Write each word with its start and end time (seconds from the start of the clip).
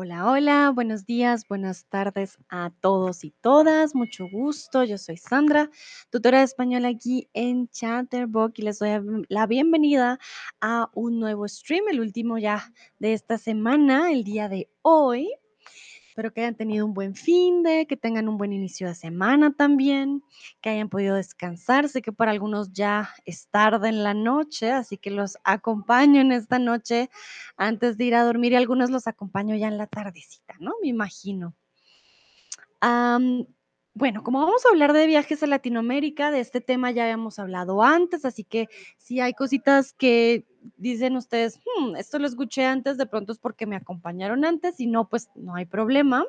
Hola, 0.00 0.30
hola, 0.30 0.70
buenos 0.72 1.06
días, 1.06 1.48
buenas 1.48 1.84
tardes 1.86 2.38
a 2.50 2.70
todos 2.80 3.24
y 3.24 3.32
todas. 3.40 3.96
Mucho 3.96 4.28
gusto. 4.30 4.84
Yo 4.84 4.96
soy 4.96 5.16
Sandra, 5.16 5.70
tutora 6.08 6.38
de 6.38 6.44
español 6.44 6.84
aquí 6.84 7.28
en 7.32 7.66
Chatterbox 7.68 8.60
y 8.60 8.62
les 8.62 8.78
doy 8.78 8.90
la 9.28 9.48
bienvenida 9.48 10.20
a 10.60 10.88
un 10.94 11.18
nuevo 11.18 11.48
stream, 11.48 11.88
el 11.90 11.98
último 11.98 12.38
ya 12.38 12.72
de 13.00 13.12
esta 13.12 13.38
semana, 13.38 14.12
el 14.12 14.22
día 14.22 14.48
de 14.48 14.70
hoy. 14.82 15.32
Espero 16.18 16.34
que 16.34 16.40
hayan 16.40 16.56
tenido 16.56 16.84
un 16.84 16.94
buen 16.94 17.14
fin 17.14 17.62
de, 17.62 17.86
que 17.86 17.96
tengan 17.96 18.28
un 18.28 18.38
buen 18.38 18.52
inicio 18.52 18.88
de 18.88 18.96
semana 18.96 19.52
también, 19.52 20.24
que 20.60 20.70
hayan 20.70 20.88
podido 20.88 21.14
descansar. 21.14 21.88
Sé 21.88 22.02
que 22.02 22.10
para 22.10 22.32
algunos 22.32 22.72
ya 22.72 23.10
es 23.24 23.46
tarde 23.46 23.88
en 23.88 24.02
la 24.02 24.14
noche, 24.14 24.72
así 24.72 24.98
que 24.98 25.12
los 25.12 25.38
acompaño 25.44 26.20
en 26.20 26.32
esta 26.32 26.58
noche 26.58 27.08
antes 27.56 27.98
de 27.98 28.06
ir 28.06 28.16
a 28.16 28.24
dormir 28.24 28.50
y 28.50 28.56
algunos 28.56 28.90
los 28.90 29.06
acompaño 29.06 29.54
ya 29.54 29.68
en 29.68 29.78
la 29.78 29.86
tardecita, 29.86 30.56
¿no? 30.58 30.72
Me 30.82 30.88
imagino. 30.88 31.54
Bueno, 33.98 34.22
como 34.22 34.38
vamos 34.38 34.64
a 34.64 34.68
hablar 34.68 34.92
de 34.92 35.08
viajes 35.08 35.42
a 35.42 35.48
Latinoamérica, 35.48 36.30
de 36.30 36.38
este 36.38 36.60
tema 36.60 36.92
ya 36.92 37.02
habíamos 37.02 37.40
hablado 37.40 37.82
antes, 37.82 38.24
así 38.24 38.44
que 38.44 38.68
si 38.96 39.18
hay 39.18 39.34
cositas 39.34 39.92
que 39.92 40.46
dicen 40.76 41.16
ustedes, 41.16 41.58
hmm, 41.58 41.96
esto 41.96 42.20
lo 42.20 42.28
escuché 42.28 42.64
antes, 42.64 42.96
de 42.96 43.06
pronto 43.06 43.32
es 43.32 43.38
porque 43.38 43.66
me 43.66 43.74
acompañaron 43.74 44.44
antes, 44.44 44.78
y 44.78 44.86
no, 44.86 45.08
pues 45.08 45.28
no 45.34 45.56
hay 45.56 45.66
problema. 45.66 46.24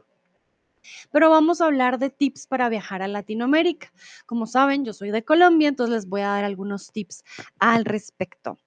Pero 1.11 1.29
vamos 1.29 1.61
a 1.61 1.65
hablar 1.65 1.99
de 1.99 2.09
tips 2.09 2.47
para 2.47 2.69
viajar 2.69 3.03
a 3.03 3.07
Latinoamérica. 3.07 3.93
Como 4.25 4.47
saben, 4.47 4.83
yo 4.83 4.93
soy 4.93 5.11
de 5.11 5.23
Colombia, 5.23 5.67
entonces 5.67 5.93
les 5.93 6.07
voy 6.07 6.21
a 6.21 6.29
dar 6.29 6.45
algunos 6.45 6.91
tips 6.91 7.23
al 7.59 7.85
respecto. 7.85 8.57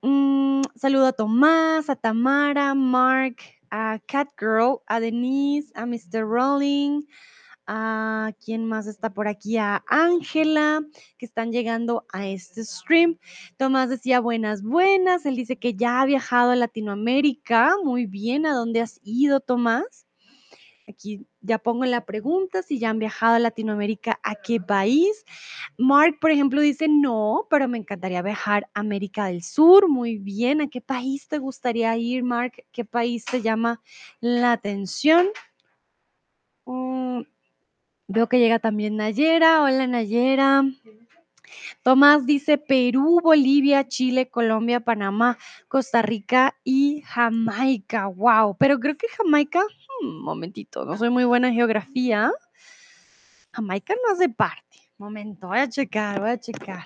Mm, 0.00 0.62
saludo 0.74 1.06
a 1.06 1.12
Tomás, 1.12 1.88
a 1.88 1.94
Tamara, 1.94 2.74
Mark, 2.74 3.36
a 3.70 4.00
Catgirl, 4.06 4.80
a 4.86 4.98
Denise, 4.98 5.70
a 5.76 5.86
Mr. 5.86 6.22
Rolling, 6.24 7.02
a 7.74 8.34
quién 8.44 8.66
más 8.66 8.86
está 8.86 9.14
por 9.14 9.28
aquí, 9.28 9.56
a 9.56 9.82
Ángela, 9.88 10.82
que 11.16 11.24
están 11.24 11.52
llegando 11.52 12.04
a 12.12 12.26
este 12.26 12.64
stream. 12.64 13.18
Tomás 13.56 13.88
decía 13.88 14.20
buenas, 14.20 14.62
buenas. 14.62 15.24
Él 15.24 15.36
dice 15.36 15.56
que 15.56 15.72
ya 15.72 16.02
ha 16.02 16.04
viajado 16.04 16.50
a 16.50 16.56
Latinoamérica. 16.56 17.76
Muy 17.82 18.04
bien, 18.04 18.44
¿a 18.44 18.52
dónde 18.52 18.82
has 18.82 19.00
ido, 19.02 19.40
Tomás? 19.40 20.06
Aquí 20.86 21.26
ya 21.40 21.58
pongo 21.58 21.86
la 21.86 22.04
pregunta, 22.04 22.62
si 22.62 22.78
ya 22.78 22.90
han 22.90 22.98
viajado 22.98 23.36
a 23.36 23.38
Latinoamérica, 23.38 24.20
¿a 24.22 24.34
qué 24.34 24.60
país? 24.60 25.24
Mark, 25.78 26.18
por 26.20 26.30
ejemplo, 26.30 26.60
dice, 26.60 26.88
no, 26.88 27.46
pero 27.48 27.68
me 27.68 27.78
encantaría 27.78 28.20
viajar 28.20 28.68
a 28.74 28.80
América 28.80 29.26
del 29.26 29.42
Sur. 29.42 29.88
Muy 29.88 30.18
bien, 30.18 30.60
¿a 30.60 30.68
qué 30.68 30.82
país 30.82 31.26
te 31.26 31.38
gustaría 31.38 31.96
ir, 31.96 32.22
Mark? 32.22 32.66
¿Qué 32.70 32.84
país 32.84 33.24
te 33.24 33.40
llama 33.40 33.80
la 34.20 34.52
atención? 34.52 35.28
Mm, 36.66 37.22
veo 38.12 38.28
que 38.28 38.38
llega 38.38 38.58
también 38.58 38.96
Nayera. 38.96 39.62
Hola, 39.62 39.86
Nayera. 39.86 40.64
Tomás 41.82 42.26
dice 42.26 42.58
Perú, 42.58 43.20
Bolivia, 43.22 43.88
Chile, 43.88 44.28
Colombia, 44.28 44.80
Panamá, 44.80 45.38
Costa 45.68 46.02
Rica 46.02 46.54
y 46.64 47.02
Jamaica. 47.02 48.06
Wow, 48.06 48.56
pero 48.56 48.78
creo 48.78 48.96
que 48.96 49.08
Jamaica, 49.08 49.62
un 50.02 50.08
hmm, 50.08 50.22
momentito, 50.22 50.84
no 50.84 50.96
soy 50.96 51.10
muy 51.10 51.24
buena 51.24 51.48
en 51.48 51.54
geografía. 51.54 52.30
Jamaica 53.52 53.94
no 53.94 54.12
hace 54.12 54.28
parte. 54.28 54.78
Momento, 54.98 55.48
voy 55.48 55.58
a 55.58 55.68
checar, 55.68 56.20
voy 56.20 56.30
a 56.30 56.38
checar. 56.38 56.84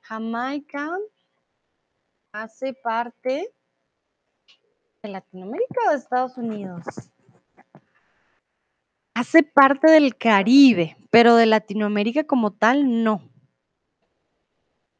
Jamaica 0.00 0.90
hace 2.32 2.72
parte 2.72 3.52
de 5.02 5.08
Latinoamérica 5.08 5.80
o 5.86 5.90
de 5.90 5.96
Estados 5.96 6.36
Unidos. 6.36 6.84
Hace 9.18 9.42
parte 9.42 9.90
del 9.90 10.16
Caribe, 10.16 10.96
pero 11.10 11.34
de 11.34 11.44
Latinoamérica 11.44 12.22
como 12.22 12.52
tal, 12.52 13.02
no. 13.02 13.20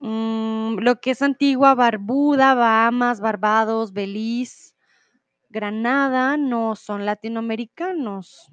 Mm, 0.01 0.81
lo 0.81 1.01
que 1.01 1.13
es 1.13 1.23
Antigua, 1.23 1.77
Barbuda, 1.77 2.55
Bahamas, 2.55 3.21
Barbados, 3.21 3.93
Belice, 3.93 4.75
Granada, 5.51 6.37
no 6.37 6.75
son 6.75 7.07
latinoamericanos. 7.07 8.51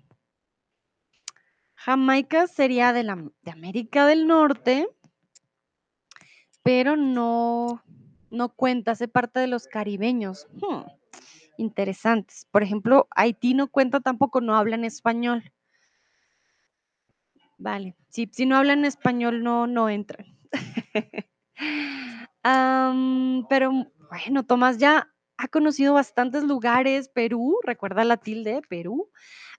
Jamaica 1.74 2.46
sería 2.46 2.94
de, 2.94 3.02
la, 3.02 3.16
de 3.16 3.50
América 3.52 4.06
del 4.06 4.28
Norte, 4.28 4.88
pero 6.62 6.96
no, 6.96 7.82
no 8.30 8.50
cuenta, 8.50 8.92
hace 8.92 9.08
parte 9.08 9.40
de 9.40 9.48
los 9.48 9.66
caribeños. 9.66 10.48
Hmm, 10.62 10.84
interesantes. 11.58 12.48
Por 12.52 12.64
ejemplo, 12.64 13.08
Haití 13.12 13.54
no 13.54 13.68
cuenta 13.68 14.00
tampoco, 14.00 14.42
no 14.42 14.56
hablan 14.56 14.84
español. 14.84 15.52
Vale, 17.58 17.96
si, 18.10 18.30
si 18.32 18.46
no 18.46 18.58
hablan 18.58 18.86
español 18.86 19.44
no, 19.44 19.68
no 19.68 19.90
entran. 19.90 20.28
pero 23.50 23.72
bueno, 24.10 24.44
Tomás 24.46 24.78
ya 24.78 25.08
ha 25.38 25.48
conocido 25.48 25.94
bastantes 25.94 26.44
lugares, 26.44 27.10
Perú, 27.10 27.58
recuerda 27.64 28.04
la 28.04 28.18
tilde, 28.18 28.62
Perú, 28.70 29.10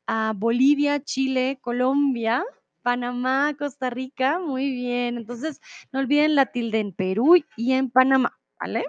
a 0.07 0.33
Bolivia, 0.37 1.03
Chile, 1.03 1.59
Colombia, 1.61 2.45
Panamá, 2.83 3.55
Costa 3.59 3.91
Rica, 3.91 4.39
muy 4.39 4.71
bien. 4.71 5.17
Entonces, 5.17 5.61
no 5.93 5.99
olviden 5.99 6.35
la 6.35 6.47
tilde 6.47 6.79
en 6.79 6.93
Perú 6.93 7.37
y 7.57 7.73
en 7.73 7.91
Panamá, 7.91 8.39
¿vale? 8.61 8.85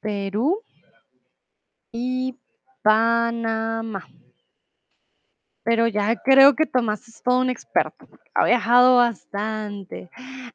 Perú 0.00 0.62
y 1.92 2.38
Panamá 2.82 4.06
pero 5.66 5.88
ya 5.88 6.14
creo 6.14 6.54
que 6.54 6.64
Tomás 6.64 7.08
es 7.08 7.20
todo 7.24 7.40
un 7.40 7.50
experto, 7.50 8.08
ha 8.34 8.44
viajado 8.44 8.98
bastante. 8.98 10.08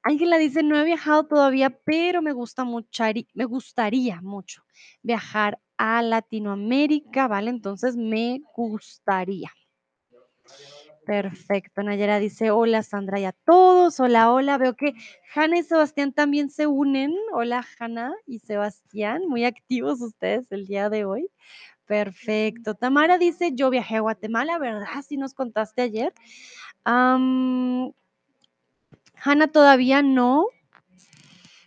Ángela 0.03 0.37
dice, 0.37 0.63
no 0.63 0.79
he 0.79 0.85
viajado 0.85 1.25
todavía, 1.25 1.69
pero 1.69 2.21
me 2.21 2.31
gusta 2.31 2.63
mucho, 2.63 3.03
me 3.33 3.43
gustaría 3.43 4.21
mucho 4.21 4.63
viajar 5.03 5.59
a 5.77 6.01
Latinoamérica, 6.01 7.27
¿vale? 7.27 7.49
Entonces 7.49 7.97
me 7.97 8.39
gustaría. 8.55 9.51
Perfecto, 11.06 11.81
Nayera 11.81 12.19
dice, 12.19 12.51
hola 12.51 12.84
Sandra 12.84 13.19
y 13.19 13.25
a 13.25 13.31
todos, 13.31 14.00
hola, 14.00 14.31
hola, 14.31 14.57
veo 14.59 14.75
que 14.75 14.94
Hanna 15.34 15.57
y 15.57 15.63
Sebastián 15.63 16.13
también 16.13 16.51
se 16.51 16.67
unen, 16.67 17.13
hola 17.34 17.66
Hanna 17.79 18.13
y 18.28 18.39
Sebastián, 18.39 19.23
muy 19.28 19.45
activos 19.45 20.00
ustedes 20.00 20.51
el 20.51 20.67
día 20.67 20.90
de 20.90 21.06
hoy. 21.06 21.28
Perfecto. 21.85 22.75
Tamara 22.75 23.17
dice, 23.17 23.51
yo 23.53 23.69
viajé 23.69 23.97
a 23.97 24.01
Guatemala, 24.01 24.57
¿verdad? 24.59 25.01
Si 25.06 25.17
nos 25.17 25.34
contaste 25.34 25.81
ayer. 25.81 26.13
Hanna 26.85 27.94
todavía 29.51 30.01
no. 30.01 30.45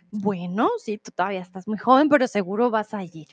Bueno, 0.09 0.69
sí, 0.77 0.97
tú 0.97 1.11
todavía 1.11 1.41
estás 1.41 1.67
muy 1.67 1.77
joven, 1.77 2.09
pero 2.09 2.27
seguro 2.27 2.71
vas 2.71 2.93
a 2.93 3.03
ir. 3.03 3.27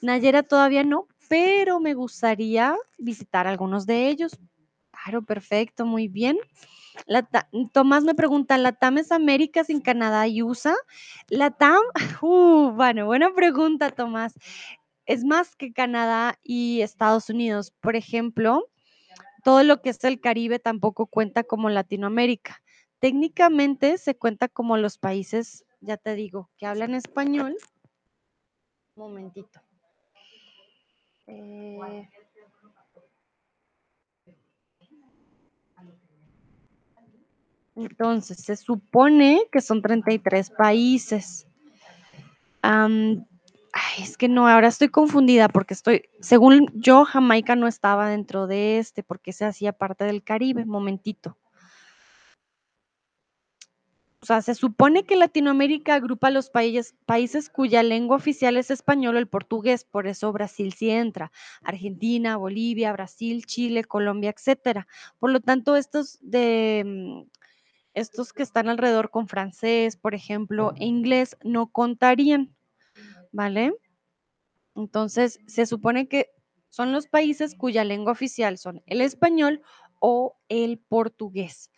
Nayera 0.00 0.42
todavía 0.42 0.84
no, 0.84 1.08
pero 1.28 1.80
me 1.80 1.94
gustaría 1.94 2.76
visitar 2.98 3.46
algunos 3.46 3.86
de 3.86 4.08
ellos. 4.08 4.38
Claro, 5.08 5.24
perfecto, 5.24 5.86
muy 5.86 6.06
bien. 6.06 6.36
Tomás 7.72 8.04
me 8.04 8.14
pregunta, 8.14 8.58
¿la 8.58 8.72
TAM 8.72 8.98
es 8.98 9.10
América 9.10 9.64
sin 9.64 9.80
Canadá 9.80 10.28
y 10.28 10.42
USA? 10.42 10.76
La 11.30 11.50
TAM, 11.50 11.80
uh, 12.20 12.72
bueno, 12.72 13.06
buena 13.06 13.32
pregunta, 13.32 13.88
Tomás 13.88 14.34
es 15.06 15.24
más 15.24 15.56
que 15.56 15.72
Canadá 15.72 16.38
y 16.42 16.82
Estados 16.82 17.30
Unidos. 17.30 17.72
Por 17.80 17.96
ejemplo, 17.96 18.68
todo 19.44 19.62
lo 19.62 19.80
que 19.80 19.88
es 19.88 20.04
el 20.04 20.20
Caribe 20.20 20.58
tampoco 20.58 21.06
cuenta 21.06 21.42
como 21.42 21.70
Latinoamérica. 21.70 22.62
Técnicamente 22.98 23.96
se 23.96 24.14
cuenta 24.14 24.48
como 24.48 24.76
los 24.76 24.98
países, 24.98 25.64
ya 25.80 25.96
te 25.96 26.16
digo, 26.16 26.50
que 26.58 26.66
hablan 26.66 26.94
español. 26.94 27.56
Momentito. 28.94 29.62
Eh, 31.26 32.10
entonces, 37.78 38.38
se 38.38 38.56
supone 38.56 39.42
que 39.52 39.60
son 39.60 39.82
33 39.82 40.50
países 40.50 41.46
es 43.98 44.16
que 44.16 44.28
no, 44.28 44.48
ahora 44.48 44.68
estoy 44.68 44.88
confundida 44.88 45.48
porque 45.48 45.74
estoy, 45.74 46.02
según 46.20 46.68
yo, 46.74 47.04
Jamaica 47.04 47.56
no 47.56 47.66
estaba 47.68 48.08
dentro 48.08 48.46
de 48.46 48.78
este 48.78 49.02
porque 49.02 49.32
se 49.32 49.44
hacía 49.44 49.72
parte 49.72 50.04
del 50.04 50.22
Caribe. 50.22 50.64
Momentito. 50.64 51.36
O 54.20 54.26
sea, 54.26 54.42
se 54.42 54.54
supone 54.54 55.04
que 55.04 55.16
Latinoamérica 55.16 55.94
agrupa 55.94 56.30
los 56.30 56.50
países, 56.50 56.94
países 57.06 57.48
cuya 57.48 57.82
lengua 57.82 58.16
oficial 58.16 58.56
es 58.56 58.70
español 58.70 59.14
o 59.14 59.18
el 59.18 59.28
portugués, 59.28 59.84
por 59.84 60.08
eso 60.08 60.32
Brasil 60.32 60.72
sí 60.72 60.90
entra, 60.90 61.30
Argentina, 61.62 62.36
Bolivia, 62.36 62.92
Brasil, 62.92 63.46
Chile, 63.46 63.84
Colombia, 63.84 64.34
etcétera. 64.36 64.88
Por 65.20 65.30
lo 65.30 65.40
tanto, 65.40 65.76
estos 65.76 66.18
de 66.20 67.26
estos 67.94 68.32
que 68.32 68.42
están 68.42 68.68
alrededor 68.68 69.10
con 69.10 69.28
francés, 69.28 69.96
por 69.96 70.14
ejemplo, 70.14 70.72
e 70.76 70.86
inglés, 70.86 71.36
no 71.42 71.68
contarían, 71.68 72.54
¿vale? 73.32 73.74
Entonces, 74.74 75.40
se 75.46 75.66
supone 75.66 76.08
que 76.08 76.30
son 76.68 76.92
los 76.92 77.06
países 77.08 77.54
cuya 77.54 77.84
lengua 77.84 78.12
oficial 78.12 78.58
son 78.58 78.82
el 78.86 79.00
español 79.00 79.62
o 80.00 80.36
el 80.48 80.78
portugués. 80.78 81.70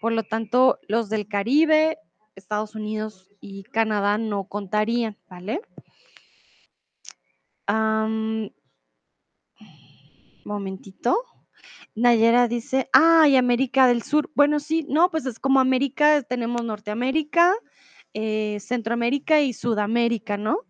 Por 0.00 0.12
lo 0.12 0.22
tanto, 0.22 0.78
los 0.88 1.08
del 1.10 1.28
Caribe, 1.28 1.98
Estados 2.34 2.74
Unidos 2.74 3.30
y 3.40 3.64
Canadá 3.64 4.18
no 4.18 4.44
contarían, 4.44 5.18
¿vale? 5.28 5.60
momentito. 10.44 11.35
Nayera 11.94 12.48
dice, 12.48 12.88
ah, 12.92 13.26
y 13.28 13.36
América 13.36 13.86
del 13.86 14.02
Sur. 14.02 14.30
Bueno, 14.34 14.60
sí, 14.60 14.86
no, 14.88 15.10
pues 15.10 15.26
es 15.26 15.38
como 15.38 15.60
América, 15.60 16.22
tenemos 16.22 16.64
Norteamérica, 16.64 17.54
eh, 18.14 18.58
Centroamérica 18.60 19.40
y 19.40 19.52
Sudamérica, 19.52 20.36
¿no? 20.36 20.60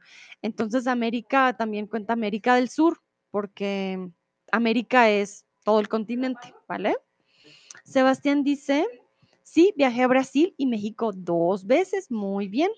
Entonces 0.43 0.87
América 0.87 1.57
también 1.57 1.87
cuenta 1.87 2.13
América 2.13 2.55
del 2.55 2.69
Sur, 2.69 3.01
porque 3.31 4.11
América 4.53 5.11
es 5.11 5.45
todo 5.65 5.81
el 5.81 5.89
continente, 5.89 6.55
¿vale? 6.69 6.97
Sebastián 7.85 8.43
dice, 8.43 8.87
sí, 9.43 9.73
viajé 9.77 10.03
a 10.03 10.09
Brasil 10.09 10.55
y 10.57 10.67
México 10.67 11.13
dos 11.13 11.67
veces, 11.67 12.11
muy 12.11 12.49
bien. 12.49 12.71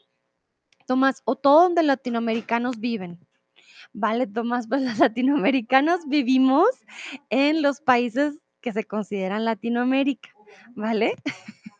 Tomás, 0.87 1.23
o 1.25 1.37
todo 1.37 1.65
donde 1.65 1.83
latinoamericanos 1.83 2.79
viven. 2.81 3.19
Vale, 4.01 4.29
Tomás, 4.29 4.69
pues 4.69 4.83
los 4.83 4.99
latinoamericanos 4.99 6.07
vivimos 6.07 6.69
en 7.31 7.63
los 7.63 7.81
países 7.81 8.39
que 8.61 8.73
se 8.73 8.85
consideran 8.85 9.45
Latinoamérica, 9.45 10.29
¿vale? 10.77 11.17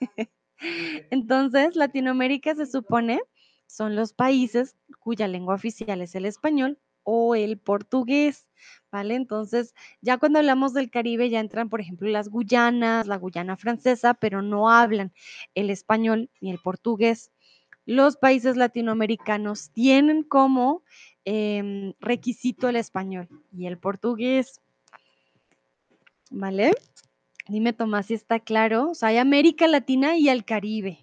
Entonces, 1.13 1.77
Latinoamérica 1.77 2.57
se 2.57 2.67
supone 2.67 3.21
son 3.69 3.95
los 3.95 4.15
países 4.15 4.75
cuya 4.99 5.29
lengua 5.29 5.55
oficial 5.55 6.01
es 6.03 6.17
el 6.17 6.27
español 6.27 6.81
o 7.05 7.37
el 7.37 7.57
portugués, 7.57 8.49
¿vale? 8.91 9.15
Entonces, 9.15 9.73
ya 10.01 10.19
cuando 10.19 10.41
hablamos 10.41 10.75
del 10.75 10.91
Caribe 10.91 11.31
ya 11.31 11.39
entran, 11.39 11.69
por 11.69 11.81
ejemplo, 11.81 12.09
las 12.09 12.31
Guyanas, 12.31 13.07
la 13.07 13.17
Guyana 13.17 13.57
francesa, 13.57 14.15
pero 14.15 14.43
no 14.43 14.71
hablan 14.71 15.13
el 15.55 15.71
español 15.71 16.31
ni 16.41 16.51
el 16.51 16.59
portugués. 16.59 17.31
Los 17.89 18.19
países 18.19 18.57
latinoamericanos 18.57 19.71
tienen 19.71 20.23
como 20.23 20.83
em, 21.25 21.93
requisito 22.01 22.69
el 22.69 22.77
español 22.77 23.29
y 23.53 23.67
el 23.67 23.79
portugués, 23.79 24.61
¿vale? 26.31 26.73
Dime, 27.49 27.73
Tomás, 27.73 28.07
si 28.07 28.15
está 28.15 28.41
claro. 28.41 28.91
O 28.91 28.95
sea, 28.95 29.09
hay 29.09 29.17
América 29.17 29.67
Latina 29.67 30.17
y 30.17 30.29
el 30.29 30.45
Caribe. 30.45 31.01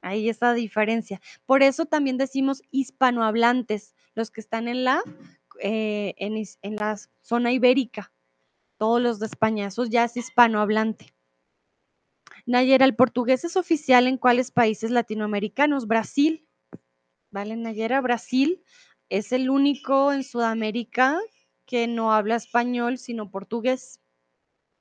Ahí 0.00 0.28
está 0.28 0.48
la 0.48 0.54
diferencia. 0.54 1.20
Por 1.44 1.62
eso 1.62 1.86
también 1.86 2.18
decimos 2.18 2.62
hispanohablantes, 2.70 3.94
los 4.14 4.30
que 4.30 4.40
están 4.40 4.68
en 4.68 4.84
la, 4.84 5.02
eh, 5.60 6.14
en, 6.18 6.76
la 6.76 6.96
zona 7.20 7.52
ibérica, 7.52 8.12
todos 8.78 9.00
los 9.00 9.18
de 9.20 9.26
España, 9.26 9.66
eso 9.68 9.84
ya 9.84 10.04
es 10.04 10.16
hispanohablante. 10.16 11.14
Nayera, 12.46 12.84
¿el 12.84 12.96
portugués 12.96 13.44
es 13.44 13.56
oficial 13.56 14.08
en 14.08 14.18
cuáles 14.18 14.50
países 14.50 14.90
latinoamericanos? 14.90 15.86
Brasil. 15.86 16.46
¿Vale, 17.30 17.56
Nayera? 17.56 18.00
Brasil 18.00 18.62
es 19.08 19.32
el 19.32 19.50
único 19.50 20.12
en 20.12 20.24
Sudamérica 20.24 21.18
que 21.66 21.86
no 21.86 22.12
habla 22.12 22.36
español, 22.36 22.98
sino 22.98 23.30
portugués. 23.30 24.00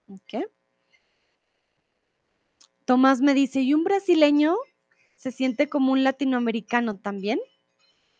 ¿Ok? 0.08 0.46
Tomás 2.86 3.22
me 3.22 3.34
dice, 3.34 3.62
¿y 3.62 3.74
un 3.74 3.84
brasileño 3.84 4.56
se 5.16 5.32
siente 5.32 5.70
como 5.70 5.92
un 5.92 6.04
latinoamericano 6.04 6.98
también? 6.98 7.40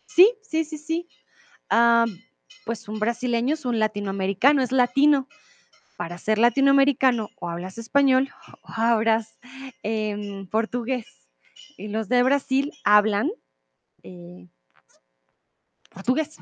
Sí, 0.06 0.32
sí, 0.42 0.64
sí, 0.64 0.78
sí. 0.78 1.08
Ah, 1.70 2.06
pues 2.66 2.88
un 2.88 2.98
brasileño 3.00 3.54
es 3.54 3.64
un 3.64 3.78
latinoamericano, 3.78 4.62
es 4.62 4.72
latino. 4.72 5.28
Para 5.98 6.18
ser 6.18 6.38
latinoamericano 6.38 7.30
o 7.36 7.50
hablas 7.50 7.78
español 7.78 8.30
o 8.62 8.72
hablas 8.72 9.38
em, 9.82 10.46
portugués. 10.48 11.06
Y 11.78 11.88
los 11.88 12.08
de 12.08 12.22
Brasil 12.22 12.72
hablan 12.84 13.30
eh, 14.02 14.48
portugués. 15.92 16.38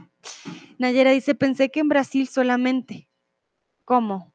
Nayera 0.78 1.10
dice, 1.10 1.34
pensé 1.34 1.70
que 1.70 1.80
en 1.80 1.88
Brasil 1.88 2.28
solamente. 2.28 3.08
¿Cómo? 3.84 4.32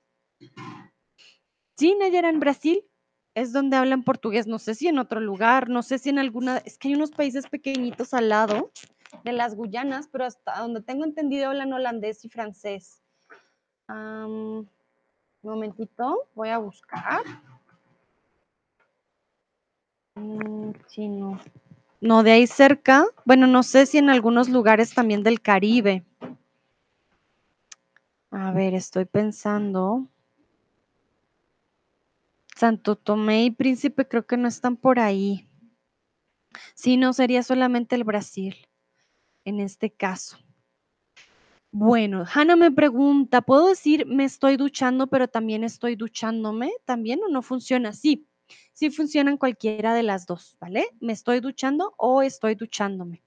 Sí, 1.78 1.96
Nayera, 2.00 2.30
en 2.30 2.40
Brasil 2.40 2.84
es 3.36 3.52
donde 3.52 3.76
hablan 3.76 4.04
portugués, 4.04 4.48
no 4.48 4.60
sé 4.60 4.76
si 4.76 4.88
en 4.88 4.98
otro 4.98 5.20
lugar, 5.20 5.70
no 5.70 5.84
sé 5.84 6.00
si 6.00 6.10
en 6.10 6.20
alguna, 6.20 6.58
es 6.60 6.78
que 6.78 6.88
hay 6.88 6.96
unos 6.96 7.12
países 7.12 7.48
pequeñitos 7.48 8.14
al 8.14 8.30
lado 8.30 8.72
de 9.24 9.34
las 9.34 9.56
Guyanas, 9.56 10.08
pero 10.08 10.26
hasta 10.26 10.60
donde 10.60 10.82
tengo 10.82 11.04
entendido 11.04 11.50
hablan 11.50 11.74
holandés 11.74 12.24
y 12.24 12.30
francés. 12.30 13.02
un 13.90 14.70
momentito, 15.44 16.30
voy 16.34 16.50
a 16.50 16.58
buscar. 16.58 17.24
Mm, 20.16 20.72
chino. 20.88 21.40
No, 22.06 22.22
de 22.22 22.34
ahí 22.34 22.46
cerca, 22.46 23.08
bueno, 23.26 23.48
no 23.48 23.64
sé 23.64 23.88
si 23.88 23.98
en 23.98 24.12
algunos 24.12 24.48
lugares 24.48 24.94
también 24.94 25.24
del 25.24 25.42
Caribe. 25.42 26.06
A 28.30 28.52
ver, 28.52 28.76
estoy 28.76 29.06
pensando. 29.06 30.08
Santo 32.56 32.96
Tomé 32.96 33.46
y 33.46 33.50
Príncipe 33.50 34.08
creo 34.08 34.28
que 34.28 34.38
no 34.38 34.48
están 34.48 34.78
por 34.78 35.00
ahí. 35.00 35.50
Sí, 36.76 36.96
no, 36.96 37.12
sería 37.12 37.42
solamente 37.42 37.96
el 37.96 38.04
Brasil 38.04 38.56
en 39.44 39.60
este 39.60 39.90
caso. 39.90 40.38
Bueno, 41.72 42.24
Hanna 42.32 42.56
me 42.56 42.70
pregunta, 42.70 43.42
¿puedo 43.42 43.70
decir 43.70 44.06
me 44.06 44.26
estoy 44.26 44.58
duchando, 44.58 45.08
pero 45.08 45.28
también 45.28 45.64
estoy 45.64 45.96
duchándome? 45.96 46.72
¿También 46.86 47.22
o 47.24 47.30
no 47.30 47.42
funciona 47.42 47.90
así? 47.90 48.28
Sí 48.74 48.90
funciona 48.92 49.32
en 49.32 49.38
cualquiera 49.38 49.94
de 49.94 50.04
las 50.04 50.26
dos, 50.26 50.58
¿vale? 50.60 50.88
Me 51.00 51.14
estoy 51.14 51.40
duchando 51.40 51.94
o 51.98 52.22
estoy 52.22 52.56
duchándome. 52.56 53.24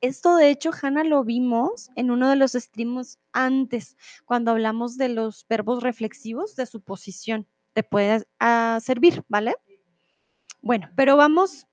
Esto 0.00 0.36
de 0.36 0.50
hecho, 0.50 0.70
Hanna, 0.80 1.02
lo 1.04 1.24
vimos 1.24 1.90
en 1.96 2.10
uno 2.10 2.28
de 2.28 2.36
los 2.36 2.52
streams 2.52 3.18
antes, 3.32 3.96
cuando 4.24 4.50
hablamos 4.50 4.98
de 4.98 5.08
los 5.08 5.46
verbos 5.48 5.82
reflexivos 5.82 6.56
de 6.56 6.66
su 6.66 6.82
posición 6.82 7.46
te 7.72 7.82
puede 7.82 8.26
ah, 8.38 8.78
servir, 8.82 9.24
¿vale? 9.28 9.54
Bueno, 10.60 10.90
pero 10.96 11.16
vamos, 11.16 11.66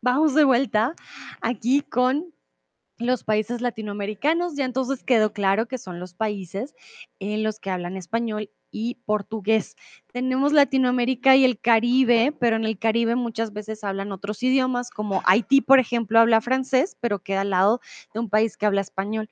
vamos 0.00 0.34
de 0.34 0.44
vuelta 0.44 0.94
aquí 1.40 1.82
con 1.82 2.32
los 2.98 3.24
países 3.24 3.60
latinoamericanos. 3.60 4.54
Ya 4.56 4.64
entonces 4.64 5.02
quedó 5.02 5.32
claro 5.32 5.66
que 5.66 5.78
son 5.78 6.00
los 6.00 6.14
países 6.14 6.74
en 7.18 7.42
los 7.42 7.58
que 7.58 7.70
hablan 7.70 7.96
español 7.96 8.50
y 8.70 8.96
portugués. 9.04 9.76
Tenemos 10.12 10.52
Latinoamérica 10.52 11.36
y 11.36 11.44
el 11.44 11.58
Caribe, 11.60 12.32
pero 12.38 12.56
en 12.56 12.64
el 12.64 12.78
Caribe 12.78 13.16
muchas 13.16 13.52
veces 13.52 13.84
hablan 13.84 14.12
otros 14.12 14.42
idiomas, 14.42 14.90
como 14.90 15.22
Haití, 15.26 15.60
por 15.60 15.78
ejemplo, 15.78 16.18
habla 16.20 16.40
francés, 16.40 16.96
pero 17.00 17.20
queda 17.20 17.42
al 17.42 17.50
lado 17.50 17.80
de 18.14 18.20
un 18.20 18.28
país 18.28 18.56
que 18.56 18.66
habla 18.66 18.80
español. 18.80 19.28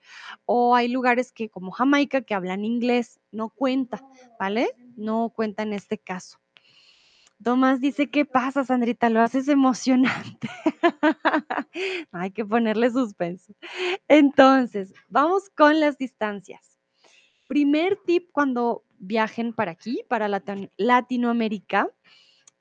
O 0.46 0.74
hay 0.74 0.88
lugares 0.88 1.32
que, 1.32 1.48
como 1.48 1.70
Jamaica, 1.70 2.22
que 2.22 2.34
hablan 2.34 2.64
inglés, 2.64 3.20
no 3.32 3.50
cuenta, 3.50 4.02
¿vale? 4.38 4.68
No 4.96 5.30
cuenta 5.34 5.62
en 5.62 5.72
este 5.72 5.98
caso. 5.98 6.38
Tomás 7.42 7.80
dice, 7.80 8.10
¿qué 8.10 8.24
pasa, 8.24 8.64
Sandrita? 8.64 9.10
Lo 9.10 9.20
haces 9.20 9.46
emocionante. 9.48 10.48
Hay 12.12 12.32
que 12.32 12.44
ponerle 12.44 12.90
suspenso. 12.90 13.54
Entonces, 14.08 14.92
vamos 15.08 15.48
con 15.56 15.78
las 15.78 15.98
distancias. 15.98 16.77
Primer 17.48 17.98
tip 18.06 18.30
cuando 18.30 18.84
viajen 18.98 19.52
para 19.52 19.72
aquí, 19.72 20.04
para 20.08 20.28
Latinoamérica, 20.76 21.90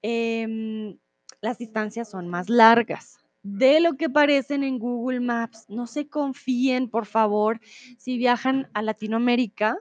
em, 0.02 0.98
las 1.42 1.58
distancias 1.58 2.10
son 2.10 2.28
más 2.28 2.50
largas 2.50 3.20
de 3.44 3.80
lo 3.80 3.96
que 3.96 4.10
parecen 4.10 4.64
en 4.64 4.80
Google 4.80 5.20
Maps. 5.20 5.66
No 5.70 5.88
se 5.88 6.08
confíen, 6.08 6.90
por 6.90 7.06
favor, 7.06 7.60
si 7.98 8.18
viajan 8.18 8.70
a 8.74 8.82
Latinoamérica. 8.82 9.78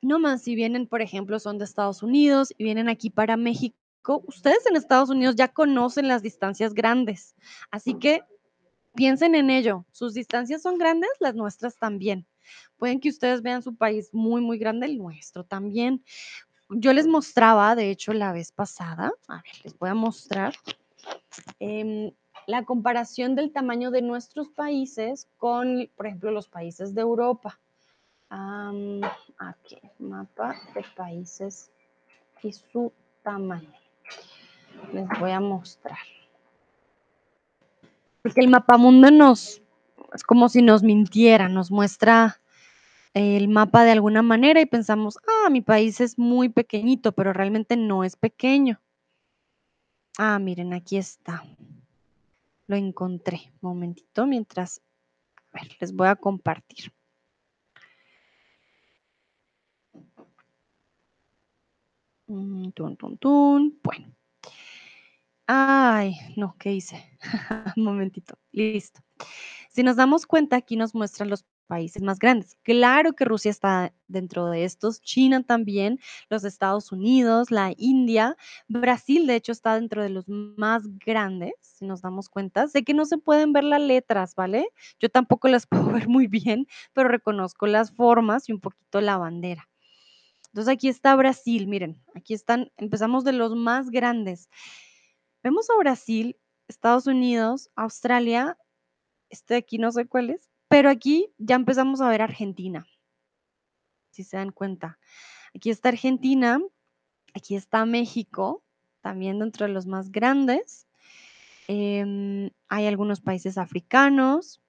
No 0.00 0.18
más 0.18 0.42
si 0.42 0.54
vienen, 0.54 0.86
por 0.88 1.02
ejemplo, 1.02 1.38
son 1.38 1.58
de 1.58 1.64
Estados 1.64 2.02
Unidos 2.02 2.52
y 2.56 2.64
vienen 2.64 2.88
aquí 2.88 3.10
para 3.10 3.36
México. 3.36 3.76
Ustedes 4.26 4.66
en 4.66 4.76
Estados 4.76 5.10
Unidos 5.10 5.36
ya 5.36 5.48
conocen 5.48 6.08
las 6.08 6.22
distancias 6.22 6.74
grandes, 6.74 7.36
así 7.70 7.94
que 7.94 8.22
piensen 8.94 9.36
en 9.36 9.48
ello. 9.50 9.86
Sus 9.92 10.14
distancias 10.14 10.62
son 10.62 10.78
grandes, 10.78 11.10
las 11.20 11.36
nuestras 11.36 11.76
también. 11.76 12.26
Pueden 12.76 13.00
que 13.00 13.08
ustedes 13.08 13.42
vean 13.42 13.62
su 13.62 13.74
país 13.74 14.12
muy, 14.12 14.40
muy 14.40 14.58
grande, 14.58 14.86
el 14.86 14.98
nuestro 14.98 15.44
también. 15.44 16.02
Yo 16.68 16.92
les 16.92 17.06
mostraba, 17.06 17.74
de 17.74 17.90
hecho, 17.90 18.12
la 18.12 18.32
vez 18.32 18.52
pasada, 18.52 19.12
a 19.28 19.36
ver, 19.36 19.52
les 19.64 19.78
voy 19.78 19.90
a 19.90 19.94
mostrar 19.94 20.54
em, 21.60 22.12
la 22.46 22.64
comparación 22.64 23.34
del 23.34 23.52
tamaño 23.52 23.90
de 23.90 24.02
nuestros 24.02 24.48
países 24.48 25.28
con, 25.36 25.88
por 25.96 26.06
ejemplo, 26.06 26.30
los 26.30 26.48
países 26.48 26.94
de 26.94 27.02
Europa. 27.02 27.58
aquí, 28.30 29.78
mapa 29.98 30.56
de 30.74 30.84
países 30.96 31.70
y 32.42 32.52
su 32.52 32.92
tamaño. 33.22 33.72
Les 34.92 35.06
voy 35.20 35.30
a 35.30 35.40
mostrar. 35.40 35.98
Porque 38.22 38.40
el 38.40 38.48
mapa 38.48 38.76
mundo 38.76 39.10
nos, 39.10 39.61
es 40.14 40.22
como 40.24 40.48
si 40.48 40.62
nos 40.62 40.82
mintiera, 40.82 41.48
nos 41.48 41.70
muestra 41.70 42.40
el 43.14 43.48
mapa 43.48 43.84
de 43.84 43.92
alguna 43.92 44.22
manera 44.22 44.60
y 44.60 44.66
pensamos, 44.66 45.18
ah, 45.26 45.50
mi 45.50 45.60
país 45.60 46.00
es 46.00 46.18
muy 46.18 46.48
pequeñito, 46.48 47.12
pero 47.12 47.32
realmente 47.32 47.76
no 47.76 48.04
es 48.04 48.16
pequeño. 48.16 48.80
Ah, 50.18 50.38
miren, 50.38 50.72
aquí 50.72 50.96
está. 50.96 51.42
Lo 52.66 52.76
encontré. 52.76 53.52
Momentito, 53.60 54.26
mientras, 54.26 54.80
a 55.52 55.60
ver, 55.60 55.76
les 55.80 55.92
voy 55.92 56.08
a 56.08 56.16
compartir. 56.16 56.92
Mm, 62.26 62.70
tun, 62.72 62.96
tun, 62.96 63.18
tun. 63.18 63.78
Bueno. 63.82 64.14
Ay, 65.46 66.16
no, 66.36 66.56
¿qué 66.58 66.72
hice? 66.72 67.18
Momentito. 67.76 68.38
Listo. 68.52 69.00
Si 69.72 69.82
nos 69.82 69.96
damos 69.96 70.26
cuenta, 70.26 70.56
aquí 70.56 70.76
nos 70.76 70.94
muestran 70.94 71.30
los 71.30 71.46
países 71.66 72.02
más 72.02 72.18
grandes. 72.18 72.58
Claro 72.62 73.14
que 73.14 73.24
Rusia 73.24 73.50
está 73.50 73.94
dentro 74.06 74.50
de 74.50 74.64
estos, 74.64 75.00
China 75.00 75.42
también, 75.42 75.98
los 76.28 76.44
Estados 76.44 76.92
Unidos, 76.92 77.50
la 77.50 77.72
India, 77.78 78.36
Brasil, 78.68 79.26
de 79.26 79.36
hecho, 79.36 79.52
está 79.52 79.76
dentro 79.76 80.02
de 80.02 80.10
los 80.10 80.28
más 80.28 80.82
grandes, 80.98 81.54
si 81.62 81.86
nos 81.86 82.02
damos 82.02 82.28
cuenta. 82.28 82.68
Sé 82.68 82.84
que 82.84 82.92
no 82.92 83.06
se 83.06 83.16
pueden 83.16 83.54
ver 83.54 83.64
las 83.64 83.80
letras, 83.80 84.34
¿vale? 84.34 84.68
Yo 85.00 85.08
tampoco 85.08 85.48
las 85.48 85.66
puedo 85.66 85.86
ver 85.90 86.06
muy 86.08 86.26
bien, 86.26 86.66
pero 86.92 87.08
reconozco 87.08 87.66
las 87.66 87.92
formas 87.92 88.50
y 88.50 88.52
un 88.52 88.60
poquito 88.60 89.00
la 89.00 89.16
bandera. 89.16 89.70
Entonces 90.48 90.70
aquí 90.70 90.88
está 90.88 91.16
Brasil, 91.16 91.66
miren, 91.66 92.02
aquí 92.14 92.34
están, 92.34 92.70
empezamos 92.76 93.24
de 93.24 93.32
los 93.32 93.56
más 93.56 93.88
grandes. 93.88 94.50
Vemos 95.42 95.70
a 95.70 95.78
Brasil, 95.78 96.36
Estados 96.68 97.06
Unidos, 97.06 97.70
Australia, 97.74 98.58
este 99.32 99.54
de 99.54 99.58
aquí 99.58 99.78
no 99.78 99.90
sé 99.90 100.06
cuál 100.06 100.30
es, 100.30 100.50
pero 100.68 100.88
aquí 100.90 101.32
ya 101.38 101.56
empezamos 101.56 102.00
a 102.00 102.08
ver 102.08 102.22
Argentina, 102.22 102.86
si 104.10 104.22
se 104.22 104.36
dan 104.36 104.52
cuenta. 104.52 104.98
Aquí 105.54 105.70
está 105.70 105.88
Argentina, 105.88 106.60
aquí 107.34 107.56
está 107.56 107.84
México, 107.86 108.62
también 109.00 109.38
dentro 109.38 109.66
de 109.66 109.72
los 109.72 109.86
más 109.86 110.12
grandes. 110.12 110.86
Em, 111.66 112.50
hay 112.68 112.86
algunos 112.86 113.20
países 113.20 113.58
africanos. 113.58 114.60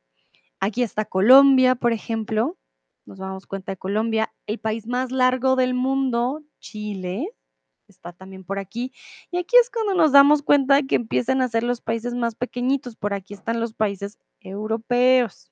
Aquí 0.60 0.82
está 0.82 1.06
Colombia, 1.06 1.76
por 1.76 1.92
ejemplo. 1.92 2.58
Nos 3.06 3.20
damos 3.20 3.46
cuenta 3.46 3.74
de 3.74 3.78
Colombia. 3.78 4.34
El 4.48 4.60
país 4.60 4.88
más 4.88 5.12
largo 5.12 5.56
del 5.56 5.74
mundo, 5.74 6.42
Chile, 6.60 7.30
está 7.92 8.14
también 8.14 8.44
por 8.44 8.60
aquí. 8.60 8.92
Y 9.32 9.38
aquí 9.38 9.56
es 9.62 9.70
cuando 9.70 9.94
nos 9.94 10.12
damos 10.12 10.42
cuenta 10.42 10.76
de 10.76 10.88
que 10.88 10.96
empiezan 10.96 11.42
a 11.42 11.48
ser 11.48 11.64
los 11.64 11.82
países 11.82 12.14
más 12.14 12.36
pequeñitos. 12.36 12.96
Por 12.96 13.14
aquí 13.14 13.34
están 13.34 13.60
los 13.60 13.74
países 13.74 14.20
europeos. 14.40 15.52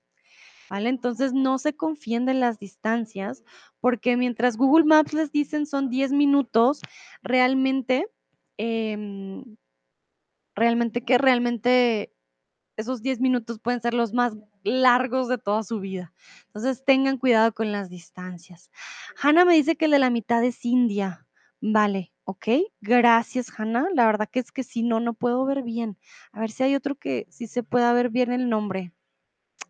¿Vale? 0.70 0.90
Entonces 0.90 1.34
no 1.34 1.58
se 1.58 1.76
confíen 1.76 2.26
de 2.26 2.34
las 2.34 2.58
distancias, 2.58 3.44
porque 3.82 4.16
mientras 4.16 4.56
Google 4.56 4.86
Maps 4.86 5.14
les 5.14 5.32
dicen 5.32 5.66
son 5.66 5.90
10 5.90 6.14
minutos, 6.14 6.80
realmente, 7.22 8.08
em, 8.58 9.58
realmente 10.56 11.04
que 11.04 11.18
realmente 11.18 12.14
esos 12.78 13.02
10 13.02 13.20
minutos 13.20 13.60
pueden 13.60 13.82
ser 13.82 13.94
los 13.94 14.14
más 14.14 14.38
largos 14.64 15.28
de 15.28 15.38
toda 15.38 15.64
su 15.64 15.80
vida. 15.80 16.14
Entonces 16.48 16.84
tengan 16.86 17.18
cuidado 17.18 17.54
con 17.54 17.72
las 17.72 17.90
distancias. 17.90 18.70
Hannah 19.22 19.46
me 19.46 19.56
dice 19.56 19.76
que 19.76 19.86
el 19.86 19.92
de 19.92 20.00
la 20.00 20.10
mitad 20.10 20.44
es 20.44 20.64
India. 20.66 21.26
Vale, 21.62 22.12
ok. 22.24 22.48
Gracias, 22.82 23.52
Hannah. 23.58 23.88
La 23.94 24.06
verdad 24.08 24.28
que 24.32 24.40
es 24.40 24.52
que 24.52 24.64
si 24.64 24.82
no, 24.82 25.00
no 25.00 25.14
puedo 25.14 25.46
ver 25.46 25.62
bien. 25.62 25.98
A 26.32 26.40
ver 26.40 26.50
si 26.52 26.64
hay 26.64 26.76
otro 26.76 26.96
que 26.96 27.28
sí 27.30 27.46
se 27.48 27.62
pueda 27.64 27.94
ver 27.94 28.10
bien 28.10 28.32
el 28.32 28.50
nombre. 28.50 28.94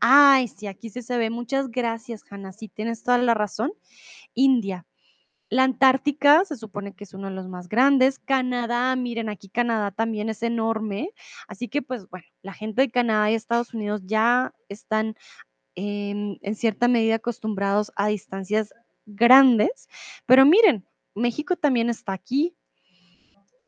Ay, 0.01 0.47
sí, 0.49 0.67
aquí 0.67 0.89
sí 0.89 1.01
se 1.03 1.17
ve. 1.17 1.29
Muchas 1.29 1.69
gracias, 1.71 2.23
Hannah. 2.29 2.53
Sí, 2.53 2.69
tienes 2.69 3.03
toda 3.03 3.17
la 3.19 3.33
razón. 3.35 3.73
India. 4.35 4.85
La 5.49 5.63
Antártica 5.65 6.45
se 6.45 6.57
supone 6.57 6.93
que 6.95 7.05
es 7.05 7.13
uno 7.13 7.29
de 7.29 7.35
los 7.35 7.47
más 7.49 7.69
grandes. 7.69 8.19
Canadá, 8.19 8.95
miren, 8.95 9.29
aquí 9.29 9.49
Canadá 9.49 9.91
también 9.91 10.29
es 10.29 10.43
enorme. 10.43 11.11
Así 11.47 11.69
que, 11.69 11.81
pues 11.81 12.09
bueno, 12.09 12.25
la 12.43 12.53
gente 12.53 12.83
de 12.83 12.91
Canadá 12.91 13.31
y 13.31 13.35
Estados 13.35 13.73
Unidos 13.73 14.01
ya 14.05 14.53
están 14.69 15.15
em, 15.75 16.37
en 16.41 16.55
cierta 16.55 16.87
medida 16.87 17.15
acostumbrados 17.15 17.91
a 17.95 18.07
distancias 18.07 18.73
grandes. 19.05 19.89
Pero 20.25 20.45
miren, 20.45 20.85
México 21.15 21.55
también 21.55 21.89
está 21.89 22.13
aquí. 22.13 22.55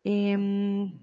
Em, 0.04 1.00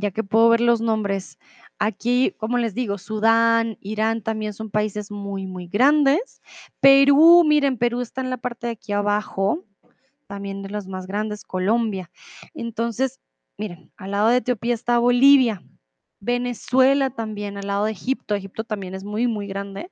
ya 0.00 0.10
que 0.10 0.24
puedo 0.24 0.48
ver 0.48 0.60
los 0.60 0.80
nombres. 0.80 1.38
Aquí, 1.78 2.34
como 2.38 2.58
les 2.58 2.74
digo, 2.74 2.98
Sudán, 2.98 3.78
Irán 3.80 4.22
también 4.22 4.52
son 4.52 4.70
países 4.70 5.10
muy, 5.10 5.46
muy 5.46 5.68
grandes. 5.68 6.42
Perú, 6.80 7.44
miren, 7.46 7.78
Perú 7.78 8.00
está 8.00 8.20
en 8.20 8.30
la 8.30 8.38
parte 8.38 8.66
de 8.66 8.74
aquí 8.74 8.92
abajo, 8.92 9.64
también 10.26 10.62
de 10.62 10.70
los 10.70 10.86
más 10.86 11.06
grandes, 11.06 11.44
Colombia. 11.44 12.10
Entonces, 12.54 13.20
miren, 13.58 13.92
al 13.96 14.12
lado 14.12 14.28
de 14.28 14.38
Etiopía 14.38 14.74
está 14.74 14.98
Bolivia, 14.98 15.62
Venezuela 16.20 17.10
también, 17.10 17.56
al 17.58 17.66
lado 17.66 17.84
de 17.86 17.92
Egipto. 17.92 18.34
Egipto 18.34 18.64
también 18.64 18.94
es 18.94 19.04
muy, 19.04 19.26
muy 19.26 19.46
grande. 19.46 19.90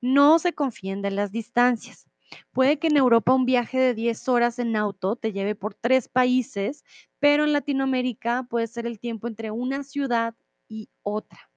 No 0.00 0.38
se 0.38 0.52
confíen 0.52 1.02
de 1.02 1.10
las 1.10 1.32
distancias. 1.32 2.07
Puede 2.52 2.78
que 2.78 2.88
en 2.88 2.96
Europa 2.96 3.34
un 3.34 3.46
viaje 3.46 3.78
de 3.78 3.94
10 3.94 4.28
horas 4.28 4.58
en 4.58 4.76
auto 4.76 5.16
te 5.16 5.32
lleve 5.32 5.54
por 5.54 5.74
tres 5.74 6.08
países, 6.08 6.84
pero 7.18 7.44
en 7.44 7.52
Latinoamérica 7.52 8.46
puede 8.48 8.66
ser 8.66 8.86
el 8.86 8.98
tiempo 8.98 9.28
entre 9.28 9.50
una 9.50 9.82
ciudad 9.82 10.34
y 10.68 10.88
otra. 11.02 11.50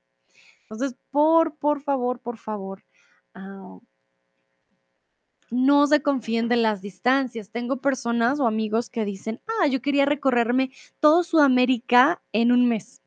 Entonces, 0.63 0.97
por, 1.09 1.57
por 1.57 1.81
favor, 1.81 2.19
por 2.19 2.37
favor, 2.37 2.83
ah, 3.33 3.79
no 5.49 5.85
se 5.85 6.01
confíen 6.01 6.47
de 6.47 6.55
las 6.55 6.81
distancias. 6.81 7.51
Tengo 7.51 7.81
personas 7.81 8.39
o 8.39 8.47
amigos 8.47 8.89
que 8.89 9.05
dicen, 9.05 9.41
ah, 9.47 9.67
yo 9.67 9.81
quería 9.81 10.05
recorrerme 10.05 10.71
todo 10.99 11.23
Sudamérica 11.23 12.23
en 12.31 12.51
un 12.51 12.67
mes. 12.67 13.01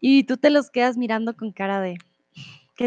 Y 0.00 0.24
tú 0.24 0.36
te 0.36 0.50
los 0.50 0.70
quedas 0.70 0.96
mirando 0.96 1.36
con 1.36 1.52
cara 1.52 1.80
de, 1.80 1.96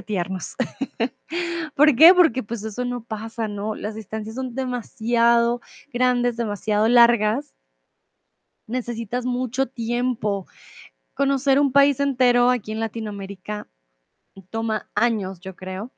tiernos. 0.04 0.56
¿Por 1.76 1.96
qué? 1.96 2.14
Porque 2.14 2.44
pues 2.44 2.64
eso 2.64 2.86
no 2.86 3.04
pasa, 3.04 3.48
¿no? 3.48 3.76
Las 3.76 3.96
distancias 3.96 4.36
son 4.36 4.56
demasiado 4.56 5.62
grandes, 5.94 6.38
demasiado 6.38 6.88
largas. 6.88 7.54
Necesitas 8.68 9.26
mucho 9.26 9.68
tiempo. 9.68 10.48
Conocer 11.14 11.60
un 11.60 11.72
país 11.72 12.00
entero 12.00 12.50
aquí 12.50 12.72
en 12.72 12.80
Latinoamérica 12.80 13.68
toma 14.50 14.90
años, 14.96 15.40
yo 15.40 15.56
creo, 15.56 15.92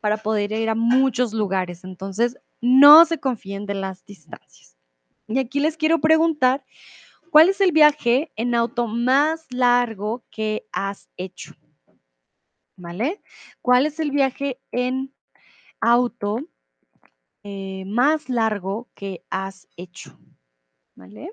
para 0.00 0.16
poder 0.18 0.52
ir 0.52 0.68
a 0.68 0.74
muchos 0.74 1.32
lugares. 1.32 1.84
Entonces, 1.84 2.38
no 2.60 3.04
se 3.04 3.18
confíen 3.18 3.66
de 3.66 3.74
las 3.74 4.04
distancias. 4.04 4.76
Y 5.26 5.38
aquí 5.38 5.60
les 5.60 5.76
quiero 5.76 6.00
preguntar, 6.00 6.64
¿cuál 7.30 7.48
es 7.48 7.60
el 7.60 7.72
viaje 7.72 8.32
en 8.36 8.54
auto 8.54 8.86
más 8.86 9.46
largo 9.50 10.24
que 10.30 10.66
has 10.72 11.08
hecho? 11.16 11.54
¿Vale? 12.78 13.20
¿Cuál 13.60 13.86
es 13.86 13.98
el 13.98 14.12
viaje 14.12 14.60
en 14.70 15.12
auto 15.80 16.38
eh, 17.42 17.84
más 17.86 18.28
largo 18.28 18.88
que 18.94 19.24
has 19.30 19.66
hecho? 19.76 20.16
¿Vale? 20.94 21.32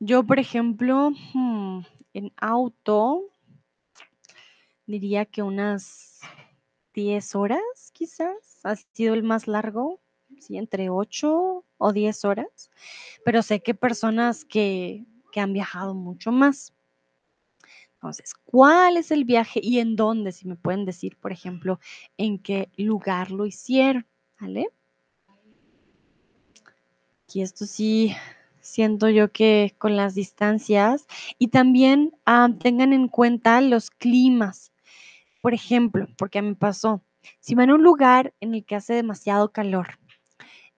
Yo, 0.00 0.24
por 0.24 0.40
ejemplo, 0.40 1.12
hmm, 1.32 1.82
en 2.14 2.32
auto, 2.36 3.30
diría 4.86 5.24
que 5.24 5.42
unas 5.42 6.20
10 6.94 7.36
horas, 7.36 7.62
quizás, 7.92 8.58
ha 8.64 8.74
sido 8.74 9.14
el 9.14 9.22
más 9.22 9.46
largo, 9.46 10.00
sí, 10.40 10.56
entre 10.58 10.90
8 10.90 11.64
o 11.78 11.92
10 11.92 12.24
horas, 12.24 12.72
pero 13.24 13.40
sé 13.42 13.62
que 13.62 13.74
personas 13.74 14.44
que, 14.44 15.06
que 15.30 15.38
han 15.38 15.52
viajado 15.52 15.94
mucho 15.94 16.32
más. 16.32 16.74
Entonces, 18.02 18.34
¿cuál 18.34 18.96
es 18.96 19.12
el 19.12 19.24
viaje 19.24 19.60
y 19.62 19.78
en 19.78 19.94
dónde? 19.94 20.32
Si 20.32 20.48
me 20.48 20.56
pueden 20.56 20.84
decir, 20.84 21.16
por 21.18 21.30
ejemplo, 21.30 21.78
en 22.16 22.40
qué 22.40 22.68
lugar 22.76 23.30
lo 23.30 23.46
hicieron, 23.46 24.04
¿vale? 24.40 24.70
Y 27.32 27.42
esto 27.42 27.64
sí, 27.64 28.12
siento 28.60 29.08
yo 29.08 29.30
que 29.30 29.76
con 29.78 29.94
las 29.94 30.16
distancias 30.16 31.06
y 31.38 31.48
también 31.48 32.12
ah, 32.26 32.48
tengan 32.58 32.92
en 32.92 33.06
cuenta 33.06 33.60
los 33.60 33.88
climas. 33.88 34.72
Por 35.40 35.54
ejemplo, 35.54 36.08
porque 36.18 36.42
mí 36.42 36.56
pasó, 36.56 37.04
si 37.38 37.54
van 37.54 37.70
a 37.70 37.76
un 37.76 37.84
lugar 37.84 38.34
en 38.40 38.56
el 38.56 38.64
que 38.64 38.74
hace 38.74 38.94
demasiado 38.94 39.52
calor 39.52 40.00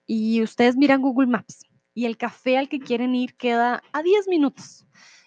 y 0.06 0.42
ustedes 0.42 0.76
miran 0.76 1.00
Google 1.00 1.28
Maps 1.28 1.64
y 1.94 2.04
el 2.04 2.18
café 2.18 2.58
al 2.58 2.68
que 2.68 2.80
quieren 2.80 3.14
ir 3.14 3.34
queda 3.34 3.82
a 3.94 4.02
10 4.02 4.28
minutos 4.28 4.83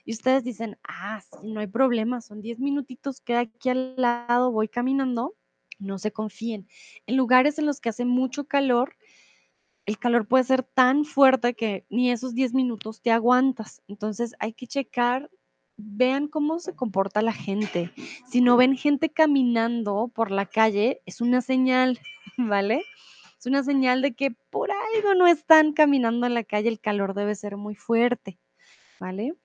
y 0.08 0.14
ustedes 0.14 0.46
dicen, 0.46 0.80
ah, 0.88 1.20
sí, 1.20 1.52
no 1.52 1.60
hay 1.60 1.68
problema, 1.68 2.22
son 2.22 2.42
10 2.42 2.60
minutitos, 2.60 3.20
queda 3.20 3.42
aquí 3.42 3.68
al 3.68 3.94
lado, 3.98 4.54
voy 4.54 4.70
caminando, 4.70 5.36
no 5.80 5.98
se 5.98 6.14
confíen. 6.14 6.66
En 7.08 7.18
lugares 7.18 7.60
en 7.60 7.66
los 7.66 7.82
que 7.82 7.90
hace 7.90 8.06
mucho 8.06 8.46
calor, 8.46 8.96
el 9.86 10.00
calor 10.00 10.26
puede 10.26 10.46
ser 10.46 10.64
tan 10.64 11.04
fuerte 11.04 11.56
que 11.56 11.86
ni 11.90 12.10
esos 12.10 12.34
10 12.34 12.54
minutos 12.54 13.02
te 13.02 13.12
aguantas. 13.12 13.82
Entonces 13.90 14.34
hay 14.40 14.54
que 14.54 14.66
checar 14.66 15.30
vean 15.76 16.30
cómo 16.30 16.60
se 16.60 16.74
comporta 16.74 17.22
la 17.22 17.34
gente. 17.34 17.92
Si 18.30 18.40
no 18.40 18.56
ven 18.56 18.78
gente 18.78 19.10
caminando 19.10 20.10
por 20.16 20.32
la 20.32 20.46
calle, 20.46 21.02
es 21.06 21.20
una 21.20 21.42
señal, 21.42 22.00
¿vale? 22.38 22.82
Es 23.38 23.46
una 23.46 23.62
señal 23.62 24.02
de 24.02 24.16
que 24.16 24.32
por 24.32 24.70
algo 24.72 25.16
no 25.16 25.28
están 25.28 25.74
caminando 25.74 26.28
en 26.28 26.34
la 26.34 26.46
calle, 26.46 26.70
el 26.70 26.80
calor 26.80 27.14
debe 27.14 27.36
ser 27.36 27.58
muy 27.58 27.76
fuerte, 27.76 28.40
¿vale? 29.02 29.36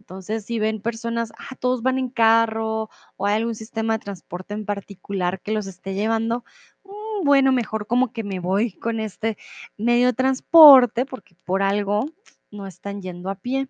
Entonces, 0.00 0.44
si 0.44 0.58
ven 0.58 0.80
personas, 0.80 1.32
ah, 1.38 1.54
todos 1.58 1.82
van 1.82 1.98
en 1.98 2.10
carro 2.10 2.90
o 3.16 3.26
hay 3.26 3.36
algún 3.36 3.54
sistema 3.54 3.94
de 3.94 4.04
transporte 4.04 4.54
en 4.54 4.66
particular 4.66 5.40
que 5.40 5.52
los 5.52 5.66
esté 5.66 5.94
llevando, 5.94 6.44
mm, 6.84 7.24
bueno, 7.24 7.52
mejor 7.52 7.86
como 7.86 8.12
que 8.12 8.24
me 8.24 8.40
voy 8.40 8.72
con 8.72 9.00
este 9.00 9.38
medio 9.78 10.06
de 10.08 10.12
transporte 10.14 11.06
porque 11.06 11.34
por 11.44 11.62
algo 11.62 12.06
no 12.50 12.66
están 12.66 13.00
yendo 13.02 13.30
a 13.30 13.36
pie. 13.36 13.68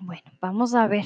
Bueno, 0.00 0.22
vamos 0.40 0.74
a 0.74 0.86
ver. 0.86 1.04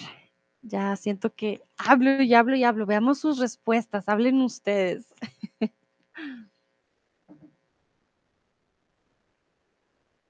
Ya 0.63 0.95
siento 0.97 1.35
que 1.35 1.63
hablo 1.79 2.23
y 2.23 2.35
hablo 2.35 2.57
y 2.57 2.65
hablo. 2.65 2.87
Veamos 2.87 3.19
sus 3.21 3.39
respuestas. 3.39 4.09
Hablen 4.09 4.41
ustedes. 4.43 5.13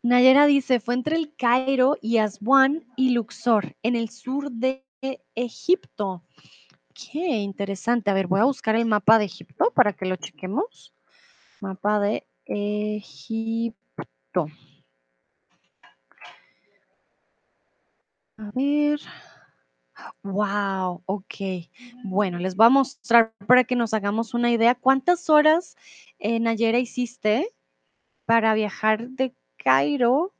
Nayera 0.02 0.46
dice, 0.46 0.80
fue 0.80 0.94
entre 0.94 1.16
el 1.16 1.34
Cairo 1.36 1.96
y 2.00 2.18
Aswan 2.18 2.86
y 2.96 3.10
Luxor, 3.10 3.76
en 3.82 3.96
el 3.96 4.08
sur 4.08 4.50
de 4.50 4.84
Egipto. 5.34 6.24
Qué 6.94 7.38
interesante. 7.38 8.10
A 8.10 8.14
ver, 8.14 8.26
voy 8.26 8.40
a 8.40 8.44
buscar 8.44 8.76
el 8.76 8.86
mapa 8.86 9.18
de 9.18 9.26
Egipto 9.26 9.72
para 9.74 9.92
que 9.92 10.06
lo 10.06 10.16
chequemos. 10.16 10.94
Mapa 11.60 12.00
de 12.00 12.26
Egipto. 12.46 13.76
A 18.38 18.50
ver. 18.54 19.00
Wow, 20.22 21.02
ok. 21.04 21.34
Bueno, 22.04 22.38
les 22.38 22.56
voy 22.56 22.66
a 22.66 22.70
mostrar 22.70 23.34
para 23.46 23.64
que 23.64 23.76
nos 23.76 23.92
hagamos 23.92 24.32
una 24.32 24.50
idea. 24.50 24.74
¿Cuántas 24.74 25.28
horas, 25.28 25.76
eh, 26.18 26.40
Nayera, 26.40 26.78
hiciste 26.78 27.50
para 28.24 28.54
viajar 28.54 29.10
de 29.10 29.34
Cairo? 29.62 30.34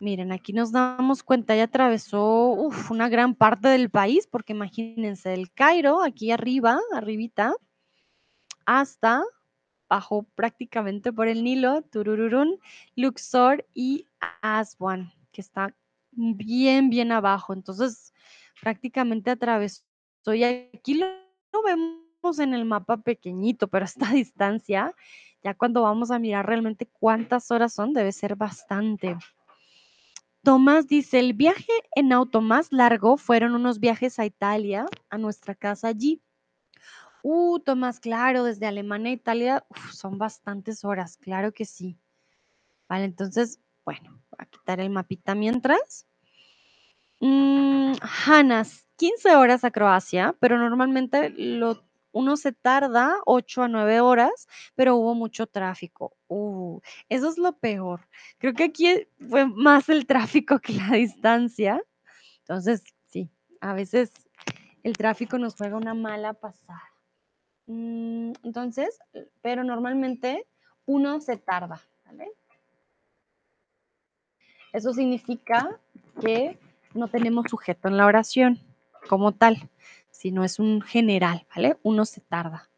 Miren, 0.00 0.30
aquí 0.32 0.52
nos 0.52 0.70
damos 0.70 1.22
cuenta, 1.22 1.56
ya 1.56 1.64
atravesó 1.64 2.52
una 2.90 3.08
gran 3.08 3.34
parte 3.34 3.68
del 3.68 3.90
país, 3.90 4.26
porque 4.26 4.52
imagínense, 4.52 5.34
el 5.34 5.52
Cairo, 5.52 6.02
aquí 6.02 6.30
arriba, 6.30 6.78
arribita, 6.92 7.54
hasta 8.64 9.24
bajó 9.88 10.24
prácticamente 10.34 11.12
por 11.12 11.28
el 11.28 11.42
Nilo, 11.42 11.82
Turururún, 11.82 12.60
Luxor 12.94 13.66
y 13.74 14.06
Aswan, 14.42 15.12
que 15.32 15.40
está 15.40 15.74
bien, 16.12 16.90
bien 16.90 17.10
abajo. 17.10 17.52
Entonces, 17.52 18.12
prácticamente 18.60 19.30
atravesó 19.30 19.82
y 20.34 20.44
aquí 20.44 20.94
lo, 20.94 21.06
vemos 21.64 22.38
en 22.38 22.54
el 22.54 22.64
mapa 22.64 22.98
pequeñito, 22.98 23.68
pero 23.68 23.84
esta 23.84 24.10
distancia, 24.12 24.94
ya 25.42 25.54
cuando 25.54 25.82
vamos 25.82 26.10
a 26.10 26.18
mirar 26.18 26.46
realmente 26.46 26.86
cuántas 26.86 27.50
horas 27.50 27.72
son, 27.72 27.92
debe 27.92 28.12
ser 28.12 28.36
bastante. 28.36 29.16
Tomás 30.42 30.86
dice, 30.86 31.18
el 31.18 31.32
viaje 31.34 31.72
en 31.94 32.12
auto 32.12 32.40
más 32.40 32.72
largo 32.72 33.16
fueron 33.16 33.54
unos 33.54 33.80
viajes 33.80 34.18
a 34.18 34.24
Italia, 34.24 34.86
a 35.10 35.18
nuestra 35.18 35.54
casa 35.54 35.88
allí. 35.88 36.22
Uh, 37.22 37.58
Tomás, 37.58 38.00
claro, 38.00 38.44
desde 38.44 38.66
Alemania 38.66 39.10
a 39.10 39.14
Italia 39.14 39.66
son 39.92 40.18
bastantes 40.18 40.84
horas, 40.84 41.16
claro 41.16 41.52
que 41.52 41.64
sí. 41.64 41.98
Vale, 42.88 43.04
entonces, 43.04 43.60
bueno, 43.84 44.22
voy 44.30 44.38
a 44.38 44.46
quitar 44.46 44.80
el 44.80 44.90
mapita 44.90 45.34
mientras. 45.34 46.06
Mm, 47.20 47.94
Hanas, 48.26 48.86
15 48.96 49.34
horas 49.34 49.64
a 49.64 49.70
Croacia, 49.70 50.34
pero 50.40 50.58
normalmente 50.58 51.30
lo, 51.30 51.82
uno 52.18 52.36
se 52.36 52.52
tarda 52.52 53.16
8 53.26 53.62
a 53.62 53.68
9 53.68 54.00
horas, 54.00 54.48
pero 54.74 54.96
hubo 54.96 55.14
mucho 55.14 55.46
tráfico. 55.46 56.16
Uh, 56.26 56.80
eso 57.08 57.28
es 57.28 57.38
lo 57.38 57.56
peor. 57.56 58.00
Creo 58.38 58.54
que 58.54 58.64
aquí 58.64 59.06
fue 59.30 59.46
más 59.46 59.88
el 59.88 60.04
tráfico 60.04 60.58
que 60.58 60.72
la 60.72 60.96
distancia. 60.96 61.80
Entonces, 62.40 62.82
sí, 63.06 63.30
a 63.60 63.72
veces 63.72 64.10
el 64.82 64.96
tráfico 64.96 65.38
nos 65.38 65.54
juega 65.54 65.76
una 65.76 65.94
mala 65.94 66.34
pasada. 66.34 66.82
Mm, 67.66 68.32
entonces, 68.42 68.98
pero 69.40 69.62
normalmente 69.62 70.44
uno 70.86 71.20
se 71.20 71.36
tarda, 71.36 71.80
¿vale? 72.04 72.32
Eso 74.72 74.92
significa 74.92 75.78
que 76.20 76.58
no 76.94 77.06
tenemos 77.06 77.46
sujeto 77.48 77.86
en 77.86 77.96
la 77.96 78.06
oración 78.06 78.58
como 79.08 79.30
tal, 79.30 79.70
sino 80.18 80.42
es 80.42 80.58
un 80.58 80.82
general, 80.82 81.46
¿vale? 81.54 81.76
Uno 81.84 82.04
se 82.04 82.20
tarda. 82.20 82.68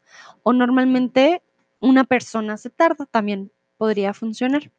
O 0.43 0.53
normalmente 0.53 1.41
una 1.79 2.03
persona 2.03 2.55
se 2.55 2.69
tarda, 2.69 3.07
también 3.07 3.51
podría 3.77 4.13
funcionar. 4.13 4.71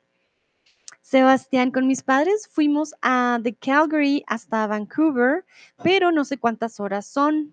Sebastián, 1.01 1.73
con 1.73 1.89
mis 1.89 2.05
padres 2.05 2.49
fuimos 2.49 2.95
a 3.03 3.41
de 3.43 3.53
Calgary 3.57 4.23
hasta 4.29 4.69
Vancouver, 4.69 5.45
pero 5.83 6.13
no 6.13 6.25
sé 6.25 6.39
cuántas 6.39 6.79
horas 6.79 7.05
son, 7.05 7.53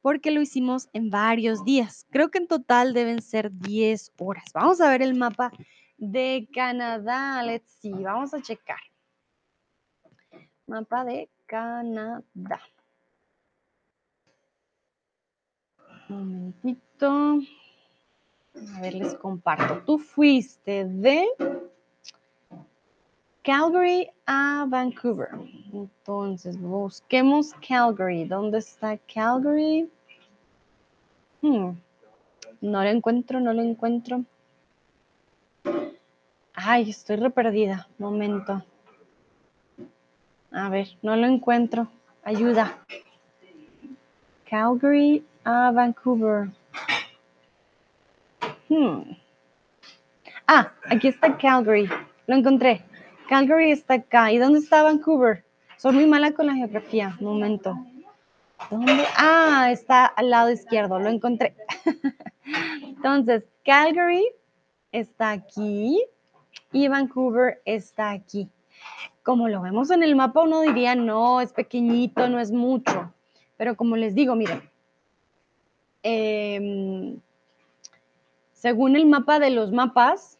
porque 0.00 0.30
lo 0.30 0.40
hicimos 0.40 0.88
en 0.92 1.10
varios 1.10 1.64
días. 1.64 2.06
Creo 2.12 2.30
que 2.30 2.38
en 2.38 2.46
total 2.46 2.94
deben 2.94 3.22
ser 3.22 3.50
10 3.50 4.12
horas. 4.18 4.44
Vamos 4.54 4.80
a 4.80 4.88
ver 4.88 5.02
el 5.02 5.16
mapa 5.16 5.50
de 5.96 6.48
Canadá. 6.54 7.42
Let's 7.42 7.72
see, 7.80 7.90
vamos 7.90 8.32
a 8.32 8.40
checar. 8.40 8.78
Mapa 10.68 11.04
de 11.04 11.28
Canadá. 11.46 12.60
Un 16.08 16.16
momentito. 16.18 17.40
A 18.76 18.80
ver, 18.80 18.94
les 18.94 19.14
comparto. 19.14 19.82
Tú 19.84 19.98
fuiste 19.98 20.84
de 20.84 21.26
Calgary 23.42 24.10
a 24.26 24.66
Vancouver. 24.68 25.28
Entonces, 25.72 26.60
busquemos 26.60 27.52
Calgary. 27.66 28.24
¿Dónde 28.24 28.58
está 28.58 28.98
Calgary? 29.12 29.90
Hmm. 31.42 31.72
No 32.60 32.82
lo 32.82 32.88
encuentro, 32.88 33.40
no 33.40 33.52
lo 33.52 33.62
encuentro. 33.62 34.24
Ay, 36.54 36.90
estoy 36.90 37.16
re 37.16 37.30
perdida. 37.30 37.88
Momento. 37.98 38.64
A 40.52 40.68
ver, 40.68 40.88
no 41.02 41.16
lo 41.16 41.26
encuentro. 41.26 41.88
Ayuda. 42.22 42.78
Calgary 44.48 45.24
a 45.44 45.70
Vancouver. 45.70 46.50
Hmm. 48.68 49.16
Ah, 50.46 50.72
aquí 50.90 51.08
está 51.08 51.36
Calgary. 51.36 51.88
Lo 52.26 52.36
encontré. 52.36 52.84
Calgary 53.28 53.70
está 53.70 53.94
acá. 53.94 54.32
¿Y 54.32 54.38
dónde 54.38 54.58
está 54.58 54.82
Vancouver? 54.82 55.44
Soy 55.76 55.92
muy 55.92 56.06
mala 56.06 56.32
con 56.32 56.46
la 56.46 56.54
geografía. 56.54 57.16
Momento. 57.20 57.76
¿Dónde? 58.70 59.04
Ah, 59.16 59.68
está 59.70 60.06
al 60.06 60.30
lado 60.30 60.50
izquierdo. 60.50 60.98
Lo 60.98 61.08
encontré. 61.08 61.54
Entonces, 62.82 63.44
Calgary 63.64 64.26
está 64.92 65.30
aquí 65.30 66.02
y 66.72 66.88
Vancouver 66.88 67.60
está 67.64 68.10
aquí. 68.10 68.50
Como 69.22 69.48
lo 69.48 69.62
vemos 69.62 69.90
en 69.90 70.02
el 70.02 70.16
mapa, 70.16 70.42
uno 70.42 70.60
diría, 70.60 70.94
no, 70.94 71.40
es 71.40 71.52
pequeñito, 71.52 72.28
no 72.28 72.38
es 72.40 72.50
mucho. 72.50 73.12
Pero 73.56 73.76
como 73.76 73.96
les 73.96 74.14
digo, 74.14 74.34
miren, 74.34 74.62
eh, 76.04 77.16
según 78.52 78.94
el 78.94 79.06
mapa 79.06 79.40
de 79.40 79.50
los 79.50 79.72
mapas, 79.72 80.38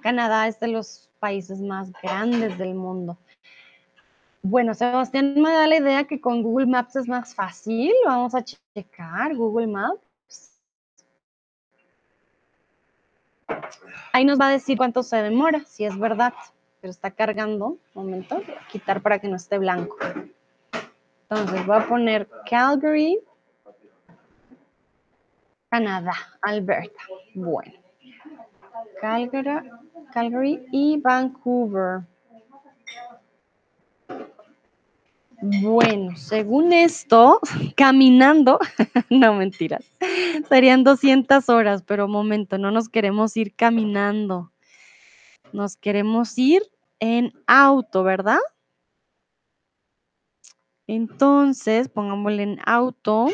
Canadá 0.00 0.46
es 0.46 0.60
de 0.60 0.68
los 0.68 1.10
países 1.18 1.60
más 1.60 1.92
grandes 2.02 2.56
del 2.56 2.74
mundo. 2.74 3.18
Bueno, 4.42 4.72
Sebastián 4.72 5.34
me 5.36 5.50
da 5.50 5.66
la 5.66 5.76
idea 5.76 6.04
que 6.04 6.20
con 6.20 6.42
Google 6.42 6.66
Maps 6.66 6.96
es 6.96 7.06
más 7.06 7.34
fácil. 7.34 7.92
Vamos 8.06 8.34
a 8.34 8.42
checar 8.42 9.34
Google 9.36 9.66
Maps. 9.66 10.58
Ahí 14.12 14.24
nos 14.24 14.40
va 14.40 14.48
a 14.48 14.52
decir 14.52 14.78
cuánto 14.78 15.02
se 15.02 15.16
demora, 15.22 15.64
si 15.66 15.84
es 15.84 15.98
verdad. 15.98 16.32
Pero 16.80 16.90
está 16.90 17.10
cargando. 17.10 17.76
Un 17.94 18.04
momento, 18.04 18.36
voy 18.36 18.54
a 18.54 18.66
quitar 18.68 19.02
para 19.02 19.18
que 19.18 19.28
no 19.28 19.36
esté 19.36 19.58
blanco. 19.58 19.98
Entonces 21.28 21.66
voy 21.66 21.76
a 21.76 21.86
poner 21.86 22.28
Calgary, 22.48 23.20
Canadá, 25.70 26.12
Alberta. 26.42 27.00
Bueno. 27.34 27.72
Calgary, 29.00 29.70
Calgary 30.12 30.66
y 30.72 31.00
Vancouver. 31.00 32.02
Bueno, 35.42 36.16
según 36.16 36.72
esto, 36.74 37.40
caminando, 37.74 38.58
no 39.10 39.34
mentiras, 39.34 39.82
serían 40.50 40.84
200 40.84 41.48
horas, 41.48 41.82
pero 41.82 42.08
momento, 42.08 42.58
no 42.58 42.70
nos 42.70 42.90
queremos 42.90 43.34
ir 43.38 43.54
caminando, 43.54 44.52
nos 45.54 45.76
queremos 45.78 46.36
ir 46.36 46.62
en 46.98 47.32
auto, 47.46 48.02
¿verdad? 48.02 48.40
Entonces, 50.86 51.88
pongámosle 51.88 52.42
en 52.42 52.58
auto. 52.66 53.28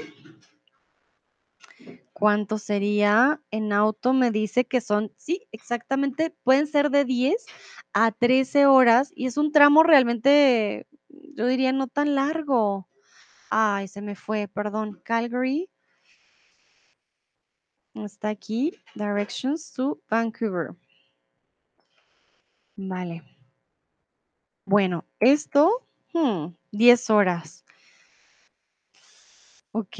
¿Cuánto 2.18 2.56
sería? 2.56 3.42
En 3.50 3.74
auto 3.74 4.14
me 4.14 4.30
dice 4.30 4.64
que 4.64 4.80
son, 4.80 5.12
sí, 5.18 5.46
exactamente, 5.52 6.34
pueden 6.44 6.66
ser 6.66 6.88
de 6.88 7.04
10 7.04 7.44
a 7.92 8.10
13 8.10 8.64
horas 8.64 9.12
y 9.14 9.26
es 9.26 9.36
un 9.36 9.52
tramo 9.52 9.82
realmente, 9.82 10.86
yo 11.10 11.46
diría, 11.46 11.72
no 11.72 11.88
tan 11.88 12.14
largo. 12.14 12.88
Ay, 13.50 13.86
se 13.88 14.00
me 14.00 14.16
fue, 14.16 14.48
perdón. 14.48 14.98
Calgary. 15.04 15.68
Está 17.92 18.30
aquí. 18.30 18.72
Directions 18.94 19.70
to 19.74 20.00
Vancouver. 20.08 20.74
Vale. 22.76 23.24
Bueno, 24.64 25.04
esto, 25.20 25.86
10 26.70 27.10
hmm, 27.10 27.12
horas. 27.12 27.65
Ok, 29.78 29.98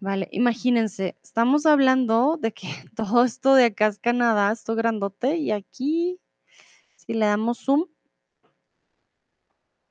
vale. 0.00 0.26
Imagínense, 0.32 1.18
estamos 1.22 1.66
hablando 1.66 2.38
de 2.38 2.50
que 2.54 2.66
todo 2.96 3.24
esto 3.24 3.54
de 3.54 3.66
acá 3.66 3.88
es 3.88 3.98
Canadá, 3.98 4.50
esto 4.50 4.74
grandote, 4.74 5.36
y 5.36 5.50
aquí, 5.50 6.18
si 6.96 7.12
le 7.12 7.26
damos 7.26 7.58
zoom, 7.58 7.84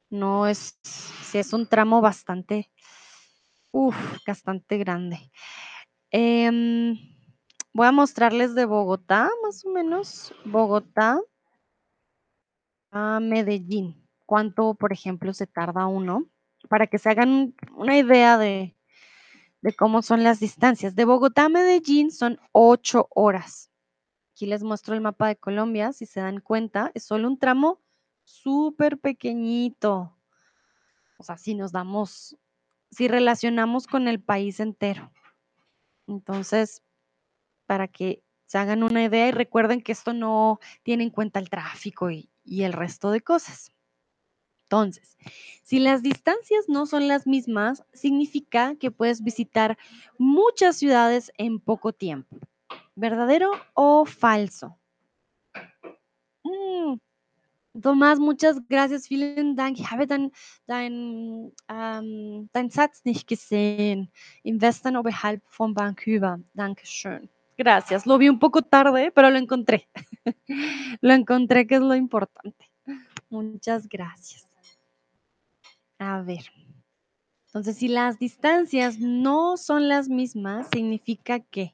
no 0.09 0.47
es, 0.47 0.79
si 0.81 1.37
es 1.37 1.53
un 1.53 1.67
tramo 1.67 2.01
bastante, 2.01 2.71
uff, 3.71 3.95
bastante 4.25 4.79
grande. 4.79 5.19
Em, 6.09 6.97
voy 7.73 7.85
a 7.85 7.91
mostrarles 7.91 8.55
de 8.55 8.65
Bogotá, 8.65 9.29
más 9.43 9.63
o 9.65 9.69
menos, 9.69 10.33
Bogotá 10.45 11.19
a 12.89 13.19
Medellín. 13.19 14.03
¿Cuánto, 14.25 14.73
por 14.73 14.93
ejemplo, 14.93 15.31
se 15.31 15.45
tarda 15.45 15.85
uno? 15.85 16.27
Para 16.69 16.87
que 16.87 16.97
se 16.97 17.11
hagan 17.11 17.53
una 17.75 17.99
idea 17.99 18.39
de, 18.39 18.76
de 19.61 19.73
cómo 19.73 20.01
son 20.01 20.23
las 20.23 20.39
distancias. 20.39 20.95
De 20.95 21.05
Bogotá 21.05 21.45
a 21.45 21.49
Medellín 21.49 22.11
son 22.11 22.39
ocho 22.51 23.07
horas. 23.11 23.71
Aquí 24.31 24.45
les 24.45 24.63
muestro 24.63 24.93
el 24.93 25.01
mapa 25.01 25.27
de 25.27 25.35
Colombia, 25.35 25.93
si 25.93 26.05
se 26.05 26.19
dan 26.19 26.39
cuenta, 26.39 26.91
es 26.93 27.03
solo 27.03 27.27
un 27.27 27.39
tramo 27.39 27.81
súper 28.23 28.99
pequeñito. 28.99 30.15
O 31.17 31.23
sea, 31.23 31.37
si 31.37 31.55
nos 31.55 31.71
damos, 31.71 32.37
si 32.91 33.07
relacionamos 33.07 33.87
con 33.87 34.07
el 34.07 34.21
país 34.21 34.59
entero. 34.59 35.11
Entonces, 36.05 36.83
para 37.65 37.87
que 37.87 38.23
se 38.45 38.57
hagan 38.57 38.83
una 38.83 39.03
idea 39.03 39.27
y 39.27 39.31
recuerden 39.31 39.81
que 39.81 39.91
esto 39.91 40.13
no 40.13 40.59
tiene 40.83 41.03
en 41.03 41.09
cuenta 41.09 41.39
el 41.39 41.49
tráfico 41.49 42.11
y, 42.11 42.29
y 42.45 42.63
el 42.63 42.73
resto 42.73 43.11
de 43.11 43.21
cosas. 43.21 43.71
Entonces, 44.69 45.17
si 45.63 45.79
las 45.79 46.03
distancias 46.03 46.65
no 46.67 46.85
son 46.85 47.07
las 47.07 47.25
mismas, 47.25 47.85
significa 47.93 48.75
que 48.75 48.91
puedes 48.91 49.23
visitar 49.23 49.77
muchas 50.17 50.75
ciudades 50.75 51.31
en 51.37 51.61
poco 51.61 51.93
tiempo. 51.93 52.37
¿Verdadero 52.93 53.51
o 53.73 54.03
falso? 54.05 54.77
Mm, 56.43 56.95
Tomás, 57.81 58.19
muchas 58.19 58.57
gracias. 58.67 59.07
Vielen 59.07 59.55
Dank. 59.55 59.79
Ich 59.79 59.89
habe 59.89 60.05
dein, 60.05 60.33
dein, 60.65 61.53
dein 61.67 62.69
Satz 62.69 63.05
nicht 63.05 63.25
gesehen. 63.25 64.11
Im 64.43 64.59
Westen 64.59 64.97
oberhalb 64.97 65.41
von 65.45 65.75
Vancouver. 65.75 66.39
Dankeschön. 66.55 67.29
Gracias. 67.57 68.05
Lo 68.05 68.17
vi 68.17 68.27
un 68.27 68.39
poco 68.39 68.63
tarde, 68.63 69.11
pero 69.11 69.29
lo 69.29 69.37
encontré. 69.37 69.87
lo 71.01 71.13
encontré, 71.13 71.65
que 71.67 71.75
es 71.75 71.81
lo 71.81 71.95
importante. 71.95 72.69
Muchas 73.29 73.87
gracias. 73.87 74.46
A 75.99 76.21
ver. 76.21 76.45
Entonces, 77.47 77.77
si 77.77 77.87
las 77.87 78.19
distancias 78.19 78.99
no 78.99 79.57
son 79.57 79.87
las 79.87 80.09
mismas, 80.09 80.67
significa 80.71 81.39
que 81.39 81.73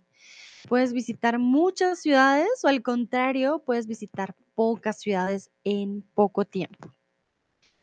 puedes 0.69 0.93
visitar 0.93 1.39
muchas 1.39 2.01
ciudades 2.01 2.63
o 2.63 2.67
al 2.67 2.81
contrario, 2.83 3.63
puedes 3.65 3.87
visitar 3.87 4.35
pocas 4.55 4.99
ciudades 4.99 5.51
en 5.63 6.03
poco 6.13 6.45
tiempo. 6.45 6.93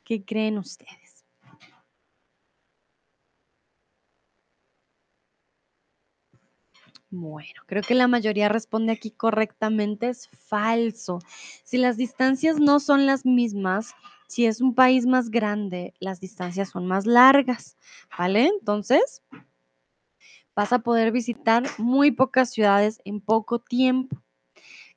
¿Qué 0.04 0.24
creen 0.24 0.58
ustedes? 0.58 1.24
Bueno, 7.10 7.62
creo 7.66 7.82
que 7.82 7.94
la 7.96 8.06
mayoría 8.06 8.48
responde 8.48 8.92
aquí 8.92 9.10
correctamente, 9.10 10.08
es 10.10 10.28
falso. 10.28 11.18
Si 11.64 11.76
las 11.76 11.96
distancias 11.96 12.60
no 12.60 12.78
son 12.78 13.04
las 13.04 13.26
mismas, 13.26 13.94
si 14.30 14.46
es 14.46 14.60
un 14.60 14.74
país 14.74 15.06
más 15.06 15.30
grande, 15.30 15.92
las 15.98 16.20
distancias 16.20 16.70
son 16.70 16.86
más 16.86 17.04
largas, 17.04 17.76
¿vale? 18.16 18.46
Entonces, 18.46 19.22
vas 20.54 20.72
a 20.72 20.78
poder 20.78 21.10
visitar 21.10 21.64
muy 21.78 22.12
pocas 22.12 22.50
ciudades 22.50 23.00
en 23.04 23.20
poco 23.20 23.58
tiempo. 23.58 24.22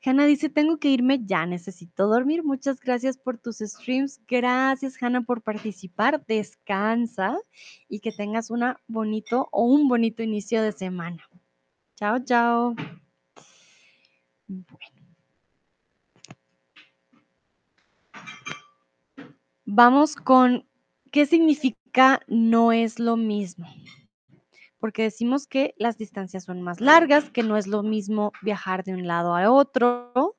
Hanna 0.05 0.25
dice, 0.25 0.49
tengo 0.49 0.77
que 0.77 0.89
irme 0.89 1.25
ya, 1.25 1.45
necesito 1.45 2.07
dormir. 2.07 2.43
Muchas 2.43 2.79
gracias 2.79 3.17
por 3.17 3.37
tus 3.37 3.59
streams. 3.59 4.21
Gracias, 4.27 5.01
Hanna, 5.01 5.21
por 5.21 5.41
participar. 5.41 6.25
Descansa 6.27 7.37
y 7.87 8.01
que 8.01 8.11
tengas 8.11 8.51
una 8.51 8.81
bonito 8.87 9.47
o 9.51 9.63
un 9.63 9.87
bonito 9.87 10.21
inicio 10.21 10.61
de 10.61 10.73
semana. 10.73 11.23
Chao, 11.95 12.19
chao. 12.19 12.75
Bueno. 14.47 14.92
Vamos 19.75 20.15
con 20.15 20.67
qué 21.11 21.25
significa 21.25 22.21
no 22.27 22.71
es 22.71 22.99
lo 22.99 23.17
mismo. 23.17 23.65
Porque 24.77 25.01
decimos 25.01 25.47
que 25.47 25.73
las 25.79 25.97
distancias 25.97 26.43
son 26.43 26.61
más 26.61 26.79
largas, 26.79 27.31
que 27.31 27.41
no 27.41 27.57
es 27.57 27.65
lo 27.65 27.81
mismo 27.81 28.33
viajar 28.43 28.83
de 28.83 28.93
un 28.93 29.07
lado 29.07 29.35
a 29.35 29.51
otro. 29.51 30.37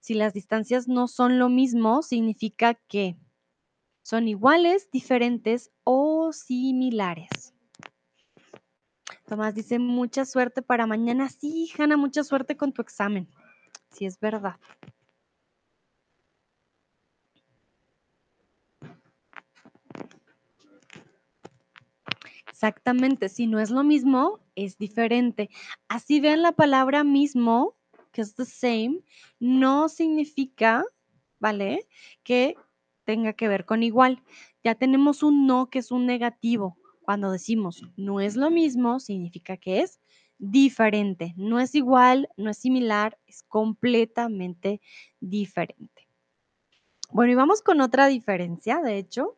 Si 0.00 0.12
las 0.12 0.34
distancias 0.34 0.86
no 0.86 1.08
son 1.08 1.38
lo 1.38 1.48
mismo, 1.48 2.02
significa 2.02 2.74
que 2.74 3.16
son 4.02 4.28
iguales, 4.28 4.90
diferentes 4.90 5.70
o 5.84 6.34
similares. 6.34 7.54
Tomás 9.26 9.54
dice, 9.54 9.78
mucha 9.78 10.26
suerte 10.26 10.60
para 10.60 10.86
mañana. 10.86 11.30
Sí, 11.30 11.72
Hanna, 11.78 11.96
mucha 11.96 12.22
suerte 12.22 12.58
con 12.58 12.74
tu 12.74 12.82
examen. 12.82 13.30
Sí, 13.92 14.04
es 14.04 14.20
verdad. 14.20 14.56
Exactamente, 22.58 23.28
si 23.28 23.46
no 23.46 23.60
es 23.60 23.70
lo 23.70 23.84
mismo, 23.84 24.40
es 24.56 24.78
diferente. 24.78 25.48
Así 25.86 26.18
vean 26.18 26.42
la 26.42 26.50
palabra 26.50 27.04
mismo, 27.04 27.76
que 28.10 28.20
es 28.20 28.34
the 28.34 28.44
same, 28.44 29.04
no 29.38 29.88
significa, 29.88 30.82
¿vale? 31.38 31.86
Que 32.24 32.56
tenga 33.04 33.32
que 33.34 33.46
ver 33.46 33.64
con 33.64 33.84
igual. 33.84 34.24
Ya 34.64 34.74
tenemos 34.74 35.22
un 35.22 35.46
no 35.46 35.70
que 35.70 35.78
es 35.78 35.92
un 35.92 36.04
negativo. 36.04 36.76
Cuando 37.02 37.30
decimos 37.30 37.84
no 37.96 38.18
es 38.20 38.34
lo 38.34 38.50
mismo, 38.50 38.98
significa 38.98 39.56
que 39.56 39.82
es 39.82 40.00
diferente. 40.38 41.34
No 41.36 41.60
es 41.60 41.76
igual, 41.76 42.28
no 42.36 42.50
es 42.50 42.58
similar, 42.58 43.16
es 43.28 43.44
completamente 43.44 44.80
diferente. 45.20 46.08
Bueno, 47.12 47.30
y 47.30 47.36
vamos 47.36 47.62
con 47.62 47.80
otra 47.80 48.08
diferencia, 48.08 48.80
de 48.80 48.98
hecho. 48.98 49.36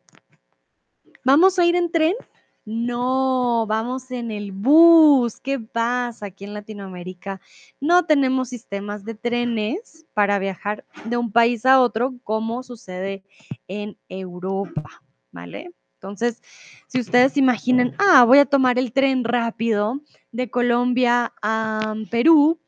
Vamos 1.23 1.59
a 1.59 1.65
ir 1.67 1.75
en 1.75 1.91
tren 1.91 2.15
no, 2.65 3.65
vamos 3.67 4.11
en 4.11 4.31
el 4.31 4.51
bus. 4.51 5.39
¿Qué 5.39 5.59
pasa? 5.59 6.27
Aquí 6.27 6.43
en 6.43 6.53
Latinoamérica 6.53 7.41
no 7.79 8.05
tenemos 8.05 8.49
sistemas 8.49 9.03
de 9.03 9.15
trenes 9.15 10.05
para 10.13 10.37
viajar 10.37 10.85
de 11.05 11.17
un 11.17 11.31
país 11.31 11.65
a 11.65 11.81
otro 11.81 12.13
como 12.23 12.61
sucede 12.61 13.23
en 13.67 13.97
Europa, 14.09 15.01
¿vale? 15.31 15.71
Entonces, 15.95 16.41
si 16.87 16.99
ustedes 16.99 17.37
imaginan, 17.37 17.95
ah, 17.99 18.23
voy 18.25 18.39
a 18.39 18.45
tomar 18.45 18.79
el 18.79 18.91
tren 18.91 19.23
rápido 19.23 20.01
de 20.31 20.49
Colombia 20.49 21.33
a 21.41 21.95
Perú, 22.09 22.59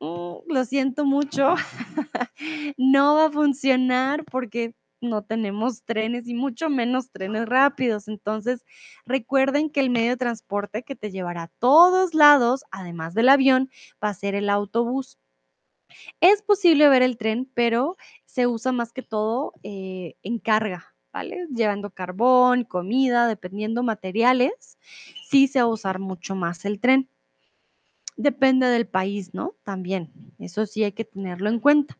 mm, 0.00 0.52
lo 0.52 0.64
siento 0.64 1.04
mucho, 1.04 1.54
no 2.76 3.14
va 3.14 3.26
a 3.26 3.30
funcionar 3.30 4.24
porque 4.24 4.74
no 5.02 5.22
tenemos 5.22 5.82
trenes 5.82 6.26
y 6.28 6.34
mucho 6.34 6.70
menos 6.70 7.10
trenes 7.10 7.46
rápidos. 7.46 8.08
Entonces, 8.08 8.64
recuerden 9.04 9.70
que 9.70 9.80
el 9.80 9.90
medio 9.90 10.10
de 10.10 10.16
transporte 10.16 10.82
que 10.82 10.96
te 10.96 11.10
llevará 11.10 11.44
a 11.44 11.52
todos 11.58 12.14
lados, 12.14 12.64
además 12.70 13.14
del 13.14 13.28
avión, 13.28 13.70
va 14.02 14.08
a 14.08 14.14
ser 14.14 14.34
el 14.34 14.48
autobús. 14.48 15.18
Es 16.20 16.42
posible 16.42 16.88
ver 16.88 17.02
el 17.02 17.16
tren, 17.16 17.50
pero 17.52 17.96
se 18.24 18.46
usa 18.46 18.72
más 18.72 18.92
que 18.92 19.02
todo 19.02 19.52
eh, 19.62 20.14
en 20.22 20.38
carga, 20.38 20.94
¿vale? 21.12 21.46
Llevando 21.54 21.90
carbón, 21.90 22.64
comida, 22.64 23.26
dependiendo 23.26 23.82
materiales, 23.82 24.78
sí 25.28 25.48
se 25.48 25.60
va 25.60 25.64
a 25.64 25.72
usar 25.72 25.98
mucho 25.98 26.34
más 26.34 26.64
el 26.64 26.80
tren. 26.80 27.08
Depende 28.16 28.66
del 28.66 28.86
país, 28.86 29.34
¿no? 29.34 29.54
También, 29.64 30.12
eso 30.38 30.66
sí 30.66 30.84
hay 30.84 30.92
que 30.92 31.04
tenerlo 31.04 31.48
en 31.48 31.60
cuenta. 31.60 31.98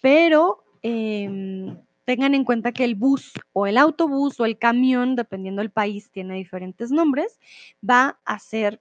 Pero 0.00 0.64
em, 0.82 1.76
Tengan 2.06 2.36
en 2.36 2.44
cuenta 2.44 2.70
que 2.70 2.84
el 2.84 2.94
bus 2.94 3.32
o 3.52 3.66
el 3.66 3.76
autobús 3.76 4.38
o 4.38 4.44
el 4.44 4.58
camión, 4.58 5.16
dependiendo 5.16 5.60
del 5.60 5.72
país, 5.72 6.08
tiene 6.12 6.36
diferentes 6.36 6.92
nombres, 6.92 7.40
va 7.82 8.20
a 8.24 8.38
ser 8.38 8.80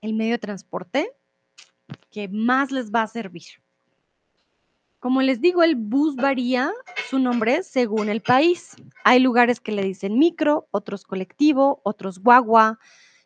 el 0.00 0.14
medio 0.14 0.34
de 0.34 0.38
transporte 0.38 1.10
que 2.12 2.28
más 2.28 2.70
les 2.70 2.92
va 2.92 3.02
a 3.02 3.08
servir. 3.08 3.42
Como 5.00 5.22
les 5.22 5.40
digo, 5.40 5.64
el 5.64 5.74
bus 5.74 6.14
varía 6.14 6.70
su 7.10 7.18
nombre 7.18 7.64
según 7.64 8.08
el 8.08 8.20
país. 8.20 8.76
Hay 9.02 9.18
lugares 9.18 9.58
que 9.58 9.72
le 9.72 9.82
dicen 9.82 10.16
micro, 10.16 10.68
otros 10.70 11.02
colectivo, 11.02 11.80
otros 11.82 12.20
guagua, 12.20 12.78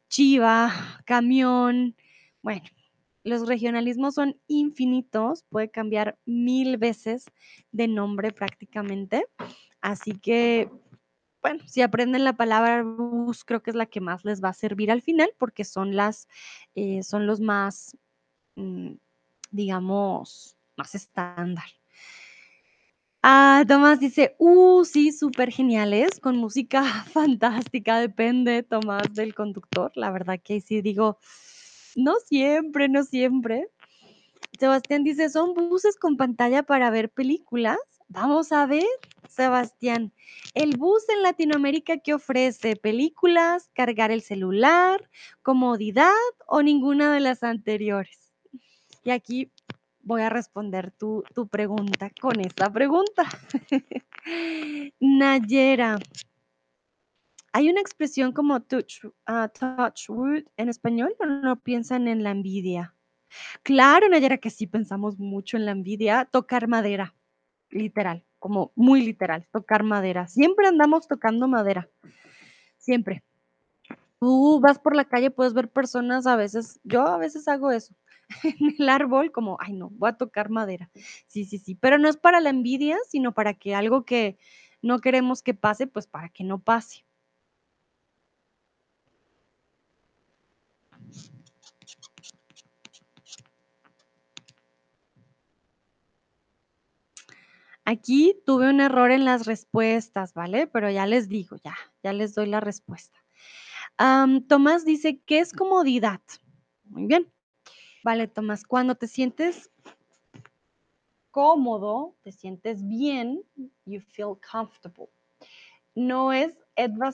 chiva, 0.09 0.73
camión. 1.05 1.95
Bueno, 2.41 2.63
los 3.27 3.49
regionalismos 3.49 4.15
son 4.15 4.41
infinitos, 4.47 5.45
puede 5.51 5.69
cambiar 5.69 6.17
mil 6.27 6.79
veces 6.79 7.27
de 7.73 7.89
nombre 7.89 8.31
prácticamente. 8.33 9.27
Así 9.81 10.13
que, 10.13 10.71
bueno, 11.43 11.67
si 11.67 11.83
aprenden 11.83 12.23
la 12.23 12.37
palabra 12.37 12.85
bus, 12.85 13.45
creo 13.45 13.63
que 13.65 13.71
es 13.71 13.77
la 13.77 13.87
que 13.87 14.01
más 14.01 14.25
les 14.25 14.43
va 14.43 14.51
a 14.51 14.55
servir 14.55 14.93
al 14.93 15.03
final 15.03 15.31
porque 15.39 15.65
son 15.65 15.97
las, 15.97 16.29
eh, 16.77 17.03
son 17.03 17.27
los 17.27 17.41
más, 17.41 17.97
mm, 18.55 18.93
digamos, 19.51 20.57
más 20.77 20.95
estándar. 20.95 21.67
Ah, 23.23 23.65
Tomás 23.67 23.99
dice, 23.99 24.37
uh, 24.39 24.85
sí, 24.85 25.11
súper 25.11 25.51
geniales, 25.51 26.21
con 26.21 26.37
música 26.37 26.83
fantástica, 27.13 27.99
depende, 27.99 28.63
Tomás, 28.63 29.15
del 29.15 29.35
conductor. 29.35 29.91
La 29.97 30.13
verdad 30.13 30.39
que 30.41 30.61
sí 30.61 30.81
digo, 30.81 31.19
no 31.97 32.15
siempre, 32.25 32.89
no 32.89 33.03
siempre. 33.03 33.69
Sebastián 34.61 35.03
dice, 35.03 35.29
¿son 35.29 35.55
buses 35.55 35.97
con 35.97 36.17
pantalla 36.17 36.63
para 36.63 36.91
ver 36.91 37.11
películas? 37.11 37.79
Vamos 38.09 38.53
a 38.53 38.67
ver, 38.67 38.87
Sebastián. 39.29 40.13
El 40.55 40.77
bus 40.77 41.09
en 41.09 41.23
Latinoamérica 41.23 41.99
que 41.99 42.15
ofrece 42.15 42.77
películas, 42.77 43.69
cargar 43.75 44.13
el 44.13 44.23
celular, 44.23 45.11
comodidad 45.43 46.13
o 46.47 46.63
ninguna 46.63 47.13
de 47.13 47.21
las 47.21 47.43
anteriores. 47.43 48.33
Y 49.03 49.11
aquí 49.11 49.51
voy 50.03 50.23
a 50.23 50.31
responder 50.31 50.93
tu, 50.93 51.25
tu 51.35 51.49
pregunta 51.49 52.11
con 52.21 52.41
esta 52.41 52.73
pregunta. 52.73 53.25
Nayera, 55.01 55.99
hay 57.57 57.71
una 57.71 57.81
expresión 57.81 58.33
como 58.33 58.61
touch, 58.61 59.03
uh, 59.07 59.49
touch 59.59 60.11
wood 60.11 60.45
en 60.59 60.69
español, 60.69 61.15
pero 61.19 61.41
no 61.41 61.59
piensan 61.59 62.07
en 62.07 62.23
la 62.23 62.31
envidia. 62.31 62.95
Claro, 63.63 64.11
Nayera, 64.11 64.37
que 64.37 64.51
sí 64.51 64.67
pensamos 64.67 65.19
mucho 65.19 65.57
en 65.57 65.65
la 65.65 65.73
envidia, 65.73 66.27
tocar 66.31 66.69
madera, 66.69 67.15
literal, 67.71 68.27
como 68.39 68.73
muy 68.77 69.01
literal, 69.01 69.49
tocar 69.51 69.85
madera. 69.85 70.29
Siempre 70.29 70.67
andamos 70.67 71.09
tocando 71.09 71.49
madera, 71.49 71.89
siempre. 72.77 73.25
Tú 74.21 74.61
vas 74.61 74.79
por 74.79 74.95
la 74.95 75.07
calle, 75.07 75.31
puedes 75.31 75.55
ver 75.55 75.71
personas 75.71 76.27
a 76.27 76.37
veces, 76.37 76.79
yo 76.85 77.07
a 77.07 77.17
veces 77.17 77.49
hago 77.49 77.73
eso, 77.73 77.95
en 78.45 78.77
el 78.79 78.87
árbol, 78.91 79.33
como, 79.33 79.57
ay 79.61 79.73
no, 79.73 79.89
voy 79.89 80.11
a 80.11 80.19
tocar 80.19 80.51
madera. 80.51 80.91
Sí, 81.27 81.47
sí, 81.47 81.57
sí, 81.57 81.75
pero 81.75 81.97
no 81.97 82.11
es 82.11 82.19
para 82.19 82.41
la 82.41 82.51
envidia, 82.51 82.99
sino 83.09 83.33
para 83.33 83.55
que 83.55 83.75
algo 83.75 84.05
que 84.05 84.37
no 84.83 84.99
queremos 84.99 85.43
que 85.43 85.55
pase, 85.55 85.87
pues 85.87 86.07
para 86.07 86.29
que 86.29 86.45
no 86.45 86.59
pase. 86.59 87.06
Aquí 97.89 98.37
tuve 98.45 98.69
un 98.69 98.81
error 98.81 99.13
en 99.13 99.25
las 99.25 99.47
respuestas, 99.47 100.35
¿vale? 100.35 100.67
Pero 100.67 100.91
ya 100.91 101.07
les 101.07 101.29
digo, 101.29 101.57
ya, 101.63 101.77
ya 102.03 102.13
les 102.13 102.35
doy 102.35 102.47
la 102.47 102.59
respuesta. 102.59 103.17
Tomás 104.49 104.85
dice, 104.85 105.21
¿qué 105.25 105.39
es 105.39 105.53
comodidad? 105.53 106.21
Muy 106.83 107.07
bien. 107.07 107.33
Vale, 108.03 108.27
Tomás, 108.27 108.65
cuando 108.65 108.97
te 108.97 109.07
sientes 109.07 109.71
cómodo, 111.31 112.17
te 112.23 112.33
sientes 112.33 112.85
bien, 112.89 113.45
you 113.85 114.01
feel 114.01 114.37
comfortable. 114.51 115.09
No 115.95 116.33
es 116.33 116.53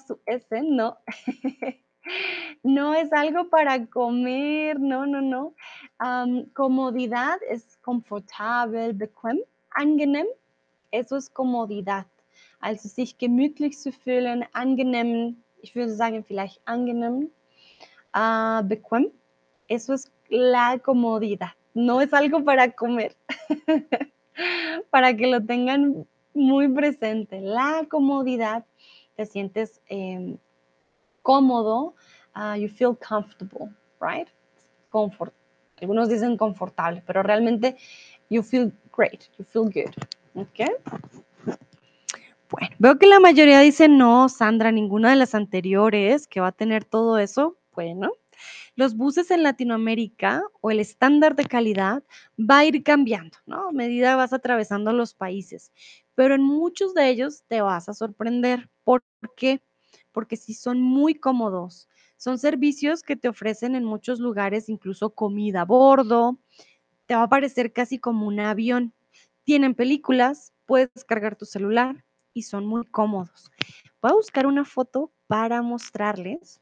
zu 0.07 0.21
essen, 0.25 0.75
no. 0.75 0.97
no 2.63 2.95
es 2.95 3.13
algo 3.13 3.51
para 3.51 3.85
comer, 3.87 4.81
no, 4.81 5.05
no, 5.05 5.21
no. 5.21 5.55
comodidad 6.55 7.39
es 7.47 7.77
comfortable, 7.83 8.95
bequem, 8.95 9.39
angenehm, 9.71 10.27
eso 10.93 11.17
es 11.17 11.29
comodidad. 11.33 12.07
Also 12.61 12.89
sich 12.89 13.19
gemütlich 13.19 13.79
zu 13.79 13.91
fühlen, 13.91 14.45
angenehm, 14.53 15.43
ich 15.61 15.75
würde 15.75 15.95
sagen 15.95 16.23
vielleicht 16.25 16.61
angenehm, 16.65 17.31
uh, 18.15 18.63
bequem. 18.63 19.11
Eso 19.69 19.95
es 19.95 20.13
la 20.29 20.79
comodidad. 20.79 21.51
No 21.75 22.01
es 22.01 22.13
algo 22.13 22.45
para 22.45 22.71
comer. 22.71 23.17
para 24.91 25.17
que 25.17 25.27
lo 25.27 25.45
tengan 25.45 26.07
muy 26.35 26.69
presente. 26.69 27.41
La 27.41 27.85
comodidad, 27.89 28.65
te 29.17 29.27
sientes 29.27 29.81
eh, 29.89 30.37
cómodo, 31.23 31.95
uh, 32.37 32.55
you 32.55 32.69
feel 32.69 32.97
comfortable, 32.97 33.71
right? 34.01 34.29
Comfort. 34.91 35.33
Algunos 35.81 36.09
dicen 36.09 36.37
confortable, 36.37 37.03
pero 37.07 37.23
realmente 37.23 37.77
you 38.31 38.43
feel 38.43 38.73
great, 38.97 39.29
you 39.39 39.45
feel 39.45 39.65
good. 39.65 39.95
¿Ok? 40.35 40.61
Bueno, 42.51 42.77
veo 42.79 42.99
que 42.99 43.07
la 43.07 43.21
mayoría 43.21 43.61
dice 43.61 43.89
no, 43.89 44.29
Sandra, 44.29 44.73
ninguna 44.73 45.11
de 45.11 45.17
las 45.17 45.35
anteriores 45.35 46.27
que 46.27 46.41
va 46.41 46.49
a 46.49 46.53
tener 46.53 46.85
todo 46.85 47.19
eso. 47.19 47.57
Bueno, 47.75 48.13
los 48.75 48.97
buses 48.97 49.31
en 49.31 49.43
Latinoamérica 49.43 50.43
o 50.61 50.71
el 50.71 50.81
estándar 50.81 51.37
de 51.37 51.45
calidad 51.45 52.03
va 52.39 52.59
a 52.59 52.65
ir 52.65 52.83
cambiando, 52.83 53.39
¿no? 53.47 53.69
A 53.69 53.73
medida 53.73 54.17
vas 54.17 54.33
atravesando 54.33 54.93
los 54.93 55.15
países, 55.15 55.73
pero 56.15 56.35
en 56.35 56.43
muchos 56.43 56.95
de 56.95 57.09
ellos 57.09 57.45
te 57.49 57.61
vas 57.63 57.89
a 57.89 57.95
sorprender. 57.95 58.69
¿Por 58.85 59.03
qué? 59.37 59.63
Porque 60.13 60.37
sí 60.37 60.55
son 60.55 60.81
muy 60.81 61.15
cómodos. 61.15 61.89
Son 62.17 62.39
servicios 62.39 63.03
que 63.03 63.17
te 63.17 63.29
ofrecen 63.29 63.75
en 63.75 63.85
muchos 63.85 64.21
lugares, 64.21 64.69
incluso 64.69 65.11
comida 65.11 65.63
a 65.63 65.65
bordo. 65.65 66.39
Te 67.07 67.15
va 67.15 67.25
a 67.25 67.29
parecer 67.29 67.73
casi 67.73 67.99
como 67.99 68.27
un 68.27 68.41
avión. 68.41 68.93
Tienen 69.45 69.75
películas, 69.75 70.53
puedes 70.67 71.05
cargar 71.05 71.37
tu 71.37 71.45
celular 71.45 72.05
y 72.33 72.43
son 72.43 72.67
muy 72.67 72.85
cómodos. 72.87 73.51
Voy 74.01 74.13
a 74.13 74.15
buscar 74.15 74.47
una 74.47 74.65
foto 74.65 75.13
para 75.27 75.63
mostrarles. 75.63 76.61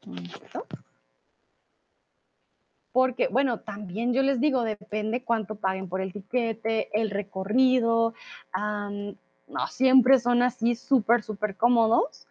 Porque, 2.91 3.27
bueno, 3.29 3.61
también 3.61 4.13
yo 4.13 4.21
les 4.21 4.39
digo, 4.39 4.63
depende 4.63 5.23
cuánto 5.23 5.55
paguen 5.55 5.87
por 5.87 6.01
el 6.01 6.11
tiquete, 6.11 6.89
el 6.99 7.09
recorrido. 7.09 8.13
no 8.53 9.67
siempre 9.69 10.19
son 10.19 10.41
así 10.41 10.75
súper, 10.75 11.23
súper 11.23 11.55
cómodos. 11.55 12.27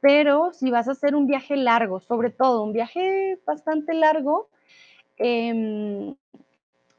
Pero 0.00 0.52
si 0.52 0.70
vas 0.70 0.88
a 0.88 0.92
hacer 0.92 1.14
un 1.14 1.26
viaje 1.26 1.56
largo, 1.56 2.00
sobre 2.00 2.30
todo 2.30 2.64
un 2.64 2.72
viaje 2.72 3.38
bastante 3.46 3.94
largo, 3.94 4.48
eh, 5.16 6.14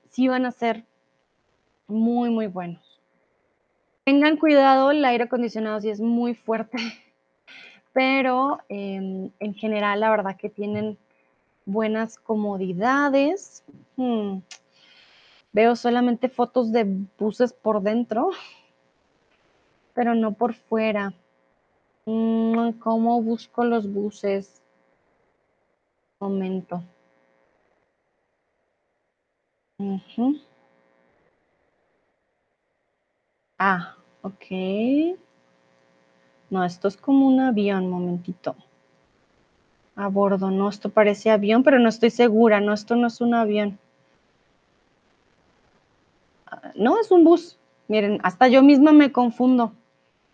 sí 0.09 0.27
van 0.27 0.45
a 0.45 0.51
ser 0.51 0.85
muy, 1.87 2.29
muy 2.29 2.47
buenos. 2.47 2.82
Tengan 4.05 4.35
cuidado, 4.35 4.91
el 4.91 5.05
aire 5.05 5.23
acondicionado 5.23 5.79
sí 5.79 5.89
es 5.89 6.01
muy 6.01 6.35
fuerte, 6.35 6.77
pero 7.93 8.59
em, 8.67 9.31
en 9.39 9.53
general 9.53 10.01
la 10.01 10.09
verdad 10.09 10.35
que 10.35 10.49
tienen 10.49 10.97
buenas 11.65 12.17
comodidades. 12.17 13.63
Hmm, 13.95 14.39
veo 15.53 15.75
solamente 15.77 16.27
fotos 16.27 16.73
de 16.73 16.83
buses 17.17 17.53
por 17.53 17.81
dentro, 17.81 18.31
pero 19.93 20.15
no 20.15 20.33
por 20.33 20.53
fuera. 20.53 21.13
Mm, 22.05 22.71
¿Cómo 22.79 23.21
busco 23.21 23.63
los 23.63 23.91
buses? 23.91 24.61
Momento. 26.19 26.83
Ah, 33.65 33.95
ok. 34.23 35.15
No, 36.49 36.65
esto 36.65 36.89
es 36.89 36.97
como 36.97 37.27
un 37.27 37.39
avión, 37.39 37.89
momentito. 37.89 38.57
A 39.95 40.09
bordo, 40.09 40.51
no, 40.51 40.67
esto 40.67 40.89
parece 40.89 41.31
avión, 41.31 41.63
pero 41.63 41.79
no 41.79 41.87
estoy 41.87 42.09
segura, 42.09 42.59
no, 42.59 42.73
esto 42.73 42.97
no 42.97 43.07
es 43.07 43.21
un 43.21 43.33
avión. 43.33 43.79
Ah, 46.45 46.73
no, 46.75 46.99
es 46.99 47.09
un 47.09 47.23
bus. 47.23 47.57
Miren, 47.87 48.19
hasta 48.23 48.49
yo 48.49 48.61
misma 48.63 48.91
me 48.91 49.13
confundo. 49.13 49.71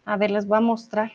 A 0.05 0.17
ver, 0.17 0.31
les 0.31 0.47
voy 0.47 0.57
a 0.57 0.61
mostrar. 0.61 1.11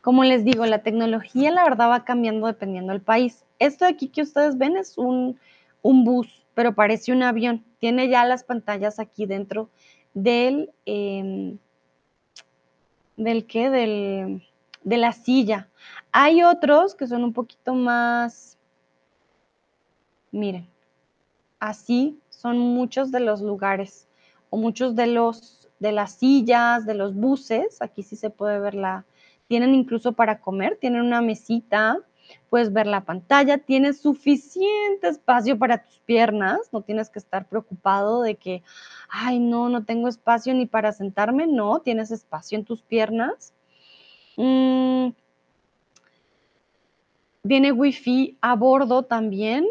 Como 0.00 0.22
les 0.22 0.44
digo, 0.44 0.64
la 0.64 0.84
tecnología 0.84 1.50
la 1.50 1.64
verdad 1.64 1.90
va 1.90 2.04
cambiando 2.04 2.46
dependiendo 2.46 2.92
del 2.92 3.02
país. 3.02 3.44
Esto 3.58 3.84
de 3.84 3.90
aquí 3.90 4.06
que 4.06 4.22
ustedes 4.22 4.56
ven 4.58 4.76
es 4.76 4.96
un, 4.96 5.40
un 5.82 6.04
bus 6.04 6.43
pero 6.54 6.74
parece 6.74 7.12
un 7.12 7.22
avión. 7.22 7.64
Tiene 7.78 8.08
ya 8.08 8.24
las 8.24 8.44
pantallas 8.44 8.98
aquí 8.98 9.26
dentro 9.26 9.68
del, 10.14 10.70
em, 10.86 11.58
¿del 13.16 13.46
qué? 13.46 13.70
Del, 13.70 14.42
de 14.82 14.96
la 14.96 15.12
silla. 15.12 15.68
Hay 16.12 16.42
otros 16.42 16.94
que 16.94 17.06
son 17.06 17.24
un 17.24 17.32
poquito 17.32 17.74
más, 17.74 18.58
miren, 20.30 20.68
así 21.58 22.18
son 22.30 22.58
muchos 22.58 23.10
de 23.10 23.20
los 23.20 23.40
lugares 23.40 24.06
o 24.50 24.56
muchos 24.56 24.94
de 24.94 25.06
los 25.06 25.64
de 25.80 25.92
las 25.92 26.14
sillas, 26.14 26.86
de 26.86 26.94
los 26.94 27.14
buses, 27.14 27.82
aquí 27.82 28.02
sí 28.02 28.16
se 28.16 28.30
puede 28.30 28.58
ver 28.58 28.74
la, 28.74 29.04
tienen 29.48 29.74
incluso 29.74 30.12
para 30.12 30.40
comer, 30.40 30.78
tienen 30.80 31.02
una 31.02 31.20
mesita, 31.20 31.98
puedes 32.50 32.72
ver 32.72 32.86
la 32.86 33.04
pantalla, 33.04 33.58
tienes 33.58 34.00
suficiente 34.00 35.08
espacio 35.08 35.58
para 35.58 35.82
tus 35.84 35.98
piernas, 36.00 36.60
no 36.72 36.82
tienes 36.82 37.10
que 37.10 37.18
estar 37.18 37.48
preocupado 37.48 38.22
de 38.22 38.36
que, 38.36 38.62
ay, 39.08 39.40
no, 39.40 39.68
no 39.68 39.84
tengo 39.84 40.08
espacio 40.08 40.54
ni 40.54 40.66
para 40.66 40.92
sentarme, 40.92 41.46
no, 41.46 41.80
tienes 41.80 42.10
espacio 42.10 42.58
en 42.58 42.64
tus 42.64 42.82
piernas. 42.82 43.52
Mm, 44.36 45.08
viene 47.44 47.72
wifi 47.72 48.36
a 48.40 48.56
bordo 48.56 49.04
también. 49.04 49.66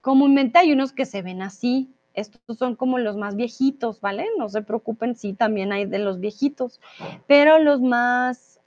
Comúnmente 0.00 0.58
hay 0.58 0.72
unos 0.72 0.92
que 0.92 1.06
se 1.06 1.22
ven 1.22 1.42
así. 1.42 1.92
Estos 2.14 2.58
son 2.58 2.76
como 2.76 2.98
los 2.98 3.16
más 3.16 3.36
viejitos, 3.36 4.00
¿vale? 4.00 4.26
No 4.38 4.48
se 4.48 4.62
preocupen, 4.62 5.16
sí, 5.16 5.32
también 5.32 5.72
hay 5.72 5.86
de 5.86 5.98
los 5.98 6.20
viejitos. 6.20 6.80
Pero 7.26 7.58
los 7.58 7.80
más, 7.80 8.60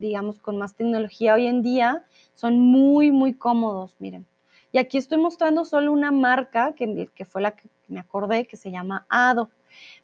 digamos, 0.00 0.40
con 0.40 0.58
más 0.58 0.74
tecnología 0.74 1.34
hoy 1.34 1.46
en 1.46 1.62
día 1.62 2.04
son 2.34 2.58
muy, 2.58 3.12
muy 3.12 3.34
cómodos, 3.34 3.94
miren. 4.00 4.26
Y 4.72 4.78
aquí 4.78 4.98
estoy 4.98 5.18
mostrando 5.18 5.64
solo 5.64 5.92
una 5.92 6.10
marca 6.10 6.74
que, 6.74 7.08
que 7.14 7.24
fue 7.24 7.42
la 7.42 7.52
que 7.52 7.68
me 7.88 8.00
acordé, 8.00 8.46
que 8.46 8.56
se 8.56 8.70
llama 8.70 9.06
Ado. 9.08 9.50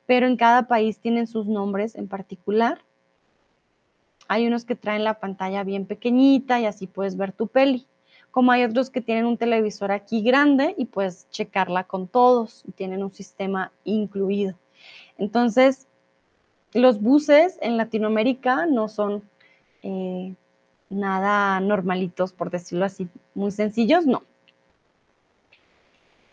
Pero 0.05 0.27
en 0.27 0.37
cada 0.37 0.69
país 0.69 0.99
tienen 0.99 1.27
sus 1.27 1.47
nombres 1.47 1.95
en 1.95 2.09
particular. 2.09 2.81
Hay 4.29 4.47
unos 4.47 4.65
que 4.65 4.75
traen 4.75 5.05
la 5.05 5.19
pantalla 5.19 5.65
bien 5.65 5.87
pequeñita 5.87 6.61
y 6.61 6.67
así 6.67 6.87
puedes 6.87 7.17
ver 7.17 7.33
tu 7.33 7.47
peli. 7.47 7.87
Como 8.31 8.53
hay 8.53 8.65
otros 8.65 8.91
que 8.91 9.01
tienen 9.01 9.25
un 9.25 9.39
televisor 9.39 9.93
aquí 9.93 10.21
grande 10.21 10.75
y 10.77 10.87
puedes 10.87 11.29
checarla 11.31 11.85
con 11.85 12.07
todos 12.07 12.65
y 12.67 12.73
tienen 12.73 13.03
un 13.03 13.13
sistema 13.13 13.73
incluido. 13.85 14.55
Entonces, 15.17 15.87
los 16.75 17.01
buses 17.01 17.59
en 17.63 17.77
Latinoamérica 17.79 18.67
no 18.67 18.89
son 18.89 19.23
eh, 19.87 20.35
nada 20.91 21.61
normalitos, 21.61 22.33
por 22.33 22.51
decirlo 22.51 22.85
así, 22.85 23.09
muy 23.35 23.53
sencillos, 23.53 24.05
no. 24.05 24.25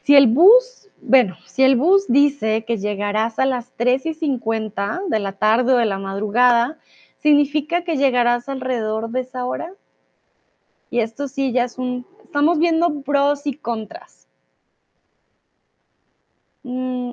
Si 0.04 0.16
el 0.16 0.28
bus, 0.28 0.90
bueno, 1.02 1.38
si 1.46 1.62
el 1.64 1.76
bus 1.76 2.06
dice 2.08 2.66
que 2.66 2.78
llegarás 2.78 3.38
a 3.38 3.46
las 3.46 3.72
3 3.78 4.08
y 4.08 4.14
50 4.16 5.02
de 5.08 5.20
la 5.20 5.34
tarde 5.34 5.74
o 5.74 5.78
de 5.78 5.86
la 5.86 6.00
madrugada, 6.00 6.80
¿significa 7.20 7.84
que 7.84 7.96
llegarás 7.96 8.50
alrededor 8.50 9.12
de 9.12 9.22
esa 9.22 9.46
hora? 9.46 9.72
Y 10.90 11.00
esto 11.00 11.28
sí 11.28 11.52
ya 11.52 11.66
es 11.66 11.78
un, 11.78 12.06
estamos 12.24 12.58
viendo 12.58 13.02
pros 13.02 13.46
y 13.46 13.54
contras. 13.54 14.28
Mm, 16.64 17.12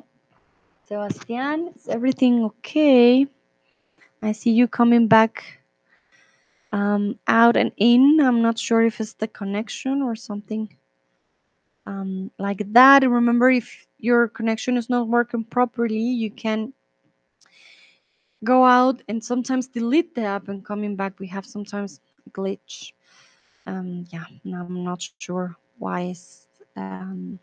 Sebastián, 0.85 1.71
is 1.77 1.87
everything 1.87 2.43
okay? 2.45 3.29
I 4.23 4.33
see 4.33 4.55
you 4.55 4.67
coming 4.69 5.07
back 5.07 5.60
um, 6.73 7.19
out 7.27 7.57
and 7.57 7.73
in. 7.77 8.21
I'm 8.21 8.43
not 8.43 8.59
sure 8.59 8.83
if 8.83 9.01
it's 9.01 9.15
the 9.15 9.29
connection 9.29 10.03
or 10.03 10.15
something 10.17 10.69
um, 11.87 12.31
like 12.39 12.63
that. 12.73 13.03
Remember, 13.03 13.51
if 13.51 13.87
your 13.99 14.29
connection 14.29 14.77
is 14.77 14.89
not 14.89 15.09
working 15.09 15.45
properly, 15.45 15.99
you 16.01 16.31
can 16.31 16.73
go 18.45 18.65
out 18.65 19.03
and 19.09 19.23
sometimes 19.23 19.69
delete 19.69 20.15
the 20.15 20.23
app 20.25 20.49
and 20.49 20.65
coming 20.65 20.97
back. 20.97 21.19
We 21.19 21.29
have 21.29 21.47
sometimes 21.47 22.01
glitch. 22.33 22.93
Um, 23.67 24.07
yeah, 24.13 24.25
I'm 24.55 24.85
not 24.85 25.03
sure 25.03 25.57
why 25.79 26.03
is 26.13 26.47
um, 26.77 27.39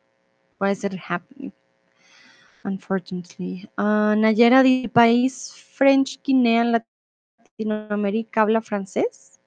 why 0.57 0.69
is 0.71 0.83
it 0.83 0.93
happening. 0.93 1.51
Unfortunately, 2.63 3.69
uh, 3.77 4.13
Nayera 4.15 4.63
del 4.63 4.89
país 4.89 5.53
French 5.53 6.21
Guinea 6.23 6.81
Latinoamérica 7.57 8.41
habla 8.43 8.61
francés. 8.61 9.39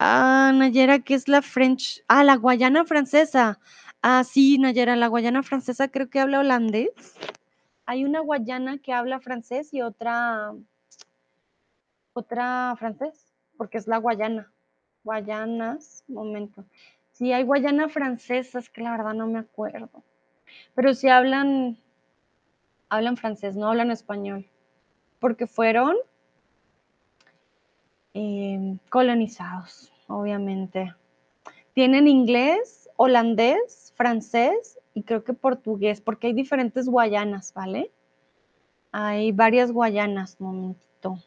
Ah, 0.00 0.50
Nayera, 0.52 0.98
¿qué 0.98 1.14
es 1.14 1.28
la 1.28 1.40
French? 1.40 2.02
Ah, 2.08 2.24
la 2.24 2.34
Guayana 2.36 2.84
francesa. 2.84 3.60
Ah, 4.02 4.24
sí, 4.24 4.58
Nayera, 4.58 4.96
la 4.96 5.06
Guayana 5.06 5.44
francesa 5.44 5.88
creo 5.88 6.10
que 6.10 6.18
habla 6.18 6.40
holandés. 6.40 7.14
Hay 7.86 8.04
una 8.04 8.20
Guayana 8.20 8.78
que 8.78 8.92
habla 8.92 9.20
francés 9.20 9.72
y 9.72 9.82
otra, 9.82 10.52
otra 12.12 12.74
francés, 12.76 13.32
porque 13.56 13.78
es 13.78 13.86
la 13.86 13.98
Guayana. 13.98 14.52
Guayanas, 15.04 16.04
momento. 16.08 16.64
Sí, 17.12 17.32
hay 17.32 17.44
Guayana 17.44 17.88
francesas, 17.88 18.68
que 18.68 18.82
la 18.82 18.92
verdad 18.92 19.14
no 19.14 19.28
me 19.28 19.38
acuerdo. 19.38 20.02
Pero 20.74 20.92
sí 20.94 21.08
hablan, 21.08 21.78
hablan 22.88 23.16
francés, 23.16 23.54
no 23.54 23.68
hablan 23.68 23.92
español. 23.92 24.46
Porque 25.20 25.46
fueron 25.46 25.96
eh, 28.14 28.76
colonizados, 28.88 29.92
obviamente. 30.08 30.94
Tienen 31.74 32.08
inglés, 32.08 32.90
holandés, 32.96 33.92
francés 33.96 34.78
y 34.94 35.02
creo 35.02 35.24
que 35.24 35.32
portugués, 35.32 36.00
porque 36.00 36.28
hay 36.28 36.32
diferentes 36.32 36.88
Guayanas, 36.88 37.54
¿vale? 37.54 37.90
Hay 38.92 39.32
varias 39.32 39.70
Guayanas, 39.70 40.40
momentito. 40.40 41.18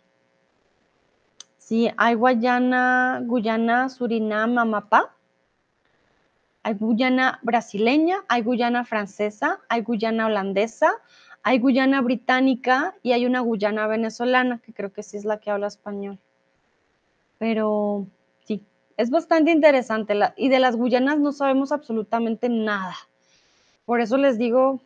Sí, 1.58 1.90
hay 1.96 2.16
Guayana, 2.16 3.22
Guyana, 3.26 3.88
Surinam, 3.88 4.58
Amapá. 4.58 5.16
Hay 6.62 6.74
Guyana 6.76 7.40
brasileña, 7.42 8.18
hay 8.28 8.42
Guyana 8.42 8.84
francesa, 8.84 9.62
hay 9.70 9.82
Guyana 9.82 10.28
holandesa, 10.28 10.92
hay 11.42 11.60
Guyana 11.60 12.02
británica 12.02 12.96
y 13.02 13.14
hay 13.14 13.26
una 13.26 13.40
Guyana 13.40 13.88
venezolana, 13.88 14.60
que 14.60 14.74
creo 14.74 14.92
que 14.92 15.04
sí 15.04 15.18
es 15.18 15.26
la 15.26 15.40
que 15.40 15.52
habla 15.52 15.68
español. 15.68 16.20
Pero 17.44 18.08
sí, 18.46 18.64
es 18.96 19.10
bastante 19.10 19.52
interesante. 19.52 20.18
y 20.38 20.48
de 20.48 20.60
las 20.60 20.78
Guyanas 20.78 21.20
no 21.20 21.34
sabemos 21.34 21.74
absolutamente 21.74 22.48
nada. 22.48 22.96
Por 23.84 24.00
eso 24.00 24.16
les 24.16 24.38
digo, 24.38 24.80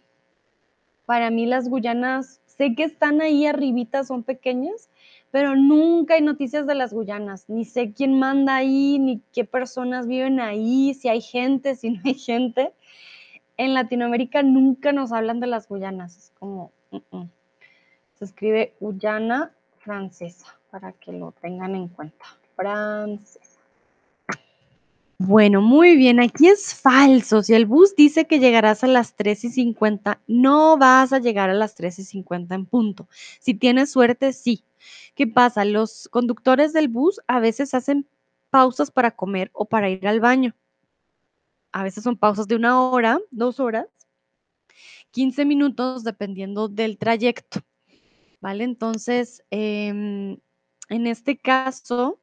para 1.05 1.29
mí 1.29 1.45
las 1.45 1.69
Guyanas, 1.69 2.41
sé 2.47 2.73
que 2.73 2.85
están 2.85 3.21
ahí 3.21 3.45
arribita, 3.45 4.03
son 4.03 4.23
pequeñas, 4.23 4.89
pero 5.29 5.55
nunca 5.55 6.15
hay 6.15 6.23
noticias 6.23 6.65
de 6.65 6.73
las 6.73 6.95
Guyanas, 6.95 7.47
ni 7.47 7.63
sé 7.63 7.93
quién 7.93 8.17
manda 8.17 8.55
ahí, 8.55 8.97
ni 8.97 9.21
qué 9.33 9.45
personas 9.45 10.07
viven 10.07 10.39
ahí, 10.39 10.95
si 10.95 11.09
hay 11.09 11.21
gente, 11.21 11.75
si 11.75 11.91
no 11.91 12.01
hay 12.05 12.15
gente. 12.15 12.73
En 13.57 13.75
Latinoamérica 13.75 14.41
nunca 14.41 14.93
nos 14.93 15.11
hablan 15.11 15.39
de 15.39 15.45
las 15.45 15.67
Guyanas, 15.67 16.17
es 16.17 16.33
como, 16.39 16.71
se 18.15 18.25
escribe 18.25 18.73
Guyana 18.79 19.51
francesa, 19.77 20.57
para 20.69 20.91
que 20.93 21.11
lo 21.11 21.31
tengan 21.31 21.75
en 21.75 21.87
cuenta, 21.87 22.25
Bueno, 25.19 25.61
muy 25.61 25.95
bien, 25.97 26.19
aquí 26.19 26.47
es 26.47 26.75
falso. 26.75 27.41
Si 27.41 27.53
el 27.55 27.65
bus 27.65 27.95
dice 27.95 28.27
que 28.27 28.39
llegarás 28.39 28.83
a 28.83 28.87
las 28.87 29.15
3 29.15 29.45
y 29.45 29.49
50, 29.49 30.21
no 30.27 30.77
vas 30.77 31.11
a 31.11 31.19
llegar 31.19 31.49
a 31.49 31.55
las 31.55 31.73
3 31.73 31.97
y 31.99 32.03
50 32.03 32.53
en 32.53 32.65
punto. 32.67 33.07
Si 33.39 33.55
tienes 33.55 33.91
suerte, 33.91 34.31
sí. 34.31 34.63
¿Qué 35.15 35.25
pasa? 35.25 35.65
Los 35.65 36.07
conductores 36.09 36.71
del 36.71 36.87
bus 36.87 37.19
a 37.27 37.39
veces 37.39 37.73
hacen 37.73 38.07
pausas 38.51 38.91
para 38.91 39.11
comer 39.11 39.49
o 39.53 39.65
para 39.65 39.89
ir 39.89 40.07
al 40.07 40.19
baño. 40.19 40.53
A 41.71 41.83
veces 41.83 42.03
son 42.03 42.17
pausas 42.17 42.47
de 42.47 42.55
una 42.55 42.81
hora, 42.81 43.19
dos 43.31 43.59
horas, 43.59 43.87
15 45.11 45.45
minutos, 45.45 46.03
dependiendo 46.03 46.67
del 46.67 46.97
trayecto. 46.97 47.61
¿Vale? 48.39 48.63
Entonces, 48.63 49.43
em, 49.49 50.37
en 50.89 51.07
este 51.07 51.37
caso, 51.37 52.19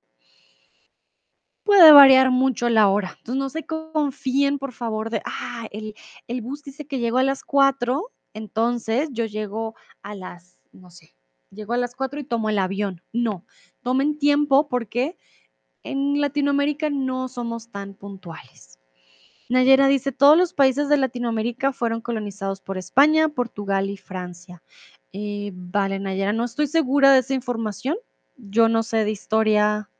puede 1.65 1.93
variar 1.93 2.31
mucho 2.31 2.69
la 2.69 2.89
hora. 2.89 3.15
Entonces, 3.19 3.39
no 3.39 3.49
se 3.49 3.65
confíen, 3.67 4.59
por 4.59 4.73
favor, 4.73 5.11
de, 5.11 5.23
ah, 5.25 5.67
el, 5.73 5.95
el 6.29 6.43
bus 6.43 6.63
dice 6.63 6.87
que 6.87 6.99
llegó 6.99 7.19
a 7.19 7.23
las 7.23 7.43
4, 7.43 8.13
entonces 8.35 9.09
yo 9.13 9.25
llego 9.25 9.75
a 10.03 10.15
las, 10.15 10.59
no 10.73 10.91
sé, 10.91 11.17
llego 11.51 11.73
a 11.73 11.79
las 11.79 11.95
4 11.95 12.21
y 12.21 12.25
tomo 12.25 12.51
el 12.51 12.59
avión. 12.59 13.03
No, 13.13 13.45
tomen 13.83 14.19
tiempo 14.19 14.69
porque 14.69 15.17
en 15.83 16.21
Latinoamérica 16.21 16.91
no 16.91 17.29
somos 17.29 17.71
tan 17.71 17.95
puntuales. 17.95 18.79
Nayera 19.49 19.89
dice, 19.89 20.11
todos 20.11 20.39
los 20.39 20.55
países 20.55 20.89
de 20.89 20.97
Latinoamérica 20.97 21.73
fueron 21.73 22.01
colonizados 22.01 22.61
por 22.61 22.79
España, 22.79 23.29
Portugal 23.29 23.91
y 23.91 23.97
Francia. 23.97 24.63
Eh, 25.13 25.53
vale, 25.55 25.99
Nayera, 25.99 26.33
no 26.33 26.45
estoy 26.45 26.67
segura 26.67 27.13
de 27.13 27.21
esa 27.21 27.35
información. 27.35 27.97
Yo 28.37 28.69
no 28.69 28.83
sé 28.83 29.05
de 29.05 29.11
historia 29.11 29.91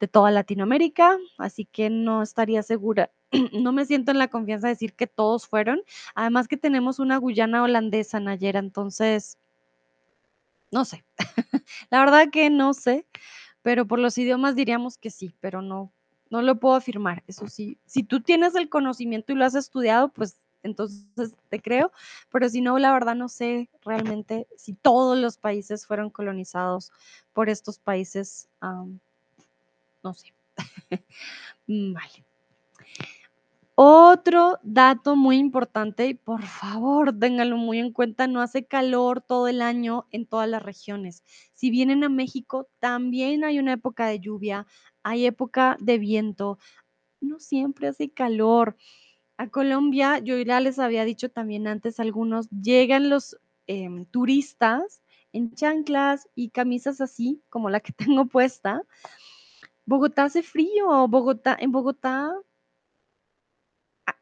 de 0.00 0.08
toda 0.08 0.30
Latinoamérica, 0.30 1.18
así 1.38 1.64
que 1.64 1.90
no 1.90 2.22
estaría 2.22 2.62
segura, 2.62 3.10
no 3.52 3.72
me 3.72 3.84
siento 3.84 4.10
en 4.10 4.18
la 4.18 4.28
confianza 4.28 4.68
de 4.68 4.74
decir 4.74 4.94
que 4.94 5.06
todos 5.06 5.46
fueron. 5.46 5.82
Además 6.14 6.48
que 6.48 6.56
tenemos 6.56 6.98
una 6.98 7.16
Guyana 7.16 7.62
holandesa, 7.62 8.20
Nayera, 8.20 8.60
entonces, 8.60 9.38
no 10.70 10.84
sé. 10.84 11.04
La 11.90 12.00
verdad 12.00 12.28
que 12.30 12.50
no 12.50 12.74
sé, 12.74 13.06
pero 13.62 13.86
por 13.86 13.98
los 13.98 14.16
idiomas 14.18 14.54
diríamos 14.54 14.98
que 14.98 15.10
sí, 15.10 15.34
pero 15.40 15.62
no, 15.62 15.92
no 16.30 16.42
lo 16.42 16.58
puedo 16.58 16.74
afirmar. 16.74 17.22
Eso 17.26 17.48
sí, 17.48 17.78
si 17.86 18.02
tú 18.02 18.20
tienes 18.20 18.54
el 18.54 18.68
conocimiento 18.68 19.32
y 19.32 19.36
lo 19.36 19.44
has 19.44 19.54
estudiado, 19.54 20.08
pues 20.08 20.38
entonces 20.62 21.34
te 21.48 21.60
creo, 21.60 21.92
pero 22.30 22.48
si 22.48 22.60
no, 22.60 22.78
la 22.78 22.92
verdad 22.92 23.14
no 23.14 23.28
sé 23.28 23.68
realmente 23.84 24.48
si 24.56 24.74
todos 24.74 25.16
los 25.16 25.38
países 25.38 25.86
fueron 25.86 26.10
colonizados 26.10 26.92
por 27.32 27.48
estos 27.48 27.78
países, 27.78 28.48
no 30.08 30.14
sé. 30.14 30.32
Mm. 31.70 31.94
Otro 33.74 34.58
dato 34.62 35.16
muy 35.16 35.36
importante, 35.36 36.06
y 36.06 36.14
por 36.14 36.42
favor, 36.46 37.16
ténganlo 37.16 37.58
muy 37.58 37.78
en 37.78 37.92
cuenta, 37.92 38.26
no 38.26 38.40
hace 38.40 38.64
calor 38.64 39.20
todo 39.20 39.48
el 39.48 39.60
año 39.60 40.06
en 40.10 40.24
todas 40.24 40.48
las 40.48 40.62
regiones. 40.62 41.22
Si 41.52 41.68
vienen 41.70 42.04
a 42.04 42.08
México, 42.08 42.68
también 42.80 43.44
hay 43.44 43.58
una 43.58 43.74
época 43.74 44.06
de 44.06 44.18
lluvia, 44.18 44.66
hay 45.02 45.26
época 45.26 45.76
de 45.78 45.98
viento, 45.98 46.58
no 47.20 47.38
siempre 47.38 47.88
hace 47.88 48.08
calor. 48.08 48.76
A 49.36 49.48
Colombia, 49.48 50.20
yo 50.20 50.40
ya 50.40 50.58
les 50.60 50.78
había 50.78 51.04
dicho 51.04 51.28
también 51.28 51.66
antes, 51.66 52.00
algunos 52.00 52.48
llegan 52.48 53.10
los 53.10 53.36
em, 53.66 54.06
turistas 54.06 55.02
en 55.32 55.54
chanclas 55.54 56.28
y 56.34 56.48
camisas 56.48 57.02
así, 57.02 57.42
como 57.50 57.68
la 57.68 57.80
que 57.80 57.92
tengo 58.16 58.24
puesta. 58.26 58.82
Bogotá 59.88 60.24
hace 60.24 60.42
frío, 60.42 61.08
Bogotá, 61.08 61.56
en 61.58 61.72
Bogotá 61.72 62.30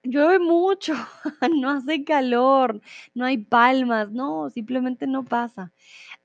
Llueve 0.04 0.38
mucho, 0.38 0.94
no 1.60 1.70
hace 1.70 2.04
calor, 2.04 2.80
no 3.14 3.24
hay 3.24 3.38
palmas, 3.38 4.12
no, 4.12 4.48
simplemente 4.50 5.06
no 5.06 5.24
pasa. 5.24 5.72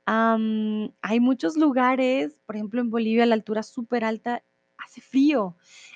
Hay 0.06 1.20
muchos 1.20 1.58
lugares, 1.58 2.38
por 2.46 2.56
ejemplo, 2.56 2.82
en 2.82 2.92
Bolivia, 2.92 3.26
la 3.26 3.36
altura 3.36 3.64
súper 3.64 4.04
alta, 4.04 4.44
hace 4.78 5.02
frío. 5.02 5.56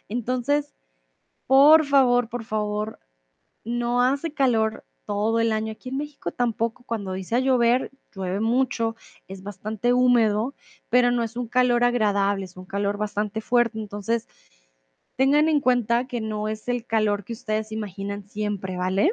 Entonces, 0.10 0.74
por 1.48 1.86
favor, 1.86 2.30
por 2.30 2.44
favor, 2.44 3.00
no 3.64 4.02
hace 4.02 4.34
calor 4.34 4.86
todo 5.06 5.40
el 5.40 5.52
año. 5.52 5.72
Aquí 5.74 5.90
en 5.90 5.98
México 5.98 6.32
tampoco, 6.32 6.84
cuando 6.86 7.14
dice 7.14 7.36
a 7.36 7.40
llover, 7.40 7.92
llueve 8.14 8.40
mucho, 8.40 8.96
es 9.28 9.44
bastante 9.44 9.94
húmedo, 9.94 10.56
pero 10.90 11.12
no 11.12 11.24
es 11.24 11.36
un 11.38 11.48
calor 11.48 11.84
agradable, 11.84 12.46
es 12.46 12.58
un 12.58 12.66
calor 12.66 12.98
bastante 12.98 13.42
fuerte. 13.42 13.80
Entonces, 13.80 14.28
Tengan 15.18 15.50
en 15.50 15.60
cuenta 15.60 16.08
que 16.08 16.22
no 16.22 16.48
es 16.48 16.70
el 16.70 16.86
calor 16.86 17.26
que 17.26 17.34
ustedes 17.34 17.74
imaginan 17.74 18.24
siempre, 18.30 18.78
¿vale? 18.78 19.12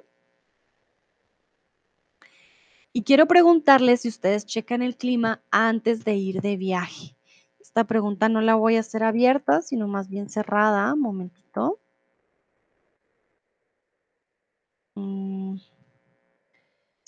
Y 2.95 3.03
quiero 3.03 3.26
preguntarles 3.26 4.01
si 4.03 4.09
ustedes 4.09 4.47
checan 4.47 4.80
el 4.82 4.97
clima 4.97 5.43
antes 5.51 6.05
de 6.05 6.14
ir 6.16 6.40
de 6.40 6.57
viaje. 6.57 7.16
Esta 7.61 7.84
pregunta 7.84 8.28
no 8.30 8.40
la 8.40 8.55
voy 8.55 8.76
a 8.76 8.80
hacer 8.80 9.03
abierta, 9.03 9.61
sino 9.62 9.88
más 9.88 10.09
bien 10.09 10.28
cerrada. 10.30 10.93
Un 10.95 11.01
momentito. 11.01 11.78
Mm, 14.97 15.57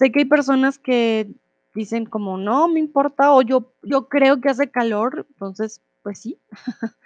sé 0.05 0.13
que 0.13 0.21
hay 0.21 0.25
personas 0.27 0.79
que 0.79 1.31
dicen 1.75 2.05
como 2.05 2.37
no 2.37 2.69
me 2.69 2.79
importa 2.79 3.33
o 3.33 3.41
yo, 3.41 3.73
yo 3.83 4.09
creo 4.09 4.41
que 4.41 4.51
hace 4.51 4.71
calor, 4.71 5.27
entonces 5.31 5.81
pues 6.03 6.19
sí. 6.19 6.39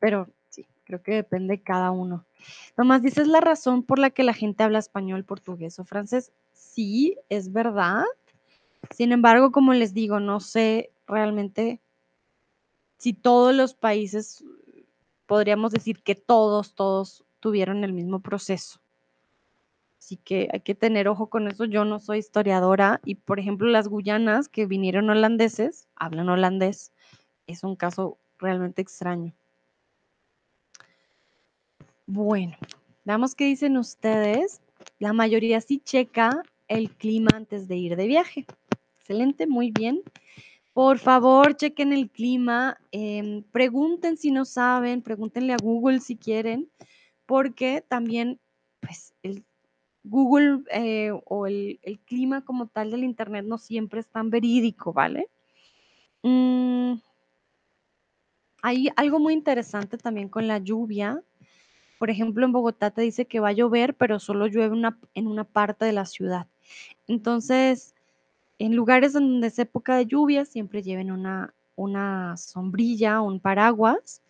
Pero 0.00 0.28
sí, 0.50 0.66
creo 0.84 1.02
que 1.02 1.12
depende 1.12 1.56
de 1.56 1.62
cada 1.62 1.92
uno. 1.92 2.24
Tomás, 2.74 3.02
¿dices 3.02 3.28
la 3.28 3.40
razón 3.40 3.84
por 3.84 4.00
la 4.00 4.10
que 4.10 4.24
la 4.24 4.34
gente 4.34 4.64
habla 4.64 4.80
español, 4.80 5.24
portugués 5.24 5.78
o 5.78 5.84
francés? 5.84 6.32
Sí, 6.52 7.16
es 7.28 7.52
verdad. 7.52 8.04
Sin 8.90 9.12
embargo, 9.12 9.52
como 9.52 9.72
les 9.72 9.94
digo, 9.94 10.18
no 10.18 10.40
sé 10.40 10.90
realmente 11.06 11.80
si 12.98 13.12
todos 13.12 13.54
los 13.54 13.74
países, 13.74 14.44
podríamos 15.26 15.70
decir 15.70 16.02
que 16.02 16.16
todos, 16.16 16.74
todos 16.74 17.24
tuvieron 17.38 17.84
el 17.84 17.92
mismo 17.92 18.20
proceso. 18.20 18.80
Así 20.06 20.18
que 20.18 20.48
hay 20.52 20.60
que 20.60 20.76
tener 20.76 21.08
ojo 21.08 21.26
con 21.26 21.48
eso. 21.48 21.64
Yo 21.64 21.84
no 21.84 21.98
soy 21.98 22.18
historiadora 22.18 23.00
y, 23.04 23.16
por 23.16 23.40
ejemplo, 23.40 23.66
las 23.66 23.88
Guyanas 23.88 24.48
que 24.48 24.64
vinieron 24.64 25.10
holandeses, 25.10 25.88
hablan 25.96 26.28
holandés. 26.28 26.92
Es 27.48 27.64
un 27.64 27.74
caso 27.74 28.16
realmente 28.38 28.80
extraño. 28.80 29.34
Bueno, 32.06 32.56
veamos 33.04 33.34
qué 33.34 33.46
dicen 33.46 33.76
ustedes. 33.76 34.60
La 35.00 35.12
mayoría 35.12 35.60
sí 35.60 35.80
checa 35.84 36.40
el 36.68 36.92
clima 36.92 37.30
antes 37.34 37.66
de 37.66 37.74
ir 37.74 37.96
de 37.96 38.06
viaje. 38.06 38.46
Excelente, 39.00 39.48
muy 39.48 39.72
bien. 39.72 40.02
Por 40.72 41.00
favor, 41.00 41.56
chequen 41.56 41.92
el 41.92 42.10
clima. 42.10 42.78
em, 42.92 43.42
pregunten 43.42 44.16
si 44.16 44.30
no 44.30 44.44
saben, 44.44 45.02
pregúntenle 45.02 45.52
a 45.52 45.60
Google 45.60 45.98
si 45.98 46.14
quieren, 46.14 46.70
porque 47.26 47.82
también, 47.88 48.38
pues, 48.80 49.12
el 49.24 49.44
Google 50.08 50.62
eh, 50.70 51.10
o 51.24 51.46
el, 51.46 51.80
clima 52.06 52.44
como 52.44 52.68
tal 52.68 52.90
del 52.90 53.04
Internet 53.04 53.44
no 53.44 53.58
siempre 53.58 54.00
es 54.00 54.06
tan 54.06 54.30
verídico, 54.30 54.92
¿vale? 54.92 55.28
Mm, 56.22 56.94
hay 58.62 58.88
algo 58.96 59.18
muy 59.18 59.34
interesante 59.34 59.98
también 59.98 60.28
con 60.28 60.46
la 60.46 60.58
lluvia. 60.58 61.22
Por 61.98 62.10
ejemplo, 62.10 62.44
en 62.44 62.52
Bogotá 62.52 62.90
te 62.90 63.02
dice 63.02 63.26
que 63.26 63.40
va 63.40 63.48
a 63.48 63.52
llover, 63.52 63.94
pero 63.94 64.20
solo 64.20 64.46
llueve 64.46 64.76
en 65.14 65.26
una 65.26 65.44
parte 65.44 65.84
de 65.84 65.92
la 65.92 66.04
ciudad. 66.04 66.46
Entonces, 67.08 67.94
en 68.58 68.76
lugares 68.76 69.12
donde 69.12 69.48
es 69.48 69.58
época 69.58 69.96
de 69.96 70.06
lluvia, 70.06 70.44
siempre 70.44 70.82
lleven 70.82 71.10
una, 71.10 71.54
una 71.74 72.36
sombrilla, 72.36 73.20
un 73.20 73.40
paraguas. 73.40 74.22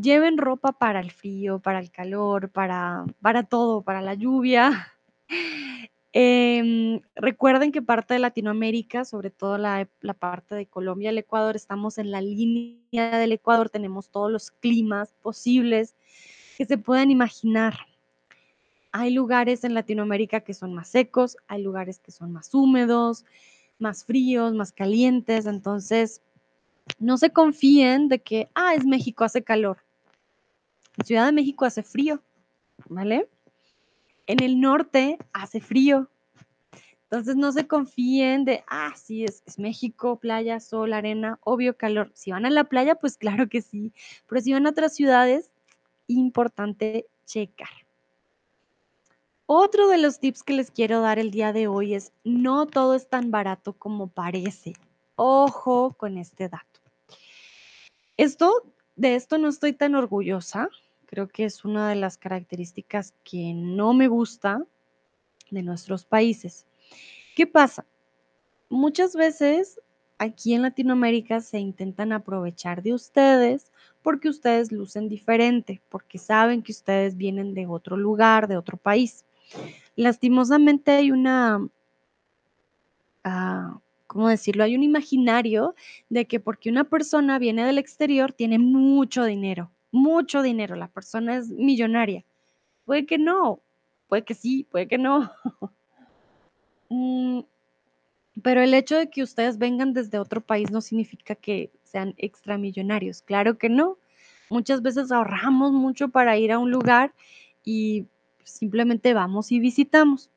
Lleven 0.00 0.36
ropa 0.36 0.72
para 0.72 1.00
el 1.00 1.10
frío, 1.10 1.58
para 1.58 1.78
el 1.78 1.90
calor, 1.90 2.50
para, 2.50 3.06
para 3.22 3.44
todo, 3.44 3.80
para 3.80 4.02
la 4.02 4.14
lluvia. 4.14 4.92
Em, 6.18 7.02
recuerden 7.14 7.72
que 7.72 7.82
parte 7.82 8.14
de 8.14 8.20
Latinoamérica, 8.20 9.04
sobre 9.04 9.30
todo 9.30 9.58
la, 9.58 9.86
la 10.00 10.14
parte 10.14 10.54
de 10.54 10.64
Colombia, 10.64 11.10
el 11.10 11.18
Ecuador, 11.18 11.56
estamos 11.56 11.98
en 11.98 12.10
la 12.10 12.22
línea 12.22 13.18
del 13.18 13.32
Ecuador, 13.32 13.68
tenemos 13.68 14.08
todos 14.08 14.32
los 14.32 14.50
climas 14.50 15.12
posibles 15.20 15.94
que 16.56 16.64
se 16.64 16.78
puedan 16.78 17.10
imaginar. 17.10 17.74
Hay 18.92 19.12
lugares 19.12 19.62
en 19.64 19.74
Latinoamérica 19.74 20.40
que 20.40 20.54
son 20.54 20.72
más 20.72 20.88
secos, 20.88 21.36
hay 21.48 21.62
lugares 21.62 21.98
que 21.98 22.12
son 22.12 22.32
más 22.32 22.54
húmedos, 22.54 23.26
más 23.78 24.06
fríos, 24.06 24.54
más 24.54 24.72
calientes, 24.72 25.44
entonces 25.44 26.22
no 26.98 27.18
se 27.18 27.30
confíen 27.30 28.08
de 28.08 28.20
que, 28.20 28.48
ah, 28.54 28.74
es 28.74 28.86
México, 28.86 29.22
hace 29.22 29.42
calor. 29.42 29.85
Ciudad 31.04 31.26
de 31.26 31.32
México 31.32 31.64
hace 31.64 31.82
frío, 31.82 32.22
¿vale? 32.88 33.28
En 34.26 34.42
el 34.42 34.60
norte 34.60 35.18
hace 35.32 35.60
frío. 35.60 36.08
Entonces 37.04 37.36
no 37.36 37.52
se 37.52 37.68
confíen 37.68 38.44
de, 38.44 38.64
ah, 38.66 38.92
sí, 38.96 39.24
es 39.24 39.42
México, 39.58 40.16
playa, 40.16 40.58
sol, 40.58 40.92
arena, 40.92 41.38
obvio 41.44 41.76
calor. 41.76 42.10
Si 42.14 42.32
van 42.32 42.46
a 42.46 42.50
la 42.50 42.64
playa, 42.64 42.96
pues 42.96 43.16
claro 43.16 43.48
que 43.48 43.62
sí, 43.62 43.92
pero 44.28 44.40
si 44.40 44.52
van 44.52 44.66
a 44.66 44.70
otras 44.70 44.94
ciudades, 44.94 45.52
importante 46.08 47.06
checar. 47.24 47.68
Otro 49.46 49.86
de 49.86 49.98
los 49.98 50.18
tips 50.18 50.42
que 50.42 50.54
les 50.54 50.72
quiero 50.72 51.00
dar 51.00 51.20
el 51.20 51.30
día 51.30 51.52
de 51.52 51.68
hoy 51.68 51.94
es, 51.94 52.12
no 52.24 52.66
todo 52.66 52.96
es 52.96 53.08
tan 53.08 53.30
barato 53.30 53.74
como 53.74 54.08
parece. 54.08 54.72
Ojo 55.14 55.94
con 55.96 56.18
este 56.18 56.48
dato. 56.48 56.80
Esto, 58.16 58.64
de 58.96 59.14
esto 59.14 59.38
no 59.38 59.48
estoy 59.48 59.72
tan 59.72 59.94
orgullosa. 59.94 60.68
Creo 61.06 61.28
que 61.28 61.44
es 61.44 61.64
una 61.64 61.88
de 61.88 61.94
las 61.96 62.18
características 62.18 63.14
que 63.24 63.52
no 63.54 63.94
me 63.94 64.08
gusta 64.08 64.64
de 65.50 65.62
nuestros 65.62 66.04
países. 66.04 66.66
¿Qué 67.34 67.46
pasa? 67.46 67.86
Muchas 68.68 69.14
veces 69.14 69.80
aquí 70.18 70.54
en 70.54 70.62
Latinoamérica 70.62 71.40
se 71.40 71.58
intentan 71.58 72.12
aprovechar 72.12 72.82
de 72.82 72.94
ustedes 72.94 73.70
porque 74.02 74.28
ustedes 74.28 74.72
lucen 74.72 75.08
diferente, 75.08 75.82
porque 75.88 76.18
saben 76.18 76.62
que 76.62 76.72
ustedes 76.72 77.16
vienen 77.16 77.54
de 77.54 77.66
otro 77.66 77.96
lugar, 77.96 78.48
de 78.48 78.56
otro 78.56 78.76
país. 78.76 79.24
Lastimosamente 79.94 80.92
hay 80.92 81.10
una, 81.10 81.68
ah, 83.24 83.78
¿cómo 84.06 84.28
decirlo? 84.28 84.64
Hay 84.64 84.74
un 84.74 84.82
imaginario 84.82 85.74
de 86.08 86.26
que 86.26 86.40
porque 86.40 86.70
una 86.70 86.84
persona 86.84 87.38
viene 87.38 87.64
del 87.64 87.78
exterior 87.78 88.32
tiene 88.32 88.58
mucho 88.58 89.24
dinero, 89.24 89.70
mucho 89.92 90.42
dinero, 90.42 90.76
la 90.76 90.88
persona 90.88 91.36
es 91.36 91.48
millonaria. 91.50 92.24
Puede 92.84 93.06
que 93.06 93.18
no, 93.18 93.60
puede 94.08 94.24
que 94.24 94.34
sí, 94.34 94.64
puede 94.70 94.88
que 94.88 94.98
no. 94.98 95.30
Mm, 96.88 97.40
Pero 98.42 98.62
el 98.62 98.74
hecho 98.74 98.96
de 98.96 99.10
que 99.10 99.22
ustedes 99.22 99.58
vengan 99.58 99.92
desde 99.92 100.18
otro 100.18 100.40
país 100.40 100.70
no 100.70 100.80
significa 100.80 101.34
que 101.34 101.72
sean 101.82 102.14
extramillonarios, 102.18 103.22
claro 103.22 103.58
que 103.58 103.68
no. 103.68 103.98
Muchas 104.50 104.82
veces 104.82 105.10
ahorramos 105.10 105.72
mucho 105.72 106.08
para 106.10 106.36
ir 106.36 106.52
a 106.52 106.58
un 106.58 106.70
lugar 106.70 107.14
y 107.64 108.06
simplemente 108.44 109.14
vamos 109.14 109.50
y 109.52 109.58
visitamos. 109.58 110.30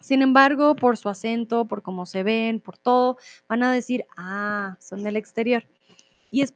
Sin 0.00 0.22
embargo, 0.22 0.76
por 0.76 0.96
su 0.96 1.08
acento, 1.08 1.66
por 1.66 1.82
cómo 1.82 2.06
se 2.06 2.22
ven, 2.22 2.60
por 2.60 2.76
todo, 2.78 3.18
van 3.48 3.62
a 3.62 3.72
decir, 3.72 4.04
ah, 4.16 4.76
son 4.80 5.02
del 5.04 5.16
exterior. 5.16 5.64
Y 6.30 6.42
es, 6.42 6.52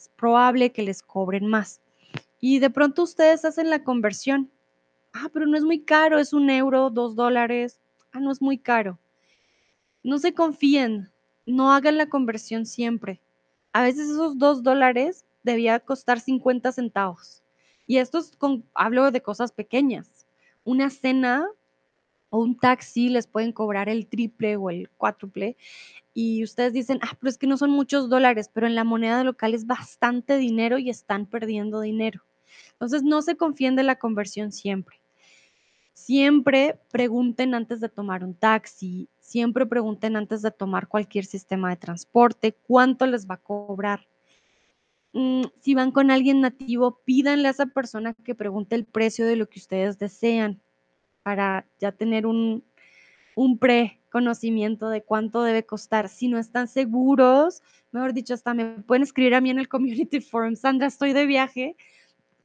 es 0.00 0.08
probable 0.08 0.72
que 0.72 0.82
les 0.82 1.02
cobren 1.02 1.46
más. 1.46 1.82
Y 2.40 2.58
de 2.58 2.70
pronto 2.70 3.02
ustedes 3.02 3.44
hacen 3.44 3.68
la 3.68 3.84
conversión. 3.84 4.50
Ah, 5.12 5.28
pero 5.30 5.46
no 5.46 5.58
es 5.58 5.62
muy 5.62 5.80
caro, 5.80 6.18
es 6.18 6.32
un 6.32 6.48
euro, 6.48 6.88
dos 6.88 7.16
dólares. 7.16 7.80
Ah, 8.12 8.20
no 8.20 8.32
es 8.32 8.40
muy 8.40 8.56
caro. 8.56 8.98
No 10.02 10.18
se 10.18 10.32
confíen, 10.32 11.10
no 11.44 11.70
hagan 11.70 11.98
la 11.98 12.08
conversión 12.08 12.64
siempre. 12.64 13.20
A 13.74 13.82
veces 13.82 14.08
esos 14.08 14.38
dos 14.38 14.62
dólares 14.62 15.26
debía 15.42 15.78
costar 15.80 16.18
50 16.18 16.72
centavos. 16.72 17.42
Y 17.86 17.98
esto 17.98 18.18
es 18.18 18.34
con, 18.36 18.64
hablo 18.74 19.10
de 19.10 19.20
cosas 19.20 19.52
pequeñas. 19.52 20.26
Una 20.64 20.88
cena 20.88 21.46
o 22.30 22.38
un 22.38 22.56
taxi 22.56 23.08
les 23.08 23.26
pueden 23.26 23.52
cobrar 23.52 23.88
el 23.88 24.06
triple 24.06 24.56
o 24.56 24.70
el 24.70 24.88
cuádruple 24.90 25.56
y 26.14 26.42
ustedes 26.42 26.72
dicen, 26.72 26.98
ah, 27.02 27.16
pero 27.18 27.30
es 27.30 27.38
que 27.38 27.46
no 27.46 27.56
son 27.56 27.70
muchos 27.70 28.08
dólares, 28.08 28.50
pero 28.52 28.66
en 28.66 28.74
la 28.74 28.84
moneda 28.84 29.22
local 29.22 29.54
es 29.54 29.66
bastante 29.66 30.38
dinero 30.38 30.78
y 30.78 30.90
están 30.90 31.26
perdiendo 31.26 31.80
dinero. 31.80 32.22
Entonces 32.72 33.02
no 33.02 33.22
se 33.22 33.36
confíen 33.36 33.76
de 33.76 33.82
la 33.82 33.96
conversión 33.96 34.52
siempre. 34.52 35.00
Siempre 35.92 36.80
pregunten 36.90 37.54
antes 37.54 37.80
de 37.80 37.88
tomar 37.88 38.24
un 38.24 38.34
taxi, 38.34 39.08
siempre 39.20 39.66
pregunten 39.66 40.16
antes 40.16 40.42
de 40.42 40.50
tomar 40.50 40.88
cualquier 40.88 41.24
sistema 41.24 41.70
de 41.70 41.76
transporte 41.76 42.56
cuánto 42.66 43.06
les 43.06 43.28
va 43.28 43.34
a 43.34 43.42
cobrar. 43.42 44.08
Mm, 45.12 45.42
si 45.60 45.74
van 45.74 45.90
con 45.90 46.10
alguien 46.10 46.40
nativo, 46.40 47.00
pídanle 47.04 47.48
a 47.48 47.50
esa 47.52 47.66
persona 47.66 48.14
que 48.14 48.34
pregunte 48.34 48.76
el 48.76 48.84
precio 48.84 49.26
de 49.26 49.36
lo 49.36 49.48
que 49.48 49.58
ustedes 49.58 49.98
desean 49.98 50.60
para 51.22 51.66
ya 51.78 51.92
tener 51.92 52.26
un, 52.26 52.64
un 53.34 53.58
preconocimiento 53.58 54.88
de 54.88 55.02
cuánto 55.02 55.42
debe 55.42 55.64
costar. 55.64 56.08
Si 56.08 56.28
no 56.28 56.38
están 56.38 56.68
seguros, 56.68 57.62
mejor 57.92 58.12
dicho, 58.12 58.34
hasta 58.34 58.54
me 58.54 58.66
pueden 58.82 59.02
escribir 59.02 59.34
a 59.34 59.40
mí 59.40 59.50
en 59.50 59.58
el 59.58 59.68
community 59.68 60.20
forum, 60.20 60.56
Sandra, 60.56 60.86
estoy 60.86 61.12
de 61.12 61.26
viaje. 61.26 61.76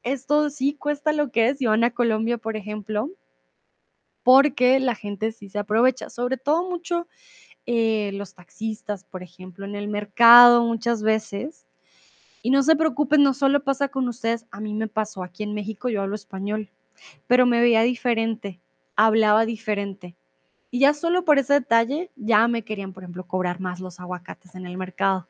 Esto 0.02 0.50
sí 0.50 0.74
cuesta 0.74 1.12
lo 1.12 1.30
que 1.30 1.48
es, 1.48 1.58
si 1.58 1.66
van 1.66 1.84
a 1.84 1.90
Colombia, 1.90 2.38
por 2.38 2.56
ejemplo, 2.56 3.10
porque 4.22 4.80
la 4.80 4.94
gente 4.94 5.32
sí 5.32 5.48
se 5.48 5.58
aprovecha, 5.58 6.10
sobre 6.10 6.36
todo 6.36 6.68
mucho 6.68 7.06
eh, 7.66 8.12
los 8.14 8.34
taxistas, 8.34 9.04
por 9.04 9.22
ejemplo, 9.22 9.64
en 9.64 9.74
el 9.74 9.88
mercado 9.88 10.64
muchas 10.64 11.02
veces. 11.02 11.66
Y 12.42 12.50
no 12.50 12.62
se 12.62 12.76
preocupen, 12.76 13.24
no 13.24 13.34
solo 13.34 13.64
pasa 13.64 13.88
con 13.88 14.08
ustedes, 14.08 14.46
a 14.52 14.60
mí 14.60 14.72
me 14.72 14.86
pasó 14.86 15.24
aquí 15.24 15.42
en 15.42 15.54
México, 15.54 15.88
yo 15.88 16.02
hablo 16.02 16.14
español, 16.14 16.70
pero 17.26 17.44
me 17.44 17.60
veía 17.60 17.82
diferente, 17.82 18.60
hablaba 18.96 19.46
diferente. 19.46 20.16
Y 20.70 20.80
ya 20.80 20.94
solo 20.94 21.24
por 21.24 21.38
ese 21.38 21.54
detalle, 21.54 22.10
ya 22.16 22.48
me 22.48 22.62
querían, 22.62 22.92
por 22.92 23.02
ejemplo, 23.04 23.26
cobrar 23.26 23.60
más 23.60 23.80
los 23.80 24.00
aguacates 24.00 24.54
en 24.54 24.66
el 24.66 24.76
mercado. 24.76 25.28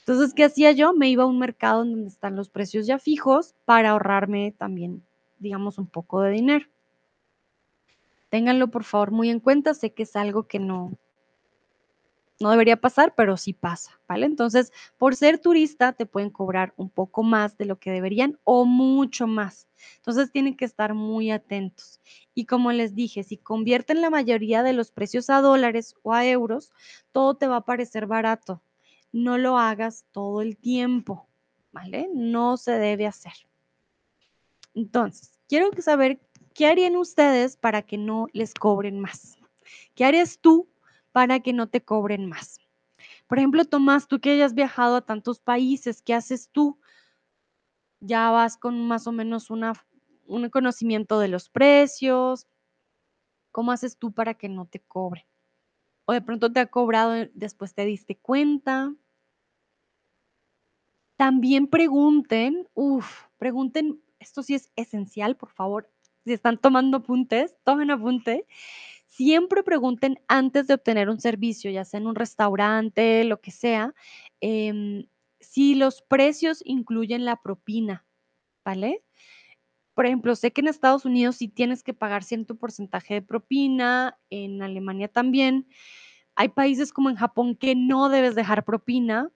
Entonces, 0.00 0.34
¿qué 0.34 0.44
hacía 0.44 0.72
yo? 0.72 0.92
Me 0.92 1.08
iba 1.08 1.24
a 1.24 1.26
un 1.26 1.38
mercado 1.38 1.78
donde 1.78 2.08
están 2.08 2.36
los 2.36 2.48
precios 2.48 2.86
ya 2.86 2.98
fijos 2.98 3.54
para 3.64 3.90
ahorrarme 3.90 4.54
también, 4.56 5.02
digamos, 5.38 5.78
un 5.78 5.86
poco 5.86 6.20
de 6.20 6.30
dinero. 6.30 6.66
Ténganlo 8.28 8.68
por 8.68 8.84
favor 8.84 9.10
muy 9.10 9.30
en 9.30 9.40
cuenta, 9.40 9.74
sé 9.74 9.94
que 9.94 10.02
es 10.02 10.14
algo 10.14 10.46
que 10.46 10.58
no, 10.58 10.92
no 12.40 12.50
debería 12.50 12.76
pasar, 12.76 13.14
pero 13.14 13.36
sí 13.36 13.52
pasa, 13.52 13.98
¿vale? 14.06 14.26
Entonces, 14.26 14.72
por 14.98 15.16
ser 15.16 15.38
turista 15.38 15.92
te 15.92 16.06
pueden 16.06 16.30
cobrar 16.30 16.74
un 16.76 16.90
poco 16.90 17.22
más 17.22 17.56
de 17.56 17.64
lo 17.64 17.78
que 17.78 17.90
deberían 17.90 18.38
o 18.44 18.64
mucho 18.64 19.26
más. 19.26 19.68
Entonces, 19.96 20.30
tienen 20.30 20.56
que 20.56 20.64
estar 20.64 20.94
muy 20.94 21.30
atentos. 21.30 22.00
Y 22.34 22.44
como 22.46 22.72
les 22.72 22.94
dije, 22.94 23.22
si 23.22 23.36
convierten 23.36 24.00
la 24.00 24.10
mayoría 24.10 24.62
de 24.62 24.72
los 24.72 24.90
precios 24.90 25.30
a 25.30 25.40
dólares 25.40 25.94
o 26.02 26.12
a 26.12 26.26
euros, 26.26 26.72
todo 27.12 27.34
te 27.34 27.46
va 27.46 27.56
a 27.56 27.64
parecer 27.64 28.06
barato. 28.06 28.62
No 29.12 29.38
lo 29.38 29.58
hagas 29.58 30.04
todo 30.12 30.42
el 30.42 30.56
tiempo, 30.56 31.26
¿vale? 31.72 32.08
No 32.12 32.56
se 32.56 32.72
debe 32.72 33.06
hacer. 33.06 33.32
Entonces, 34.74 35.38
quiero 35.48 35.70
saber 35.80 36.20
¿qué 36.56 36.66
harían 36.66 36.96
ustedes 36.96 37.56
para 37.56 37.82
que 37.82 37.98
no 37.98 38.28
les 38.32 38.54
cobren 38.54 38.98
más? 38.98 39.38
¿Qué 39.94 40.04
harías 40.04 40.38
tú 40.38 40.68
para 41.16 41.40
que 41.40 41.54
no 41.54 41.66
te 41.66 41.82
cobren 41.82 42.26
más? 42.26 42.60
Por 43.26 43.38
ejemplo, 43.38 43.64
Tomás, 43.64 44.06
tú 44.06 44.20
que 44.20 44.32
hayas 44.32 44.52
viajado 44.52 44.96
a 44.96 45.00
tantos 45.00 45.40
países, 45.40 46.02
¿qué 46.02 46.12
haces 46.12 46.50
tú? 46.52 46.78
Ya 48.00 48.28
vas 48.28 48.58
con 48.58 48.86
más 48.86 49.06
o 49.06 49.12
menos 49.12 49.48
una, 49.48 49.72
un 50.26 50.50
conocimiento 50.50 51.18
de 51.18 51.28
los 51.28 51.48
precios. 51.48 52.46
¿Cómo 53.50 53.72
haces 53.72 53.96
tú 53.96 54.12
para 54.12 54.34
que 54.34 54.50
no 54.50 54.66
te 54.66 54.80
cobren? 54.80 55.24
O 56.04 56.12
de 56.12 56.20
pronto 56.20 56.52
te 56.52 56.60
ha 56.60 56.66
cobrado, 56.66 57.14
después 57.32 57.72
te 57.72 57.86
diste 57.86 58.18
cuenta. 58.18 58.92
También 61.16 61.66
pregunten, 61.66 62.68
uff, 62.74 63.22
pregunten, 63.38 64.02
esto 64.18 64.42
sí 64.42 64.54
es 64.54 64.70
esencial, 64.76 65.34
por 65.34 65.48
favor, 65.48 65.90
si 66.26 66.34
están 66.34 66.58
tomando 66.58 66.98
apuntes, 66.98 67.56
tomen 67.64 67.90
apunte. 67.90 68.46
Siempre 69.16 69.62
pregunten 69.62 70.20
antes 70.28 70.66
de 70.66 70.74
obtener 70.74 71.08
un 71.08 71.18
servicio, 71.18 71.70
ya 71.70 71.86
sea 71.86 72.00
en 72.00 72.06
un 72.06 72.16
restaurante, 72.16 73.24
lo 73.24 73.40
que 73.40 73.50
sea, 73.50 73.94
em, 74.42 75.06
si 75.40 75.74
los 75.74 76.02
precios 76.02 76.60
incluyen 76.66 77.24
la 77.24 77.40
propina, 77.40 78.04
¿vale? 78.62 79.02
Por 79.94 80.04
ejemplo, 80.04 80.36
sé 80.36 80.52
que 80.52 80.60
en 80.60 80.68
Estados 80.68 81.06
Unidos 81.06 81.36
sí 81.36 81.48
tienes 81.48 81.82
que 81.82 81.94
pagar 81.94 82.24
cierto 82.24 82.56
porcentaje 82.56 83.14
de 83.14 83.22
propina, 83.22 84.18
en 84.28 84.60
Alemania 84.60 85.08
también. 85.08 85.66
Hay 86.34 86.50
países 86.50 86.92
como 86.92 87.08
en 87.08 87.16
Japón 87.16 87.56
que 87.56 87.74
no 87.74 88.10
debes 88.10 88.34
dejar 88.34 88.66
propina. 88.66 89.30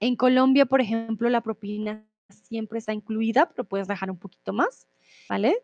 En 0.00 0.16
Colombia, 0.16 0.66
por 0.66 0.82
ejemplo, 0.82 1.30
la 1.30 1.40
propina 1.40 2.04
siempre 2.28 2.78
está 2.78 2.92
incluida, 2.92 3.48
pero 3.48 3.64
puedes 3.66 3.88
dejar 3.88 4.10
un 4.10 4.18
poquito 4.18 4.52
más, 4.52 4.86
¿vale? 5.30 5.56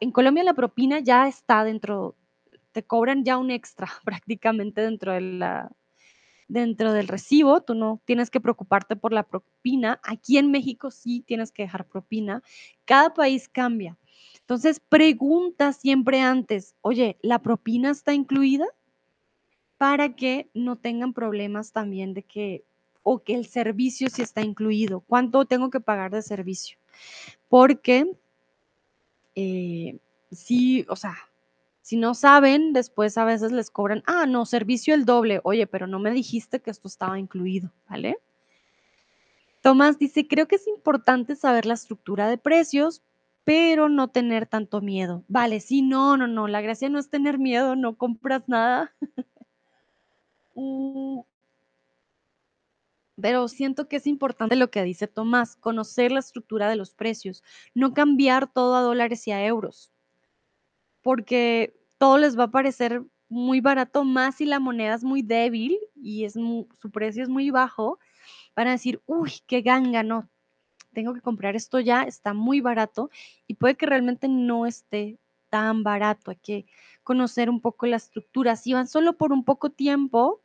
en 0.00 0.10
Colombia 0.12 0.44
la 0.44 0.52
propina 0.52 1.00
ya 1.00 1.26
está 1.26 1.64
dentro, 1.64 2.14
te 2.72 2.82
cobran 2.82 3.24
ya 3.24 3.38
un 3.38 3.50
extra 3.50 3.88
prácticamente 4.04 4.80
dentro 4.80 5.12
de 5.12 5.20
dentro 6.50 6.92
del 6.92 7.06
recibo, 7.06 7.60
tú 7.62 7.74
no 7.74 8.00
tienes 8.04 8.28
que 8.28 8.40
preocuparte 8.40 8.96
por 8.96 9.12
la 9.12 9.22
propina. 9.22 10.00
Aquí 10.02 10.36
en 10.36 10.50
México 10.50 10.90
sí 10.90 11.22
tienes 11.24 11.52
que 11.52 11.62
dejar 11.62 11.86
propina. 11.86 12.42
Cada 12.84 13.14
país 13.14 13.48
cambia. 13.48 13.96
Entonces, 14.40 14.80
pregunta 14.80 15.72
siempre 15.72 16.20
antes, 16.20 16.74
oye, 16.80 17.16
¿la 17.22 17.38
propina 17.38 17.90
está 17.90 18.14
incluida? 18.14 18.66
Para 19.78 20.16
que 20.16 20.50
no 20.52 20.74
tengan 20.74 21.12
problemas 21.12 21.70
también 21.70 22.14
de 22.14 22.24
que, 22.24 22.64
o 23.04 23.22
que 23.22 23.36
el 23.36 23.46
servicio 23.46 24.08
sí 24.10 24.22
está 24.22 24.42
incluido. 24.42 25.00
¿Cuánto 25.00 25.44
tengo 25.44 25.70
que 25.70 25.78
pagar 25.78 26.10
de 26.10 26.22
servicio? 26.22 26.78
Porque 27.48 28.10
eh, 29.36 30.00
sí, 30.32 30.84
o 30.88 30.96
sea, 30.96 31.16
si 31.90 31.96
no 31.96 32.14
saben, 32.14 32.72
después 32.72 33.18
a 33.18 33.24
veces 33.24 33.50
les 33.50 33.68
cobran, 33.68 34.04
ah, 34.06 34.24
no, 34.24 34.46
servicio 34.46 34.94
el 34.94 35.04
doble. 35.04 35.40
Oye, 35.42 35.66
pero 35.66 35.88
no 35.88 35.98
me 35.98 36.12
dijiste 36.12 36.60
que 36.60 36.70
esto 36.70 36.86
estaba 36.86 37.18
incluido, 37.18 37.72
¿vale? 37.88 38.16
Tomás 39.60 39.98
dice, 39.98 40.28
creo 40.28 40.46
que 40.46 40.54
es 40.54 40.68
importante 40.68 41.34
saber 41.34 41.66
la 41.66 41.74
estructura 41.74 42.28
de 42.28 42.38
precios, 42.38 43.02
pero 43.42 43.88
no 43.88 44.06
tener 44.06 44.46
tanto 44.46 44.80
miedo. 44.80 45.24
Vale, 45.26 45.58
sí, 45.58 45.82
no, 45.82 46.16
no, 46.16 46.28
no, 46.28 46.46
la 46.46 46.60
gracia 46.60 46.88
no 46.88 47.00
es 47.00 47.10
tener 47.10 47.40
miedo, 47.40 47.74
no 47.74 47.96
compras 47.96 48.44
nada. 48.46 48.94
Mm, 50.56 51.20
pero 53.20 53.46
siento 53.46 53.88
que 53.88 53.96
es 53.96 54.06
importante 54.08 54.56
lo 54.56 54.70
que 54.70 54.82
dice 54.82 55.06
Tomás, 55.06 55.54
conocer 55.54 56.10
la 56.10 56.18
estructura 56.18 56.68
de 56.68 56.74
los 56.74 56.92
precios, 56.92 57.44
no 57.72 57.94
cambiar 57.94 58.52
todo 58.52 58.74
a 58.74 58.82
dólares 58.82 59.26
y 59.28 59.30
a 59.30 59.46
euros, 59.46 59.92
porque 61.02 61.79
todo 62.00 62.16
les 62.16 62.38
va 62.38 62.44
a 62.44 62.50
parecer 62.50 63.04
muy 63.28 63.60
barato, 63.60 64.04
más 64.04 64.36
si 64.36 64.46
la 64.46 64.58
moneda 64.58 64.94
es 64.94 65.04
muy 65.04 65.20
débil 65.20 65.78
y 65.94 66.24
es 66.24 66.32
su 66.32 66.90
precio 66.90 67.22
es 67.22 67.28
muy 67.28 67.50
bajo, 67.50 67.98
van 68.56 68.68
a 68.68 68.70
decir, 68.70 69.02
uy, 69.04 69.30
qué 69.46 69.60
ganga, 69.60 70.02
no, 70.02 70.26
tengo 70.94 71.12
que 71.12 71.20
comprar 71.20 71.56
esto 71.56 71.78
ya, 71.78 72.04
está 72.04 72.32
muy 72.32 72.62
barato 72.62 73.10
y 73.46 73.54
puede 73.54 73.76
que 73.76 73.84
realmente 73.84 74.28
no 74.28 74.64
esté 74.64 75.18
tan 75.50 75.82
barato, 75.82 76.30
hay 76.30 76.38
que 76.38 76.66
conocer 77.02 77.50
un 77.50 77.60
poco 77.60 77.84
la 77.84 77.96
estructura. 77.96 78.56
Si 78.56 78.72
van 78.72 78.88
solo 78.88 79.18
por 79.18 79.30
un 79.30 79.44
poco 79.44 79.68
tiempo, 79.68 80.40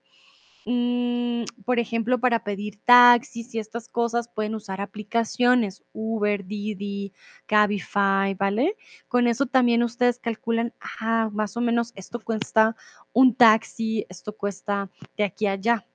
Mm, 0.68 1.44
por 1.64 1.78
ejemplo, 1.78 2.20
para 2.20 2.44
pedir 2.44 2.80
taxis 2.86 3.54
y 3.54 3.60
estas 3.60 3.88
cosas 3.88 4.28
pueden 4.28 4.56
usar 4.56 4.82
aplicaciones, 4.82 5.84
Uber, 5.94 6.44
Didi, 6.46 7.14
Cabify, 7.46 8.34
¿vale? 8.34 8.76
Con 9.08 9.28
eso 9.28 9.46
también 9.46 9.84
ustedes 9.84 10.18
calculan, 10.18 10.74
ah, 11.00 11.30
más 11.32 11.56
o 11.56 11.62
menos 11.62 11.92
esto 11.96 12.20
cuesta 12.20 12.76
un 13.14 13.36
taxi, 13.36 14.08
esto 14.10 14.36
cuesta 14.36 14.90
de 15.18 15.24
aquí 15.26 15.46
a 15.46 15.52
allá. 15.52 15.86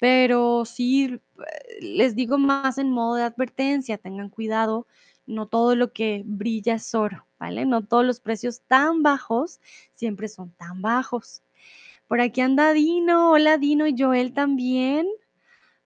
Pero 0.00 0.64
sí, 0.64 1.20
les 1.80 2.14
digo 2.14 2.38
más 2.38 2.78
en 2.78 2.90
modo 2.90 3.16
de 3.16 3.22
advertencia, 3.24 3.98
tengan 3.98 4.30
cuidado, 4.30 4.86
no 5.26 5.46
todo 5.46 5.74
lo 5.76 5.92
que 5.92 6.22
brilla 6.24 6.74
es 6.74 6.94
oro, 6.94 7.26
¿vale? 7.38 7.66
No 7.66 7.84
todos 7.84 8.04
los 8.04 8.20
precios 8.20 8.62
tan 8.68 9.02
bajos 9.02 9.60
siempre 9.94 10.28
son 10.28 10.50
tan 10.52 10.82
bajos. 10.82 11.42
Por 12.12 12.20
aquí 12.20 12.42
anda 12.42 12.74
Dino, 12.74 13.30
hola 13.30 13.56
Dino 13.56 13.86
y 13.86 13.94
Joel 13.98 14.34
también. 14.34 15.08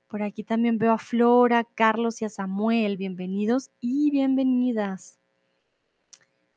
Por 0.08 0.24
aquí 0.24 0.42
también 0.42 0.76
veo 0.76 0.90
a 0.90 0.98
Flora, 0.98 1.62
Carlos 1.62 2.20
y 2.20 2.24
a 2.24 2.28
Samuel, 2.28 2.96
bienvenidos 2.96 3.70
y 3.80 4.10
bienvenidas. 4.10 5.20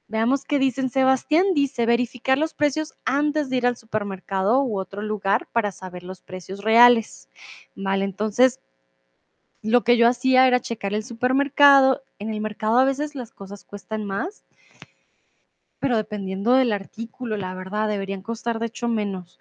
Veamos 0.08 0.44
qué 0.46 0.58
dicen. 0.58 0.90
Sebastián 0.90 1.54
dice, 1.54 1.86
verificar 1.86 2.40
los 2.40 2.56
precios 2.56 2.96
antes 3.06 3.52
de 3.52 3.58
ir 3.58 3.68
al 3.68 3.78
supermercado 3.78 4.64
u 4.64 4.80
otro 4.80 5.04
lugar 5.04 5.48
para 5.52 5.72
saber 5.72 6.02
los 6.02 6.24
precios 6.24 6.64
reales. 6.64 7.30
Vale, 7.76 8.06
entonces 8.06 8.62
lo 9.62 9.84
que 9.84 9.98
yo 9.98 10.08
hacía 10.08 10.48
era 10.48 10.60
checar 10.62 10.96
el 10.96 11.04
supermercado. 11.04 12.02
En 12.18 12.34
el 12.34 12.42
mercado 12.42 12.80
a 12.80 12.86
veces 12.86 13.14
las 13.14 13.32
cosas 13.32 13.66
cuestan 13.66 14.04
más, 14.04 14.46
pero 15.80 15.98
dependiendo 15.98 16.54
del 16.54 16.74
artículo, 16.74 17.38
la 17.38 17.54
verdad, 17.56 17.88
deberían 17.88 18.22
costar 18.22 18.60
de 18.60 18.68
hecho 18.68 18.88
menos. 18.88 19.40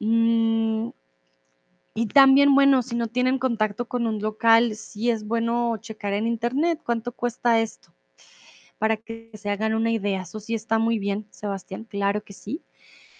Mm, 0.00 0.90
y 1.94 2.06
también, 2.06 2.54
bueno, 2.54 2.82
si 2.82 2.94
no 2.94 3.08
tienen 3.08 3.38
contacto 3.38 3.86
con 3.86 4.06
un 4.06 4.20
local, 4.20 4.76
sí 4.76 5.10
es 5.10 5.26
bueno 5.26 5.76
checar 5.78 6.12
en 6.12 6.26
internet 6.26 6.80
cuánto 6.84 7.12
cuesta 7.12 7.60
esto 7.60 7.92
para 8.80 8.96
que 8.96 9.30
se 9.34 9.50
hagan 9.50 9.74
una 9.74 9.90
idea. 9.90 10.22
Eso 10.22 10.40
sí 10.40 10.54
está 10.54 10.78
muy 10.78 10.98
bien, 10.98 11.26
Sebastián, 11.30 11.84
claro 11.84 12.24
que 12.24 12.32
sí. 12.32 12.62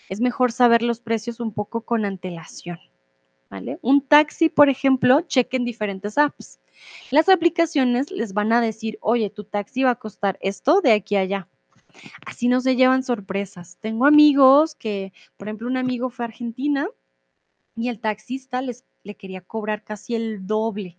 Es 0.08 0.20
mejor 0.20 0.52
saber 0.52 0.82
los 0.82 1.00
precios 1.00 1.38
un 1.38 1.52
poco 1.52 1.82
con 1.82 2.06
antelación, 2.06 2.78
¿vale? 3.50 3.78
Un 3.82 4.00
taxi, 4.00 4.48
por 4.48 4.70
ejemplo, 4.70 5.20
chequen 5.20 5.66
diferentes 5.66 6.16
apps. 6.16 6.60
Las 7.10 7.28
aplicaciones 7.28 8.10
les 8.10 8.32
van 8.32 8.54
a 8.54 8.62
decir, 8.62 8.98
oye, 9.02 9.28
tu 9.28 9.44
taxi 9.44 9.82
va 9.82 9.90
a 9.90 9.96
costar 9.96 10.38
esto 10.40 10.80
de 10.80 10.92
aquí 10.92 11.16
a 11.16 11.20
allá. 11.20 11.48
Así 12.26 12.48
no 12.48 12.60
se 12.60 12.76
llevan 12.76 13.02
sorpresas. 13.02 13.78
Tengo 13.80 14.06
amigos 14.06 14.74
que, 14.74 15.12
por 15.36 15.48
ejemplo, 15.48 15.68
un 15.68 15.76
amigo 15.76 16.10
fue 16.10 16.24
a 16.24 16.28
Argentina 16.28 16.88
y 17.76 17.88
el 17.88 18.00
taxista 18.00 18.62
les, 18.62 18.84
le 19.02 19.14
quería 19.14 19.40
cobrar 19.40 19.84
casi 19.84 20.14
el 20.14 20.46
doble. 20.46 20.98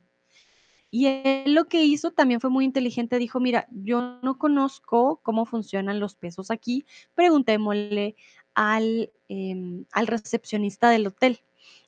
Y 0.93 1.05
él 1.07 1.53
lo 1.53 1.65
que 1.69 1.83
hizo 1.85 2.11
también 2.11 2.41
fue 2.41 2.49
muy 2.49 2.65
inteligente, 2.65 3.17
dijo, 3.17 3.39
mira, 3.39 3.65
yo 3.71 4.19
no 4.21 4.37
conozco 4.37 5.21
cómo 5.23 5.45
funcionan 5.45 6.01
los 6.01 6.15
pesos 6.15 6.51
aquí, 6.51 6.85
preguntémosle 7.15 8.17
al, 8.55 9.09
em, 9.29 9.85
al 9.93 10.07
recepcionista 10.07 10.89
del 10.89 11.07
hotel. 11.07 11.39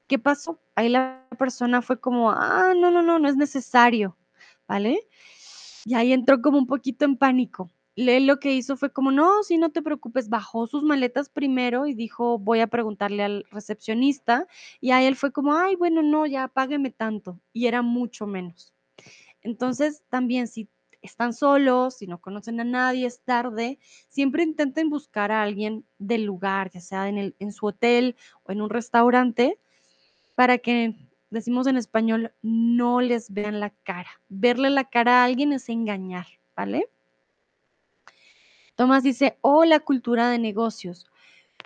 ¿Qué 0.08 0.20
pasó? 0.20 0.58
Ahí 0.76 0.88
la 0.88 1.28
persona 1.38 1.82
fue 1.82 1.99
como, 1.99 2.32
ah, 2.32 2.74
no, 2.78 2.91
no, 2.91 3.01
no, 3.01 3.20
no 3.20 3.28
es 3.28 3.36
necesario, 3.36 4.18
¿vale? 4.68 4.99
Y 5.86 5.95
ahí 5.95 6.14
entró 6.14 6.41
como 6.41 6.58
un 6.58 6.68
poquito 6.68 7.04
en 7.04 7.18
pánico. 7.18 7.70
Él 7.96 8.26
lo 8.26 8.39
que 8.39 8.54
hizo 8.54 8.76
fue 8.76 8.91
como, 8.91 9.12
no, 9.12 9.44
sí, 9.44 9.58
no 9.58 9.72
te 9.72 9.82
preocupes, 9.82 10.30
bajó 10.30 10.68
sus 10.68 10.84
maletas 10.84 11.30
primero 11.30 11.86
y 11.86 11.94
dijo, 11.94 12.39
voy 12.39 12.60
a 12.60 12.68
preguntarle 12.68 13.24
al 13.24 13.46
recepcionista. 13.52 14.48
Y 14.82 14.91
ahí 14.91 15.06
él 15.06 15.16
fue 15.16 15.32
como, 15.32 15.56
ay, 15.56 15.76
bueno, 15.76 16.02
no, 16.02 16.26
ya 16.26 16.48
págueme 16.48 16.89
tanto. 16.89 17.39
Y 17.54 17.68
era 17.68 17.82
mucho 17.82 18.26
menos. 18.26 18.74
Entonces, 19.41 20.04
también 20.10 20.48
si 20.48 20.70
están 21.04 21.34
solos, 21.34 21.98
si 21.98 22.08
no 22.08 22.20
conocen 22.20 22.60
a 22.62 22.64
nadie, 22.64 23.06
es 23.06 23.22
tarde, 23.22 23.78
siempre 24.08 24.44
intenten 24.44 24.89
buscar 24.89 25.32
a 25.32 25.44
alguien 25.44 25.86
del 26.00 26.24
lugar, 26.24 26.72
ya 26.72 26.80
sea 26.80 27.10
en, 27.10 27.18
el, 27.18 27.36
en 27.39 27.52
su 27.52 27.68
hotel 27.68 28.16
o 28.44 28.52
en 28.54 28.62
un 28.62 28.70
restaurante, 28.70 29.60
para 30.34 30.58
que, 30.58 30.96
decimos 31.30 31.68
en 31.68 31.78
español, 31.78 32.34
no 32.41 33.02
les 33.02 33.32
vean 33.32 33.60
la 33.60 33.70
cara. 33.70 34.10
Verle 34.30 34.70
la 34.70 34.86
cara 34.86 35.22
a 35.22 35.26
alguien 35.26 35.52
es 35.52 35.68
engañar, 35.68 36.28
¿vale? 36.56 36.89
Tomás 38.76 39.03
dice, 39.03 39.38
hola 39.41 39.80
cultura 39.80 40.30
de 40.30 40.39
negocios. 40.39 41.05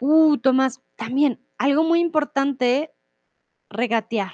Uh, 0.02 0.38
Tomás, 0.38 0.82
también 0.96 1.40
algo 1.58 1.84
muy 1.84 2.00
importante, 2.00 2.92
regatear. 3.70 4.34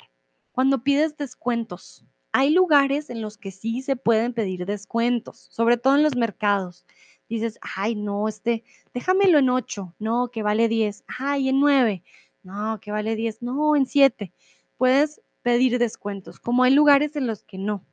Cuando 0.51 0.83
pides 0.83 1.15
descuentos, 1.17 2.05
hay 2.31 2.49
lugares 2.49 3.09
en 3.09 3.21
los 3.21 3.37
que 3.37 3.51
sí 3.51 3.81
se 3.81 3.95
pueden 3.95 4.33
pedir 4.33 4.65
descuentos, 4.65 5.47
sobre 5.51 5.77
todo 5.77 5.95
en 5.95 6.03
los 6.03 6.15
mercados. 6.15 6.85
Dices, 7.29 7.59
ay, 7.61 7.95
no, 7.95 8.27
este, 8.27 8.63
déjamelo 8.93 9.37
en 9.39 9.49
8, 9.49 9.95
no, 9.99 10.29
que 10.29 10.43
vale 10.43 10.67
10, 10.67 11.03
ay, 11.19 11.49
en 11.49 11.59
9, 11.59 12.03
no, 12.41 12.79
que 12.81 12.91
vale 12.91 13.15
10, 13.15 13.41
no, 13.43 13.75
en 13.75 13.85
7. 13.85 14.33
Puedes 14.77 15.21
pedir 15.43 15.77
descuentos, 15.77 16.39
como 16.39 16.63
hay 16.63 16.73
lugares 16.73 17.15
en 17.15 17.27
los 17.27 17.43
que 17.43 17.57
no. 17.57 17.85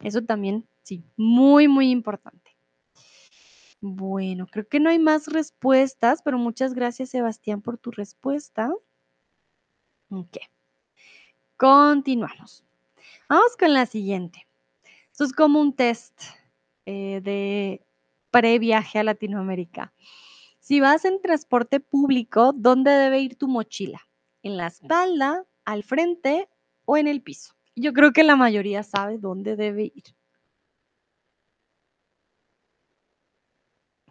Eso 0.00 0.22
también, 0.22 0.66
sí, 0.82 1.04
muy, 1.16 1.68
muy 1.68 1.90
importante. 1.90 2.43
Bueno, 3.86 4.46
creo 4.46 4.66
que 4.66 4.80
no 4.80 4.88
hay 4.88 4.98
más 4.98 5.26
respuestas, 5.26 6.22
pero 6.22 6.38
muchas 6.38 6.72
gracias, 6.72 7.10
Sebastián, 7.10 7.60
por 7.60 7.76
tu 7.76 7.90
respuesta. 7.90 8.72
Ok. 10.08 10.38
Continuamos. 11.58 12.64
Vamos 13.28 13.58
con 13.58 13.74
la 13.74 13.84
siguiente. 13.84 14.46
Esto 15.12 15.24
es 15.24 15.34
como 15.34 15.60
un 15.60 15.74
test 15.74 16.18
eh, 16.86 17.20
de 17.22 17.84
previaje 18.30 19.00
a 19.00 19.04
Latinoamérica. 19.04 19.92
Si 20.60 20.80
vas 20.80 21.04
en 21.04 21.20
transporte 21.20 21.78
público, 21.78 22.54
¿dónde 22.54 22.90
debe 22.90 23.20
ir 23.20 23.36
tu 23.36 23.48
mochila? 23.48 24.00
¿En 24.42 24.56
la 24.56 24.68
espalda, 24.68 25.44
al 25.66 25.84
frente 25.84 26.48
o 26.86 26.96
en 26.96 27.06
el 27.06 27.20
piso? 27.20 27.52
Yo 27.76 27.92
creo 27.92 28.14
que 28.14 28.24
la 28.24 28.36
mayoría 28.36 28.82
sabe 28.82 29.18
dónde 29.18 29.56
debe 29.56 29.92
ir. 29.94 30.04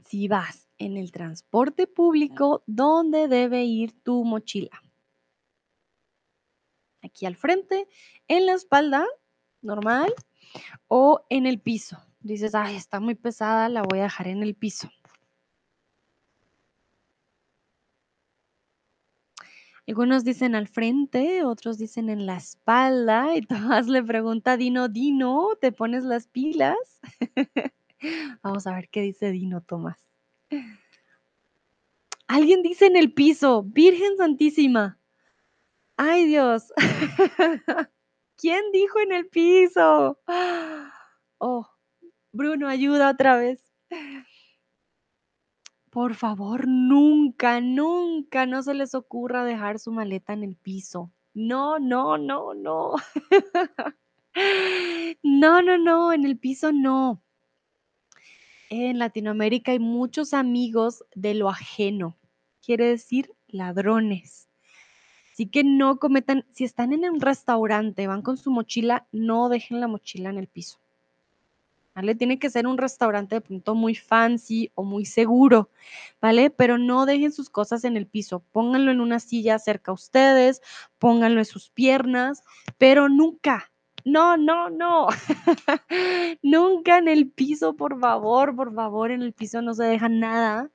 Si 0.05 0.27
vas 0.27 0.67
en 0.77 0.97
el 0.97 1.11
transporte 1.11 1.87
público, 1.87 2.63
¿dónde 2.67 3.27
debe 3.27 3.63
ir 3.63 3.93
tu 4.03 4.23
mochila? 4.23 4.81
Aquí 7.01 7.25
al 7.25 7.35
frente, 7.35 7.87
en 8.27 8.45
la 8.45 8.53
espalda, 8.53 9.05
normal, 9.61 10.13
o 10.87 11.25
en 11.29 11.45
el 11.45 11.59
piso. 11.59 11.97
Dices, 12.19 12.55
ay, 12.55 12.75
está 12.75 12.99
muy 12.99 13.15
pesada, 13.15 13.69
la 13.69 13.83
voy 13.83 13.99
a 13.99 14.03
dejar 14.03 14.27
en 14.27 14.43
el 14.43 14.55
piso. 14.55 14.89
Algunos 19.85 20.23
dicen 20.23 20.55
al 20.55 20.69
frente, 20.69 21.43
otros 21.43 21.77
dicen 21.77 22.09
en 22.09 22.25
la 22.25 22.37
espalda, 22.37 23.35
y 23.35 23.41
Tomás 23.77 23.87
le 23.87 24.01
pregunta 24.01 24.55
Dino, 24.55 24.87
Dino, 24.87 25.49
¿te 25.59 25.71
pones 25.71 26.05
las 26.05 26.27
pilas? 26.27 26.77
Vamos 28.41 28.67
a 28.67 28.75
ver 28.75 28.89
qué 28.89 29.01
dice 29.01 29.31
Dino, 29.31 29.61
Tomás. 29.61 29.97
Alguien 32.27 32.61
dice 32.61 32.85
en 32.87 32.95
el 32.95 33.13
piso, 33.13 33.63
Virgen 33.63 34.17
Santísima. 34.17 34.97
Ay, 35.97 36.25
Dios. 36.25 36.73
¿Quién 38.37 38.63
dijo 38.71 38.99
en 38.99 39.11
el 39.13 39.27
piso? 39.27 40.19
Oh, 41.37 41.67
Bruno, 42.31 42.67
ayuda 42.67 43.11
otra 43.11 43.37
vez. 43.37 43.63
Por 45.89 46.15
favor, 46.15 46.67
nunca, 46.67 47.61
nunca, 47.61 48.47
no 48.47 48.63
se 48.63 48.73
les 48.73 48.95
ocurra 48.95 49.45
dejar 49.45 49.77
su 49.77 49.91
maleta 49.91 50.33
en 50.33 50.43
el 50.43 50.55
piso. 50.55 51.11
No, 51.33 51.79
no, 51.79 52.17
no, 52.17 52.53
no. 52.53 52.95
No, 55.21 55.61
no, 55.61 55.77
no, 55.77 56.11
en 56.11 56.25
el 56.25 56.39
piso 56.39 56.71
no. 56.71 57.21
En 58.75 58.97
Latinoamérica 58.97 59.71
hay 59.71 59.77
muchos 59.77 60.33
amigos 60.33 61.05
de 61.13 61.35
lo 61.35 61.47
ajeno, 61.47 62.17
quiere 62.65 62.87
decir 62.87 63.31
ladrones. 63.47 64.47
Así 65.31 65.45
que 65.45 65.63
no 65.63 65.99
cometan, 65.99 66.43
si 66.53 66.63
están 66.63 66.91
en 66.91 67.07
un 67.07 67.21
restaurante, 67.21 68.07
van 68.07 68.23
con 68.23 68.35
su 68.35 68.49
mochila, 68.49 69.05
no 69.11 69.47
dejen 69.49 69.79
la 69.79 69.87
mochila 69.87 70.31
en 70.31 70.39
el 70.39 70.47
piso. 70.47 70.79
¿Vale? 71.93 72.15
Tiene 72.15 72.39
que 72.39 72.49
ser 72.49 72.65
un 72.65 72.79
restaurante 72.79 73.35
de 73.35 73.41
punto 73.41 73.75
muy 73.75 73.93
fancy 73.93 74.71
o 74.73 74.83
muy 74.83 75.05
seguro, 75.05 75.69
¿vale? 76.19 76.49
Pero 76.49 76.79
no 76.79 77.05
dejen 77.05 77.31
sus 77.31 77.51
cosas 77.51 77.83
en 77.83 77.95
el 77.95 78.07
piso. 78.07 78.39
Pónganlo 78.51 78.89
en 78.89 79.01
una 79.01 79.19
silla 79.19 79.59
cerca 79.59 79.91
a 79.91 79.93
ustedes, 79.93 80.63
pónganlo 80.97 81.37
en 81.41 81.45
sus 81.45 81.69
piernas, 81.69 82.41
pero 82.79 83.07
nunca, 83.07 83.71
no, 84.05 84.37
no, 84.37 84.69
no. 84.69 85.07
nunca 86.41 86.97
en 86.97 87.07
el 87.07 87.29
piso, 87.29 87.75
por 87.75 87.99
favor, 87.99 88.55
por 88.55 88.73
favor, 88.73 89.11
en 89.11 89.21
el 89.21 89.33
piso 89.33 89.61
no 89.61 89.73
se 89.73 89.83
deja 89.83 90.09
nada. 90.09 90.69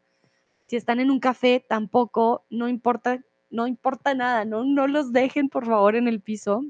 Si 0.67 0.77
están 0.77 1.01
en 1.01 1.11
un 1.11 1.21
café, 1.21 1.65
tampoco, 1.67 2.45
no 2.51 2.69
importa 2.69 3.21
no 3.51 3.67
importa 3.67 4.15
nada, 4.15 4.45
no, 4.45 4.65
no 4.65 4.87
los 4.87 5.13
dejen 5.13 5.49
por 5.49 5.67
favor 5.67 5.97
en 5.97 6.09
el 6.09 6.21
piso. 6.21 6.65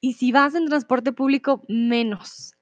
Y 0.00 0.14
si 0.14 0.32
vas 0.32 0.54
en 0.54 0.66
transporte 0.66 1.12
público, 1.12 1.62
menos. 1.68 2.54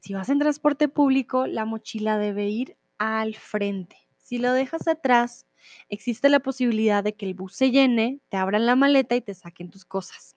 Si 0.00 0.14
vas 0.14 0.28
en 0.28 0.38
transporte 0.38 0.88
público, 0.88 1.46
la 1.46 1.64
mochila 1.64 2.16
debe 2.18 2.48
ir 2.48 2.76
al 2.98 3.34
frente. 3.34 3.96
Si 4.16 4.38
lo 4.38 4.52
dejas 4.52 4.88
atrás, 4.88 5.46
existe 5.88 6.28
la 6.28 6.40
posibilidad 6.40 7.04
de 7.04 7.14
que 7.14 7.26
el 7.26 7.34
bus 7.34 7.54
se 7.54 7.70
llene, 7.70 8.20
te 8.28 8.36
abran 8.36 8.66
la 8.66 8.76
maleta 8.76 9.14
y 9.14 9.20
te 9.20 9.34
saquen 9.34 9.70
tus 9.70 9.84
cosas. 9.84 10.35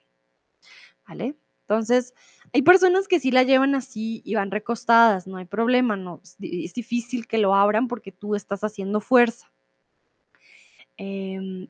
Entonces, 1.70 2.14
hay 2.52 2.62
personas 2.62 3.06
que 3.06 3.20
sí 3.20 3.30
la 3.30 3.44
llevan 3.44 3.74
así 3.74 4.22
y 4.24 4.34
van 4.34 4.50
recostadas, 4.50 5.26
no 5.26 5.36
hay 5.36 5.44
problema, 5.44 5.96
no, 5.96 6.20
es, 6.22 6.36
difícil 6.74 7.26
que 7.26 7.38
lo 7.38 7.54
abran 7.54 7.86
porque 7.86 8.10
tú 8.12 8.34
estás 8.34 8.64
haciendo 8.64 9.00
fuerza. 9.00 9.50
Em, 10.96 11.68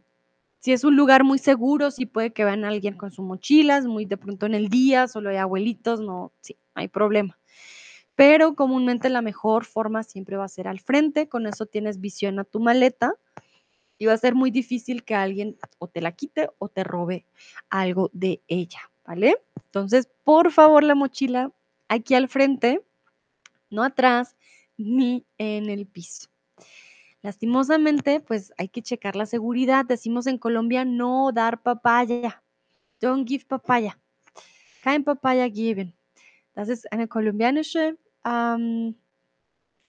si 0.59 0.73
es 0.73 0.85
un 0.85 0.97
lugar 0.97 1.25
muy 1.25 1.39
seguro, 1.39 1.91
sí 1.91 2.07
puede 2.07 2.33
que 2.33 2.45
vean 2.45 2.65
a 2.65 2.69
alguien 2.69 2.97
con 2.97 3.11
sus 3.11 3.25
mochilas, 3.25 3.85
muy 3.87 4.05
de 4.05 4.17
pronto 4.17 4.47
en 4.47 4.55
el 4.55 4.69
día, 4.69 5.07
solo 5.09 5.31
hay 5.31 5.37
abuelitos, 5.37 6.01
no, 6.01 6.33
sí, 6.41 6.57
no 6.75 6.81
hay 6.81 6.89
problema. 6.89 7.39
Pero 8.15 8.55
comúnmente 8.55 9.09
la 9.09 9.23
mejor 9.23 9.65
forma 9.65 10.03
siempre 10.03 10.37
va 10.37 10.45
a 10.45 10.49
ser 10.49 10.69
al 10.69 10.81
frente, 10.81 11.29
con 11.29 11.47
eso 11.47 11.67
tienes 11.67 12.01
visión 12.01 12.39
a 12.39 12.45
tu 12.45 12.61
maleta 12.61 13.15
y 13.99 14.07
va 14.07 14.15
a 14.15 14.19
ser 14.19 14.35
muy 14.35 14.51
difícil 14.51 15.05
que 15.05 15.15
alguien 15.15 15.57
o 15.79 15.89
te 15.89 16.01
la 16.01 16.13
quite 16.13 16.49
o 16.59 16.69
te 16.69 16.85
robe 16.85 17.27
algo 17.69 18.11
de 18.13 18.41
ella, 18.49 18.90
¿vale? 19.11 19.37
Entonces, 19.57 20.09
por 20.23 20.53
favor, 20.53 20.85
la 20.85 20.95
mochila 20.95 21.51
aquí 21.89 22.15
al 22.15 22.29
frente, 22.29 22.81
no 23.69 23.83
atrás 23.83 24.37
ni 24.77 25.27
en 25.37 25.69
el 25.69 25.85
piso. 25.85 26.29
Lastimosamente, 27.21 28.21
pues 28.21 28.53
hay 28.57 28.69
que 28.69 28.83
checar 28.83 29.17
la 29.17 29.27
seguridad. 29.27 29.85
Decimos 29.85 30.29
en 30.29 30.39
Colombia 30.39 30.85
no 30.85 31.33
dar 31.33 31.61
papaya. 31.61 32.41
Don't 33.01 33.29
give 33.29 33.45
papaya. 33.47 33.99
Kein 34.85 35.03
papaya 35.03 35.49
geben. 35.49 35.93
Das 36.55 36.69
ist 36.69 36.91
eine 36.93 37.09
kolumbianische 37.09 37.99
ähm, 38.25 38.95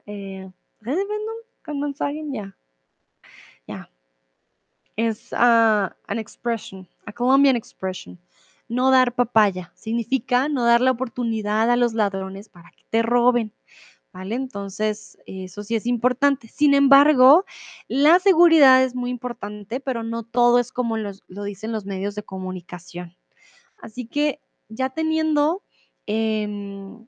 äh, 0.07 0.49
Redewendung, 0.81 1.41
kann 1.61 1.79
man 1.79 1.93
sagen, 1.93 2.33
ja. 2.33 2.51
Ja. 3.67 3.87
Uh, 4.97 5.89
an 6.07 6.17
expression, 6.17 6.87
a 7.05 7.11
Colombian 7.11 7.55
expression. 7.55 8.17
No 8.71 8.89
dar 8.89 9.15
papaya 9.15 9.71
significa 9.75 10.47
no 10.49 10.63
dar 10.63 10.81
la 10.81 10.91
oportunidad 10.91 11.69
a 11.69 11.75
los 11.75 11.93
ladrones 11.93 12.49
para 12.49 12.71
que 12.71 12.83
te 12.89 13.01
roben. 13.01 13.53
¿vale? 14.13 14.35
Entonces, 14.35 15.17
eso 15.25 15.63
sí 15.63 15.75
es 15.75 15.85
importante. 15.85 16.47
Sin 16.47 16.73
embargo, 16.73 17.45
la 17.87 18.19
seguridad 18.19 18.83
es 18.83 18.95
muy 18.95 19.09
importante, 19.09 19.79
pero 19.79 20.03
no 20.03 20.23
todo 20.23 20.59
es 20.59 20.71
como 20.71 20.97
lo 20.97 21.43
dicen 21.43 21.71
los 21.71 21.85
medios 21.85 22.15
de 22.15 22.23
comunicación. 22.23 23.15
Así 23.81 24.05
que 24.07 24.41
ya 24.69 24.89
teniendo 24.89 25.63
em, 26.05 27.07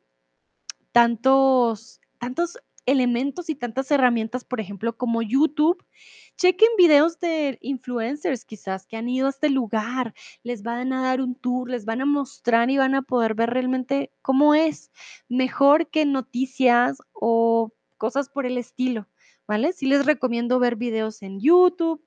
tantos, 0.92 2.02
tantos 2.20 2.58
elementos 2.86 3.50
y 3.50 3.56
tantas 3.56 3.92
herramientas, 3.92 4.44
por 4.44 4.60
ejemplo, 4.60 4.98
como 4.98 5.22
YouTube. 5.22 5.84
Chequen 6.38 6.70
videos 6.78 7.20
de 7.20 7.58
influencers 7.62 8.44
quizás 8.44 8.86
que 8.86 8.98
han 8.98 9.08
ido 9.08 9.28
a 9.28 9.30
este 9.30 9.50
lugar, 9.50 10.14
les 10.44 10.64
van 10.64 10.92
a 10.92 11.02
dar 11.04 11.22
un 11.22 11.36
tour, 11.36 11.70
les 11.70 11.86
van 11.86 12.02
a 12.02 12.06
mostrar 12.06 12.70
y 12.70 12.78
van 12.78 12.96
a 12.96 13.04
poder 13.04 13.36
ver 13.36 13.52
realmente 13.52 14.12
cómo 14.22 14.56
es, 14.56 14.92
mejor 15.30 15.90
que 15.90 16.06
noticias 16.06 16.98
o 17.14 17.72
cosas 17.98 18.30
por 18.30 18.46
el 18.46 18.58
estilo, 18.58 19.08
¿vale? 19.48 19.74
Sí 19.74 19.86
les 19.86 20.06
recomiendo 20.06 20.60
ver 20.60 20.76
videos 20.76 21.22
en 21.22 21.40
YouTube, 21.40 22.04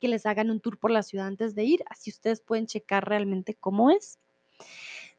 que 0.00 0.08
les 0.08 0.26
hagan 0.26 0.50
un 0.50 0.60
tour 0.60 0.78
por 0.78 0.90
la 0.90 1.02
ciudad 1.02 1.26
antes 1.26 1.54
de 1.54 1.64
ir, 1.64 1.84
así 1.88 2.10
ustedes 2.10 2.40
pueden 2.40 2.66
checar 2.66 3.08
realmente 3.08 3.54
cómo 3.54 3.90
es. 3.90 4.18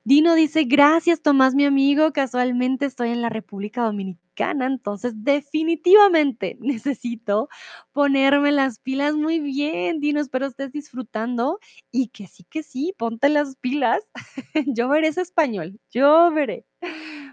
Dino 0.04 0.36
dice, 0.36 0.66
gracias 0.66 1.22
Tomás, 1.22 1.56
mi 1.56 1.64
amigo, 1.66 2.12
casualmente 2.12 2.86
estoy 2.86 3.12
en 3.12 3.22
la 3.22 3.30
República 3.30 3.84
Dominicana, 3.84 4.23
entonces 4.38 5.14
definitivamente 5.24 6.58
necesito 6.62 7.50
ponerme 7.92 8.52
las 8.52 8.80
pilas 8.80 9.16
muy 9.16 9.40
bien, 9.40 10.00
Dino, 10.00 10.20
espero 10.22 10.48
estés 10.48 10.72
disfrutando 10.72 11.60
y 11.92 12.08
que 12.08 12.28
sí, 12.28 12.44
que 12.50 12.64
sí, 12.64 12.94
ponte 12.98 13.30
las 13.30 13.56
pilas. 13.58 14.02
yo 14.68 14.90
veré 14.90 15.10
ese 15.10 15.22
español, 15.22 15.80
yo 15.92 16.32
veré. 16.32 16.66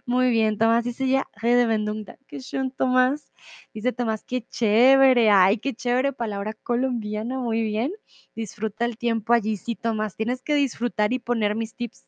Muy 0.06 0.30
bien, 0.30 0.58
Tomás 0.58 0.84
dice 0.84 1.08
ya, 1.08 1.26
Redewendung, 1.34 2.04
qué 2.26 2.40
schön, 2.40 2.70
Tomás. 2.70 3.32
Dice 3.74 3.92
Tomás, 3.92 4.24
qué 4.24 4.42
chévere, 4.42 5.30
ay, 5.30 5.58
qué 5.58 5.74
chévere, 5.74 6.12
palabra 6.12 6.54
colombiana, 6.54 7.38
muy 7.38 7.62
bien. 7.62 7.92
Disfruta 8.34 8.84
el 8.84 8.96
tiempo 8.98 9.32
allí, 9.32 9.56
sí, 9.56 9.74
Tomás, 9.76 10.16
tienes 10.16 10.42
que 10.42 10.54
disfrutar 10.54 11.12
y 11.12 11.18
poner 11.18 11.54
mis 11.54 11.74
tips 11.74 12.06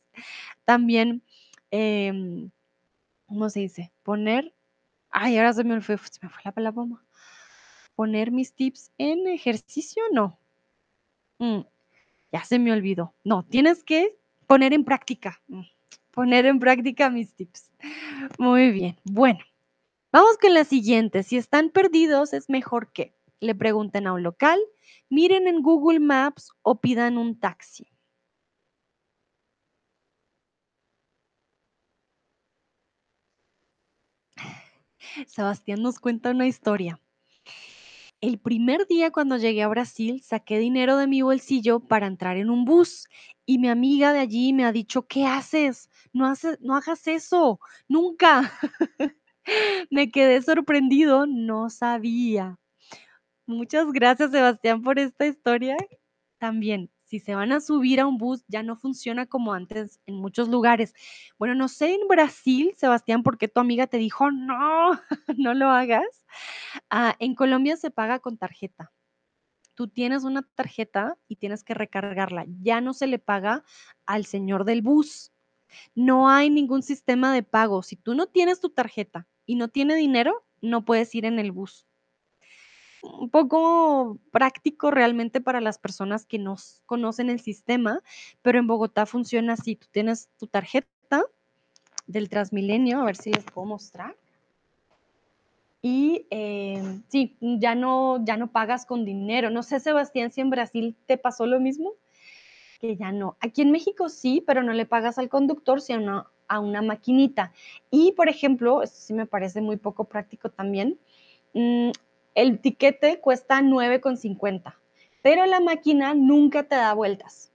también, 0.64 1.22
em, 1.70 2.51
¿cómo 3.26 3.51
se 3.51 3.61
dice? 3.61 3.93
Poner, 4.03 4.55
ay, 5.12 5.36
ahora 5.36 5.52
se 5.52 5.64
me 5.64 5.80
fue, 5.80 5.96
se 5.98 6.18
me 6.22 6.28
fue 6.28 6.42
la 6.44 6.52
palabra. 6.52 6.84
Poner 7.94 8.32
mis 8.32 8.54
tips 8.54 8.90
en 8.98 9.28
ejercicio, 9.28 10.02
no. 10.12 10.38
Mm, 11.38 11.60
ya 12.32 12.44
se 12.44 12.58
me 12.58 12.72
olvidó. 12.72 13.14
No, 13.22 13.44
tienes 13.44 13.84
que 13.84 14.18
poner 14.46 14.72
en 14.72 14.84
práctica. 14.84 15.40
Mm, 15.48 15.62
poner 16.10 16.46
en 16.46 16.58
práctica 16.58 17.10
mis 17.10 17.34
tips. 17.34 17.70
Muy 18.38 18.72
bien. 18.72 18.96
Bueno, 19.04 19.40
vamos 20.10 20.38
con 20.38 20.54
la 20.54 20.64
siguiente. 20.64 21.22
Si 21.22 21.36
están 21.36 21.70
perdidos, 21.70 22.32
es 22.32 22.48
mejor 22.48 22.92
que 22.92 23.14
le 23.40 23.54
pregunten 23.54 24.06
a 24.06 24.14
un 24.14 24.22
local, 24.22 24.58
miren 25.10 25.46
en 25.46 25.62
Google 25.62 26.00
Maps 26.00 26.52
o 26.62 26.80
pidan 26.80 27.18
un 27.18 27.38
taxi. 27.38 27.91
Sebastián 35.26 35.82
nos 35.82 35.98
cuenta 35.98 36.30
una 36.30 36.46
historia. 36.46 37.00
El 38.20 38.38
primer 38.38 38.86
día 38.86 39.10
cuando 39.10 39.36
llegué 39.36 39.64
a 39.64 39.68
Brasil, 39.68 40.22
saqué 40.22 40.58
dinero 40.60 40.96
de 40.96 41.08
mi 41.08 41.22
bolsillo 41.22 41.80
para 41.80 42.06
entrar 42.06 42.36
en 42.36 42.50
un 42.50 42.64
bus 42.64 43.08
y 43.44 43.58
mi 43.58 43.68
amiga 43.68 44.12
de 44.12 44.20
allí 44.20 44.52
me 44.52 44.64
ha 44.64 44.70
dicho, 44.70 45.08
¿qué 45.08 45.26
haces? 45.26 45.90
No, 46.12 46.32
no 46.60 46.76
hagas 46.76 47.08
eso, 47.08 47.58
nunca. 47.88 48.52
me 49.90 50.12
quedé 50.12 50.40
sorprendido, 50.40 51.26
no 51.26 51.68
sabía. 51.68 52.60
Muchas 53.46 53.90
gracias, 53.92 54.30
Sebastián, 54.30 54.82
por 54.82 55.00
esta 55.00 55.26
historia. 55.26 55.76
También 56.38 56.91
si 57.12 57.20
se 57.20 57.34
van 57.34 57.52
a 57.52 57.60
subir 57.60 58.00
a 58.00 58.06
un 58.06 58.16
bus, 58.16 58.42
ya 58.48 58.62
no 58.62 58.74
funciona 58.74 59.26
como 59.26 59.52
antes 59.52 60.00
en 60.06 60.14
muchos 60.14 60.48
lugares. 60.48 60.94
Bueno, 61.38 61.54
no 61.54 61.68
sé 61.68 61.92
en 61.92 62.08
Brasil, 62.08 62.72
Sebastián, 62.78 63.22
por 63.22 63.36
qué 63.36 63.48
tu 63.48 63.60
amiga 63.60 63.86
te 63.86 63.98
dijo, 63.98 64.30
no, 64.30 64.92
no 65.36 65.52
lo 65.52 65.68
hagas. 65.68 66.24
Ah, 66.88 67.14
en 67.18 67.34
Colombia 67.34 67.76
se 67.76 67.90
paga 67.90 68.18
con 68.20 68.38
tarjeta. 68.38 68.92
Tú 69.74 69.88
tienes 69.88 70.24
una 70.24 70.40
tarjeta 70.40 71.18
y 71.28 71.36
tienes 71.36 71.64
que 71.64 71.74
recargarla. 71.74 72.46
Ya 72.62 72.80
no 72.80 72.94
se 72.94 73.06
le 73.06 73.18
paga 73.18 73.62
al 74.06 74.24
señor 74.24 74.64
del 74.64 74.80
bus. 74.80 75.32
No 75.94 76.30
hay 76.30 76.48
ningún 76.48 76.82
sistema 76.82 77.34
de 77.34 77.42
pago. 77.42 77.82
Si 77.82 77.96
tú 77.96 78.14
no 78.14 78.26
tienes 78.26 78.58
tu 78.58 78.70
tarjeta 78.70 79.28
y 79.44 79.56
no 79.56 79.68
tiene 79.68 79.96
dinero, 79.96 80.46
no 80.62 80.86
puedes 80.86 81.14
ir 81.14 81.26
en 81.26 81.38
el 81.38 81.52
bus 81.52 81.86
un 83.03 83.28
poco 83.30 84.18
práctico 84.30 84.90
realmente 84.90 85.40
para 85.40 85.61
las 85.61 85.78
personas 85.78 86.24
que 86.24 86.38
no 86.38 86.57
conocen 86.86 87.30
el 87.30 87.40
sistema, 87.40 88.00
pero 88.42 88.59
en 88.59 88.66
Bogotá 88.66 89.07
funciona 89.07 89.55
así. 89.55 89.76
Tú 89.76 89.88
tienes 89.90 90.28
tu 90.38 90.46
tarjeta 90.46 91.22
del 92.07 92.28
Transmilenio, 92.28 93.00
a 93.00 93.05
ver 93.05 93.16
si 93.16 93.32
les 93.32 93.44
puedo 93.44 93.66
mostrar. 93.66 94.16
Y 95.82 96.26
em, 96.30 97.03
sí, 97.09 97.36
ya 97.40 97.74
no, 97.74 98.24
ya 98.24 98.36
no 98.36 98.53
pagas 98.53 98.86
con 98.86 99.05
dinero. 99.05 99.50
No 99.50 99.64
sé, 99.64 99.80
Sebastián, 99.80 100.30
si 100.30 100.40
en 100.40 100.50
Brasil 100.50 100.96
te 101.07 101.18
pasó 101.18 101.46
lo 101.46 101.59
mismo, 101.59 101.94
que 102.80 102.96
ya 102.96 103.11
no. 103.11 103.36
Aquí 103.40 103.62
en 103.62 103.72
México 103.72 104.09
sí, 104.09 104.44
pero 104.46 104.62
no 104.62 104.72
le 104.72 104.86
pagas 104.86 105.18
al 105.18 105.28
conductor, 105.28 105.80
sino 105.80 106.26
a 106.46 106.61
una 106.61 106.82
maquinita. 106.82 107.53
Y, 107.90 108.12
por 108.12 108.28
ejemplo, 108.28 108.82
esto 108.82 108.96
sí 109.00 109.12
me 109.12 109.26
parece 109.26 109.61
muy 109.61 109.76
poco 109.76 110.05
práctico 110.05 110.50
también, 110.50 111.00
mm, 111.55 111.90
el 112.35 112.61
tiquete 112.61 113.20
cuesta 113.20 113.61
9,50, 113.61 114.74
pero 115.22 115.47
la 115.47 115.61
máquina 115.61 116.14
nunca 116.14 116.64
te 116.64 116.76
da 116.76 116.95
vueltas. 116.95 117.53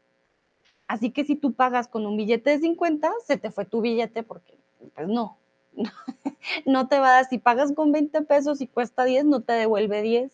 Así 0.87 1.11
que 1.11 1.25
si 1.25 1.35
tú 1.35 1.53
pagas 1.53 1.87
con 1.87 2.05
un 2.05 2.15
billete 2.15 2.51
de 2.51 2.59
50, 2.59 3.11
se 3.25 3.37
te 3.37 3.51
fue 3.51 3.65
tu 3.65 3.81
billete 3.81 4.23
porque, 4.23 4.57
pues 4.95 5.07
no, 5.07 5.37
no 6.65 6.87
te 6.87 6.99
va 6.99 7.09
a 7.09 7.11
dar. 7.11 7.25
Si 7.25 7.37
pagas 7.37 7.73
con 7.73 7.91
20 7.91 8.21
pesos 8.21 8.61
y 8.61 8.67
cuesta 8.67 9.03
10, 9.03 9.25
no 9.25 9.41
te 9.41 9.53
devuelve 9.53 10.01
10, 10.01 10.31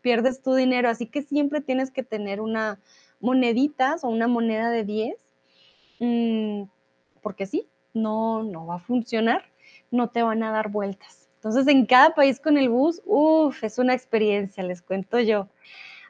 pierdes 0.00 0.42
tu 0.42 0.54
dinero. 0.54 0.88
Así 0.88 1.06
que 1.06 1.22
siempre 1.22 1.60
tienes 1.60 1.90
que 1.90 2.02
tener 2.02 2.40
una 2.40 2.80
moneditas 3.20 4.04
o 4.04 4.08
una 4.08 4.26
moneda 4.26 4.70
de 4.70 4.84
10, 4.84 5.16
mm, 6.00 6.62
porque 7.22 7.46
sí, 7.46 7.68
no, 7.94 8.42
no 8.42 8.66
va 8.66 8.76
a 8.76 8.80
funcionar, 8.80 9.44
no 9.90 10.10
te 10.10 10.22
van 10.22 10.42
a 10.42 10.50
dar 10.50 10.70
vueltas. 10.70 11.21
Entonces, 11.42 11.66
en 11.66 11.86
cada 11.86 12.14
país 12.14 12.38
con 12.38 12.56
el 12.56 12.68
bus, 12.68 13.02
uff, 13.04 13.64
es 13.64 13.76
una 13.78 13.94
experiencia, 13.94 14.62
les 14.62 14.80
cuento 14.80 15.18
yo. 15.18 15.48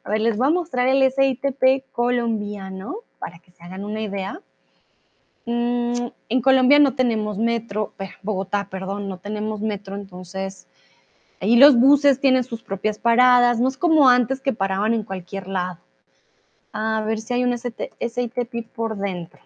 A 0.05 0.11
ver, 0.11 0.21
les 0.21 0.37
voy 0.37 0.49
a 0.49 0.51
mostrar 0.51 0.89
el 0.89 1.03
SITP 1.11 1.91
colombiano 1.91 2.97
para 3.19 3.39
que 3.39 3.51
se 3.51 3.65
hagan 3.65 3.83
una 3.87 4.03
idea. 4.03 4.43
Mm, 5.47 6.09
en 6.29 6.43
Colombia 6.43 6.79
no 6.81 6.95
tenemos 6.95 7.39
metro, 7.39 7.95
Bogotá, 8.23 8.69
perdón, 8.69 9.09
no 9.09 9.21
tenemos 9.21 9.63
metro, 9.63 9.97
entonces 9.97 10.67
ahí 11.41 11.57
los 11.57 11.81
buses 11.81 12.21
tienen 12.21 12.45
sus 12.45 12.63
propias 12.63 12.99
paradas, 12.99 13.59
no 13.59 13.69
es 13.69 13.79
como 13.79 14.11
antes 14.11 14.43
que 14.43 14.53
paraban 14.53 14.93
en 14.93 15.03
cualquier 15.03 15.49
lado. 15.49 15.79
A 16.75 17.03
ver 17.07 17.19
si 17.23 17.33
hay 17.33 17.45
un 17.45 17.57
SITP 17.57 18.69
por 18.75 18.99
dentro. 18.99 19.41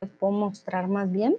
Les 0.00 0.12
puedo 0.12 0.32
mostrar 0.32 0.86
más 0.86 1.10
bien. 1.10 1.36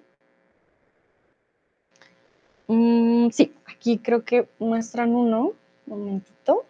Mm, 2.68 3.30
sí, 3.30 3.53
aquí 3.65 3.97
creo 3.97 4.24
que 4.24 4.47
muestran 4.59 5.15
uno. 5.15 5.53
Un 5.88 5.99
momentito. 5.99 6.65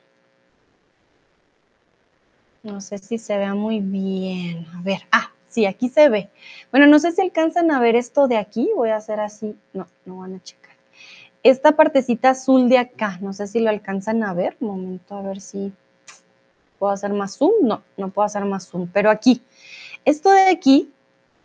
No 2.63 2.81
sé 2.81 2.97
si 2.97 3.17
se 3.17 3.37
vea 3.37 3.55
muy 3.55 3.79
bien. 3.79 4.65
A 4.75 4.81
ver, 4.81 4.99
ah, 5.11 5.31
sí, 5.47 5.65
aquí 5.65 5.89
se 5.89 6.09
ve. 6.09 6.29
Bueno, 6.71 6.85
no 6.87 6.99
sé 6.99 7.11
si 7.11 7.21
alcanzan 7.21 7.71
a 7.71 7.79
ver 7.79 7.95
esto 7.95 8.27
de 8.27 8.37
aquí. 8.37 8.69
Voy 8.75 8.89
a 8.89 8.97
hacer 8.97 9.19
así. 9.19 9.55
No, 9.73 9.87
no 10.05 10.17
van 10.17 10.35
a 10.35 10.43
checar. 10.43 10.75
Esta 11.43 11.75
partecita 11.75 12.31
azul 12.31 12.67
de 12.67 12.77
acá, 12.77 13.19
no 13.21 13.31
sé 13.33 13.47
si 13.47 13.59
lo 13.59 13.69
alcanzan 13.69 14.23
a 14.23 14.33
ver. 14.33 14.57
Un 14.59 14.67
momento, 14.67 15.15
a 15.15 15.21
ver 15.21 15.41
si 15.41 15.71
puedo 16.77 16.91
hacer 16.91 17.13
más 17.13 17.37
zoom. 17.37 17.53
No, 17.61 17.83
no 17.95 18.09
puedo 18.09 18.25
hacer 18.25 18.45
más 18.45 18.67
zoom, 18.67 18.87
pero 18.91 19.09
aquí. 19.09 19.41
Esto 20.05 20.31
de 20.31 20.49
aquí 20.49 20.91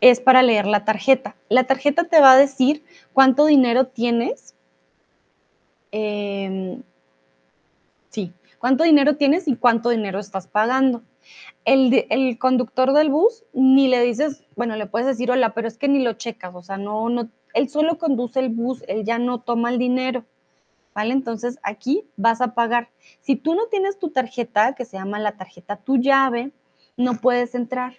es 0.03 0.20
para 0.20 0.42
leer 0.42 0.66
la 0.66 0.84
tarjeta. 0.84 1.36
La 1.48 1.64
tarjeta 1.64 2.05
te 2.05 2.20
va 2.20 2.32
a 2.32 2.36
decir 2.36 2.84
cuánto 3.12 3.46
dinero 3.46 3.86
tienes. 3.86 4.55
Em, 5.92 6.82
sí, 8.11 8.32
cuánto 8.59 8.82
dinero 8.82 9.16
tienes 9.16 9.46
y 9.46 9.55
cuánto 9.55 9.90
dinero 9.90 10.18
estás 10.18 10.48
pagando. 10.48 11.03
El, 11.64 12.05
el, 12.11 12.36
conductor 12.36 12.92
del 12.92 13.11
bus 13.11 13.44
ni 13.53 13.86
le 13.86 14.03
dices, 14.03 14.44
bueno, 14.57 14.74
le 14.74 14.86
puedes 14.86 15.07
decir 15.07 15.30
hola, 15.30 15.55
pero 15.55 15.68
es 15.68 15.78
que 15.78 15.86
ni 15.86 16.03
lo 16.03 16.14
checas, 16.14 16.53
o 16.53 16.62
sea, 16.62 16.78
no, 16.78 17.09
no, 17.09 17.28
él 17.55 17.68
solo 17.68 17.96
conduce 17.96 18.40
el 18.40 18.48
bus, 18.48 18.82
él 18.88 19.05
ya 19.05 19.20
no 19.20 19.38
toma 19.38 19.70
el 19.70 19.78
dinero, 19.78 20.24
¿vale? 20.96 21.12
Entonces 21.12 21.61
aquí 21.62 22.05
vas 22.16 22.40
a 22.40 22.55
pagar. 22.55 22.88
Si 23.20 23.36
tú 23.36 23.55
no 23.55 23.68
tienes 23.68 24.00
tu 24.00 24.11
tarjeta, 24.11 24.74
que 24.74 24.84
se 24.84 24.96
llama 24.96 25.20
la 25.20 25.36
tarjeta 25.36 25.76
tu 25.76 25.98
llave, 25.98 26.50
no 26.96 27.20
puedes 27.20 27.55
entrar. 27.55 27.94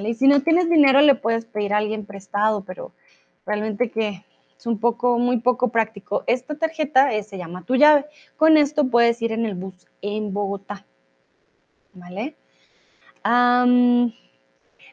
Y 0.00 0.14
si 0.14 0.26
no 0.26 0.40
tienes 0.40 0.70
dinero, 0.70 1.00
le 1.00 1.14
puedes 1.14 1.44
pedir 1.44 1.74
a 1.74 1.78
alguien 1.78 2.06
prestado, 2.06 2.64
pero 2.64 2.92
realmente 3.44 3.90
que 3.90 4.24
es 4.56 4.66
un 4.66 4.78
poco, 4.78 5.18
muy 5.18 5.38
poco 5.38 5.68
práctico. 5.68 6.24
Esta 6.26 6.56
tarjeta 6.56 7.10
se 7.22 7.36
llama 7.36 7.64
tu 7.64 7.74
llave. 7.74 8.06
Con 8.36 8.56
esto 8.56 8.86
puedes 8.88 9.20
ir 9.20 9.32
en 9.32 9.44
el 9.44 9.54
bus 9.54 9.86
en 10.00 10.32
Bogotá. 10.32 10.86
¿Vale? 11.94 12.36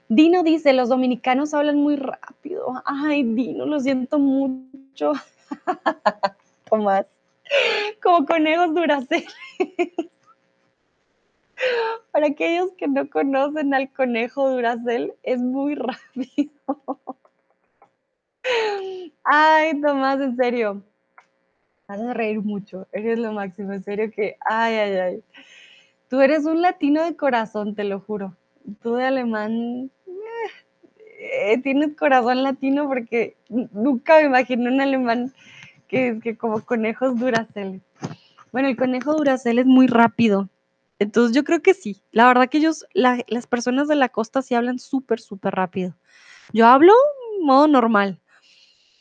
Dino 0.09 0.43
dice, 0.43 0.73
los 0.73 0.89
dominicanos 0.89 1.53
hablan 1.53 1.77
muy 1.77 1.95
rápido. 1.95 2.81
Ay, 2.83 3.23
Dino, 3.23 3.65
lo 3.65 3.79
siento 3.79 4.19
mucho. 4.19 5.13
Tomás, 6.69 7.05
como 8.01 8.25
conejos 8.25 8.73
duracel. 8.73 9.25
Para 12.11 12.27
aquellos 12.27 12.71
que 12.77 12.87
no 12.87 13.09
conocen 13.09 13.73
al 13.73 13.91
conejo 13.91 14.49
Duracel, 14.49 15.13
es 15.23 15.39
muy 15.39 15.75
rápido. 15.75 16.51
Ay, 19.23 19.79
Tomás, 19.81 20.19
en 20.21 20.35
serio. 20.35 20.83
Vas 21.87 21.99
a 21.99 22.13
reír 22.13 22.41
mucho. 22.41 22.87
Eres 22.91 23.19
lo 23.19 23.33
máximo, 23.33 23.73
en 23.73 23.83
serio 23.83 24.11
que. 24.11 24.37
Ay, 24.45 24.75
ay, 24.75 24.95
ay. 24.97 25.23
Tú 26.07 26.21
eres 26.21 26.45
un 26.45 26.61
latino 26.61 27.03
de 27.03 27.15
corazón, 27.15 27.75
te 27.75 27.83
lo 27.83 27.99
juro. 27.99 28.35
Tú 28.81 28.95
de 28.95 29.05
alemán. 29.05 29.91
Eh, 31.21 31.57
tienes 31.61 31.95
corazón 31.97 32.43
latino 32.43 32.87
porque 32.87 33.35
nunca 33.49 34.19
me 34.19 34.27
imaginé 34.27 34.69
un 34.69 34.81
alemán 34.81 35.33
que, 35.87 36.19
que 36.23 36.37
como 36.37 36.63
conejos 36.63 37.19
Duracel. 37.19 37.81
Bueno, 38.51 38.69
el 38.69 38.77
conejo 38.77 39.15
Duracel 39.15 39.59
es 39.59 39.65
muy 39.65 39.87
rápido 39.87 40.49
entonces 40.99 41.35
yo 41.35 41.43
creo 41.43 41.61
que 41.61 41.73
sí. 41.73 42.03
La 42.11 42.27
verdad 42.27 42.49
que 42.49 42.59
ellos, 42.59 42.85
las 42.93 43.47
personas 43.47 43.87
de 43.87 43.95
la 43.95 44.09
costa 44.09 44.41
sí 44.41 44.55
hablan 44.55 44.79
súper, 44.79 45.19
súper 45.19 45.55
rápido. 45.55 45.95
Yo 46.53 46.67
hablo 46.67 46.93
modo 47.41 47.67
normal, 47.67 48.19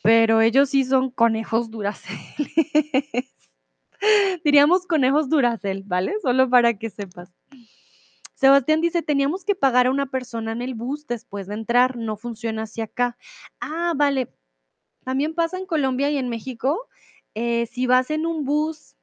pero 0.01 0.41
ellos 0.41 0.69
sí 0.69 0.85
son 0.85 1.11
conejos 1.11 1.69
duracel. 1.69 2.17
Diríamos 4.45 4.87
conejos 4.87 5.29
duracel, 5.29 5.83
¿vale? 5.83 6.13
Solo 6.21 6.49
para 6.49 6.77
que 6.77 6.89
sepas. 6.89 7.33
Sebastián 8.33 8.79
dice, 8.79 9.01
teníamos 9.01 9.43
que 9.43 9.55
pagar 9.55 9.87
a 9.87 9.91
una 9.91 10.05
persona 10.05 10.53
en 10.53 10.61
el 10.61 10.73
bus 10.73 11.05
después 11.07 11.47
de 11.47 11.55
entrar, 11.55 11.97
no 11.97 12.15
funciona 12.15 12.63
así 12.63 12.79
acá. 12.79 13.17
Ah, 13.59 13.91
vale. 13.97 14.31
También 15.03 15.35
pasa 15.35 15.57
en 15.57 15.65
Colombia 15.65 16.09
y 16.09 16.17
en 16.17 16.29
México. 16.29 16.87
Eh, 17.35 17.65
si 17.65 17.85
vas 17.85 18.09
en 18.11 18.25
un 18.25 18.45
bus 18.45 18.95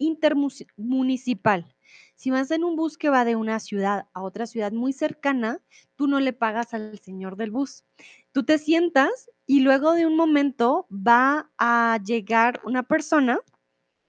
intermunicipal. 0.00 1.76
Si 2.16 2.30
vas 2.30 2.50
en 2.50 2.64
un 2.64 2.74
bus 2.74 2.98
que 2.98 3.10
va 3.10 3.24
de 3.24 3.36
una 3.36 3.60
ciudad 3.60 4.08
a 4.12 4.22
otra 4.22 4.46
ciudad 4.46 4.72
muy 4.72 4.92
cercana, 4.92 5.60
tú 5.94 6.08
no 6.08 6.18
le 6.18 6.32
pagas 6.32 6.74
al 6.74 6.98
señor 6.98 7.36
del 7.36 7.52
bus. 7.52 7.84
Tú 8.32 8.44
te 8.44 8.58
sientas 8.58 9.30
y 9.46 9.60
luego 9.60 9.92
de 9.92 10.06
un 10.06 10.16
momento 10.16 10.88
va 10.90 11.50
a 11.58 11.98
llegar 12.04 12.60
una 12.64 12.82
persona 12.82 13.38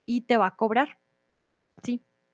y 0.06 0.22
te 0.22 0.38
va 0.38 0.48
a 0.48 0.56
cobrar. 0.56 1.01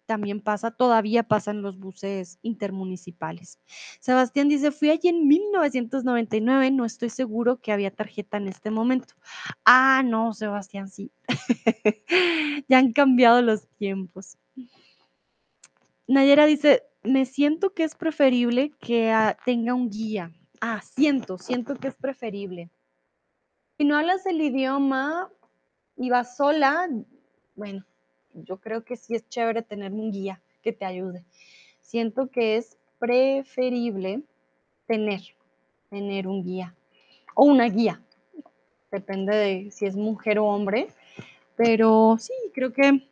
También 0.08 0.39
pasa, 0.39 0.72
todavía 0.72 1.24
pasan 1.24 1.62
los 1.62 1.78
buses 1.78 2.39
intermunicipales. 2.41 3.60
Sebastián 3.99 4.47
dice, 4.47 4.72
fui 4.72 4.89
allí 4.89 5.10
en 5.10 5.28
1999, 5.28 6.72
no 6.72 6.86
estoy 6.86 7.10
seguro 7.10 7.58
que 7.58 7.74
había 7.74 7.91
tarjeta 7.91 8.38
en 8.38 8.47
este 8.47 8.72
momento. 8.72 9.14
Ah, 9.66 10.01
no, 10.05 10.34
Sebastián, 10.34 10.88
sí. 10.88 11.12
ya 12.70 12.78
han 12.78 12.93
cambiado 12.93 13.41
los 13.41 13.68
tiempos. 13.78 14.38
Nayera 16.08 16.45
dice, 16.45 16.84
me 17.03 17.26
siento 17.26 17.74
que 17.74 17.84
es 17.84 17.95
preferible 17.95 18.72
que 18.80 19.12
ah, 19.12 19.38
tenga 19.45 19.74
un 19.74 19.89
guía. 19.89 20.32
Ah, 20.62 20.82
siento, 20.82 21.38
siento 21.38 21.76
que 21.76 21.89
es 21.89 21.95
preferible. 21.95 22.70
Si 23.78 23.84
no 23.84 23.97
hablas 23.97 24.26
el 24.26 24.41
idioma 24.41 25.30
y 25.97 26.10
vas 26.10 26.38
sola, 26.38 26.88
bueno, 27.55 27.86
yo 28.44 28.58
creo 28.58 28.84
que 28.84 28.96
sí 28.96 29.16
es 29.16 29.28
chévere 29.30 29.62
tener 29.62 29.92
un 29.92 30.12
guía 30.12 30.42
que 30.62 30.74
te 30.74 30.86
ayude. 30.86 31.24
Siento 31.82 32.30
que 32.30 32.58
es 32.58 32.78
preferible 33.00 34.22
tener, 34.88 35.22
tener 35.90 36.28
un 36.28 36.44
guía 36.44 36.76
o 37.36 37.46
una 37.46 37.66
guía. 37.66 38.02
Depende 38.92 39.36
de 39.36 39.72
si 39.72 39.86
es 39.86 39.96
mujer 39.96 40.40
o 40.40 40.46
hombre, 40.46 40.88
pero 41.56 42.18
sí, 42.20 42.34
creo 42.54 42.74
que 42.74 43.08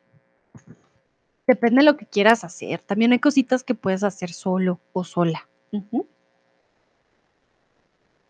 depende 1.48 1.80
de 1.80 1.86
lo 1.86 1.98
que 1.98 2.06
quieras 2.06 2.44
hacer. 2.44 2.82
También 2.82 3.12
hay 3.12 3.20
cositas 3.20 3.64
que 3.64 3.76
puedes 3.76 4.04
hacer 4.04 4.32
solo 4.32 4.80
o 4.94 5.04
sola. 5.04 5.48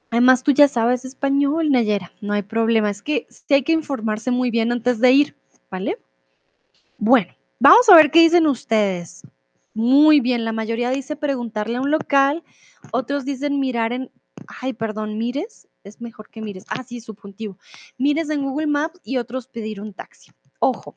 Además, 0.10 0.44
tú 0.44 0.52
ya 0.52 0.68
sabes 0.68 1.06
español, 1.06 1.72
Nayera, 1.72 2.12
no 2.22 2.34
hay 2.34 2.44
problema. 2.44 2.90
Es 2.90 3.02
que 3.02 3.28
sí 3.30 3.54
hay 3.54 3.64
que 3.64 3.74
informarse 3.74 4.32
muy 4.32 4.50
bien 4.50 4.72
antes 4.72 5.00
de 5.00 5.12
ir, 5.12 5.36
¿vale? 5.70 5.98
Bueno, 6.98 7.34
vamos 7.60 7.90
a 7.90 7.96
ver 7.96 8.10
qué 8.10 8.20
dicen 8.20 8.48
ustedes. 8.48 9.24
Muy 9.74 10.22
bien, 10.22 10.46
la 10.46 10.54
mayoría 10.54 10.90
dice 10.90 11.18
preguntarle 11.18 11.76
a 11.76 11.82
un 11.82 11.92
local, 11.92 12.44
otros 12.92 13.26
dicen 13.26 13.60
mirar 13.60 13.92
en, 13.92 14.10
ay, 14.62 14.72
perdón, 14.72 15.18
mires, 15.18 15.68
es 15.84 16.00
mejor 16.00 16.30
que 16.30 16.42
mires. 16.42 16.66
Ah, 16.70 16.84
sí, 16.84 17.02
subjuntivo. 17.02 17.58
Mires 17.98 18.30
en 18.30 18.44
Google 18.44 18.68
Maps 18.68 19.02
y 19.04 19.18
otros 19.18 19.48
pedir 19.48 19.82
un 19.82 19.94
taxi. 19.94 20.32
Ojo, 20.60 20.96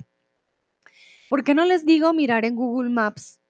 ¿por 1.29 1.43
qué 1.43 1.55
no 1.55 1.65
les 1.65 1.85
digo 1.85 2.13
mirar 2.13 2.45
en 2.45 2.55
Google 2.55 2.91
Maps? 2.91 3.41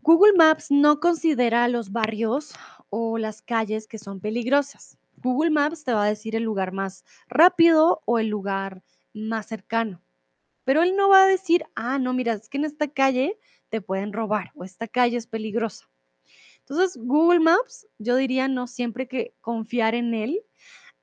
Google 0.00 0.32
Maps 0.34 0.70
no 0.70 1.00
considera 1.00 1.68
los 1.68 1.92
barrios 1.92 2.54
o 2.88 3.18
las 3.18 3.42
calles 3.42 3.86
que 3.86 3.98
son 3.98 4.20
peligrosas. 4.20 4.96
Google 5.18 5.50
Maps 5.50 5.84
te 5.84 5.92
va 5.92 6.04
a 6.04 6.08
decir 6.08 6.34
el 6.36 6.44
lugar 6.44 6.72
más 6.72 7.04
rápido 7.28 8.02
o 8.06 8.18
el 8.18 8.28
lugar 8.28 8.82
más 9.12 9.46
cercano. 9.46 10.00
Pero 10.66 10.82
él 10.82 10.96
no 10.96 11.08
va 11.08 11.22
a 11.22 11.26
decir, 11.28 11.64
ah, 11.76 12.00
no, 12.00 12.12
mira, 12.12 12.32
es 12.32 12.48
que 12.48 12.58
en 12.58 12.64
esta 12.64 12.88
calle 12.88 13.38
te 13.68 13.80
pueden 13.80 14.12
robar 14.12 14.50
o 14.56 14.64
esta 14.64 14.88
calle 14.88 15.16
es 15.16 15.28
peligrosa. 15.28 15.88
Entonces, 16.58 16.98
Google 17.00 17.38
Maps, 17.38 17.86
yo 17.98 18.16
diría 18.16 18.48
no 18.48 18.66
siempre 18.66 19.06
que 19.06 19.32
confiar 19.40 19.94
en 19.94 20.12
él. 20.12 20.42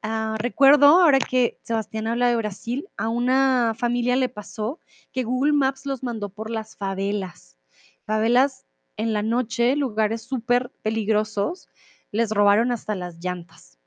Ah, 0.02 0.36
recuerdo, 0.38 0.88
ahora 1.02 1.20
que 1.20 1.62
Sebastián 1.64 2.08
habla 2.08 2.28
de 2.28 2.36
Brasil, 2.36 2.90
a 2.98 3.08
una 3.08 3.74
familia 3.74 4.18
le 4.18 4.28
pasó 4.28 4.82
que 5.14 5.24
Google 5.24 5.54
Maps 5.54 5.86
los 5.86 6.04
mandó 6.04 6.28
por 6.28 6.50
las 6.50 6.76
favelas. 6.76 7.58
Favelas 8.06 8.66
en 8.98 9.14
la 9.14 9.24
noche, 9.24 9.78
lugares 9.78 10.24
súper 10.24 10.74
peligrosos, 10.82 11.70
les 12.12 12.32
robaron 12.32 12.74
hasta 12.74 12.96
las 12.96 13.24
llantas. 13.24 13.80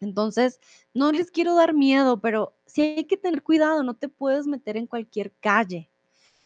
Entonces, 0.00 0.60
no 0.94 1.12
les 1.12 1.30
quiero 1.30 1.54
dar 1.54 1.74
miedo, 1.74 2.20
pero 2.20 2.54
sí 2.66 2.82
hay 2.82 3.04
que 3.04 3.16
tener 3.16 3.42
cuidado, 3.42 3.82
no 3.82 3.94
te 3.94 4.08
puedes 4.08 4.46
meter 4.46 4.76
en 4.76 4.86
cualquier 4.86 5.32
calle. 5.40 5.90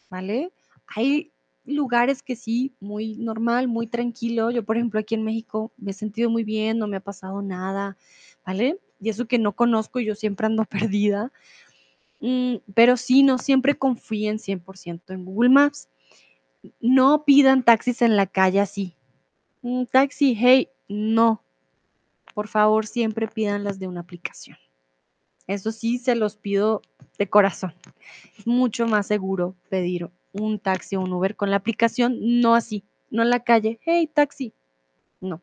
¿vale? 0.09 0.51
Hay 0.87 1.31
lugares 1.65 2.21
que 2.21 2.35
sí, 2.35 2.73
muy 2.79 3.17
normal, 3.17 3.67
muy 3.67 3.87
tranquilo. 3.87 4.51
Yo, 4.51 4.63
por 4.63 4.77
ejemplo, 4.77 4.99
aquí 4.99 5.15
en 5.15 5.23
México 5.23 5.71
me 5.77 5.91
he 5.91 5.93
sentido 5.93 6.29
muy 6.29 6.43
bien, 6.43 6.77
no 6.77 6.87
me 6.87 6.97
ha 6.97 7.01
pasado 7.01 7.41
nada, 7.41 7.97
¿vale? 8.45 8.79
Y 9.01 9.09
eso 9.09 9.27
que 9.27 9.39
no 9.39 9.53
conozco, 9.53 9.99
yo 9.99 10.15
siempre 10.15 10.47
ando 10.47 10.65
perdida. 10.93 11.31
Mm, 12.21 12.55
pero 12.73 12.97
sí, 12.97 13.23
no 13.23 13.37
siempre 13.37 13.75
confíen 13.75 14.39
100% 14.39 15.13
en 15.13 15.25
Google 15.25 15.49
Maps. 15.49 15.89
No 16.79 17.25
pidan 17.25 17.63
taxis 17.63 18.01
en 18.01 18.15
la 18.15 18.27
calle 18.27 18.59
así. 18.59 18.95
Un 19.61 19.87
taxi, 19.87 20.35
hey, 20.37 20.69
no. 20.87 21.43
Por 22.35 22.49
favor, 22.49 22.85
siempre 22.85 23.29
pidan 23.29 23.63
las 23.63 23.79
de 23.79 23.87
una 23.87 24.01
aplicación. 24.01 24.57
Eso 25.47 25.71
sí, 25.71 25.99
se 25.99 26.15
los 26.15 26.35
pido 26.35 26.81
de 27.17 27.29
corazón. 27.29 27.73
Es 28.37 28.45
mucho 28.45 28.87
más 28.87 29.07
seguro 29.07 29.55
pedir 29.69 30.11
un 30.33 30.59
taxi 30.59 30.97
o 30.97 31.01
un 31.01 31.13
Uber 31.13 31.37
con 31.37 31.49
la 31.49 31.55
aplicación, 31.55 32.17
no 32.41 32.53
así, 32.53 32.83
no 33.09 33.23
en 33.23 33.29
la 33.29 33.39
calle, 33.39 33.79
hey, 33.85 34.11
taxi. 34.13 34.53
No. 35.21 35.41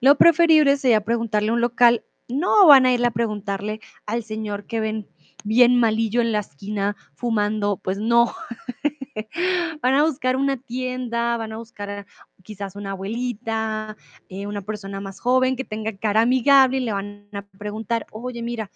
Lo 0.00 0.18
preferible 0.18 0.76
sería 0.76 1.04
preguntarle 1.04 1.50
a 1.50 1.52
un 1.52 1.60
local, 1.60 2.04
no 2.26 2.66
van 2.66 2.84
a 2.86 2.92
ir 2.92 3.06
a 3.06 3.12
preguntarle 3.12 3.80
al 4.06 4.24
señor 4.24 4.66
que 4.66 4.80
ven 4.80 5.08
bien 5.44 5.78
malillo 5.78 6.20
en 6.20 6.32
la 6.32 6.40
esquina 6.40 6.96
fumando, 7.14 7.76
pues 7.76 7.98
no. 7.98 8.34
van 9.82 9.94
a 9.94 10.04
buscar 10.04 10.36
una 10.36 10.56
tienda, 10.56 11.36
van 11.36 11.52
a 11.52 11.58
buscar 11.58 12.06
quizás 12.42 12.76
una 12.76 12.92
abuelita, 12.92 13.96
eh, 14.28 14.46
una 14.46 14.62
persona 14.62 15.00
más 15.00 15.20
joven 15.20 15.56
que 15.56 15.64
tenga 15.64 15.96
cara 15.96 16.22
amigable 16.22 16.78
y 16.78 16.80
le 16.80 16.92
van 16.92 17.28
a 17.32 17.42
preguntar, 17.42 18.06
oye, 18.10 18.42
mira, 18.42 18.70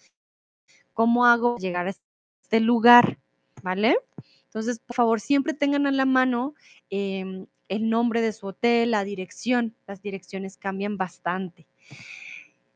¿cómo 0.92 1.26
hago 1.26 1.54
para 1.54 1.62
llegar 1.62 1.86
a 1.86 1.90
este 1.90 2.60
lugar? 2.60 3.18
¿Vale? 3.62 3.98
Entonces, 4.44 4.78
por 4.78 4.96
favor, 4.96 5.20
siempre 5.20 5.52
tengan 5.52 5.86
a 5.86 5.90
la 5.90 6.06
mano 6.06 6.54
em, 6.90 7.46
el 7.68 7.90
nombre 7.90 8.20
de 8.20 8.32
su 8.32 8.46
hotel, 8.46 8.92
la 8.92 9.04
dirección. 9.04 9.74
Las 9.86 10.00
direcciones 10.02 10.56
cambian 10.56 10.96
bastante. 10.96 11.66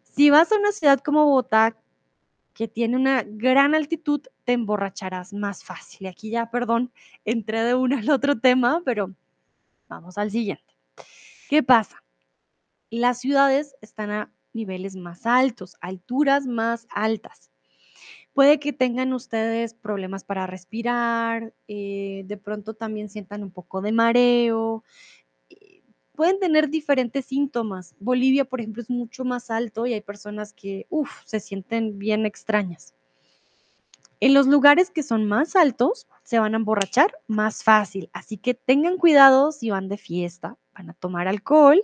Si 0.02 0.28
vas 0.28 0.52
a 0.52 0.58
una 0.58 0.72
ciudad 0.72 1.00
como 1.00 1.24
Bogotá, 1.24 1.76
que 2.55 2.68
tiene 2.68 2.96
una 2.96 3.22
gran 3.26 3.74
altitud, 3.74 4.20
te 4.44 4.53
emborracharás 4.53 5.32
más 5.32 5.64
fácil. 5.64 6.07
Y 6.07 6.07
aquí 6.09 6.30
ya, 6.30 6.50
perdón, 6.50 6.92
entré 7.24 7.62
de 7.62 7.74
uno 7.74 7.96
al 7.98 8.11
otro 8.11 8.38
tema, 8.38 8.82
pero 8.84 9.14
vamos 9.88 10.18
al 10.18 10.30
siguiente. 10.30 10.74
¿Qué 11.48 11.62
pasa? 11.62 12.03
Las 12.90 13.20
ciudades 13.20 13.74
están 13.80 14.11
a 14.11 14.32
niveles 14.53 14.96
más 14.96 15.26
altos, 15.26 15.76
alturas 15.80 16.46
más 16.46 16.86
altas. 16.90 17.50
Puede 18.34 18.59
que 18.59 18.72
tengan 18.72 19.12
ustedes 19.12 19.74
problemas 19.74 20.24
para 20.24 20.46
respirar, 20.46 21.53
eh, 21.68 22.22
de 22.26 22.36
pronto 22.38 22.74
también 22.74 23.11
sientan 23.11 23.42
un 23.42 23.50
poco 23.50 23.82
de 23.82 23.92
mareo, 23.92 24.84
pueden 26.14 26.38
tener 26.38 26.68
diferentes 26.68 27.26
síntomas. 27.26 27.94
Bolivia, 27.98 28.44
por 28.44 28.60
ejemplo, 28.60 28.82
es 28.82 28.90
mucho 28.90 29.24
más 29.24 29.50
alto 29.50 29.86
y 29.86 29.94
hay 29.94 30.00
personas 30.00 30.52
que, 30.52 30.86
uff, 30.90 31.10
se 31.24 31.40
sienten 31.40 31.98
bien 31.98 32.26
extrañas. 32.26 32.94
En 34.20 34.34
los 34.34 34.46
lugares 34.46 34.90
que 34.90 35.02
son 35.02 35.26
más 35.26 35.56
altos, 35.56 36.06
se 36.22 36.38
van 36.38 36.54
a 36.54 36.58
emborrachar 36.58 37.12
más 37.26 37.64
fácil, 37.64 38.08
así 38.12 38.36
que 38.36 38.54
tengan 38.54 38.96
cuidado 38.96 39.50
si 39.50 39.70
van 39.70 39.88
de 39.88 39.96
fiesta, 39.96 40.56
van 40.74 40.90
a 40.90 40.94
tomar 40.94 41.26
alcohol, 41.26 41.82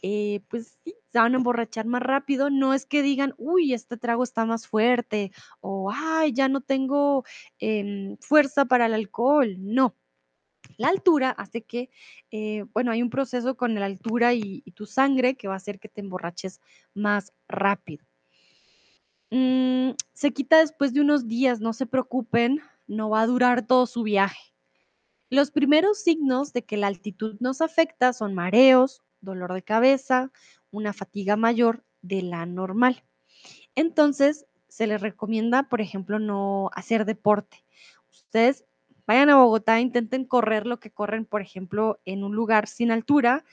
eh, 0.00 0.40
pues 0.48 0.78
se 0.84 1.18
van 1.18 1.34
a 1.34 1.38
emborrachar 1.38 1.86
más 1.86 2.02
rápido. 2.02 2.50
No 2.50 2.74
es 2.74 2.86
que 2.86 3.02
digan, 3.02 3.34
uy, 3.38 3.72
este 3.72 3.96
trago 3.96 4.22
está 4.22 4.44
más 4.44 4.66
fuerte 4.66 5.32
o, 5.60 5.90
ay, 5.92 6.32
ya 6.32 6.48
no 6.48 6.60
tengo 6.60 7.24
em, 7.58 8.16
fuerza 8.18 8.66
para 8.66 8.86
el 8.86 8.94
alcohol. 8.94 9.56
No, 9.58 9.96
la 10.76 10.88
altura 10.88 11.30
hace 11.30 11.62
que, 11.62 11.90
eh, 12.30 12.64
bueno, 12.72 12.90
hay 12.90 13.02
un 13.02 13.10
proceso 13.10 13.56
con 13.56 13.74
la 13.74 13.86
altura 13.86 14.34
y, 14.34 14.62
tu 14.74 14.86
sangre 14.86 15.36
que 15.36 15.48
va 15.48 15.54
a 15.54 15.58
hacer 15.58 15.78
que 15.78 15.88
te 15.88 16.00
emborraches 16.00 16.60
más 16.94 17.32
rápido. 17.48 18.04
Mm, 19.30 19.90
se 20.12 20.32
quita 20.32 20.58
después 20.58 20.92
de 20.92 21.00
unos 21.00 21.26
días, 21.26 21.60
no 21.60 21.72
se 21.72 21.86
preocupen, 21.86 22.60
no 22.86 23.10
va 23.10 23.22
a 23.22 23.26
durar 23.26 23.66
todo 23.66 23.86
su 23.86 24.02
viaje. 24.02 24.54
Los 25.30 25.50
primeros 25.50 25.98
signos 25.98 26.52
de 26.52 26.64
que 26.64 26.76
la 26.76 26.86
altitud 26.86 27.36
nos 27.40 27.60
afecta 27.60 28.12
son 28.12 28.34
mareos, 28.34 29.02
dolor 29.20 29.52
de 29.54 29.62
cabeza, 29.62 30.30
una 30.70 30.92
fatiga 30.92 31.36
mayor 31.36 31.84
de 32.02 32.22
la 32.22 32.46
normal. 32.46 33.02
Entonces, 33.74 34.46
se 34.68 34.86
les 34.86 35.00
recomienda, 35.00 35.68
por 35.68 35.80
ejemplo, 35.80 36.18
no 36.18 36.70
hacer 36.74 37.04
deporte. 37.04 37.64
Ustedes 38.10 38.64
vayan 39.06 39.30
a 39.30 39.36
Bogotá, 39.36 39.80
intenten 39.80 40.24
correr 40.24 40.66
lo 40.66 40.80
que 40.80 40.90
corren, 40.90 41.24
por 41.24 41.42
ejemplo, 41.42 42.00
en 42.04 42.24
un 42.24 42.34
lugar 42.34 42.68
sin 42.68 42.90
altura, 42.90 43.44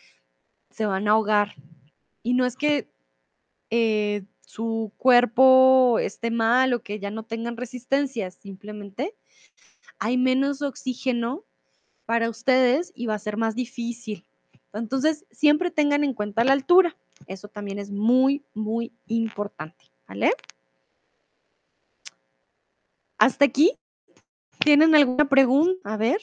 se 0.70 0.86
van 0.86 1.08
a 1.08 1.12
ahogar. 1.12 1.56
Y 2.24 2.34
no 2.34 2.46
es 2.46 2.56
que 2.56 2.88
eh, 3.70 4.24
su 4.42 4.92
cuerpo 4.98 6.00
esté 6.00 6.32
mal 6.32 6.74
o 6.74 6.82
que 6.82 7.00
ya 7.00 7.12
no 7.12 7.24
tengan 7.24 7.58
resistencia, 7.58 8.32
simplemente 8.32 9.16
hay 10.00 10.18
menos 10.18 10.62
oxígeno 10.62 11.44
para 12.06 12.30
ustedes 12.30 12.92
y 12.96 13.06
va 13.06 13.16
a 13.16 13.20
ser 13.20 13.38
más 13.38 13.56
difícil. 13.56 14.26
Entonces, 14.74 15.26
siempre 15.32 15.72
tengan 15.72 16.04
en 16.04 16.14
cuenta 16.14 16.44
la 16.44 16.54
altura. 16.54 16.96
Eso 17.28 17.48
también 17.48 17.78
es 17.78 17.92
muy, 17.92 18.44
muy 18.54 18.92
importante, 19.08 19.86
¿vale? 20.08 20.32
Hasta 23.18 23.46
aquí. 23.46 23.78
¿Tienen 24.64 24.94
alguna 24.94 25.26
pregunta? 25.26 25.94
A 25.94 25.98
ver. 25.98 26.20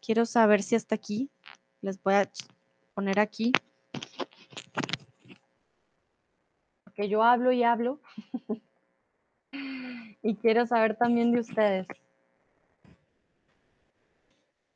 Quiero 0.00 0.24
saber 0.24 0.62
si 0.62 0.76
hasta 0.76 0.94
aquí. 0.94 1.28
Les 1.80 2.00
voy 2.00 2.14
a 2.14 2.30
poner 2.94 3.18
aquí. 3.18 3.52
Porque 6.84 7.08
yo 7.08 7.24
hablo 7.24 7.50
y 7.50 7.64
hablo. 7.64 8.00
y 10.22 10.36
quiero 10.36 10.64
saber 10.66 10.96
también 10.96 11.32
de 11.32 11.40
ustedes. 11.40 11.86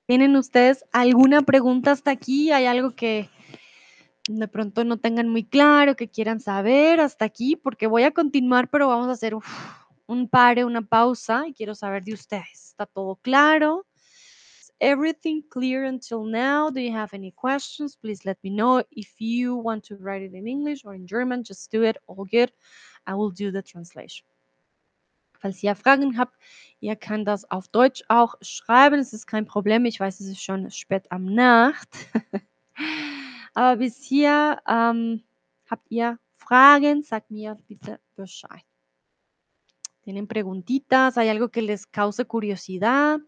¿Tienen 0.07 0.37
ustedes 0.37 0.85
alguna 0.93 1.43
pregunta 1.43 1.93
hasta 1.93 2.11
aquí? 2.11 2.51
¿Hay 2.51 2.67
algo 2.67 2.95
que 2.95 3.31
de 4.29 4.49
pronto 4.49 4.85
no 4.85 4.97
tengan 4.99 5.29
muy 5.29 5.45
claro, 5.45 5.97
que 5.97 6.09
quieran 6.09 6.41
saber 6.41 7.01
hasta 7.01 7.25
aquí? 7.25 7.57
Porque 7.57 7.87
voy 7.87 8.03
a 8.03 8.11
continuar, 8.11 8.69
pero 8.69 8.89
vamos 8.89 9.09
a 9.09 9.13
hacer 9.13 9.35
uf, 9.35 9.47
un 10.07 10.29
pare, 10.29 10.65
una 10.65 10.83
pausa 10.83 11.47
y 11.47 11.55
quiero 11.55 11.75
saber 11.75 12.03
de 12.05 12.15
ustedes. 12.15 12.71
¿Está 12.71 12.87
todo 12.87 13.17
claro? 13.17 13.87
Is 14.61 14.73
everything 14.81 15.43
clear 15.43 15.85
until 15.85 16.25
now? 16.25 16.71
Do 16.71 16.81
you 16.81 16.95
have 16.95 17.15
any 17.15 17.33
questions? 17.33 17.97
Please 17.97 18.25
let 18.25 18.39
me 18.43 18.51
know. 18.51 18.85
If 18.91 19.21
you 19.21 19.57
want 19.57 19.85
to 19.87 19.97
write 19.97 20.23
it 20.23 20.35
in 20.35 20.47
English 20.47 20.85
or 20.85 20.95
in 20.95 21.07
German, 21.07 21.45
just 21.45 21.71
do 21.71 21.85
it. 21.85 21.97
All 22.07 22.25
good. 22.25 22.53
I 23.07 23.15
will 23.15 23.31
do 23.31 23.51
the 23.51 23.63
translation. 23.63 24.27
Falls 25.41 25.63
ihr 25.63 25.75
Fragen 25.75 26.17
habt, 26.17 26.35
ihr 26.81 26.97
könnt 26.97 27.29
das 27.29 27.51
auf 27.51 27.69
Deutsch 27.69 28.03
auch 28.09 28.35
schreiben. 28.41 28.99
Es 28.99 29.13
ist 29.13 29.27
kein 29.27 29.45
Problem. 29.45 29.85
Ich 29.85 30.01
weiß, 30.01 30.21
es 30.21 30.29
ist 30.29 30.43
schon 30.43 30.71
spät 30.71 31.11
am 31.13 31.27
Nacht. 31.27 31.89
Aber 33.55 33.77
bis 33.77 34.03
hier 34.03 34.59
ähm, 34.67 35.23
habt 35.71 35.91
ihr 35.91 36.19
Fragen, 36.37 37.03
sagt 37.03 37.31
mir 37.31 37.59
bitte 37.69 38.01
Bescheid. 38.17 38.65
¿Tienen 40.05 40.27
preguntitas? 40.27 41.17
¿Hay 41.17 41.31
algo 41.31 41.49
que 41.49 41.63
les 41.63 41.87
cause 41.87 42.27
curiosidad? 42.27 43.21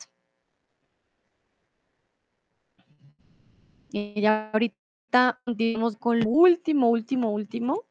Y 3.90 4.20
ya 4.20 4.50
ahorita 4.52 5.40
continuamos 5.42 5.96
con 5.96 6.20
lo 6.20 6.28
último, 6.28 6.90
último, 6.90 7.32
último. 7.32 7.86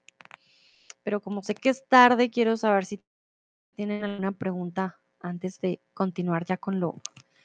Pero 1.01 1.19
como 1.19 1.41
sé 1.41 1.55
que 1.55 1.69
es 1.69 1.88
tarde, 1.88 2.29
quiero 2.29 2.57
saber 2.57 2.86
si 2.86 3.01
tienen 3.75 4.03
alguna 4.03 4.31
pregunta 4.33 4.99
antes 5.19 5.59
de 5.61 5.81
continuar 5.95 6.45
ya 6.45 6.57
con 6.57 6.79
lo, 6.79 7.01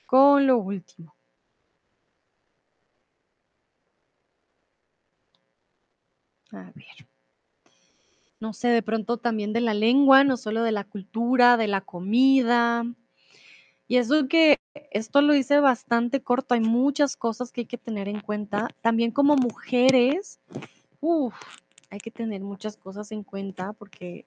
con 0.07 0.47
lo 0.47 0.59
último. 0.59 1.16
A 6.53 6.70
ver. 6.74 7.10
No 8.41 8.55
sé, 8.55 8.68
de 8.68 8.82
pronto 8.82 9.18
también 9.18 9.53
de 9.53 9.61
la 9.61 9.74
lengua, 9.74 10.24
no 10.24 10.38
solo 10.38 10.62
de 10.62 10.72
la 10.72 10.84
cultura, 10.84 11.59
de 11.59 11.68
la 11.68 11.82
comida. 11.82 12.84
Y 13.86 13.97
eso 13.99 14.28
que 14.28 14.57
esto 14.91 15.20
lo 15.20 15.34
hice 15.34 15.61
bastante 15.61 16.22
corto, 16.22 16.55
hay 16.55 16.61
muchas 16.61 17.16
cosas 17.16 17.53
que 17.53 17.62
hay 17.62 17.66
que 17.66 17.76
tener 17.76 18.09
en 18.09 18.20
cuenta. 18.20 18.68
También 18.80 19.11
como 19.11 19.36
mujeres, 19.36 20.41
uf, 21.01 21.34
hay 21.91 21.99
que 21.99 22.11
tener 22.11 22.41
muchas 22.41 22.78
cosas 22.78 23.12
en 23.12 23.24
cuenta 23.24 23.74
porque 23.74 24.24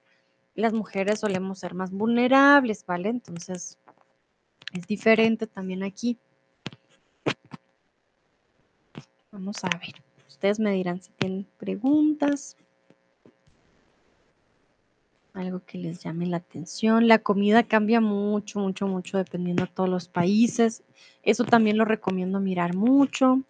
las 0.54 0.72
mujeres 0.72 1.20
solemos 1.20 1.58
ser 1.58 1.74
más 1.74 1.90
vulnerables, 1.90 2.86
¿vale? 2.86 3.08
Entonces, 3.08 3.78
es 4.72 4.86
diferente 4.86 5.48
también 5.48 5.82
aquí. 5.82 6.18
Vamos 9.32 9.64
a 9.64 9.68
ver. 9.78 9.94
Ustedes 10.28 10.60
me 10.60 10.72
dirán 10.72 11.00
si 11.02 11.10
tienen 11.12 11.46
preguntas. 11.58 12.56
Algo 15.34 15.64
que 15.66 15.78
les 15.78 16.00
llame 16.02 16.26
la 16.26 16.36
atención. 16.36 17.08
La 17.08 17.18
comida 17.18 17.64
cambia 17.64 18.00
mucho, 18.00 18.60
mucho, 18.60 18.86
mucho 18.86 19.18
dependiendo 19.18 19.64
de 19.64 19.72
todos 19.72 19.88
los 19.88 20.08
países. 20.08 20.84
Eso 21.24 21.44
también 21.44 21.76
lo 21.76 21.84
recomiendo 21.84 22.38
mirar 22.38 22.74
mucho. 22.74 23.42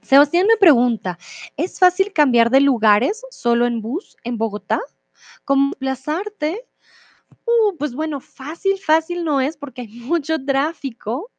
Sebastián 0.00 0.46
me 0.46 0.56
pregunta, 0.56 1.18
¿es 1.56 1.78
fácil 1.78 2.12
cambiar 2.12 2.50
de 2.50 2.60
lugares 2.60 3.22
solo 3.30 3.66
en 3.66 3.82
bus 3.82 4.16
en 4.24 4.38
Bogotá? 4.38 4.80
¿Cómo 5.44 5.70
desplazarte? 5.70 6.66
Uh, 7.44 7.76
pues 7.76 7.94
bueno, 7.94 8.20
fácil, 8.20 8.78
fácil 8.78 9.24
no 9.24 9.40
es 9.42 9.58
porque 9.58 9.82
hay 9.82 9.88
mucho 10.00 10.42
tráfico. 10.42 11.30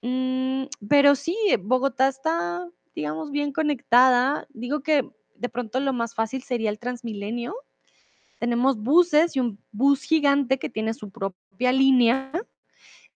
Mm, 0.00 0.64
pero 0.88 1.14
sí, 1.14 1.36
Bogotá 1.60 2.08
está, 2.08 2.66
digamos, 2.94 3.30
bien 3.30 3.52
conectada. 3.52 4.46
Digo 4.54 4.82
que 4.82 5.10
de 5.34 5.48
pronto 5.50 5.80
lo 5.80 5.92
más 5.92 6.14
fácil 6.14 6.42
sería 6.42 6.70
el 6.70 6.78
Transmilenio. 6.78 7.54
Tenemos 8.42 8.76
buses 8.76 9.36
y 9.36 9.38
un 9.38 9.56
bus 9.70 10.02
gigante 10.02 10.58
que 10.58 10.68
tiene 10.68 10.94
su 10.94 11.10
propia 11.10 11.70
línea. 11.70 12.32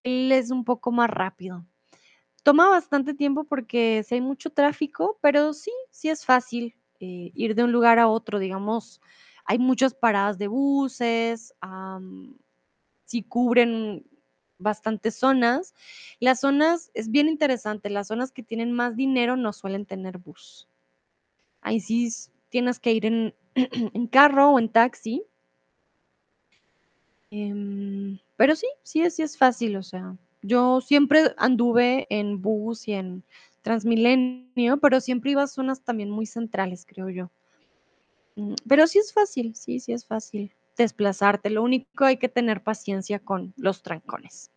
Él 0.05 0.31
es 0.31 0.53
un 0.53 0.62
poco 0.62 0.93
más 0.93 1.11
rápido. 1.11 1.66
Toma 2.45 2.68
bastante 2.68 3.12
tiempo 3.12 3.43
porque 3.43 4.05
sí 4.07 4.14
hay 4.14 4.20
mucho 4.20 4.51
tráfico, 4.51 5.18
pero 5.20 5.53
sí, 5.53 5.72
sí 5.91 6.11
es 6.11 6.24
fácil 6.24 6.77
eh, 7.01 7.33
ir 7.35 7.57
de 7.57 7.64
un 7.64 7.72
lugar 7.72 7.99
a 7.99 8.07
otro, 8.07 8.39
digamos. 8.39 9.01
Hay 9.47 9.59
muchas 9.59 9.95
paradas 9.95 10.39
de 10.39 10.47
buses, 10.47 11.53
sí 13.05 13.24
cubren 13.24 14.07
bastantes 14.59 15.16
zonas. 15.16 15.74
Las 16.20 16.39
zonas, 16.39 16.93
es 16.95 17.11
bien 17.11 17.27
interesante, 17.29 17.91
las 17.91 18.07
zonas 18.07 18.31
que 18.31 18.45
tienen 18.45 18.70
más 18.70 18.95
dinero 18.95 19.37
no 19.37 19.53
suelen 19.53 19.87
tener 19.87 20.18
bus. 20.18 20.68
Ahí 21.62 21.81
sí 21.81 22.09
tienes 22.49 22.79
que 22.79 22.93
ir 22.93 23.07
en, 23.07 23.35
en 23.94 24.07
carro 24.07 24.50
o 24.50 24.59
en 24.59 24.68
taxi. 24.68 25.24
Em, 27.30 28.18
pero 28.36 28.54
sí, 28.54 28.66
sí 28.82 29.11
sí 29.11 29.22
es 29.22 29.36
fácil, 29.36 29.76
o 29.76 29.82
sea, 29.82 30.16
yo 30.42 30.80
siempre 30.80 31.34
anduve 31.38 32.07
en 32.09 32.40
bus 32.40 32.86
y 32.86 32.92
en 32.92 33.24
Transmilenio, 33.62 34.76
pero 34.76 35.00
siempre 35.00 35.32
iba 35.32 35.42
a 35.42 35.48
zonas 35.48 35.82
también 35.82 36.09
muy 36.09 36.26
centrales, 36.26 36.86
creo 36.86 37.09
yo. 37.09 37.30
Mm, 38.36 38.54
pero 38.68 38.86
sí 38.86 39.00
es 39.00 39.12
fácil, 39.12 39.57
sí, 39.57 39.80
sí 39.80 39.92
es 39.92 40.04
fácil 40.07 40.52
desplazarte. 40.76 41.50
Lo 41.50 41.62
único 41.62 42.04
hay 42.04 42.18
que 42.18 42.28
tener 42.28 42.62
paciencia 42.62 43.18
con 43.18 43.54
los 43.57 43.82
trancones, 43.82 44.52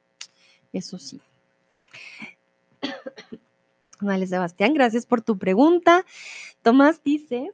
eso 0.73 0.99
sí. 0.99 1.19
Vale, 4.01 4.27
Sebastián, 4.27 4.73
gracias 4.73 5.05
por 5.05 5.21
tu 5.21 5.37
pregunta. 5.37 6.05
Tomás 6.61 7.03
dice, 7.03 7.51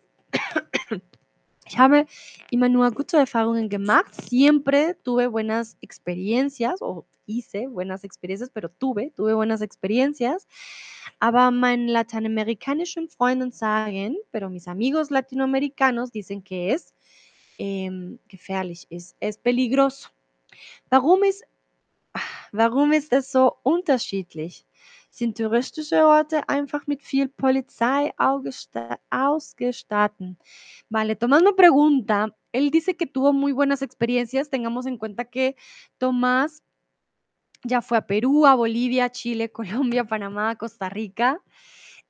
Ich 1.68 1.78
habe 1.80 2.06
immer 2.52 2.70
nur 2.70 2.92
gute 2.92 3.18
Erfahrungen 3.18 3.70
gemacht. 3.70 4.14
Siempre 4.30 4.96
tuve 5.04 5.30
buenas 5.30 5.78
experiencias 5.82 6.82
o 6.82 7.06
hice 7.26 7.68
buenas 7.68 8.04
experiencias, 8.04 8.52
pero 8.52 8.70
tuve, 8.70 9.12
tuve 9.16 9.34
buenas 9.34 9.62
experiencias. 9.62 10.48
Aber 11.20 11.50
meinen 11.52 11.88
lateinamerikanischen 11.88 13.10
Freunden 13.10 13.52
sagen, 13.52 14.16
pero 14.32 14.50
mis 14.50 14.68
amigos 14.68 15.10
latinoamericanos 15.10 16.12
dicen 16.12 16.44
que 16.44 16.72
es 16.74 16.94
em, 17.58 18.20
gefährlich, 18.28 18.86
ist, 18.90 19.16
es 19.20 19.38
peligroso. 19.38 20.10
Warum 20.92 21.24
ist, 21.24 21.44
warum 22.52 22.94
ist 22.94 23.12
es 23.14 23.32
so 23.32 23.58
unterschiedlich? 23.64 24.66
Sind 25.18 25.38
touristische 25.38 26.06
Orte 26.06 26.50
einfach 26.50 26.88
mit 26.88 27.02
viel 27.02 27.30
Polizei 27.30 28.12
ausgesta- 28.18 29.00
ausgestattet? 29.10 30.36
Vale, 30.90 31.16
Tomás 31.16 31.42
me 31.42 31.54
pregunta, 31.54 32.36
él 32.52 32.70
dice 32.70 32.98
que 32.98 33.08
tuvo 33.08 33.32
muy 33.32 33.54
buenas 33.54 33.82
experiencias, 33.82 34.50
tengamos 34.50 34.86
en 34.88 34.98
cuenta 34.98 35.24
que 35.24 35.56
Tomás 36.00 36.62
ya 37.64 37.82
fue 37.82 37.98
a 37.98 38.06
Perú, 38.08 38.46
a 38.46 38.56
Bolivia, 38.56 39.10
Chile, 39.10 39.52
Colombia, 40.00 40.04
Panamá, 40.06 40.56
Costa 40.58 40.90
Rica 40.90 41.42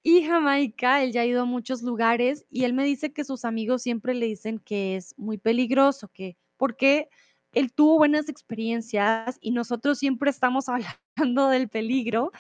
y 0.04 0.24
Jamaica, 0.24 1.04
él 1.04 1.12
ya 1.12 1.22
ha 1.22 1.26
ido 1.26 1.44
a 1.44 1.46
muchos 1.46 1.84
lugares 1.84 2.46
y 2.50 2.64
él 2.66 2.74
me 2.74 2.84
dice 2.86 3.14
que 3.14 3.24
sus 3.24 3.46
amigos 3.46 3.84
siempre 3.84 4.16
le 4.16 4.28
dicen 4.28 4.60
que 4.60 4.96
es 4.96 5.14
muy 5.18 5.38
peligroso, 5.38 6.10
que 6.14 6.38
porque 6.58 7.10
él 7.56 7.72
tuvo 7.74 7.98
buenas 7.98 8.30
experiencias 8.30 9.38
y 9.42 9.52
nosotros 9.52 9.98
siempre 9.98 10.30
estamos 10.30 10.66
hablando 11.18 11.50
del 11.50 11.70
peligro. 11.70 12.32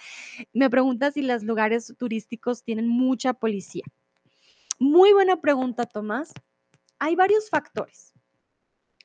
Me 0.53 0.69
pregunta 0.69 1.11
si 1.11 1.21
los 1.21 1.43
lugares 1.43 1.93
turísticos 1.97 2.63
tienen 2.63 2.87
mucha 2.87 3.33
policía. 3.33 3.85
Muy 4.77 5.13
buena 5.13 5.41
pregunta, 5.41 5.85
Tomás. 5.85 6.33
Hay 6.99 7.15
varios 7.15 7.49
factores. 7.49 8.13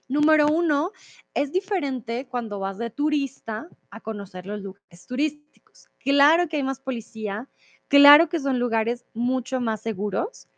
Número 0.09 0.49
uno, 0.49 0.91
es 1.35 1.53
diferente 1.53 2.27
cuando 2.29 2.59
vas 2.59 2.79
de 2.79 2.91
turista 2.91 3.69
a 3.91 4.01
conocer 4.01 4.45
los 4.45 4.61
lugares 4.61 5.07
turísticos. 5.07 5.89
Claro 6.01 6.49
que 6.49 6.57
hay 6.57 6.65
más 6.65 6.81
policía, 6.81 7.49
claro 7.87 8.29
que 8.29 8.41
son 8.41 8.59
lugares 8.59 9.07
mucho 9.15 9.61
más 9.61 9.81
seguros 9.81 10.49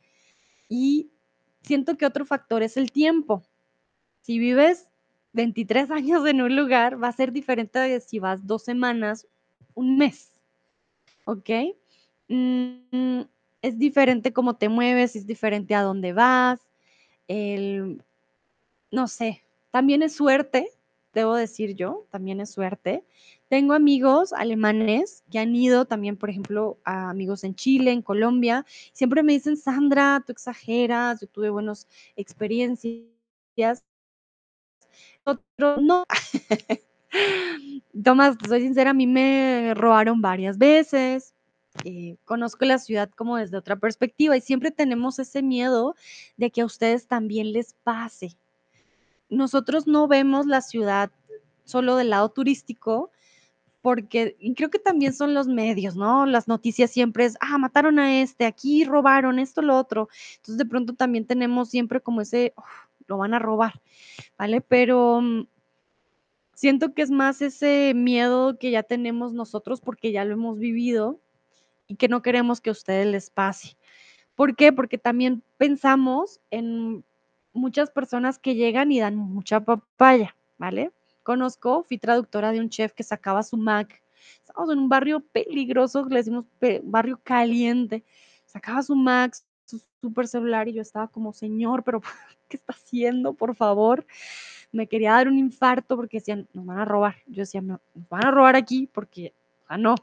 y 0.70 1.10
siento 1.60 1.98
que 1.98 2.06
otro 2.06 2.24
factor 2.24 2.62
es 2.62 2.78
el 2.78 2.90
tiempo. 2.90 3.42
Si 4.22 4.38
vives 4.38 4.88
23 5.32 5.90
años 5.90 6.26
en 6.26 6.42
un 6.42 6.56
lugar, 6.56 7.02
va 7.02 7.08
a 7.08 7.12
ser 7.12 7.32
diferente 7.32 7.78
de 7.78 8.00
si 8.00 8.18
vas 8.18 8.46
dos 8.46 8.62
semanas, 8.62 9.26
un 9.74 9.96
mes, 9.96 10.30
¿ok? 11.24 11.50
Mm, 12.28 13.20
es 13.62 13.78
diferente 13.78 14.32
cómo 14.32 14.56
te 14.56 14.68
mueves, 14.68 15.16
es 15.16 15.26
diferente 15.26 15.74
a 15.74 15.82
dónde 15.82 16.12
vas, 16.12 16.60
el, 17.28 18.02
no 18.90 19.08
sé, 19.08 19.42
también 19.70 20.02
es 20.02 20.14
suerte, 20.14 20.68
debo 21.14 21.34
decir 21.34 21.74
yo, 21.74 22.06
también 22.10 22.40
es 22.40 22.50
suerte. 22.50 23.04
Tengo 23.48 23.74
amigos 23.74 24.32
alemanes 24.32 25.24
que 25.30 25.38
han 25.38 25.54
ido 25.54 25.84
también, 25.84 26.16
por 26.16 26.30
ejemplo, 26.30 26.78
a 26.84 27.10
amigos 27.10 27.44
en 27.44 27.54
Chile, 27.54 27.92
en 27.92 28.02
Colombia. 28.02 28.64
Siempre 28.92 29.22
me 29.22 29.34
dicen, 29.34 29.56
Sandra, 29.56 30.22
tú 30.26 30.32
exageras, 30.32 31.20
yo 31.20 31.26
tuve 31.26 31.50
buenas 31.50 31.86
experiencias. 32.16 33.84
Otro, 35.24 35.80
no. 35.80 36.04
Tomás, 38.04 38.36
soy 38.48 38.62
sincera, 38.62 38.90
a 38.90 38.94
mí 38.94 39.06
me 39.06 39.74
robaron 39.74 40.20
varias 40.22 40.58
veces. 40.58 41.34
eh, 41.84 42.16
conozco 42.24 42.64
la 42.64 42.78
ciudad 42.78 43.10
como 43.16 43.36
desde 43.36 43.56
otra 43.56 43.76
perspectiva 43.76 44.36
y 44.36 44.40
siempre 44.40 44.70
tenemos 44.70 45.18
ese 45.18 45.42
miedo 45.42 45.94
de 46.36 46.50
que 46.50 46.60
a 46.62 46.66
ustedes 46.66 47.06
también 47.08 47.52
les 47.52 47.74
pase 47.82 48.36
nosotros 49.30 49.86
no 49.86 50.08
vemos 50.08 50.46
la 50.46 50.60
ciudad 50.60 51.10
solo 51.64 51.96
del 51.96 52.10
lado 52.10 52.30
turístico, 52.30 53.10
porque 53.82 54.36
creo 54.56 54.70
que 54.70 54.78
también 54.78 55.12
son 55.12 55.34
los 55.34 55.48
medios, 55.48 55.96
¿no? 55.96 56.26
Las 56.26 56.48
noticias 56.48 56.90
siempre 56.90 57.24
es, 57.24 57.36
ah, 57.40 57.58
mataron 57.58 57.98
a 57.98 58.20
este, 58.22 58.46
aquí 58.46 58.84
robaron 58.84 59.38
esto, 59.40 59.62
lo 59.62 59.76
otro. 59.76 60.08
Entonces 60.36 60.58
de 60.58 60.66
pronto 60.66 60.94
también 60.94 61.26
tenemos 61.26 61.68
siempre 61.70 62.00
como 62.00 62.20
ese, 62.20 62.54
"Uf, 62.56 62.64
lo 63.06 63.18
van 63.18 63.34
a 63.34 63.38
robar, 63.38 63.80
¿vale? 64.38 64.60
Pero 64.60 65.20
mm, 65.20 65.46
siento 66.54 66.94
que 66.94 67.02
es 67.02 67.10
más 67.10 67.42
ese 67.42 67.92
miedo 67.94 68.58
que 68.58 68.70
ya 68.70 68.82
tenemos 68.82 69.32
nosotros 69.32 69.80
porque 69.80 70.12
ya 70.12 70.24
lo 70.24 70.34
hemos 70.34 70.58
vivido 70.58 71.20
y 71.86 71.96
que 71.96 72.08
no 72.08 72.22
queremos 72.22 72.60
que 72.60 72.70
a 72.70 72.72
ustedes 72.72 73.06
les 73.06 73.30
pase. 73.30 73.76
¿Por 74.34 74.56
qué? 74.56 74.72
Porque 74.72 74.98
también 74.98 75.42
pensamos 75.58 76.40
en 76.50 77.04
muchas 77.52 77.90
personas 77.90 78.38
que 78.38 78.54
llegan 78.54 78.92
y 78.92 79.00
dan 79.00 79.16
mucha 79.16 79.60
papaya, 79.60 80.36
¿vale? 80.58 80.90
Conozco, 81.22 81.82
fui 81.82 81.98
traductora 81.98 82.52
de 82.52 82.60
un 82.60 82.70
chef 82.70 82.92
que 82.92 83.02
sacaba 83.02 83.42
su 83.42 83.56
Mac. 83.56 84.02
Estamos 84.38 84.70
en 84.70 84.78
un 84.78 84.88
barrio 84.88 85.20
peligroso, 85.20 86.04
le 86.06 86.16
decimos 86.16 86.46
barrio 86.82 87.20
caliente. 87.22 88.04
Sacaba 88.46 88.82
su 88.82 88.96
Mac, 88.96 89.34
su 89.64 89.80
super 90.00 90.26
celular 90.26 90.68
y 90.68 90.74
yo 90.74 90.82
estaba 90.82 91.08
como, 91.08 91.32
señor, 91.32 91.84
pero 91.84 92.02
¿qué 92.52 92.58
está 92.58 92.74
haciendo, 92.74 93.34
por 93.34 93.54
favor? 93.56 94.06
Me 94.72 94.86
quería 94.86 95.12
dar 95.12 95.28
un 95.28 95.38
infarto 95.38 95.96
porque 95.96 96.18
decían, 96.18 96.48
nos 96.52 96.66
van 96.66 96.78
a 96.78 96.84
robar. 96.84 97.16
Yo 97.26 97.42
decía, 97.42 97.60
no, 97.60 97.80
nos 97.94 98.08
van 98.08 98.26
a 98.26 98.30
robar 98.30 98.56
aquí 98.56 98.88
porque, 98.92 99.34
ah, 99.68 99.78
no, 99.78 99.94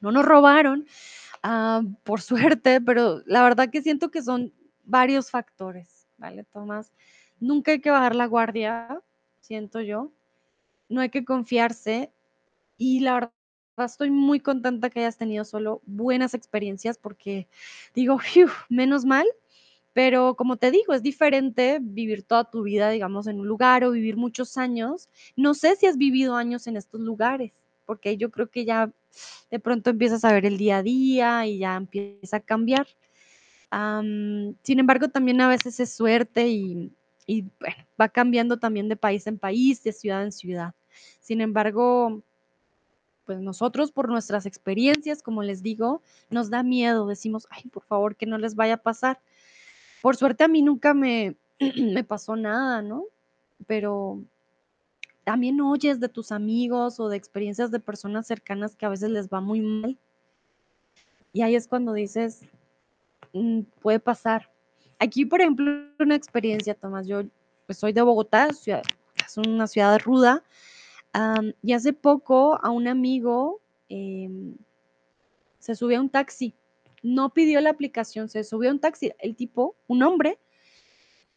no 0.00 0.12
nos 0.12 0.24
robaron, 0.24 0.86
Ah, 1.42 1.82
por 2.04 2.20
suerte, 2.60 2.80
pero 2.80 3.22
la 3.26 3.42
verdad 3.42 3.70
que 3.70 3.82
siento 3.82 4.10
que 4.10 4.22
son 4.22 4.52
varios 4.84 5.30
factores, 5.30 6.06
¿vale, 6.16 6.44
Tomás? 6.44 6.92
Nunca 7.40 7.72
hay 7.72 7.80
que 7.80 7.90
bajar 7.90 8.14
la 8.16 8.26
guardia, 8.26 9.00
siento 9.40 9.80
yo, 9.80 10.12
no 10.88 11.00
hay 11.00 11.10
que 11.10 11.24
confiarse 11.24 12.12
y 12.78 13.00
la 13.00 13.14
verdad 13.14 13.32
estoy 13.78 14.10
muy 14.10 14.40
contenta 14.40 14.90
que 14.90 15.00
hayas 15.00 15.18
tenido 15.18 15.44
solo 15.44 15.82
buenas 15.86 16.34
experiencias 16.34 16.98
porque 16.98 17.48
digo, 17.94 18.18
"Fiu, 18.18 18.48
menos 18.68 19.04
mal, 19.04 19.26
pero 19.98 20.36
como 20.36 20.58
te 20.58 20.70
digo, 20.70 20.94
es 20.94 21.02
diferente 21.02 21.80
vivir 21.82 22.22
toda 22.22 22.44
tu 22.44 22.62
vida, 22.62 22.88
digamos, 22.88 23.26
en 23.26 23.40
un 23.40 23.48
lugar 23.48 23.82
o 23.82 23.90
vivir 23.90 24.16
muchos 24.16 24.56
años. 24.56 25.08
No 25.34 25.54
sé 25.54 25.74
si 25.74 25.86
has 25.86 25.96
vivido 25.96 26.36
años 26.36 26.68
en 26.68 26.76
estos 26.76 27.00
lugares, 27.00 27.50
porque 27.84 28.16
yo 28.16 28.30
creo 28.30 28.48
que 28.48 28.64
ya 28.64 28.92
de 29.50 29.58
pronto 29.58 29.90
empiezas 29.90 30.24
a 30.24 30.32
ver 30.32 30.46
el 30.46 30.56
día 30.56 30.76
a 30.76 30.82
día 30.84 31.46
y 31.48 31.58
ya 31.58 31.74
empieza 31.74 32.36
a 32.36 32.40
cambiar. 32.40 32.86
Am, 33.70 34.54
sin 34.62 34.78
embargo, 34.78 35.08
también 35.08 35.40
a 35.40 35.48
veces 35.48 35.80
es 35.80 35.92
suerte 35.92 36.46
y 36.46 36.92
y 37.26 37.42
bueno, 37.58 37.84
va 38.00 38.08
cambiando 38.08 38.56
también 38.56 38.88
de 38.88 38.94
país 38.94 39.26
en 39.26 39.36
país, 39.36 39.82
de 39.82 39.92
ciudad 39.92 40.22
en 40.22 40.30
ciudad. 40.30 40.74
Sin 41.18 41.40
embargo, 41.40 42.22
pues 43.26 43.40
nosotros 43.40 43.90
por 43.90 44.08
nuestras 44.08 44.46
experiencias, 44.46 45.22
como 45.22 45.42
les 45.42 45.60
digo, 45.64 46.02
nos 46.30 46.50
da 46.50 46.62
miedo, 46.62 47.08
decimos, 47.08 47.48
ay, 47.50 47.64
por 47.70 47.82
favor, 47.82 48.14
que 48.14 48.26
no 48.26 48.38
les 48.38 48.54
vaya 48.54 48.74
a 48.74 48.82
pasar. 48.82 49.18
Por 50.02 50.16
suerte 50.16 50.44
a 50.44 50.48
mí 50.48 50.62
nunca 50.62 50.94
me, 50.94 51.36
me 51.76 52.04
pasó 52.04 52.36
nada, 52.36 52.82
¿no? 52.82 53.04
Pero 53.66 54.22
también 55.24 55.60
oyes 55.60 56.00
de 56.00 56.08
tus 56.08 56.32
amigos 56.32 57.00
o 57.00 57.08
de 57.08 57.16
experiencias 57.16 57.70
de 57.70 57.80
personas 57.80 58.26
cercanas 58.26 58.76
que 58.76 58.86
a 58.86 58.90
veces 58.90 59.10
les 59.10 59.28
va 59.28 59.40
muy 59.40 59.60
mal. 59.60 59.98
Y 61.32 61.42
ahí 61.42 61.54
es 61.54 61.68
cuando 61.68 61.92
dices, 61.92 62.42
mm, 63.32 63.60
puede 63.80 64.00
pasar. 64.00 64.50
Aquí, 64.98 65.26
por 65.26 65.40
ejemplo, 65.40 65.70
una 65.98 66.14
experiencia, 66.14 66.74
Tomás, 66.74 67.06
yo 67.06 67.22
pues, 67.66 67.78
soy 67.78 67.92
de 67.92 68.02
Bogotá, 68.02 68.48
es 68.48 69.36
una 69.36 69.66
ciudad 69.66 70.00
ruda, 70.00 70.42
y 71.62 71.72
hace 71.72 71.92
poco 71.92 72.58
a 72.62 72.70
un 72.70 72.88
amigo 72.88 73.60
em, 73.88 74.56
se 75.58 75.74
subió 75.74 75.98
a 75.98 76.00
un 76.00 76.10
taxi, 76.10 76.54
no 77.02 77.32
pidió 77.32 77.60
la 77.60 77.70
aplicación, 77.70 78.28
se 78.28 78.44
subió 78.44 78.70
a 78.70 78.72
un 78.72 78.80
taxi, 78.80 79.12
el 79.18 79.36
tipo, 79.36 79.76
un 79.86 80.02
hombre, 80.02 80.38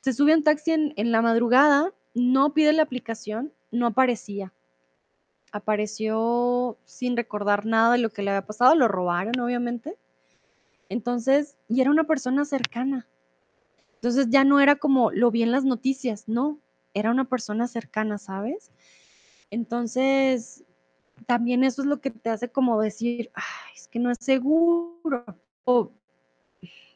se 0.02 0.14
subió 0.14 0.34
a 0.34 0.38
un 0.38 0.44
taxi 0.44 0.72
en, 0.72 0.94
en 0.96 1.12
la 1.12 1.22
madrugada, 1.22 1.94
no 2.14 2.54
pide 2.54 2.74
la 2.74 2.84
aplicación, 2.84 3.54
no 3.72 3.88
aparecía. 3.88 4.54
Apareció 5.52 6.78
sin 6.86 7.16
recordar 7.18 7.66
nada 7.66 7.94
de 7.94 8.00
lo 8.00 8.10
que 8.10 8.22
le 8.22 8.32
había 8.32 8.46
pasado, 8.46 8.76
lo 8.76 8.88
robaron, 8.88 9.40
obviamente. 9.40 9.98
Entonces, 10.90 11.58
y 11.68 11.82
era 11.82 11.92
una 11.92 12.06
persona 12.06 12.46
cercana. 12.46 13.08
Entonces 13.96 14.28
ya 14.30 14.44
no 14.44 14.60
era 14.60 14.78
como 14.78 15.12
lo 15.12 15.30
vi 15.30 15.44
en 15.44 15.52
las 15.52 15.64
noticias, 15.64 16.28
no, 16.28 16.60
era 16.94 17.12
una 17.12 17.26
persona 17.26 17.68
cercana, 17.68 18.18
¿sabes? 18.18 18.72
Entonces, 19.52 20.64
también 21.28 21.64
eso 21.64 21.82
es 21.82 21.88
lo 21.88 22.02
que 22.02 22.12
te 22.12 22.30
hace 22.30 22.50
como 22.50 22.82
decir, 22.82 23.32
Ay, 23.34 23.76
es 23.76 23.88
que 23.88 24.00
no 24.00 24.12
es 24.12 24.18
seguro. 24.20 25.24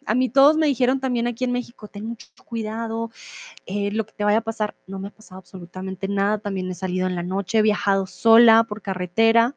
A 0.05 0.13
mí 0.13 0.29
todos 0.29 0.57
me 0.57 0.67
dijeron 0.67 0.99
también 0.99 1.27
aquí 1.27 1.45
en 1.45 1.51
México, 1.51 1.87
ten 1.87 2.05
mucho 2.05 2.27
cuidado, 2.45 3.09
eh, 3.65 3.91
lo 3.91 4.05
que 4.05 4.13
te 4.13 4.23
vaya 4.23 4.39
a 4.39 4.41
pasar. 4.41 4.75
No 4.87 4.99
me 4.99 5.07
ha 5.07 5.11
pasado 5.11 5.39
absolutamente 5.39 6.07
nada. 6.07 6.37
También 6.37 6.69
he 6.69 6.75
salido 6.75 7.07
en 7.07 7.15
la 7.15 7.23
noche, 7.23 7.59
he 7.59 7.61
viajado 7.61 8.05
sola 8.05 8.63
por 8.65 8.81
carretera 8.81 9.55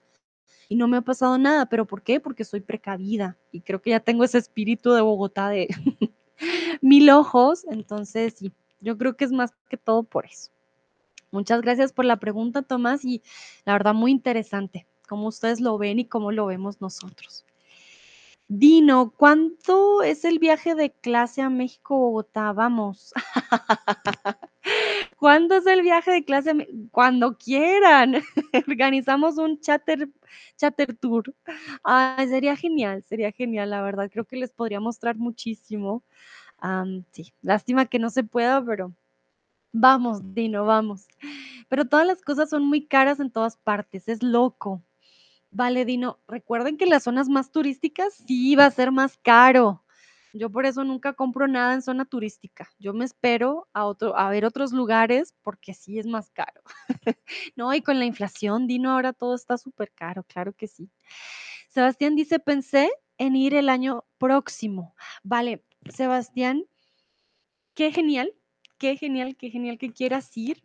y 0.69 0.77
no 0.77 0.89
me 0.89 0.99
ha 0.99 1.03
pasado 1.03 1.37
nada. 1.39 1.67
¿Pero 1.67 1.87
por 1.87 2.03
qué? 2.03 2.21
Porque 2.21 2.45
soy 2.45 2.61
precavida 2.61 3.37
y 3.53 3.61
creo 3.61 3.83
que 3.83 3.91
ya 3.91 4.01
tengo 4.01 4.25
ese 4.25 4.39
espíritu 4.39 4.93
de 4.93 5.03
Bogotá 5.03 5.51
de 5.51 5.69
mil 6.81 7.11
ojos. 7.11 7.65
Entonces, 7.71 8.35
sí, 8.39 8.53
yo 8.81 8.97
creo 8.97 9.17
que 9.17 9.25
es 9.25 9.33
más 9.33 9.53
que 9.69 9.77
todo 9.77 10.03
por 10.03 10.27
eso. 10.27 10.51
Muchas 11.31 11.61
gracias 11.61 11.93
por 11.93 12.07
la 12.07 12.17
pregunta, 12.17 12.63
Tomás, 12.63 13.05
y 13.05 13.23
la 13.67 13.75
verdad 13.75 13.93
muy 13.93 14.11
interesante, 14.11 14.87
cómo 15.07 15.29
ustedes 15.29 15.61
lo 15.61 15.77
ven 15.77 15.99
y 15.99 16.07
cómo 16.07 16.33
lo 16.33 16.47
vemos 16.47 16.81
nosotros. 16.81 17.45
Dino, 18.51 19.13
¿cuánto 19.15 20.03
es 20.03 20.25
el 20.25 20.39
viaje 20.39 20.75
de 20.75 20.91
clase 20.91 21.43
a 21.43 21.51
México-Bogotá? 21.51 22.53
Vamos. 22.55 23.13
¿Cuándo 25.19 25.57
es 25.57 25.67
el 25.67 25.83
viaje 25.83 26.11
de 26.13 26.25
clase? 26.25 26.67
Cuando 26.91 27.37
quieran. 27.37 28.15
Organizamos 28.67 29.37
un 29.37 29.61
chatter, 29.61 30.09
chatter 30.57 30.97
tour. 30.97 31.35
Ay, 31.85 32.29
sería 32.29 32.57
genial, 32.57 33.05
sería 33.05 33.33
genial, 33.33 33.69
la 33.69 33.83
verdad. 33.83 34.11
Creo 34.11 34.25
que 34.25 34.37
les 34.37 34.53
podría 34.53 34.81
mostrar 34.81 35.17
muchísimo. 35.17 36.03
sí, 37.13 37.35
lástima 37.43 37.85
que 37.85 37.99
no 37.99 38.09
se 38.09 38.25
pueda, 38.25 38.65
pero 38.65 38.95
vamos, 39.73 40.35
Dino, 40.35 40.65
vamos. 40.65 41.07
Pero 41.69 41.85
todas 41.85 42.07
las 42.07 42.23
cosas 42.23 42.49
son 42.49 42.65
muy 42.65 42.87
caras 42.87 43.21
en 43.21 43.31
todas 43.31 43.59
partes, 43.59 44.09
es 44.09 44.23
loco. 44.23 44.83
Vale, 45.51 45.85
Dino, 45.85 46.19
recuerden 46.29 46.77
que 46.77 46.87
las 46.87 47.05
zonas 47.05 47.29
más 47.29 47.51
turísticas 47.51 48.15
sí 48.27 48.55
va 48.55 48.67
a 48.67 48.71
ser 48.71 48.93
más 48.93 49.17
caro. 49.17 49.83
Yo 50.35 50.51
por 50.51 50.67
eso 50.67 50.85
nunca 50.85 51.15
compro 51.15 51.49
nada 51.49 51.73
en 51.73 51.83
zona 51.83 52.05
turística. 52.05 52.69
Yo 52.79 52.93
me 52.93 53.05
espero 53.05 53.67
a, 53.73 53.87
otro, 53.87 54.17
a 54.17 54.29
ver 54.29 54.45
otros 54.45 54.73
lugares 54.73 55.35
porque 55.43 55.73
sí 55.73 55.99
es 55.99 56.07
más 56.07 56.31
caro. 56.31 56.63
no, 57.57 57.73
y 57.73 57.81
con 57.81 57.99
la 57.99 58.05
inflación, 58.05 58.67
Dino, 58.67 58.91
ahora 58.91 59.13
todo 59.13 59.35
está 59.35 59.57
súper 59.57 59.91
caro, 59.93 60.23
claro 60.25 60.53
que 60.53 60.69
sí. 60.69 60.91
Sebastián 61.69 62.15
dice, 62.15 62.39
pensé 62.39 62.91
en 63.17 63.37
ir 63.37 63.55
el 63.55 63.69
año 63.71 64.05
próximo. 64.19 64.95
Vale, 65.23 65.65
Sebastián, 65.91 66.65
qué 67.75 67.91
genial, 67.91 68.35
qué 68.79 68.97
genial, 68.97 69.37
qué 69.37 69.51
genial 69.51 69.79
que 69.79 69.93
quieras 69.93 70.37
ir 70.37 70.63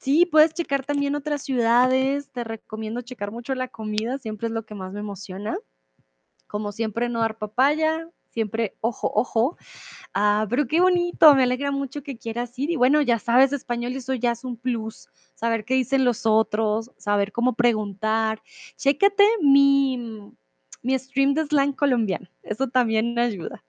sí, 0.00 0.26
puedes 0.26 0.54
checar 0.54 0.84
también 0.84 1.14
otras 1.14 1.42
ciudades. 1.42 2.30
Te 2.30 2.44
recomiendo 2.44 3.00
checar 3.02 3.30
mucho 3.30 3.54
la 3.54 3.68
comida, 3.68 4.18
siempre 4.18 4.48
es 4.48 4.52
lo 4.52 4.64
que 4.64 4.74
más 4.74 4.92
me 4.92 5.00
emociona. 5.00 5.56
Como 6.46 6.72
siempre, 6.72 7.08
no 7.08 7.20
dar 7.20 7.38
papaya, 7.38 8.08
siempre 8.30 8.76
ojo, 8.80 9.10
ojo. 9.14 9.56
Ah, 10.14 10.46
pero 10.50 10.66
qué 10.66 10.80
bonito, 10.80 11.34
me 11.34 11.44
alegra 11.44 11.70
mucho 11.72 12.02
que 12.02 12.18
quieras 12.18 12.58
ir. 12.58 12.70
Y 12.70 12.76
bueno, 12.76 13.02
ya 13.02 13.18
sabes 13.18 13.52
español, 13.52 13.94
eso 13.96 14.14
ya 14.14 14.32
es 14.32 14.44
un 14.44 14.56
plus. 14.56 15.08
Saber 15.34 15.64
qué 15.64 15.74
dicen 15.74 16.04
los 16.04 16.26
otros, 16.26 16.92
saber 16.98 17.32
cómo 17.32 17.54
preguntar. 17.54 18.42
Chécate 18.76 19.24
mi, 19.42 20.32
mi 20.82 20.98
stream 20.98 21.34
de 21.34 21.46
slang 21.46 21.74
colombiano, 21.74 22.28
eso 22.42 22.68
también 22.68 23.18
ayuda. 23.18 23.64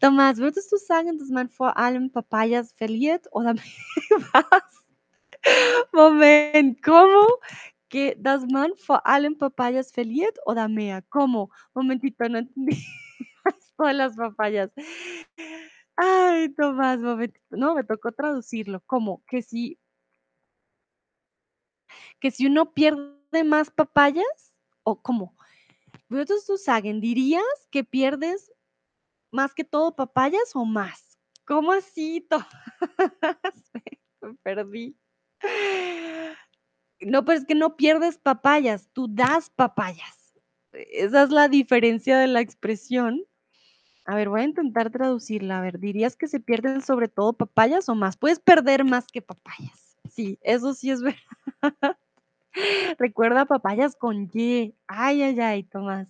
Thomas, 0.00 0.38
würdest 0.38 0.70
du 0.72 0.76
sagen, 0.76 1.18
dass 1.18 1.28
man 1.28 1.48
vor 1.48 1.76
allem 1.76 2.10
Papayas 2.10 2.72
verliert 2.72 3.26
oder 3.32 3.54
was? 3.54 4.84
Moment, 5.92 6.82
¿cómo? 6.82 7.26
¿Que 7.88 8.16
das 8.18 8.44
man 8.46 8.72
vor 8.76 9.06
allem 9.06 9.36
Papayas 9.36 9.92
verliert 9.92 10.38
oder 10.46 10.68
mehr? 10.68 11.02
¿Cómo? 11.10 11.50
Momentito, 11.74 12.28
no 12.28 12.38
entendí. 12.38 12.84
Todas 13.76 13.94
las 13.96 14.16
papayas. 14.16 14.70
Ay, 15.96 16.48
Tomás, 16.54 16.98
momentito. 16.98 17.44
No, 17.50 17.74
me 17.74 17.84
tocó 17.84 18.12
traducirlo. 18.12 18.82
¿Cómo? 18.86 19.22
Que 19.26 19.42
si 19.42 19.78
que 22.20 22.30
si 22.30 22.46
uno 22.46 22.72
pierde 22.72 23.44
más 23.44 23.70
papayas, 23.70 24.54
¿o 24.84 25.02
cómo? 25.02 25.34
Würdest 26.08 26.48
du 26.48 26.56
sagen, 26.56 27.00
dirías 27.00 27.42
que 27.70 27.84
pierdes 27.84 28.51
¿Más 29.32 29.54
que 29.54 29.64
todo 29.64 29.96
papayas 29.96 30.54
o 30.54 30.66
más? 30.66 31.18
¿Cómo 31.46 31.72
así? 31.72 32.28
Me 34.20 34.34
perdí. 34.42 34.94
No, 37.00 37.24
pero 37.24 37.38
es 37.38 37.46
que 37.46 37.54
no 37.54 37.76
pierdes 37.76 38.18
papayas, 38.18 38.90
tú 38.92 39.08
das 39.08 39.50
papayas. 39.50 40.34
Esa 40.72 41.22
es 41.22 41.30
la 41.30 41.48
diferencia 41.48 42.18
de 42.18 42.26
la 42.26 42.40
expresión. 42.40 43.24
A 44.04 44.16
ver, 44.16 44.28
voy 44.28 44.42
a 44.42 44.44
intentar 44.44 44.90
traducirla. 44.90 45.58
A 45.58 45.62
ver, 45.62 45.78
¿dirías 45.78 46.14
que 46.14 46.28
se 46.28 46.38
pierden 46.38 46.82
sobre 46.82 47.08
todo 47.08 47.32
papayas 47.32 47.88
o 47.88 47.94
más? 47.94 48.16
Puedes 48.18 48.38
perder 48.38 48.84
más 48.84 49.06
que 49.06 49.22
papayas. 49.22 49.96
Sí, 50.10 50.38
eso 50.42 50.74
sí 50.74 50.90
es 50.90 51.00
verdad. 51.02 51.96
Recuerda 52.98 53.46
papayas 53.46 53.96
con 53.96 54.30
Y. 54.32 54.74
Ay, 54.86 55.22
ay, 55.22 55.40
ay, 55.40 55.62
Tomás. 55.64 56.08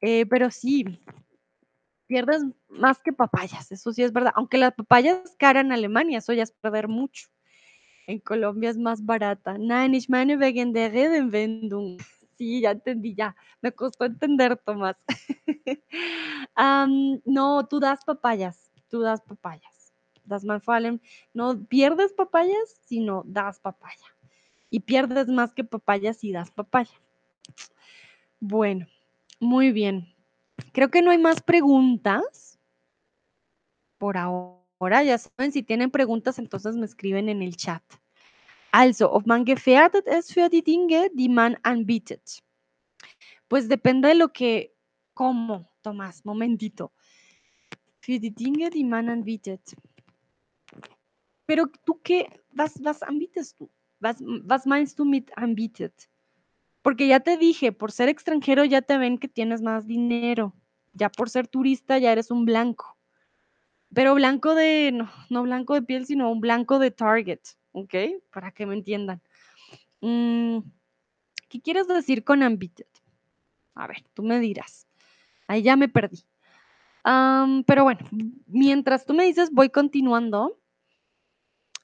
Eh, 0.00 0.26
pero 0.26 0.50
sí, 0.50 0.84
pierdes 2.06 2.42
más 2.68 3.00
que 3.00 3.12
papayas, 3.12 3.70
eso 3.72 3.92
sí 3.92 4.02
es 4.02 4.12
verdad. 4.12 4.32
Aunque 4.36 4.58
la 4.58 4.70
papaya 4.70 5.22
es 5.24 5.34
cara 5.36 5.60
en 5.60 5.72
Alemania, 5.72 6.18
eso 6.18 6.32
ya 6.32 6.42
es 6.42 6.52
perder 6.52 6.88
mucho. 6.88 7.28
En 8.06 8.20
Colombia 8.20 8.70
es 8.70 8.78
más 8.78 9.04
barata. 9.04 9.58
Sí, 12.36 12.60
ya 12.60 12.72
entendí, 12.72 13.14
ya. 13.14 13.34
Me 13.62 13.72
costó 13.72 14.04
entender, 14.04 14.58
Tomás. 14.58 14.96
no, 17.24 17.66
tú 17.66 17.80
das 17.80 18.04
papayas, 18.04 18.70
tú 18.90 19.00
das 19.00 19.22
papayas. 19.22 19.94
Das 20.22 20.44
mal 20.44 20.60
No 21.32 21.64
pierdes 21.64 22.12
papayas, 22.12 22.78
sino 22.84 23.22
das 23.24 23.58
papaya. 23.58 24.04
Y 24.68 24.80
pierdes 24.80 25.28
más 25.28 25.54
que 25.54 25.64
papayas 25.64 26.18
si 26.18 26.32
das 26.32 26.50
papaya. 26.50 26.92
Bueno, 28.40 28.86
muy 29.40 29.72
bien. 29.72 30.14
Creo 30.72 30.90
que 30.90 31.02
no 31.02 31.10
hay 31.10 31.18
más 31.18 31.42
preguntas 31.42 32.58
por 33.98 34.16
ahora. 34.16 35.02
Ya 35.02 35.18
saben, 35.18 35.52
si 35.52 35.62
tienen 35.62 35.90
preguntas, 35.90 36.38
entonces 36.38 36.76
me 36.76 36.86
escriben 36.86 37.28
en 37.28 37.42
el 37.42 37.56
chat. 37.56 37.82
Also, 38.72 39.10
ob 39.10 39.26
man 39.26 39.44
gefährdet 39.46 40.06
es 40.06 40.32
für 40.32 40.50
die 40.50 40.62
Dinge, 40.62 41.10
die 41.14 41.28
man 41.28 41.56
anbietet. 41.62 42.42
Pues 43.48 43.68
depende 43.68 44.08
de 44.08 44.16
lo 44.16 44.32
que, 44.32 44.74
¿cómo, 45.14 45.70
Tomás? 45.82 46.24
Momentito. 46.24 46.92
Für 48.00 48.18
die 48.18 48.34
Dinge, 48.34 48.70
die 48.70 48.84
man 48.84 49.08
anbietet. 49.08 49.74
Pero 51.46 51.68
tú 51.84 52.00
qué, 52.02 52.28
was, 52.52 52.78
was 52.82 53.02
anbietest 53.02 53.58
du? 53.58 53.70
Was, 54.00 54.16
was 54.20 54.66
meinst 54.66 54.98
du 54.98 55.04
mit 55.04 55.30
anbietet? 55.38 56.08
Porque 56.86 57.08
ya 57.08 57.18
te 57.18 57.36
dije, 57.36 57.72
por 57.72 57.90
ser 57.90 58.08
extranjero 58.08 58.64
ya 58.64 58.80
te 58.80 58.96
ven 58.96 59.18
que 59.18 59.26
tienes 59.26 59.60
más 59.60 59.88
dinero. 59.88 60.54
Ya 60.92 61.08
por 61.08 61.28
ser 61.28 61.48
turista 61.48 61.98
ya 61.98 62.12
eres 62.12 62.30
un 62.30 62.44
blanco. 62.44 62.96
Pero 63.92 64.14
blanco 64.14 64.54
de 64.54 64.92
no, 64.92 65.10
no 65.28 65.42
blanco 65.42 65.74
de 65.74 65.82
piel, 65.82 66.06
sino 66.06 66.30
un 66.30 66.40
blanco 66.40 66.78
de 66.78 66.92
Target, 66.92 67.40
¿okey? 67.72 68.22
Para 68.32 68.52
que 68.52 68.66
me 68.66 68.74
entiendan. 68.74 69.20
Mm, 70.00 70.58
¿qué 71.48 71.60
quieres 71.60 71.88
decir 71.88 72.22
con 72.22 72.44
ambiguous? 72.44 73.02
A 73.74 73.88
ver, 73.88 74.04
tú 74.14 74.22
me 74.22 74.38
dirás. 74.38 74.86
Ahí 75.48 75.62
ya 75.62 75.74
me 75.74 75.88
perdí. 75.88 76.24
Pero 77.66 77.82
bueno, 77.82 78.06
mientras 78.46 79.04
tú 79.04 79.12
me 79.12 79.24
dices, 79.24 79.50
voy 79.50 79.70
continuando. 79.70 80.56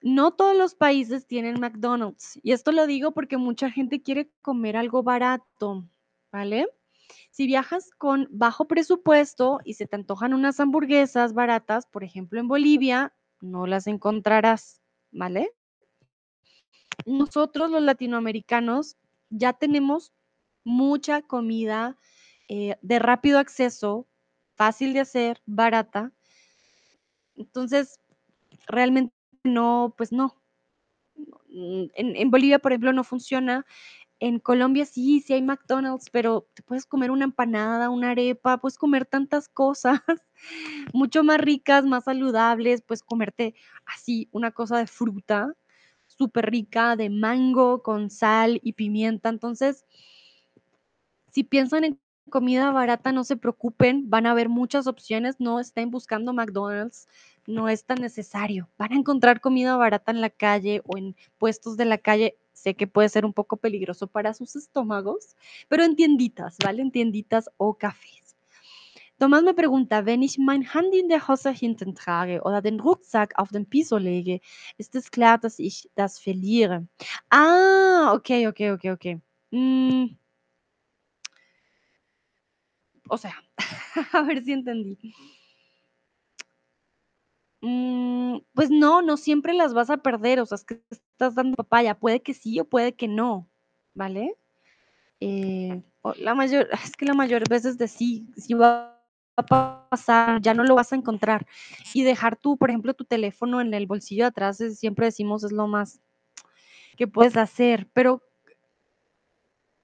No 0.03 0.33
todos 0.33 0.57
los 0.57 0.75
países 0.75 1.27
tienen 1.27 1.61
McDonald's, 1.61 2.41
y 2.43 2.53
esto 2.53 2.73
lo 2.73 2.87
digo 2.87 3.13
porque 3.13 3.37
mucha 3.37 3.71
gente 3.71 4.03
quiere 4.03 4.31
comer 4.43 4.77
algo 4.77 5.05
barato, 5.05 5.89
¿vale? 6.33 6.67
Si 7.31 7.47
viajas 7.47 7.91
con 7.97 8.27
bajo 8.31 8.67
presupuesto 8.67 9.61
y 9.65 9.75
se 9.75 9.87
te 9.87 9.97
antojan 9.97 10.35
unas 10.35 10.59
hamburguesas 10.59 11.35
baratas, 11.35 11.87
por 11.87 12.03
ejemplo, 12.03 12.41
en 12.41 12.49
Bolivia, 12.49 13.15
no 13.41 13.67
las 13.67 13.87
encontrarás, 13.87 14.81
¿vale? 15.13 15.53
Nosotros, 17.07 17.71
los 17.71 17.83
latinoamericanos, 17.83 18.97
ya 19.31 19.53
tenemos 19.53 20.13
mucha 20.65 21.23
comida, 21.23 21.97
eh, 22.49 22.77
de 22.83 22.99
rápido 22.99 23.39
acceso, 23.39 24.07
fácil 24.57 24.93
de 24.93 25.01
hacer, 25.01 25.43
barata. 25.47 26.13
Entonces, 27.35 27.99
realmente 28.67 29.15
no, 29.45 29.95
pues 29.97 30.13
no. 30.13 30.37
Mm, 31.49 31.85
en 31.95 32.31
Bolivia, 32.31 32.59
por 32.59 32.73
ejemplo, 32.73 32.93
no 32.93 33.05
funciona. 33.05 33.67
En 34.21 34.39
Colombia 34.41 34.87
sí, 34.87 35.21
sí 35.21 35.35
hay 35.35 35.43
McDonald's, 35.43 36.11
pero 36.11 36.49
te 36.55 36.63
puedes 36.65 36.87
comer 36.87 37.11
una 37.13 37.25
empanada, 37.27 37.91
una 37.91 38.13
arepa, 38.13 38.59
puedes 38.59 38.79
comer 38.79 39.07
tantas 39.07 39.49
cosas 39.51 40.01
mucho 40.95 41.25
más 41.25 41.39
ricas, 41.41 41.85
más 41.87 42.05
saludables, 42.05 42.83
puedes 42.83 43.03
comerte 43.03 43.55
así 43.87 44.29
una 44.33 44.53
cosa 44.53 44.79
de 44.79 44.87
fruta 44.89 45.55
superrica, 46.09 46.97
de 46.97 47.11
mango 47.11 47.83
con 47.83 48.11
sal 48.11 48.61
y 48.65 48.75
pimienta. 48.75 49.29
Entonces 49.31 49.87
si 51.31 51.45
piensan 51.45 51.85
en 51.85 52.01
comida 52.31 52.71
barata, 52.71 53.13
no 53.13 53.25
se 53.25 53.37
preocupen, 53.37 54.09
van 54.11 54.27
a 54.27 54.31
haber 54.33 54.49
muchas 54.49 54.87
opciones, 54.87 55.37
no 55.41 55.61
estén 55.61 55.91
buscando 55.91 56.33
McDonald's, 56.33 57.09
no 57.47 57.69
es 57.69 57.85
tan 57.85 58.01
necesario. 58.01 58.69
Van 58.79 58.93
a 58.93 58.97
encontrar 58.97 59.41
comida 59.41 59.77
barata 59.77 60.13
en 60.13 60.21
la 60.21 60.31
calle 60.31 60.83
o 60.87 60.97
en 60.97 61.17
puestos 61.39 61.77
de 61.77 61.85
la 61.85 61.99
calle. 61.99 62.37
Sé 62.53 62.75
que 62.75 62.87
puede 62.87 63.09
ser 63.09 63.25
un 63.25 63.33
poco 63.33 63.57
peligroso 63.57 64.07
para 64.07 64.35
sus 64.35 64.57
estómagos, 64.57 65.37
pero 65.69 65.85
en 65.85 65.97
tienditas, 65.97 66.57
¿vale? 66.63 66.83
En 66.83 66.93
tienditas 66.93 67.51
o 67.57 67.75
cafés. 67.75 68.23
Tomás 69.19 69.43
me 69.45 69.55
pregunta, 69.55 70.05
wenn 70.05 70.23
ich 70.23 70.39
mein 70.39 70.63
Handy 70.63 70.99
in 70.99 71.09
der 71.09 71.29
Hose 71.29 71.51
hinten 71.53 71.95
trage 71.95 72.43
oder 72.43 72.61
den 72.61 72.81
Rucksack 72.81 73.39
auf 73.39 73.51
den 73.51 73.67
Piso 73.67 73.97
lege, 73.97 74.41
ist 74.79 74.97
es 74.97 75.11
klar, 75.11 75.39
dass 75.39 75.59
ich 75.61 75.89
das 75.95 76.19
verliere? 76.19 76.89
Ah, 77.31 78.13
okey, 78.15 78.49
okey, 78.49 78.73
okey, 78.73 78.91
okey. 78.91 79.21
Mm. 79.53 80.17
O 83.09 83.17
sea, 83.17 83.35
a 84.13 84.23
ver 84.23 84.43
si 84.45 84.53
entendí. 84.53 84.99
Mm, 87.63 88.39
pues 88.55 88.71
no, 88.71 89.03
no 89.03 89.17
siempre 89.17 89.55
las 89.55 89.73
vas 89.73 89.89
a 89.89 89.99
perder, 89.99 90.41
o 90.41 90.47
sea, 90.47 90.57
es 90.57 90.65
que 90.65 90.83
estás 90.91 91.37
dando 91.37 91.55
papaya, 91.57 91.95
puede 91.95 92.21
que 92.21 92.35
sí 92.35 92.59
o 92.59 92.65
puede 92.65 92.95
que 92.95 93.07
no, 93.07 93.49
¿vale? 93.95 94.37
Eh, 95.21 95.83
la 96.19 96.35
mayor 96.35 96.69
es 96.85 96.97
que 96.97 97.07
la 97.07 97.15
mayor 97.15 97.49
veces 97.49 97.79
de 97.79 97.89
sí, 97.89 98.27
sí 98.37 98.55
va 98.55 99.01
a 99.37 99.43
pasar, 99.91 100.43
ya 100.43 100.55
no 100.55 100.65
lo 100.65 100.75
vas 100.75 100.93
a 100.93 100.97
encontrar. 100.97 101.47
Y 101.95 102.03
dejar 102.03 102.37
tú, 102.37 102.57
por 102.57 102.71
ejemplo, 102.71 102.95
tu 102.95 103.05
teléfono 103.05 103.61
en 103.61 103.75
el 103.75 103.87
bolsillo 103.87 104.25
de 104.25 104.29
atrás, 104.29 104.61
es 104.61 104.79
siempre 104.79 105.07
decimos, 105.07 105.45
es 105.45 105.53
lo 105.53 105.69
más 105.69 106.01
que 106.97 107.07
puedes 107.07 107.37
hacer, 107.37 107.89
pero 107.93 108.23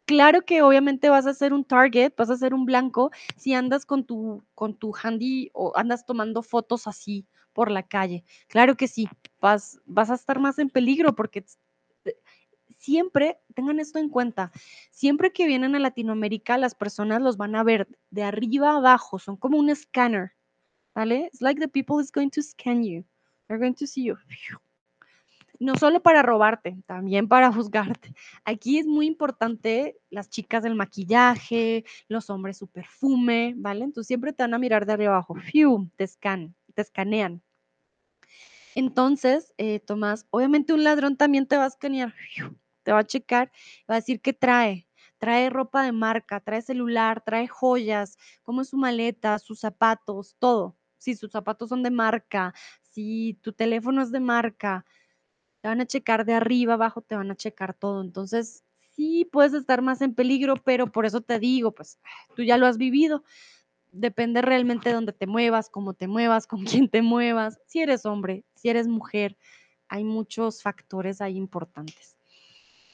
claro 0.05 0.43
que 0.43 0.63
obviamente 0.63 1.11
vas 1.11 1.27
a 1.27 1.35
ser 1.35 1.53
un 1.53 1.65
target, 1.65 2.13
vas 2.17 2.31
a 2.31 2.37
ser 2.37 2.55
un 2.55 2.65
blanco 2.65 3.11
si 3.37 3.55
andas 3.55 3.87
con 3.87 4.05
tu 4.05 4.43
con 4.55 4.75
tu 4.75 4.93
handy 5.01 5.51
o 5.55 5.73
andas 5.77 6.07
tomando 6.07 6.43
fotos 6.43 6.87
así 6.89 7.27
por 7.59 7.73
la 7.73 7.83
calle. 7.83 8.23
Claro 8.47 8.77
que 8.77 8.87
sí, 8.87 9.09
vas 9.41 9.81
vas 9.85 10.11
a 10.11 10.15
estar 10.15 10.39
más 10.39 10.61
en 10.61 10.71
peligro 10.71 11.17
porque 11.17 11.45
eh, 12.05 12.15
siempre 12.79 13.41
tengan 13.53 13.81
esto 13.81 13.99
en 13.99 14.11
cuenta, 14.11 14.53
siempre 14.93 15.33
que 15.33 15.45
vienen 15.49 15.75
a 15.75 15.81
Latinoamérica, 15.81 16.57
las 16.57 16.77
personas 16.77 17.21
los 17.21 17.37
van 17.37 17.57
a 17.57 17.65
ver 17.65 17.89
de 18.11 18.23
arriba 18.23 18.71
a 18.71 18.77
abajo, 18.77 19.19
son 19.19 19.37
como 19.37 19.59
un 19.59 19.71
escáner, 19.71 20.35
¿vale? 20.95 21.31
It's 21.33 21.41
like 21.41 21.61
the 21.61 21.67
people 21.67 22.01
is 22.01 22.13
going 22.13 22.31
to 22.31 22.43
scan 22.43 22.85
you. 22.85 23.05
They're 23.49 23.59
going 23.59 23.75
to 23.75 23.87
see 23.89 24.05
you. 24.05 24.17
No 25.61 25.75
solo 25.75 26.01
para 26.01 26.23
robarte, 26.23 26.77
también 26.87 27.27
para 27.27 27.53
juzgarte. 27.53 28.15
Aquí 28.45 28.79
es 28.79 28.87
muy 28.87 29.07
importante 29.09 29.99
las 30.11 30.31
chicas 30.31 30.63
del 30.63 30.77
maquillaje, 30.77 31.85
los 32.07 32.31
hombres 32.31 32.59
su 32.59 32.69
perfume, 32.69 33.55
¿vale? 33.57 33.83
Entonces, 33.83 34.07
siempre 34.07 34.33
te 34.33 34.45
van 34.45 34.55
a 34.55 34.59
mirar 34.59 34.87
de 34.87 34.93
arriba 34.93 35.15
abajo, 35.15 35.35
fiu, 35.35 35.91
te 35.97 36.07
scan 36.07 36.55
te 36.79 36.83
escanean. 36.83 37.43
Entonces, 38.79 39.53
eh, 39.59 39.81
Tomás, 39.81 40.25
obviamente 40.31 40.73
un 40.73 40.85
ladrón 40.85 41.17
también 41.17 41.47
te 41.49 41.57
va 41.57 41.65
a 41.65 41.67
escanear, 41.67 42.15
te 42.85 42.93
va 42.93 43.01
a 43.01 43.05
checar, 43.07 43.51
va 43.91 43.97
a 43.97 44.01
decir: 44.01 44.21
"¿Qué 44.23 44.33
trae?". 44.33 44.87
Trae 45.19 45.51
ropa 45.51 45.83
de 45.83 45.91
marca, 45.93 46.39
trae 46.41 46.63
celular, 46.63 47.23
trae 47.25 47.49
joyas, 47.49 48.17
cómo 48.45 48.63
es 48.63 48.69
su 48.69 48.77
maleta, 48.77 49.39
sus 49.41 49.59
zapatos, 49.61 50.37
todo. 50.39 50.77
Si 50.99 51.17
sus 51.17 51.33
zapatos 51.33 51.71
son 51.71 51.83
de 51.83 51.91
marca, 51.91 52.55
si 52.83 53.37
tu 53.43 53.53
teléfono 53.53 54.01
es 54.03 54.13
de 54.13 54.21
marca, 54.21 54.87
te 55.63 55.69
van 55.69 55.81
a 55.81 55.87
checar 55.87 56.25
de 56.27 56.35
arriba 56.35 56.75
abajo, 56.75 57.03
te 57.03 57.17
van 57.17 57.31
a 57.33 57.37
checar 57.37 57.75
todo. 57.75 58.03
Entonces, 58.03 58.65
sí 58.93 59.29
puedes 59.33 59.55
estar 59.55 59.83
más 59.83 60.03
en 60.03 60.15
peligro, 60.15 60.57
pero 60.65 60.93
por 60.93 61.07
eso 61.07 61.21
te 61.23 61.39
digo, 61.41 61.73
pues, 61.75 62.01
tú 62.37 62.43
ya 62.45 62.59
lo 62.59 62.67
has 62.67 62.79
vivido. 62.79 63.25
Depende 64.01 64.43
realmente 64.43 64.91
de 64.91 64.95
dónde 64.95 65.13
te 65.13 65.27
muevas, 65.27 65.69
cómo 65.71 65.93
te 65.95 66.07
muevas, 66.07 66.47
con 66.47 66.65
quién 66.87 66.89
te 66.89 67.03
muevas, 67.03 67.59
si 67.67 67.81
eres 67.81 68.07
hombre, 68.07 68.45
si 68.55 68.69
eres 68.69 68.87
mujer, 68.87 69.37
hay 69.89 70.05
muchos 70.05 70.63
factores 70.63 71.21
ahí 71.21 71.37
importantes. 71.37 72.17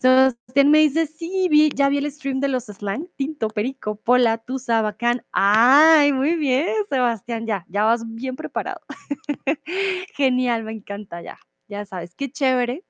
Sebastián 0.01 0.71
me 0.71 0.79
dice: 0.79 1.07
"Sí, 1.07 1.49
vi, 1.51 1.71
ya 1.71 1.89
vi 1.89 1.99
el 1.99 2.11
stream 2.11 2.41
de 2.41 2.49
los 2.49 2.65
slang, 2.65 3.09
tinto, 3.17 3.49
perico, 3.49 3.97
pola, 3.97 4.39
tusa, 4.39 4.83
bacán". 4.83 5.25
Ay, 5.33 6.13
muy 6.13 6.37
bien, 6.37 6.69
Sebastián, 6.91 7.47
ya, 7.47 7.65
ya 7.69 7.85
vas 7.85 8.03
bien 8.07 8.37
preparado. 8.37 8.81
Genial, 10.17 10.65
me 10.65 10.73
encanta, 10.73 11.23
ya, 11.23 11.39
ya 11.69 11.85
sabes, 11.87 12.15
qué 12.15 12.31
chévere 12.31 12.85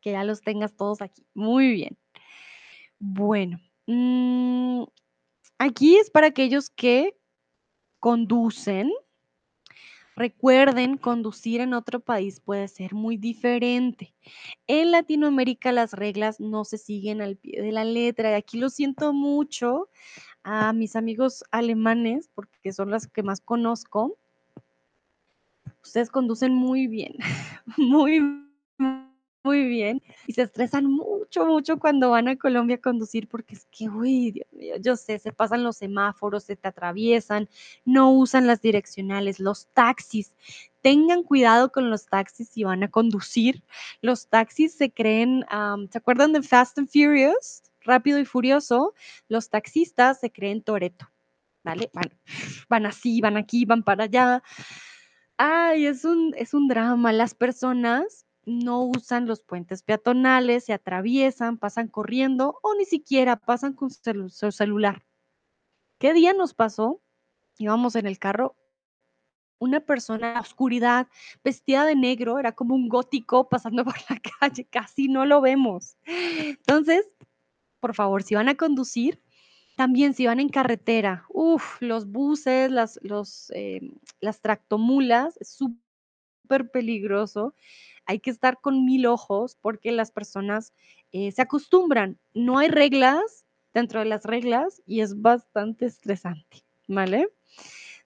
que 0.00 0.12
ya 0.12 0.24
los 0.24 0.40
tengas 0.42 0.76
todos 0.76 1.02
aquí. 1.02 1.26
Muy 1.34 1.72
bien. 1.72 1.98
Bueno, 3.00 3.58
mm, 3.86 4.84
aquí 5.58 5.96
es 5.98 6.10
para 6.10 6.28
aquellos 6.28 6.70
que 6.70 7.17
conducen. 8.00 8.90
Recuerden, 10.16 10.96
conducir 10.96 11.60
en 11.60 11.74
otro 11.74 12.00
país 12.00 12.40
puede 12.40 12.66
ser 12.66 12.92
muy 12.94 13.16
diferente. 13.16 14.14
En 14.66 14.90
Latinoamérica 14.90 15.70
las 15.70 15.92
reglas 15.92 16.40
no 16.40 16.64
se 16.64 16.76
siguen 16.76 17.20
al 17.22 17.36
pie 17.36 17.62
de 17.62 17.70
la 17.70 17.84
letra, 17.84 18.32
y 18.32 18.34
aquí 18.34 18.58
lo 18.58 18.68
siento 18.68 19.12
mucho 19.12 19.88
a 20.42 20.72
mis 20.72 20.96
amigos 20.96 21.44
alemanes, 21.52 22.28
porque 22.34 22.72
son 22.72 22.90
las 22.90 23.06
que 23.06 23.22
más 23.22 23.40
conozco. 23.40 24.18
Ustedes 25.84 26.10
conducen 26.10 26.52
muy 26.52 26.88
bien, 26.88 27.14
muy, 27.76 28.47
muy 29.48 29.64
bien, 29.64 30.02
y 30.26 30.34
se 30.34 30.42
estresan 30.42 30.84
mucho, 30.84 31.46
mucho 31.46 31.78
cuando 31.78 32.10
van 32.10 32.28
a 32.28 32.36
Colombia 32.36 32.76
a 32.76 32.80
conducir, 32.80 33.28
porque 33.28 33.54
es 33.54 33.66
que, 33.70 33.88
uy, 33.88 34.30
Dios 34.32 34.46
mío, 34.52 34.74
yo 34.78 34.94
sé, 34.94 35.18
se 35.18 35.32
pasan 35.32 35.64
los 35.64 35.78
semáforos, 35.78 36.44
se 36.44 36.54
te 36.54 36.68
atraviesan, 36.68 37.48
no 37.86 38.12
usan 38.12 38.46
las 38.46 38.60
direccionales, 38.60 39.40
los 39.40 39.66
taxis. 39.72 40.34
Tengan 40.82 41.22
cuidado 41.22 41.72
con 41.72 41.88
los 41.88 42.04
taxis 42.04 42.50
si 42.50 42.62
van 42.62 42.82
a 42.82 42.90
conducir. 42.90 43.62
Los 44.02 44.28
taxis 44.28 44.74
se 44.74 44.90
creen, 44.90 45.46
¿se 45.90 45.96
acuerdan 45.96 46.34
de 46.34 46.42
Fast 46.42 46.78
and 46.78 46.90
Furious? 46.90 47.62
Rápido 47.80 48.18
y 48.18 48.26
Furioso. 48.26 48.92
Los 49.28 49.48
taxistas 49.48 50.20
se 50.20 50.30
creen 50.30 50.62
Toretto, 50.62 51.10
¿vale? 51.64 51.90
Van 51.94 52.10
van 52.68 52.84
así, 52.84 53.22
van 53.22 53.38
aquí, 53.38 53.64
van 53.64 53.82
para 53.82 54.04
allá. 54.04 54.42
Ay, 55.38 55.86
es 55.86 56.04
un 56.04 56.34
es 56.36 56.52
un 56.52 56.68
drama. 56.68 57.12
Las 57.12 57.34
personas 57.34 58.27
no 58.48 58.82
usan 58.82 59.26
los 59.26 59.42
puentes 59.42 59.82
peatonales, 59.82 60.64
se 60.64 60.72
atraviesan, 60.72 61.58
pasan 61.58 61.88
corriendo 61.88 62.58
o 62.62 62.74
ni 62.74 62.84
siquiera 62.84 63.36
pasan 63.36 63.74
con 63.74 63.90
celu 63.90 64.28
su 64.30 64.50
celular. 64.52 65.04
¿Qué 65.98 66.12
día 66.12 66.32
nos 66.32 66.54
pasó? 66.54 67.02
Íbamos 67.58 67.96
en 67.96 68.06
el 68.06 68.18
carro 68.18 68.56
una 69.58 69.80
persona 69.80 70.28
en 70.28 70.34
la 70.34 70.40
oscuridad, 70.40 71.08
vestida 71.44 71.84
de 71.84 71.96
negro, 71.96 72.38
era 72.38 72.52
como 72.52 72.74
un 72.74 72.88
gótico 72.88 73.48
pasando 73.48 73.84
por 73.84 73.96
la 74.08 74.20
calle, 74.40 74.64
casi 74.64 75.08
no 75.08 75.26
lo 75.26 75.40
vemos. 75.40 75.96
Entonces, 76.06 77.08
por 77.80 77.94
favor, 77.94 78.22
si 78.22 78.34
van 78.34 78.48
a 78.48 78.56
conducir, 78.56 79.20
También 79.76 80.14
si 80.14 80.26
van 80.26 80.40
en 80.40 80.48
carretera, 80.50 81.24
uf, 81.30 81.80
los 81.80 82.06
buses, 82.06 82.70
las 82.70 82.98
los, 83.02 83.50
em, 83.52 83.94
las 84.20 84.40
tractomulas, 84.42 85.36
es 85.40 85.50
súper 85.50 86.70
peligroso. 86.72 87.54
Hay 88.08 88.20
que 88.20 88.30
estar 88.30 88.58
con 88.62 88.86
1000 88.86 89.06
ojos 89.06 89.56
porque 89.60 89.92
las 89.92 90.10
personas, 90.12 90.72
eh, 91.12 91.30
se 91.30 91.42
acostumbran. 91.42 92.18
No 92.32 92.58
hay 92.58 92.68
reglas 92.68 93.44
dentro 93.74 94.00
de 94.00 94.06
las 94.06 94.24
reglas 94.24 94.82
y 94.86 95.02
es 95.02 95.20
bastante 95.20 95.84
estresante, 95.84 96.64
¿vale? 96.88 97.28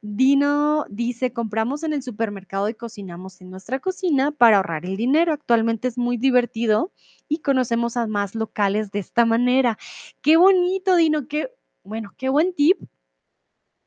Dino 0.02 0.86
dice: 0.90 1.32
"Compramos 1.32 1.84
en 1.84 1.92
el 1.94 2.02
supermercado 2.02 2.68
y 2.68 2.74
cocinamos 2.74 3.40
en 3.42 3.50
nuestra 3.50 3.80
cocina 3.80 4.32
para 4.32 4.58
ahorrar 4.58 4.86
el 4.86 4.96
dinero. 4.96 5.32
Actualmente 5.32 5.88
es 5.88 5.98
muy 5.98 6.16
divertido 6.18 6.92
y 7.28 7.38
conocemos 7.40 7.96
a 7.96 8.06
más 8.08 8.34
locales 8.34 8.90
de 8.92 9.00
esta 9.00 9.24
manera". 9.26 9.78
Qué 10.22 10.36
bonito, 10.38 10.96
Dino, 10.96 11.28
qué 11.28 11.50
bueno, 11.84 12.14
qué 12.18 12.28
buen 12.30 12.54
tip. 12.54 12.78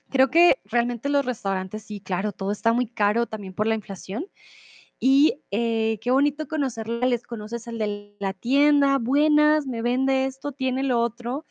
Creo 0.10 0.30
que 0.30 0.60
realmente 0.66 1.10
los 1.10 1.26
restaurantes 1.26 1.84
sí, 1.84 2.00
claro, 2.00 2.32
todo 2.32 2.52
está 2.52 2.74
muy 2.74 2.88
caro 2.88 3.26
también 3.26 3.54
por 3.54 3.66
la 3.68 3.76
inflación. 3.76 4.26
Y, 5.00 5.42
eh, 5.52 6.00
qué 6.02 6.12
bonito 6.12 6.48
conocerles, 6.48 7.24
conoces 7.24 7.68
al 7.68 7.78
de 7.78 8.16
la 8.20 8.34
tienda, 8.34 8.98
buenas, 8.98 9.68
me 9.68 9.82
vende 9.82 10.26
esto, 10.26 10.52
tiene 10.52 10.84
lo 10.84 11.02
otro, 11.02 11.46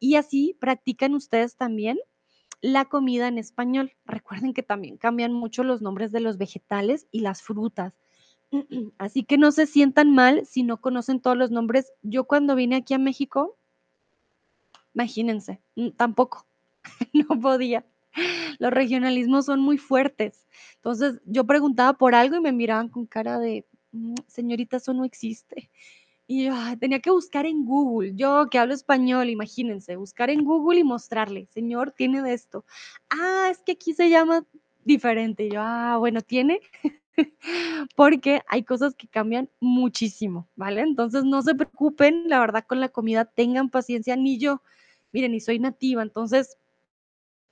y 0.00 0.16
así 0.16 0.56
practican 0.60 1.14
ustedes 1.14 1.56
también 1.56 1.98
la 2.60 2.86
comida 2.86 3.28
en 3.28 3.38
español. 3.38 3.92
Recuerden 4.04 4.52
que 4.52 4.62
también 4.62 4.96
cambian 4.96 5.32
mucho 5.32 5.62
los 5.62 5.80
nombres 5.80 6.12
de 6.12 6.20
los 6.20 6.38
vegetales 6.38 7.06
y 7.12 7.20
las 7.20 7.42
frutas. 7.42 7.94
Así 8.98 9.24
que 9.24 9.38
no 9.38 9.52
se 9.52 9.66
sientan 9.66 10.12
mal 10.12 10.44
si 10.46 10.64
no 10.64 10.80
conocen 10.80 11.20
todos 11.20 11.36
los 11.36 11.50
nombres. 11.50 11.92
Yo 12.02 12.24
cuando 12.24 12.56
vine 12.56 12.76
aquí 12.76 12.94
a 12.94 12.98
México 12.98 13.58
imagínense, 14.98 15.60
mm, 15.76 15.90
tampoco, 15.90 16.44
no 17.12 17.40
podía. 17.40 17.84
Los 18.60 18.72
regionalismos 18.72 19.46
son 19.46 19.60
muy 19.60 19.78
fuertes. 19.78 20.46
Entonces, 20.76 21.20
yo 21.26 21.44
preguntaba 21.46 21.94
por 21.98 22.14
algo 22.14 22.36
y 22.36 22.40
me 22.40 22.52
miraban 22.52 22.88
con 22.88 23.06
cara 23.06 23.38
de: 23.38 23.66
"Mm, 23.92 24.14
señorita, 24.28 24.78
eso 24.78 24.94
no 24.94 25.04
existe". 25.04 25.70
Y 26.28 26.46
yo, 26.46 26.54
tenía 26.80 27.00
que 27.00 27.10
buscar 27.12 27.46
en 27.46 27.64
Google, 27.66 28.14
yo 28.16 28.48
que 28.50 28.58
hablo 28.58 28.74
español, 28.74 29.30
imagínense, 29.30 29.96
buscar 29.96 30.30
en 30.30 30.44
Google 30.44 30.80
y 30.80 30.84
mostrarle: 30.84 31.46
"Señor, 31.50 31.92
tiene 31.96 32.22
de 32.22 32.34
esto". 32.34 32.64
"Ah, 33.10 33.48
es 33.52 33.60
que 33.64 33.72
aquí 33.72 33.94
se 33.94 34.10
llama 34.10 34.44
diferente". 34.84 35.46
Y 35.46 35.50
yo: 35.52 35.60
"Ah, 35.62 35.96
bueno, 35.98 36.22
¿tiene?". 36.22 36.60
Porque 37.96 38.42
hay 38.48 38.64
cosas 38.64 38.94
que 38.96 39.08
cambian 39.08 39.50
muchísimo, 39.60 40.48
¿vale? 40.56 40.82
Entonces, 40.82 41.24
no 41.24 41.42
se 41.42 41.54
preocupen, 41.56 42.24
la 42.28 42.40
verdad, 42.40 42.64
con 42.68 42.80
la 42.80 42.88
comida, 42.90 43.24
tengan 43.26 43.70
paciencia, 43.70 44.16
ni 44.16 44.38
yo. 44.38 44.62
Miren, 45.12 45.32
ni 45.32 45.40
soy 45.40 45.58
nativa, 45.60 46.02
entonces 46.02 46.58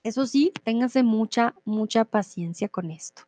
eso 0.06 0.26
sí, 0.26 0.52
ténganse 0.64 1.02
mucha, 1.02 1.54
mucha 1.64 2.04
paciencia 2.04 2.68
con 2.68 2.90
esto. 2.90 3.22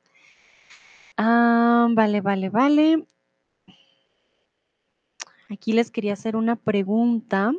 Ah, 1.17 1.89
vale, 1.91 2.21
vale, 2.21 2.49
vale. 2.49 3.07
Aquí 5.51 5.73
les 5.73 5.91
quería 5.91 6.13
hacer 6.13 6.37
una 6.37 6.57
pregunta. 6.57 7.53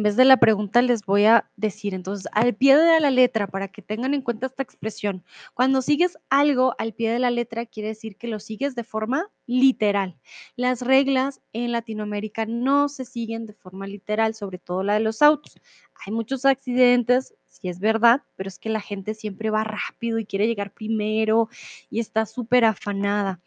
En 0.00 0.04
vez 0.04 0.16
de 0.16 0.24
la 0.24 0.38
pregunta, 0.38 0.80
les 0.80 1.04
voy 1.04 1.26
a 1.26 1.50
decir, 1.56 1.92
entonces, 1.92 2.26
al 2.32 2.54
pie 2.54 2.74
de 2.74 3.00
la 3.00 3.10
letra, 3.10 3.46
para 3.48 3.68
que 3.68 3.82
tengan 3.82 4.14
en 4.14 4.22
cuenta 4.22 4.46
esta 4.46 4.62
expresión. 4.62 5.22
Cuando 5.52 5.82
sigues 5.82 6.16
algo 6.30 6.74
al 6.78 6.94
pie 6.94 7.12
de 7.12 7.18
la 7.18 7.30
letra, 7.30 7.66
quiere 7.66 7.90
decir 7.90 8.16
que 8.16 8.26
lo 8.26 8.40
sigues 8.40 8.74
de 8.74 8.82
forma 8.82 9.28
literal. 9.46 10.16
Las 10.56 10.80
reglas 10.80 11.42
en 11.52 11.72
Latinoamérica 11.72 12.46
no 12.46 12.88
se 12.88 13.04
siguen 13.04 13.44
de 13.44 13.52
forma 13.52 13.86
literal, 13.86 14.34
sobre 14.34 14.56
todo 14.56 14.82
la 14.82 14.94
de 14.94 15.00
los 15.00 15.20
autos. 15.20 15.60
Hay 16.06 16.14
muchos 16.14 16.46
accidentes, 16.46 17.34
sí 17.46 17.68
es 17.68 17.78
verdad, 17.78 18.22
pero 18.36 18.48
es 18.48 18.58
que 18.58 18.70
la 18.70 18.80
gente 18.80 19.12
siempre 19.12 19.50
va 19.50 19.64
rápido 19.64 20.18
y 20.18 20.24
quiere 20.24 20.46
llegar 20.46 20.72
primero 20.72 21.50
y 21.90 22.00
está 22.00 22.24
súper 22.24 22.64
afanada. 22.64 23.42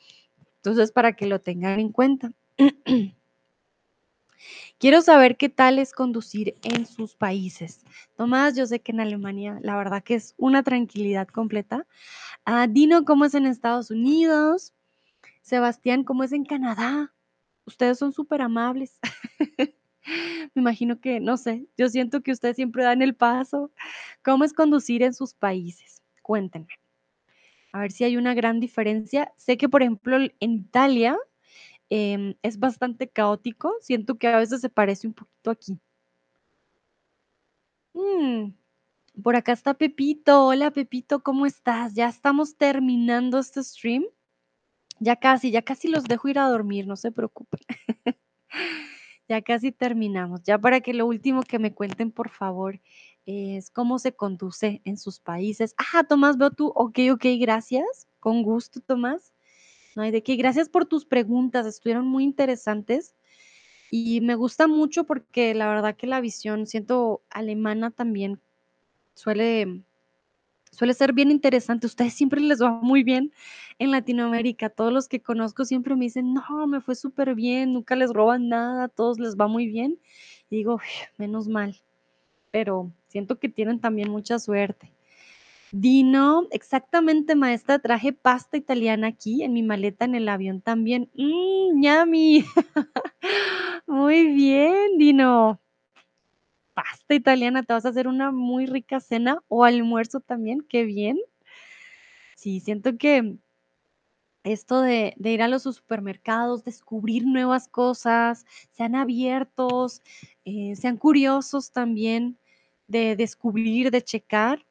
Entonces, 0.58 0.92
para 0.92 1.14
que 1.14 1.26
lo 1.26 1.42
tengan 1.42 1.80
en 1.80 1.92
cuenta. 1.92 2.30
Quiero 4.80 5.02
saber 5.02 5.38
qué 5.38 5.50
tal 5.50 5.80
es 5.80 5.94
conducir 5.94 6.56
en 6.64 6.86
sus 6.86 7.16
países. 7.16 7.84
Tomás, 8.18 8.56
yo 8.56 8.66
sé 8.66 8.82
que 8.82 8.92
en 8.92 9.00
Alemania 9.00 9.60
la 9.62 9.76
verdad 9.78 10.04
que 10.04 10.16
es 10.16 10.36
una 10.38 10.64
tranquilidad 10.64 11.28
completa. 11.28 11.88
Ah, 12.46 12.68
Dino, 12.68 13.06
¿cómo 13.06 13.26
es 13.26 13.34
en 13.34 13.46
Estados 13.46 13.92
Unidos? 13.92 14.74
Sebastián, 15.42 16.04
¿cómo 16.04 16.24
es 16.24 16.32
en 16.32 16.46
Canadá? 16.46 17.14
Ustedes 17.66 18.00
son 18.00 18.14
súper 18.14 18.42
amables. 18.42 19.00
Me 20.54 20.62
imagino 20.62 21.00
que, 21.00 21.20
no 21.20 21.38
sé, 21.38 21.66
yo 21.78 21.88
siento 21.90 22.22
que 22.22 22.32
ustedes 22.32 22.56
siempre 22.56 22.84
dan 22.84 23.02
el 23.02 23.16
paso. 23.16 23.72
¿Cómo 24.24 24.44
es 24.44 24.54
conducir 24.54 25.04
en 25.04 25.14
sus 25.14 25.34
países? 25.34 26.02
Cuéntenme. 26.22 26.80
A 27.72 27.80
ver 27.80 27.92
si 27.92 28.04
hay 28.04 28.18
una 28.18 28.34
gran 28.34 28.60
diferencia. 28.60 29.34
Sé 29.38 29.58
que, 29.58 29.70
por 29.70 29.82
ejemplo, 29.82 30.18
en 30.18 30.52
Italia 30.52 31.18
Em, 31.90 32.36
es 32.42 32.60
bastante 32.60 33.10
caótico, 33.10 33.74
siento 33.82 34.18
que 34.18 34.28
a 34.28 34.38
veces 34.38 34.62
se 34.62 34.70
parece 34.70 35.08
un 35.08 35.14
poquito 35.14 35.52
aquí. 35.52 35.80
Mm, 37.94 38.54
por 39.24 39.36
acá 39.36 39.54
está 39.54 39.74
Pepito. 39.76 40.48
Hola, 40.48 40.72
Pepito, 40.72 41.22
¿cómo 41.24 41.46
estás? 41.46 41.94
Ya 41.96 42.10
estamos 42.10 42.58
terminando 42.58 43.40
este 43.40 43.64
stream. 43.64 44.06
Ya 45.00 45.18
casi, 45.18 45.52
ya 45.52 45.62
casi 45.64 45.90
los 45.90 46.06
dejo 46.06 46.30
ir 46.30 46.40
a 46.40 46.50
dormir, 46.50 46.88
no 46.88 46.96
se 46.98 47.12
preocupen. 47.12 47.62
Ya 49.30 49.42
casi 49.42 49.72
terminamos. 49.72 50.44
Ya 50.44 50.58
para 50.60 50.82
que 50.82 50.94
lo 50.94 51.06
último 51.08 51.44
que 51.44 51.60
me 51.60 51.74
cuenten, 51.74 52.12
por 52.12 52.30
favor, 52.30 52.80
es 53.26 53.70
cómo 53.72 54.00
se 54.00 54.14
conduce 54.16 54.82
en 54.86 54.98
sus 54.98 55.20
países. 55.20 55.76
Ah, 55.94 56.04
Tomás, 56.04 56.38
veo 56.38 56.52
tú. 56.52 56.72
Okey, 56.76 57.12
okey, 57.12 57.40
gracias. 57.40 58.08
Con 58.20 58.44
gusto, 58.44 58.82
Tomás. 58.82 59.34
No 59.96 60.04
hay 60.04 60.12
de 60.12 60.24
qué. 60.24 60.36
Gracias 60.36 60.70
por 60.70 60.86
tus 60.86 61.06
preguntas, 61.06 61.66
estuvieron 61.66 62.08
muy 62.08 62.24
interesantes. 62.24 63.16
Y 63.92 64.22
me 64.22 64.36
gusta 64.36 64.68
mucho 64.68 65.06
porque 65.06 65.54
la 65.56 65.68
verdad 65.70 65.96
que 65.98 66.08
la 66.08 66.22
visión, 66.22 66.68
siento, 66.68 67.24
alemana 67.32 67.92
también 67.92 68.42
suele 69.16 69.84
suele 70.72 70.94
ser 70.96 71.14
bien 71.14 71.32
interesante. 71.32 71.88
Ustedes 71.88 72.14
siempre 72.16 72.42
les 72.42 72.62
va 72.62 72.72
muy 72.82 73.04
bien 73.04 73.34
en 73.80 73.92
Latinoamérica. 73.92 74.70
Todos 74.70 74.94
los 74.94 75.08
que 75.10 75.22
conozco 75.22 75.66
siempre 75.66 75.96
me 75.96 76.06
dicen: 76.06 76.34
"No, 76.34 76.68
me 76.68 76.82
fue 76.82 76.96
súper 76.96 77.36
bien, 77.36 77.74
nunca 77.74 77.96
les 77.98 78.12
roban 78.14 78.50
nada, 78.50 78.90
todos 78.90 79.20
les 79.20 79.38
va 79.38 79.48
muy 79.48 79.68
bien". 79.68 80.00
Y 80.52 80.58
digo: 80.58 80.80
"Menos 81.20 81.48
mal". 81.50 81.78
Pero 82.52 82.92
siento 83.08 83.40
que 83.40 83.50
tienen 83.50 83.80
también 83.82 84.12
mucha 84.12 84.40
suerte. 84.40 84.94
Dino, 85.76 86.48
exactamente, 86.52 87.34
maestra, 87.36 87.80
traje 87.80 88.14
pasta 88.14 88.58
italiana 88.58 89.08
aquí 89.08 89.42
en 89.42 89.54
mi 89.54 89.64
maleta 89.64 90.06
en 90.06 90.14
el 90.14 90.30
avión 90.30 90.62
también. 90.62 91.10
Mm, 91.16 91.82
yummy. 91.84 92.46
Muy 93.88 94.28
bien, 94.28 94.98
Dino. 95.00 95.60
Pasta 96.78 97.14
italiana, 97.14 97.62
te 97.64 97.74
vas 97.74 97.86
a 97.86 97.90
hacer 97.90 98.08
una 98.08 98.32
muy 98.32 98.66
rica 98.66 99.00
cena 99.00 99.38
o 99.48 99.64
almuerzo 99.64 100.20
también, 100.22 100.66
qué 100.68 100.84
bien. 100.86 101.20
Sí, 102.38 102.60
siento 102.60 102.98
que 102.98 103.38
esto 104.46 104.82
de 104.82 105.14
de 105.18 105.32
ir 105.32 105.42
a 105.42 105.48
los 105.48 105.64
supermercados, 105.64 106.64
descubrir 106.66 107.26
nuevas 107.26 107.68
cosas, 107.70 108.46
sean 108.72 108.96
abiertos, 108.96 110.02
eh, 110.46 110.76
sean 110.76 110.98
curiosos 110.98 111.72
también 111.72 112.38
de 112.88 113.16
descubrir, 113.16 113.90
de 113.92 114.02
checar. 114.02 114.66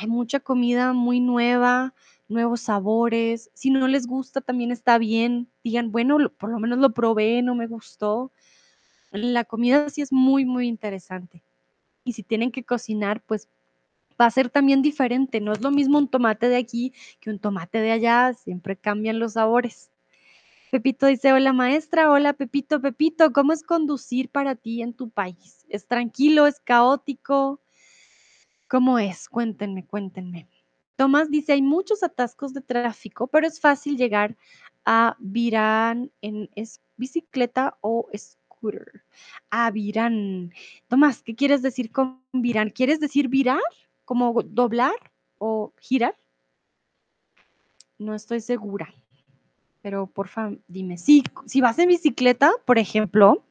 Hay 0.00 0.06
mucha 0.06 0.38
comida 0.38 0.92
muy 0.92 1.18
nueva, 1.18 1.92
nuevos 2.28 2.60
sabores. 2.60 3.50
Si 3.54 3.70
no 3.70 3.88
les 3.88 4.06
gusta, 4.06 4.40
también 4.40 4.70
está 4.70 4.96
bien. 4.96 5.48
Digan: 5.64 5.90
"Bueno, 5.90 6.20
lo 6.20 6.32
por 6.32 6.50
lo 6.50 6.60
menos 6.60 6.78
lo 6.78 6.90
probé, 6.94 7.42
no 7.42 7.56
me 7.56 7.66
gustó". 7.66 8.30
La 9.12 9.44
comida 9.44 9.88
sí 9.90 10.02
es 10.02 10.12
muy, 10.12 10.44
muy 10.46 10.68
interesante. 10.68 11.44
Y 12.04 12.14
si 12.14 12.22
tienen 12.24 12.52
que 12.52 12.64
cocinar, 12.64 13.22
pues, 13.26 13.48
va 14.20 14.26
a 14.26 14.30
ser 14.32 14.50
también 14.50 14.82
diferente. 14.82 15.40
No 15.40 15.52
es 15.52 15.62
lo 15.62 15.70
mismo 15.72 15.98
un 15.98 16.08
tomate 16.08 16.48
de 16.48 16.56
aquí 16.58 16.92
que 17.20 17.30
un 17.30 17.38
tomate 17.40 17.80
de 17.80 17.92
allá, 17.92 18.34
siempre 18.34 18.76
cambian 18.76 19.18
los 19.20 19.34
sabores. 19.34 19.90
Pepito 20.70 21.06
dice: 21.06 21.32
"Hola, 21.32 21.52
maestra". 21.54 22.10
Hola, 22.12 22.34
Pepito. 22.34 22.80
Pepito, 22.82 23.32
¿cómo 23.32 23.52
es 23.54 23.62
conducir 23.64 24.30
para 24.30 24.56
ti 24.56 24.82
en 24.82 24.94
tu 24.94 25.10
país? 25.10 25.66
¿Es 25.70 25.86
tranquilo, 25.88 26.46
es 26.48 26.60
caótico? 26.60 27.60
¿Cómo 28.68 28.98
es? 28.98 29.28
Cuéntenme, 29.28 29.86
cuéntenme. 29.86 30.46
Tomás 30.96 31.30
dice: 31.30 31.52
"Hay 31.52 31.62
muchos 31.62 32.02
atascos 32.02 32.52
de 32.52 32.60
tráfico, 32.60 33.26
pero 33.26 33.46
es 33.46 33.60
fácil 33.60 33.96
llegar 33.96 34.36
a 34.84 35.16
Virán 35.18 36.10
en 36.20 36.50
bicicleta 36.96 37.78
o 37.80 38.08
scooter". 38.14 39.02
A 39.50 39.70
Virán. 39.70 40.52
Tomás, 40.86 41.22
¿qué 41.22 41.34
quieres 41.34 41.62
decir 41.62 41.90
con 41.90 42.20
virán? 42.32 42.70
¿Quieres 42.70 43.00
decir 43.00 43.28
virar? 43.28 43.60
¿Como 44.04 44.42
doblar 44.42 44.94
o 45.38 45.72
girar? 45.80 46.16
No 47.98 48.14
estoy 48.14 48.40
segura, 48.40 48.94
pero 49.82 50.06
porfa, 50.06 50.52
dime. 50.68 50.98
Sí, 50.98 51.24
si 51.46 51.60
vas 51.60 51.78
en 51.78 51.88
bicicleta, 51.88 52.52
por 52.64 52.78
ejemplo 52.78 53.44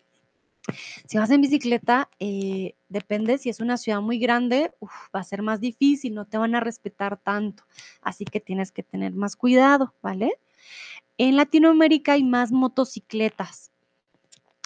Si 1.08 1.18
vas 1.18 1.30
en 1.32 1.42
bicicleta, 1.42 2.10
eh, 2.20 2.76
depende, 2.90 3.38
si 3.38 3.50
es 3.50 3.60
una 3.60 3.78
ciudad 3.78 4.02
muy 4.02 4.20
grande, 4.20 4.72
va 5.16 5.20
a 5.22 5.24
ser 5.24 5.42
más 5.42 5.60
difícil, 5.62 6.14
no 6.14 6.26
te 6.26 6.38
van 6.38 6.56
a 6.56 6.60
respetar 6.60 7.18
tanto, 7.18 7.64
así 8.02 8.26
que 8.26 8.40
tienes 8.40 8.72
que 8.72 8.84
tener 8.84 9.14
más 9.14 9.36
cuidado, 9.36 9.94
¿vale? 10.02 10.34
En 11.18 11.38
Latinoamérica 11.38 12.14
hay 12.14 12.24
más 12.24 12.52
motocicletas, 12.52 13.72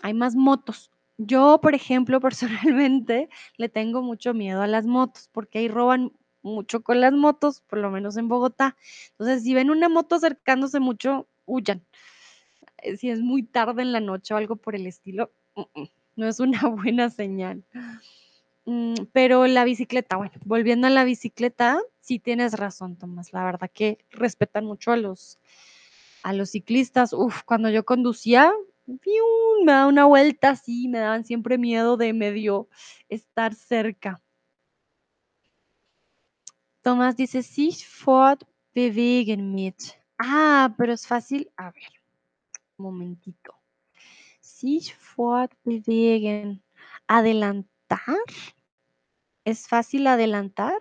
hay 0.03 0.13
más 0.13 0.35
motos. 0.35 0.91
Yo, 1.17 1.59
por 1.61 1.75
ejemplo, 1.75 2.19
personalmente 2.21 3.29
le 3.57 3.69
tengo 3.69 4.01
mucho 4.01 4.33
miedo 4.33 4.61
a 4.61 4.67
las 4.67 4.85
motos 4.85 5.29
porque 5.31 5.59
ahí 5.59 5.67
roban 5.67 6.13
mucho 6.43 6.81
con 6.83 7.01
las 7.01 7.13
motos, 7.13 7.61
por 7.61 7.79
lo 7.79 7.91
menos 7.91 8.17
en 8.17 8.27
Bogotá. 8.27 8.75
Entonces, 9.11 9.43
si 9.43 9.53
ven 9.53 9.69
una 9.69 9.89
moto 9.89 10.15
acercándose 10.15 10.79
mucho, 10.79 11.27
huyan. 11.45 11.85
Eh, 12.79 12.97
Si 12.97 13.09
es 13.09 13.19
muy 13.21 13.43
tarde 13.43 13.81
en 13.81 13.91
la 13.93 13.99
noche 13.99 14.33
o 14.33 14.37
algo 14.37 14.55
por 14.57 14.75
el 14.75 14.87
estilo, 14.87 15.31
no 16.15 16.27
es 16.27 16.39
una 16.39 16.61
buena 16.69 17.09
señal. 17.09 17.63
Mm, 18.65 18.93
pero 19.11 19.47
la 19.47 19.63
bicicleta, 19.63 20.17
bueno, 20.17 20.33
volviendo 20.45 20.87
a 20.87 20.91
la 20.91 21.03
bicicleta, 21.03 21.79
sí 21.99 22.19
tienes 22.19 22.53
razón, 22.53 22.95
Tomás. 22.95 23.33
La 23.33 23.43
verdad 23.43 23.71
que 23.73 24.05
respetan 24.11 24.65
mucho 24.65 24.91
a 24.91 24.97
los, 24.97 25.39
a 26.23 26.33
los 26.33 26.51
ciclistas. 26.51 27.13
Uf, 27.13 27.43
cuando 27.43 27.69
yo 27.69 27.85
conducía, 27.85 28.51
me 28.85 29.71
daba 29.71 29.87
una 29.87 30.05
vuelta 30.05 30.51
así, 30.51 30.87
me 30.87 30.99
daban 30.99 31.25
siempre 31.25 31.57
miedo 31.57 31.97
de 31.97 32.13
medio 32.13 32.67
estar 33.09 33.55
cerca. 33.55 34.21
Tomás 36.81 37.15
dice, 37.15 37.43
sich 37.43 37.85
fortbewegen 37.85 39.53
mit. 39.53 39.75
Ah, 40.17 40.73
pero 40.77 40.93
es 40.93 41.05
fácil. 41.05 41.51
A 41.55 41.71
ver, 41.71 41.91
momentito. 42.77 43.60
Sich 44.61 44.93
fortbewegen. 44.93 46.61
¿Adelantar? 47.07 48.19
¿Es 49.43 49.67
fácil 49.67 50.05
adelantar 50.05 50.77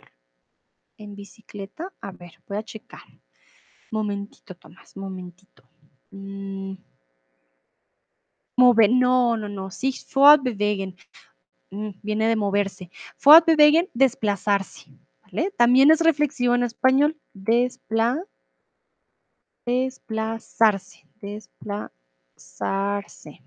en 0.99 1.17
bicicleta? 1.17 1.91
A 2.03 2.13
ver, 2.13 2.43
voy 2.47 2.59
a 2.59 2.63
checar. 2.63 3.01
Momentito, 3.91 4.55
Tomás, 4.55 4.99
momentito. 4.99 5.63
Mm, 6.11 6.75
Mover, 8.55 8.91
no, 8.91 9.39
no, 9.39 9.49
no. 9.49 9.71
Sich 9.71 10.05
fortbewegen. 10.05 10.95
Mm, 11.71 11.93
viene 12.03 12.29
de 12.29 12.37
moverse. 12.37 12.91
Fortbewegen, 13.17 13.89
desplazarse. 13.95 14.91
¿Vale? 15.23 15.53
También 15.57 15.91
es 15.91 16.03
reflexivo 16.03 16.55
en 16.55 16.65
español. 16.65 17.19
Despla, 17.33 18.23
desplazarse. 19.65 21.07
Desplazarse. 21.23 23.41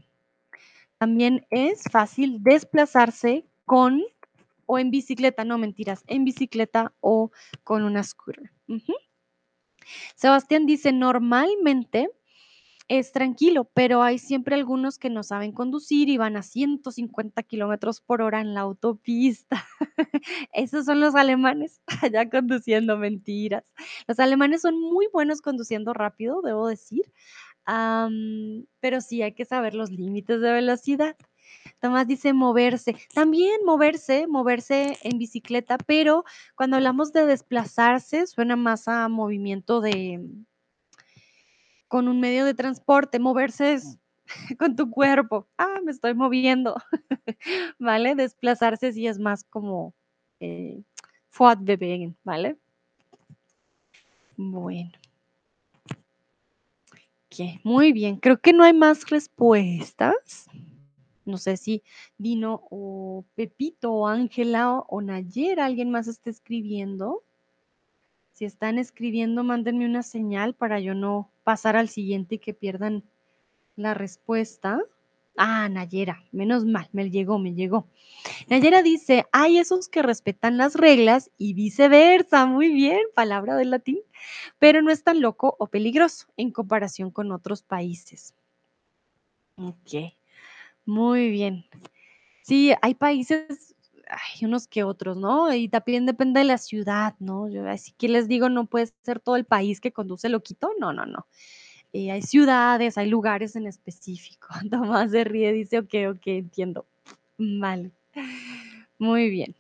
También 1.03 1.45
es 1.49 1.83
fácil 1.91 2.41
desplazarse 2.43 3.45
con 3.65 4.01
o 4.65 4.79
en 4.79 4.89
bicicleta, 4.89 5.43
no 5.43 5.57
mentiras, 5.57 6.01
en 6.07 6.23
bicicleta 6.23 6.93
o 7.01 7.29
con 7.65 7.83
una 7.83 8.03
scooter. 8.03 8.53
Sebastián 10.15 10.65
dice, 10.65 10.93
normalmente 10.93 12.09
es 12.87 13.11
tranquilo, 13.11 13.69
pero 13.73 14.01
hay 14.01 14.17
siempre 14.17 14.55
algunos 14.55 14.97
que 14.97 15.09
no 15.09 15.23
saben 15.23 15.51
conducir 15.51 16.07
y 16.07 16.15
van 16.15 16.37
a 16.37 16.41
150 16.41 17.43
kilómetros 17.43 17.99
por 17.99 18.21
hora 18.21 18.39
en 18.39 18.53
la 18.53 18.61
autopista. 18.61 19.65
Esos 20.53 20.85
son 20.85 21.01
los 21.01 21.15
alemanes 21.15 21.81
allá 22.01 22.29
conduciendo 22.29 22.97
mentiras. 22.97 23.65
Los 24.07 24.19
alemanes 24.19 24.61
son 24.61 24.79
muy 24.79 25.07
buenos 25.11 25.41
conduciendo 25.41 25.93
rápido, 25.93 26.41
debo 26.41 26.67
decir, 26.67 27.11
pero 27.65 29.01
sí 29.01 29.21
hay 29.21 29.33
que 29.33 29.45
saber 29.45 29.73
los 29.73 29.91
límites 29.91 30.41
de 30.41 30.51
velocidad. 30.51 31.15
Tomás 31.79 32.07
dice 32.07 32.33
moverse. 32.33 32.95
También 33.13 33.63
moverse, 33.65 34.27
moverse 34.27 34.97
en 35.03 35.17
bicicleta, 35.17 35.77
pero 35.77 36.23
cuando 36.55 36.77
hablamos 36.77 37.13
de 37.13 37.25
desplazarse, 37.25 38.27
suena 38.27 38.55
más 38.55 38.87
a 38.87 39.07
movimiento 39.09 39.81
de 39.81 40.21
con 41.87 42.07
un 42.07 42.19
medio 42.19 42.45
de 42.45 42.53
transporte. 42.53 43.19
Moverse 43.19 43.73
es 43.73 43.99
con 44.59 44.75
tu 44.75 44.89
cuerpo. 44.89 45.47
Ah, 45.57 45.79
me 45.83 45.91
estoy 45.91 46.13
moviendo. 46.13 46.75
¿Vale? 47.79 48.15
Desplazarse 48.15 48.93
sí 48.93 49.07
es 49.07 49.19
más 49.19 49.43
como 49.43 49.93
eh, 50.39 50.81
¿vale? 52.23 52.57
Bueno. 54.37 55.02
Muy 57.63 57.91
bien. 57.93 58.17
Creo 58.17 58.37
que 58.39 58.53
no 58.53 58.63
hay 58.63 58.73
más 58.73 59.09
respuestas. 59.09 60.47
No 61.25 61.37
sé 61.37 61.57
si 61.57 61.83
Dino 62.17 62.63
o 62.69 63.25
Pepito 63.35 63.93
o 63.93 64.07
Ángela 64.07 64.79
o 64.87 65.01
Nayera, 65.01 65.65
alguien 65.65 65.89
más 65.89 66.07
está 66.07 66.29
escribiendo. 66.29 67.23
Si 68.33 68.45
están 68.45 68.77
escribiendo, 68.77 69.43
mándenme 69.43 69.85
una 69.85 70.03
señal 70.03 70.53
para 70.53 70.79
yo 70.79 70.95
no 70.95 71.29
pasar 71.43 71.75
al 71.77 71.87
siguiente 71.87 72.35
y 72.35 72.39
que 72.39 72.53
pierdan 72.53 73.03
la 73.75 73.93
respuesta. 73.93 74.81
Ah, 75.37 75.67
Nayera, 75.69 76.23
menos 76.31 76.63
mal, 76.65 76.89
me 76.91 77.09
llegó, 77.09 77.39
me 77.39 77.53
llegó. 77.55 77.87
Nayera 78.49 78.83
dice, 78.83 79.25
hay 79.31 79.57
esos 79.59 79.89
que 79.89 80.01
respetan 80.03 80.57
las 80.57 80.75
reglas 80.75 81.31
y 81.37 81.53
viceversa. 81.55 82.45
Muy 82.47 82.73
bien, 82.73 82.99
palabra 83.15 83.55
del 83.55 83.71
latín, 83.71 83.99
pero 84.59 84.81
no 84.81 84.91
es 84.91 85.03
tan 85.03 85.21
loco 85.21 85.55
o 85.59 85.67
peligroso 85.67 86.27
en 86.37 86.51
comparación 86.51 87.11
con 87.11 87.31
otros 87.31 87.63
países. 87.63 88.33
Ok. 89.57 90.13
Muy 90.85 91.31
bien. 91.31 91.65
Sí, 92.43 92.73
hay 92.81 92.95
países, 92.95 93.75
hay 94.09 94.45
unos 94.45 94.67
que 94.67 94.83
otros, 94.83 95.17
¿no? 95.17 95.53
Y 95.53 95.69
también 95.69 96.05
depende 96.05 96.39
de 96.41 96.45
la 96.45 96.57
ciudad, 96.59 97.15
¿no? 97.19 97.49
Yo 97.49 97.67
así 97.69 97.93
que 97.93 98.09
les 98.09 98.27
digo, 98.27 98.49
no 98.49 98.65
puede 98.67 98.89
ser 99.03 99.19
todo 99.19 99.37
el 99.37 99.45
país 99.45 99.81
que 99.81 99.93
conduce 99.93 100.29
loquito, 100.29 100.71
no, 100.79 100.93
no, 100.93 101.05
no. 101.05 101.27
Eh, 101.93 102.11
hay 102.11 102.23
ciudades, 102.23 102.97
hay 102.97 103.07
lugares 103.07 103.55
en 103.55 103.67
específico. 103.67 104.47
Tomás 104.71 105.11
se 105.11 105.23
ríe, 105.23 105.53
dice, 105.53 105.77
ok, 105.77 105.93
ok, 106.15 106.21
entiendo. 106.25 106.85
Vale. 107.37 107.91
Muy 108.97 109.29
bien. 109.29 109.55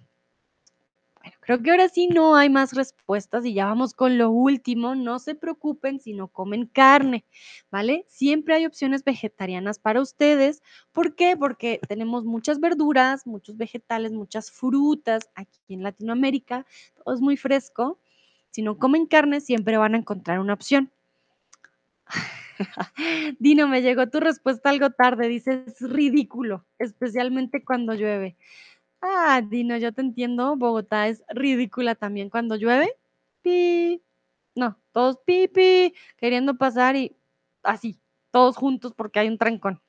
Bueno, 1.19 1.37
creo 1.41 1.61
que 1.61 1.71
ahora 1.71 1.89
sí 1.89 2.07
no 2.07 2.35
hay 2.35 2.49
más 2.49 2.73
respuestas 2.73 3.45
y 3.45 3.53
ya 3.53 3.65
vamos 3.65 3.93
con 3.93 4.17
lo 4.17 4.31
último. 4.31 4.95
No 4.95 5.19
se 5.19 5.35
preocupen 5.35 5.99
si 5.99 6.13
no 6.13 6.27
comen 6.27 6.65
carne, 6.65 7.23
¿vale? 7.71 8.05
Siempre 8.09 8.55
hay 8.55 8.65
opciones 8.65 9.03
vegetarianas 9.03 9.77
para 9.79 10.01
ustedes. 10.01 10.63
¿Por 10.91 11.15
qué? 11.15 11.37
Porque 11.37 11.79
tenemos 11.87 12.25
muchas 12.25 12.59
verduras, 12.59 13.27
muchos 13.27 13.57
vegetales, 13.57 14.11
muchas 14.11 14.51
frutas 14.51 15.29
aquí 15.35 15.59
en 15.69 15.83
Latinoamérica. 15.83 16.65
Todo 16.95 17.13
es 17.13 17.21
muy 17.21 17.37
fresco. 17.37 17.99
Si 18.51 18.63
no 18.63 18.77
comen 18.77 19.05
carne, 19.05 19.39
siempre 19.39 19.77
van 19.77 19.93
a 19.95 19.99
encontrar 19.99 20.39
una 20.39 20.53
opción. 20.53 20.91
Dino, 23.39 23.67
me 23.67 23.81
llegó 23.81 24.09
tu 24.09 24.19
respuesta 24.19 24.69
algo 24.69 24.89
tarde. 24.91 25.27
Dices, 25.27 25.67
es 25.67 25.89
ridículo, 25.89 26.65
especialmente 26.79 27.63
cuando 27.63 27.93
llueve. 27.93 28.37
Ah, 29.01 29.41
Dino, 29.41 29.77
yo 29.77 29.91
te 29.93 30.01
entiendo. 30.01 30.55
Bogotá 30.55 31.07
es 31.07 31.23
ridícula 31.29 31.95
también 31.95 32.29
cuando 32.29 32.55
llueve. 32.55 32.93
Pi. 33.41 34.01
No, 34.55 34.79
todos 34.91 35.17
pi, 35.25 35.47
pi, 35.47 35.95
queriendo 36.17 36.57
pasar 36.57 36.95
y 36.95 37.17
así, 37.63 37.99
todos 38.31 38.55
juntos 38.55 38.93
porque 38.93 39.19
hay 39.19 39.27
un 39.27 39.37
trancón. 39.39 39.81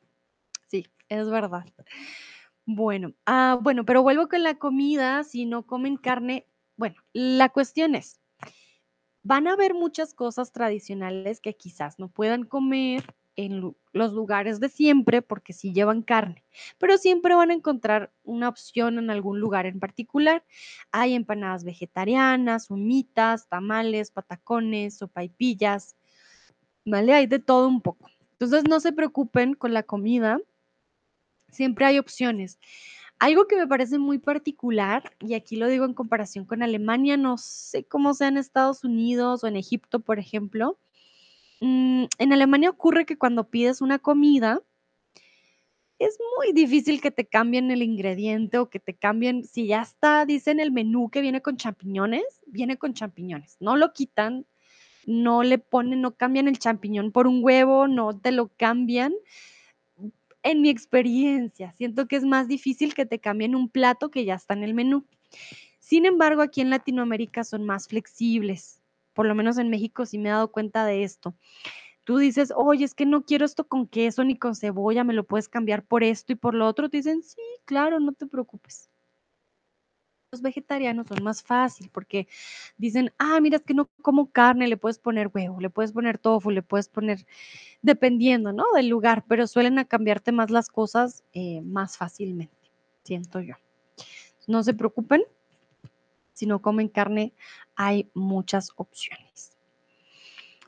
Sí, 0.68 0.86
es 1.08 1.28
verdad. 1.28 1.66
Bueno, 2.66 3.12
ah, 3.26 3.58
bueno, 3.60 3.84
pero 3.84 4.02
vuelvo 4.02 4.28
con 4.28 4.42
la 4.42 4.54
comida. 4.54 5.22
Si 5.24 5.44
no 5.44 5.66
comen 5.66 5.96
carne, 5.96 6.46
bueno, 6.76 6.96
la 7.12 7.50
cuestión 7.50 7.94
es, 7.94 8.20
van 9.24 9.48
a 9.48 9.54
haber 9.54 9.74
muchas 9.74 10.14
cosas 10.14 10.52
tradicionales 10.52 11.40
que 11.40 11.56
quizás 11.56 11.98
no 11.98 12.08
puedan 12.08 12.44
comer 12.44 13.02
en 13.36 13.74
los 13.92 14.12
lugares 14.12 14.60
de 14.60 14.68
siempre 14.68 15.22
porque 15.22 15.52
sí 15.52 15.72
llevan 15.72 16.02
carne, 16.02 16.44
pero 16.78 16.98
siempre 16.98 17.34
van 17.34 17.50
a 17.50 17.54
encontrar 17.54 18.12
una 18.22 18.48
opción 18.48 18.98
en 18.98 19.10
algún 19.10 19.40
lugar 19.40 19.66
en 19.66 19.80
particular. 19.80 20.44
Hay 20.92 21.14
empanadas 21.14 21.64
vegetarianas, 21.64 22.70
humitas, 22.70 23.48
tamales, 23.48 24.12
patacones, 24.12 24.98
sopaipillas, 24.98 25.96
¿vale? 26.84 27.14
Hay 27.14 27.26
de 27.26 27.40
todo 27.40 27.66
un 27.66 27.80
poco. 27.80 28.08
Entonces 28.32 28.64
no 28.68 28.78
se 28.78 28.92
preocupen 28.92 29.54
con 29.54 29.72
la 29.72 29.82
comida, 29.82 30.38
siempre 31.50 31.86
hay 31.86 31.98
opciones. 31.98 32.58
Algo 33.24 33.48
que 33.48 33.56
me 33.56 33.66
parece 33.66 33.98
muy 33.98 34.18
particular, 34.18 35.16
y 35.18 35.32
aquí 35.32 35.56
lo 35.56 35.66
digo 35.66 35.86
en 35.86 35.94
comparación 35.94 36.44
con 36.44 36.62
Alemania, 36.62 37.16
no 37.16 37.38
sé 37.38 37.84
cómo 37.84 38.12
sea 38.12 38.28
en 38.28 38.36
Estados 38.36 38.84
Unidos 38.84 39.42
o 39.42 39.46
en 39.46 39.56
Egipto, 39.56 40.00
por 40.00 40.18
ejemplo. 40.18 40.78
mm, 41.60 42.04
en 42.18 42.32
Alemania 42.34 42.68
ocurre 42.68 43.06
que 43.06 43.16
cuando 43.16 43.48
pides 43.48 43.80
una 43.80 43.98
comida, 43.98 44.60
es 45.98 46.18
muy 46.38 46.52
difícil 46.52 47.00
que 47.00 47.10
te 47.10 47.24
cambien 47.26 47.70
el 47.70 47.82
ingrediente 47.82 48.58
o 48.58 48.68
que 48.68 48.78
te 48.78 48.92
cambien, 48.92 49.44
si 49.44 49.68
ya 49.68 49.80
está, 49.80 50.26
dice 50.26 50.50
en 50.50 50.60
el 50.60 50.70
menú 50.70 51.08
que 51.08 51.22
viene 51.22 51.40
con 51.40 51.56
champiñones, 51.56 52.42
viene 52.46 52.76
con 52.76 52.92
champiñones, 52.92 53.56
no 53.58 53.76
lo 53.76 53.94
quitan, 53.94 54.44
no 55.06 55.42
le 55.42 55.56
ponen, 55.56 56.02
no 56.02 56.14
cambian 56.14 56.46
el 56.46 56.58
champiñón 56.58 57.10
por 57.10 57.26
un 57.26 57.42
huevo, 57.42 57.88
no 57.88 58.18
te 58.18 58.32
lo 58.32 58.48
cambian. 58.48 59.14
En 60.46 60.60
mi 60.60 60.68
experiencia, 60.68 61.72
siento 61.72 62.06
que 62.06 62.16
es 62.16 62.24
más 62.24 62.48
difícil 62.48 62.92
que 62.92 63.06
te 63.06 63.18
cambien 63.18 63.54
un 63.56 63.70
plato 63.70 64.10
que 64.10 64.26
ya 64.26 64.34
está 64.34 64.52
en 64.52 64.62
el 64.62 64.74
menú. 64.74 65.06
Sin 65.80 66.06
embargo, 66.06 66.42
aquí 66.42 66.60
en 66.62 66.70
Latinoamérica 66.70 67.44
son 67.44 67.64
más 67.64 67.88
flexibles. 67.88 68.82
Por 69.14 69.26
lo 69.26 69.34
menos 69.34 69.58
en 69.58 69.70
México 69.70 70.06
sí 70.06 70.18
me 70.18 70.30
he 70.30 70.32
dado 70.32 70.52
cuenta 70.52 70.86
de 70.86 71.04
esto. 71.04 71.34
Tú 72.04 72.18
dices: 72.18 72.52
"Oye, 72.56 72.84
es 72.84 72.94
que 72.94 73.06
no 73.06 73.24
quiero 73.24 73.46
esto 73.46 73.68
con 73.68 73.88
queso 73.88 74.24
ni 74.24 74.38
con 74.38 74.56
cebolla, 74.56 75.04
¿me 75.04 75.14
lo 75.14 75.24
puedes 75.26 75.48
cambiar 75.48 75.86
por 75.86 76.04
esto 76.04 76.32
y 76.32 76.36
por 76.36 76.54
lo 76.54 76.66
otro?". 76.68 76.90
Te 76.90 76.98
dicen: 76.98 77.22
"Sí, 77.22 77.40
claro, 77.66 78.00
no 78.00 78.12
te 78.12 78.26
preocupes". 78.26 78.88
Los 80.34 80.42
vegetarianos 80.42 81.06
son 81.06 81.22
más 81.22 81.44
fácil 81.44 81.90
porque 81.92 82.26
dicen: 82.76 83.12
"Ah, 83.18 83.38
mira, 83.40 83.58
es 83.58 83.62
que 83.62 83.72
no 83.72 83.88
como 84.02 84.32
carne", 84.32 84.66
le 84.66 84.76
puedes 84.76 84.98
poner 84.98 85.30
huevo, 85.32 85.60
le 85.60 85.70
puedes 85.70 85.92
poner 85.92 86.18
tofu, 86.18 86.50
le 86.50 86.60
puedes 86.62 86.88
poner 86.88 87.24
dependiendo, 87.82 88.52
¿no?, 88.52 88.64
del 88.76 88.88
lugar, 88.88 89.24
pero 89.28 89.46
suelen 89.48 89.78
a 89.80 89.84
cambiarte 89.86 90.32
más 90.32 90.50
las 90.50 90.68
cosas, 90.70 91.24
eh, 91.34 91.62
más 91.62 91.98
fácilmente, 91.98 92.56
siento 93.04 93.40
yo. 93.40 93.56
No 94.48 94.62
se 94.64 94.74
preocupen 94.74 95.24
si 96.34 96.46
no 96.46 96.60
comen 96.62 96.88
carne, 96.88 97.32
hay 97.76 98.10
muchas 98.14 98.70
opciones. 98.76 99.56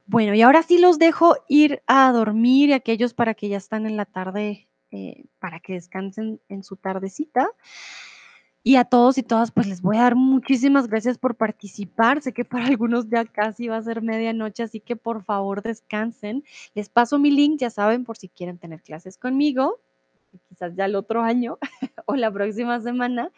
Bueno, 0.08 0.34
y 0.34 0.42
ahora 0.42 0.62
sí 0.62 0.78
los 0.78 0.98
dejo 1.00 1.34
ir 1.48 1.82
a 1.88 2.12
dormir, 2.12 2.68
y 2.68 2.72
aquellos 2.74 3.12
para 3.12 3.34
que 3.34 3.48
ya 3.48 3.56
están 3.56 3.86
en 3.86 3.96
la 3.96 4.04
tarde, 4.04 4.68
eh, 4.92 5.24
para 5.40 5.58
que 5.58 5.72
descansen 5.74 6.40
en 6.48 6.62
su 6.62 6.76
tardecita. 6.76 7.48
Y 8.66 8.74
a 8.74 8.84
todos 8.84 9.16
y 9.16 9.22
todas, 9.22 9.52
pues, 9.52 9.68
les 9.68 9.80
voy 9.80 9.96
a 9.96 10.00
dar 10.00 10.16
muchísimas 10.16 10.88
gracias 10.88 11.18
por 11.18 11.36
participar. 11.36 12.20
Sé 12.20 12.32
que 12.32 12.44
para 12.44 12.66
algunos 12.76 13.08
ya 13.08 13.24
casi 13.24 13.68
va 13.68 13.76
a 13.76 13.82
ser 13.84 14.02
medianoche, 14.02 14.64
así 14.64 14.80
que 14.80 14.96
por 14.96 15.22
favor 15.22 15.62
descansen. 15.62 16.42
Les 16.74 16.88
paso 16.88 17.20
mi 17.20 17.30
link, 17.30 17.60
ya 17.60 17.70
saben, 17.70 18.02
por 18.04 18.16
si 18.16 18.28
quieren 18.28 18.58
tener 18.58 18.82
clases 18.82 19.18
conmigo, 19.18 19.78
quizás 20.48 20.74
ya 20.74 20.86
el 20.86 20.96
otro 20.96 21.22
año 21.22 21.58
o 22.06 22.16
la 22.16 22.28
próxima 22.32 22.80
semana, 22.80 23.30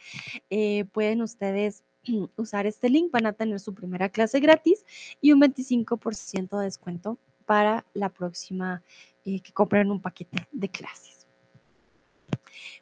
eh, 0.49 0.87
pueden 0.93 1.21
ustedes 1.21 1.85
usar 2.37 2.65
este 2.65 2.89
link, 2.89 3.13
van 3.13 3.27
a 3.27 3.35
tener 3.35 3.61
su 3.61 3.75
primera 3.75 4.09
clase 4.09 4.41
gratis 4.41 4.87
y 5.21 5.33
un 5.33 5.43
25% 5.43 6.59
de 6.59 6.65
descuento 6.65 7.19
para 7.45 7.85
la 7.93 8.09
próxima, 8.09 8.83
eh, 9.27 9.41
que 9.43 9.53
compren 9.53 9.91
un 9.91 10.01
paquete 10.01 10.49
de 10.53 10.71
clases. 10.71 11.27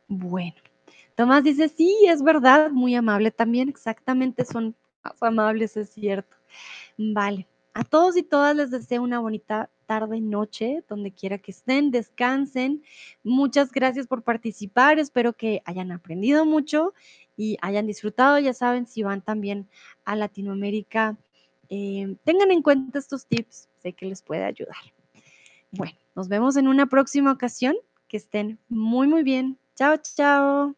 Bueno, 0.06 0.54
Tomás 1.16 1.42
dice: 1.44 1.68
"Sí, 1.70 1.96
es 2.08 2.22
verdad, 2.22 2.70
muy 2.70 2.94
amable 2.94 3.30
también", 3.30 3.68
exactamente, 3.70 4.44
son 4.44 4.76
más 5.02 5.22
amables, 5.22 5.76
es 5.76 5.90
cierto. 5.90 6.36
Vale, 6.98 7.46
a 7.74 7.84
todos 7.84 8.16
y 8.16 8.22
todas 8.22 8.56
les 8.56 8.70
deseo 8.70 9.02
una 9.02 9.20
bonita 9.20 9.70
tarde, 9.86 10.20
noche, 10.20 10.84
donde 10.88 11.12
quiera 11.12 11.38
que 11.38 11.52
estén, 11.52 11.90
descansen. 11.90 12.82
Muchas 13.24 13.72
gracias 13.72 14.06
por 14.06 14.22
participar, 14.22 14.98
espero 14.98 15.32
que 15.34 15.62
hayan 15.64 15.92
aprendido 15.92 16.44
mucho 16.46 16.94
y 17.36 17.58
hayan 17.62 17.86
disfrutado. 17.86 18.38
Ya 18.38 18.54
saben, 18.54 18.86
si 18.86 19.02
van 19.02 19.22
también 19.22 19.68
a 20.04 20.16
Latinoamérica, 20.16 21.16
eh, 21.70 22.16
tengan 22.24 22.50
en 22.52 22.62
cuenta 22.62 22.98
estos 22.98 23.26
tips, 23.26 23.68
sé 23.82 23.92
que 23.94 24.06
les 24.06 24.22
puede 24.22 24.44
ayudar. 24.44 24.76
Bueno, 25.72 25.96
nos 26.14 26.28
vemos 26.28 26.56
en 26.56 26.68
una 26.68 26.86
próxima 26.86 27.32
ocasión, 27.32 27.76
que 28.08 28.16
estén 28.18 28.58
muy, 28.68 29.08
muy 29.08 29.22
bien. 29.22 29.58
Chao, 29.76 29.96
chao. 29.98 30.76